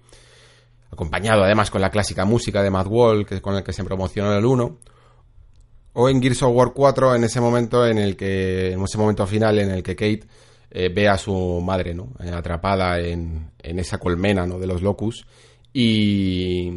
[0.92, 4.34] acompañado además con la clásica música de Mad Wall, que con el que se promocionó
[4.34, 4.77] el 1.
[5.93, 9.26] O en Gears of War 4 en ese momento en el que, en ese momento
[9.26, 10.27] final en el que Kate
[10.72, 12.14] eh, ve a su madre, ¿no?
[12.24, 14.59] Eh, atrapada en, en, esa colmena, ¿no?
[14.59, 15.26] De los locus
[15.74, 16.72] y,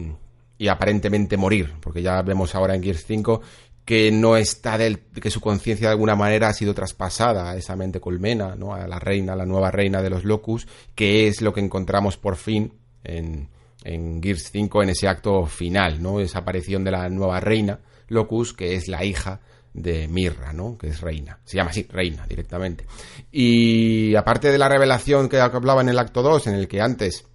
[0.59, 3.43] y aparentemente morir, porque ya vemos ahora en Gears 5
[3.85, 7.75] que no está del, que su conciencia de alguna manera ha sido traspasada a esa
[7.75, 8.75] mente colmena, ¿no?
[8.75, 12.37] A la reina, la nueva reina de los locus, que es lo que encontramos por
[12.37, 13.49] fin en,
[13.85, 16.21] en Gears 5 en ese acto final, ¿no?
[16.21, 19.41] Esa aparición de la nueva reina locus, que es la hija
[19.75, 20.77] de Mirra, ¿no?
[20.77, 21.39] Que es reina.
[21.45, 22.87] Se llama así, reina, directamente.
[23.31, 27.27] Y aparte de la revelación que hablaba en el acto 2, en el que antes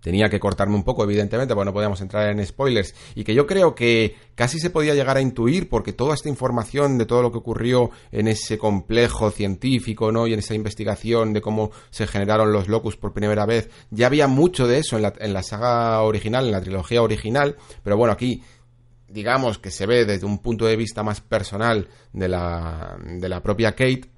[0.00, 3.46] tenía que cortarme un poco, evidentemente, porque no podíamos entrar en spoilers, y que yo
[3.46, 7.32] creo que casi se podía llegar a intuir, porque toda esta información de todo lo
[7.32, 10.26] que ocurrió en ese complejo científico, ¿no?
[10.26, 14.28] Y en esa investigación de cómo se generaron los locus por primera vez, ya había
[14.28, 18.12] mucho de eso en la, en la saga original, en la trilogía original, pero bueno,
[18.12, 18.42] aquí
[19.08, 23.42] digamos que se ve desde un punto de vista más personal de la, de la
[23.42, 24.10] propia Kate,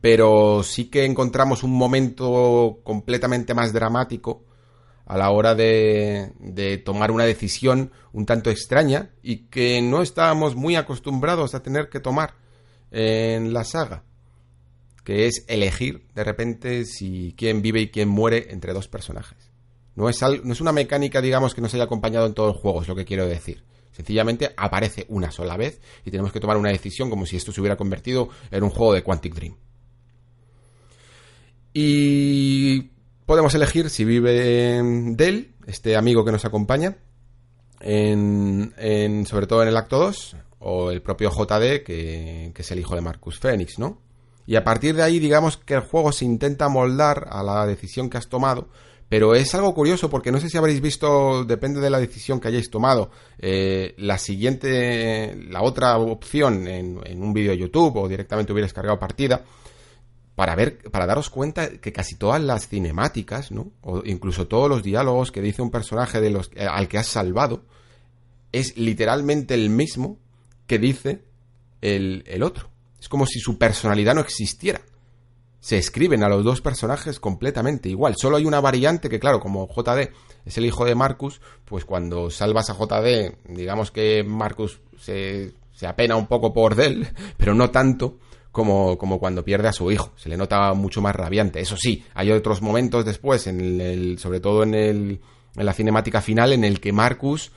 [0.00, 4.44] pero sí que encontramos un momento completamente más dramático
[5.06, 10.54] a la hora de, de, tomar una decisión un tanto extraña y que no estábamos
[10.54, 12.34] muy acostumbrados a tener que tomar
[12.90, 14.04] en la saga,
[15.04, 19.50] que es elegir de repente si quién vive y quién muere entre dos personajes.
[19.94, 22.88] No es, no es una mecánica, digamos, que nos haya acompañado en todos los juegos,
[22.88, 23.64] lo que quiero decir.
[23.92, 27.60] Sencillamente aparece una sola vez y tenemos que tomar una decisión como si esto se
[27.60, 29.56] hubiera convertido en un juego de Quantic Dream.
[31.74, 32.91] Y
[33.32, 34.82] podemos elegir si vive
[35.16, 36.98] Dell, este amigo que nos acompaña,
[37.80, 42.80] en, sobre todo en el acto 2, o el propio JD, que, que es el
[42.80, 44.02] hijo de Marcus Phoenix, ¿no?
[44.44, 48.10] Y a partir de ahí, digamos que el juego se intenta moldar a la decisión
[48.10, 48.68] que has tomado,
[49.08, 52.48] pero es algo curioso porque no sé si habréis visto, depende de la decisión que
[52.48, 58.52] hayáis tomado, eh, la siguiente, la otra opción en, un vídeo de YouTube o directamente
[58.52, 59.42] hubierais cargado partida,
[60.34, 63.72] para ver, para daros cuenta que casi todas las cinemáticas, ¿no?
[63.82, 67.06] O incluso todos los diálogos que dice un personaje de los, eh, al que has
[67.06, 67.64] salvado,
[68.50, 70.18] es literalmente el mismo
[70.66, 71.22] que dice
[71.80, 72.70] el, el otro.
[73.00, 74.80] Es como si su personalidad no existiera
[75.62, 78.16] se escriben a los dos personajes completamente igual.
[78.16, 80.10] Solo hay una variante que, claro, como JD
[80.44, 85.86] es el hijo de Marcus, pues cuando salvas a JD, digamos que Marcus se, se
[85.86, 88.18] apena un poco por Dell, pero no tanto
[88.52, 90.12] como, como cuando pierde a su hijo.
[90.16, 91.60] Se le nota mucho más rabiante.
[91.60, 95.20] Eso sí, hay otros momentos después, en el, sobre todo en, el,
[95.56, 97.50] en la cinemática final, en el que Marcus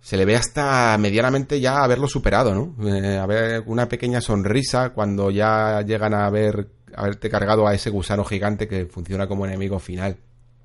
[0.00, 2.74] se le ve hasta medianamente ya haberlo superado, ¿no?
[2.88, 7.90] Eh, a ver una pequeña sonrisa cuando ya llegan a ver haberte cargado a ese
[7.90, 10.16] gusano gigante que funciona como enemigo final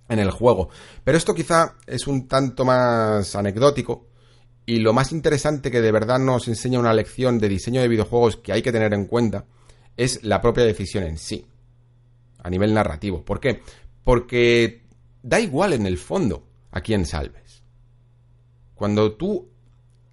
[0.08, 0.70] en el juego.
[1.04, 4.08] Pero esto quizá es un tanto más anecdótico
[4.66, 8.38] Y lo más interesante que de verdad nos enseña una lección de diseño de videojuegos
[8.38, 9.46] que hay que tener en cuenta
[9.98, 11.46] es la propia decisión en sí,
[12.40, 13.24] a nivel narrativo.
[13.24, 13.62] ¿Por qué?
[14.04, 14.84] Porque
[15.22, 17.64] da igual en el fondo a quién salves.
[18.74, 19.50] Cuando tú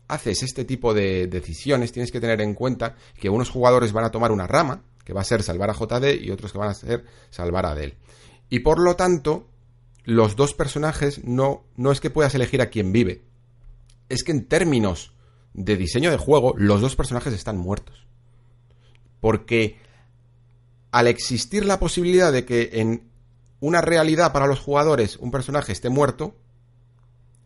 [0.09, 4.11] haces este tipo de decisiones, tienes que tener en cuenta que unos jugadores van a
[4.11, 6.75] tomar una rama, que va a ser salvar a JD, y otros que van a
[6.75, 7.95] ser salvar a Dell.
[8.49, 9.49] Y por lo tanto,
[10.05, 13.23] los dos personajes no, no es que puedas elegir a quién vive,
[14.11, 15.15] es que en términos
[15.55, 18.07] de diseño de juego, los dos personajes están muertos.
[19.21, 19.79] Porque
[20.91, 23.09] al existir la posibilidad de que en
[23.61, 26.35] una realidad para los jugadores un personaje esté muerto,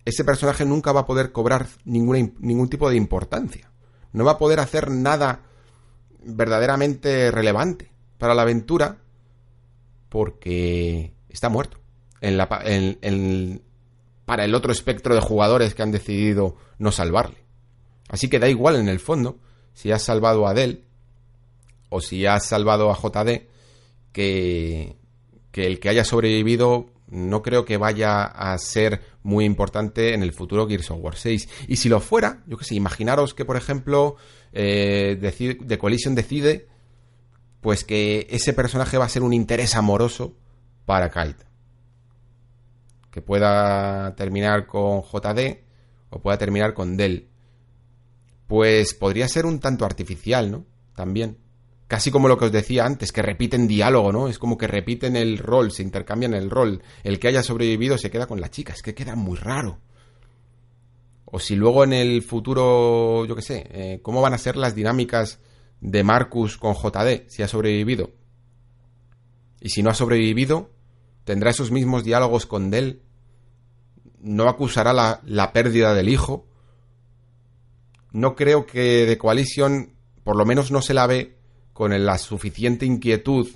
[0.04, 3.70] ese personaje nunca va a poder cobrar ningún tipo de importancia.
[4.12, 5.42] No va a poder hacer nada
[6.22, 8.98] verdaderamente relevante para la aventura
[10.08, 11.78] porque está muerto.
[12.20, 12.48] En la,
[14.24, 17.44] para el otro espectro de jugadores que han decidido no salvarle.
[18.08, 19.38] Así que da igual en el fondo
[19.72, 20.84] si has salvado a Adel
[21.88, 23.48] o si has salvado a JD
[24.12, 24.96] que,
[25.52, 30.66] el que haya sobrevivido no creo que vaya a ser muy importante en el futuro
[30.66, 31.48] Gears of War 6.
[31.68, 34.16] Y si lo fuera, yo que sé, imaginaros que, por ejemplo,
[34.52, 35.18] eh,
[35.66, 36.68] The Coalition decide
[37.60, 40.36] pues que ese personaje va a ser un interés amoroso
[40.84, 41.44] para Kite.
[43.14, 45.60] Que pueda terminar con JD
[46.10, 47.28] o pueda terminar con Dell.
[48.48, 50.66] Pues podría ser un tanto artificial, ¿no?
[50.96, 51.38] También
[51.86, 54.26] casi como lo que os decía antes, que repiten diálogo, ¿no?
[54.26, 56.82] Es como que repiten el rol, se intercambian el rol.
[57.04, 59.78] El que haya sobrevivido se queda con la chica, es que queda muy raro.
[61.24, 64.74] O si luego en el futuro, yo qué sé, eh, ¿cómo van a ser las
[64.74, 65.38] dinámicas
[65.80, 68.10] de Marcus con JD si ha sobrevivido?
[69.60, 70.72] Y si no ha sobrevivido,
[71.22, 73.02] tendrá esos mismos diálogos con Dell.
[74.24, 76.46] No acusará la, la pérdida del hijo.
[78.10, 79.92] No creo que The Coalition,
[80.24, 81.36] por lo menos no se la ve
[81.72, 83.48] con la suficiente inquietud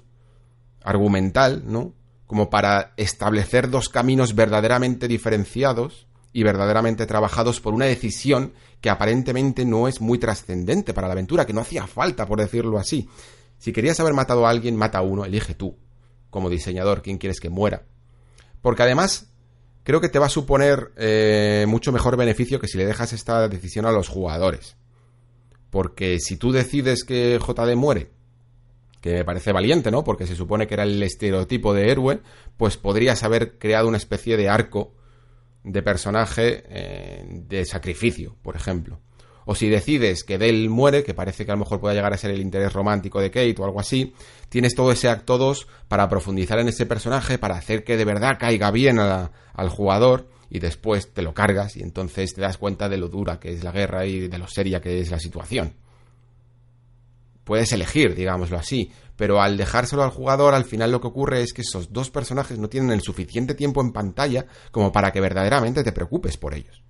[0.83, 1.95] argumental, ¿no?
[2.27, 9.65] Como para establecer dos caminos verdaderamente diferenciados y verdaderamente trabajados por una decisión que aparentemente
[9.65, 13.09] no es muy trascendente para la aventura, que no hacía falta, por decirlo así.
[13.59, 15.77] Si querías haber matado a alguien, mata a uno, elige tú,
[16.31, 17.87] como diseñador, quién quieres que muera.
[18.61, 19.33] Porque además,
[19.89, 23.49] creo que te va a suponer eh, mucho mejor beneficio que si le dejas esta
[23.49, 24.77] decisión a los jugadores.
[25.71, 28.11] Porque si tú decides que JD muere,
[29.01, 30.05] que me parece valiente, ¿no?
[30.05, 32.21] Porque se supone que era el estereotipo de héroe,
[32.59, 34.93] pues podrías haber creado una especie de arco
[35.65, 39.01] de personaje eh, de sacrificio, por ejemplo.
[39.51, 42.19] O si decides que Dell muere, que parece que a lo mejor pueda llegar a
[42.19, 44.13] ser el interés romántico de Kate o algo así,
[44.51, 48.37] tienes todo ese acto 2 para profundizar en ese personaje, para hacer que de verdad
[48.39, 52.99] caiga bien al jugador y después te lo cargas y entonces te das cuenta de
[52.99, 55.73] lo dura que es la guerra y de lo seria que es la situación.
[57.45, 61.55] Puedes elegir, digámoslo así, pero al dejárselo al jugador, al final lo que ocurre es
[61.55, 65.83] que esos dos personajes no tienen el suficiente tiempo en pantalla como para que verdaderamente
[65.83, 66.83] te preocupes por ellos.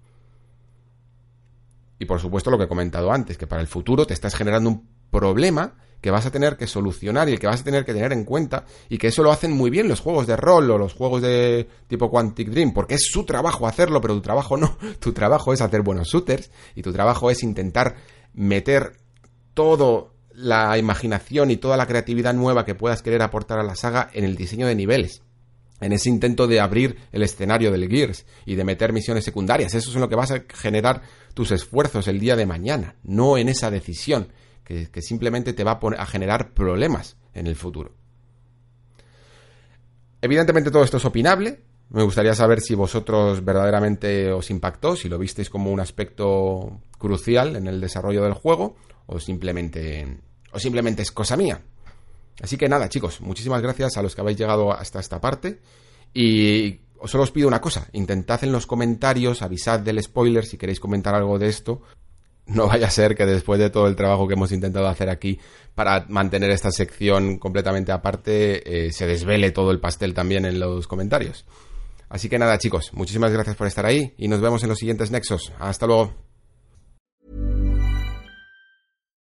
[1.99, 4.71] Y por supuesto lo que he comentado antes, que para el futuro te estás generando
[4.71, 7.93] un problema que vas a tener que solucionar y el que vas a tener que
[7.93, 10.79] tener en cuenta y que eso lo hacen muy bien los juegos de rol o
[10.79, 14.79] los juegos de tipo Quantic Dream, porque es su trabajo hacerlo, pero tu trabajo no,
[15.01, 17.97] tu trabajo es hacer buenos shooters y tu trabajo es intentar
[18.33, 18.93] meter
[19.55, 24.09] todo la imaginación y toda la creatividad nueva que puedas querer aportar a la saga
[24.13, 25.23] en el diseño de niveles
[25.81, 29.75] en ese intento de abrir el escenario del Gears y de meter misiones secundarias.
[29.75, 31.03] Eso es en lo que vas a generar
[31.35, 34.33] tus esfuerzos el día de mañana, no en esa decisión
[34.65, 37.95] que, simplemente te va a, generar problemas en el futuro.
[40.21, 41.63] Evidentemente todo esto es opinable.
[41.91, 47.57] Me gustaría saber si vosotros verdaderamente os impactó, si lo visteis como un aspecto crucial
[47.57, 48.77] en el desarrollo del juego
[49.07, 50.19] o simplemente
[50.53, 51.63] o simplemente es cosa mía.
[52.41, 55.61] Así que nada, chicos, muchísimas gracias a los que habéis llegado hasta esta parte
[56.15, 60.81] y solo os pido una cosa, intentad en los comentarios, avisad del spoiler si queréis
[60.81, 61.83] comentar algo de esto
[62.49, 65.39] no vaya a ser que después de todo el trabajo que hemos intentado hacer aquí
[65.75, 70.89] para mantener esta sección completamente aparte, eh, se desvele todo el pastel también en los
[70.89, 71.45] comentarios.
[72.09, 75.11] Así que nada, chicos, muchísimas gracias por estar ahí y nos vemos en los siguientes
[75.11, 75.53] nexos.
[75.59, 76.28] Hasta luego.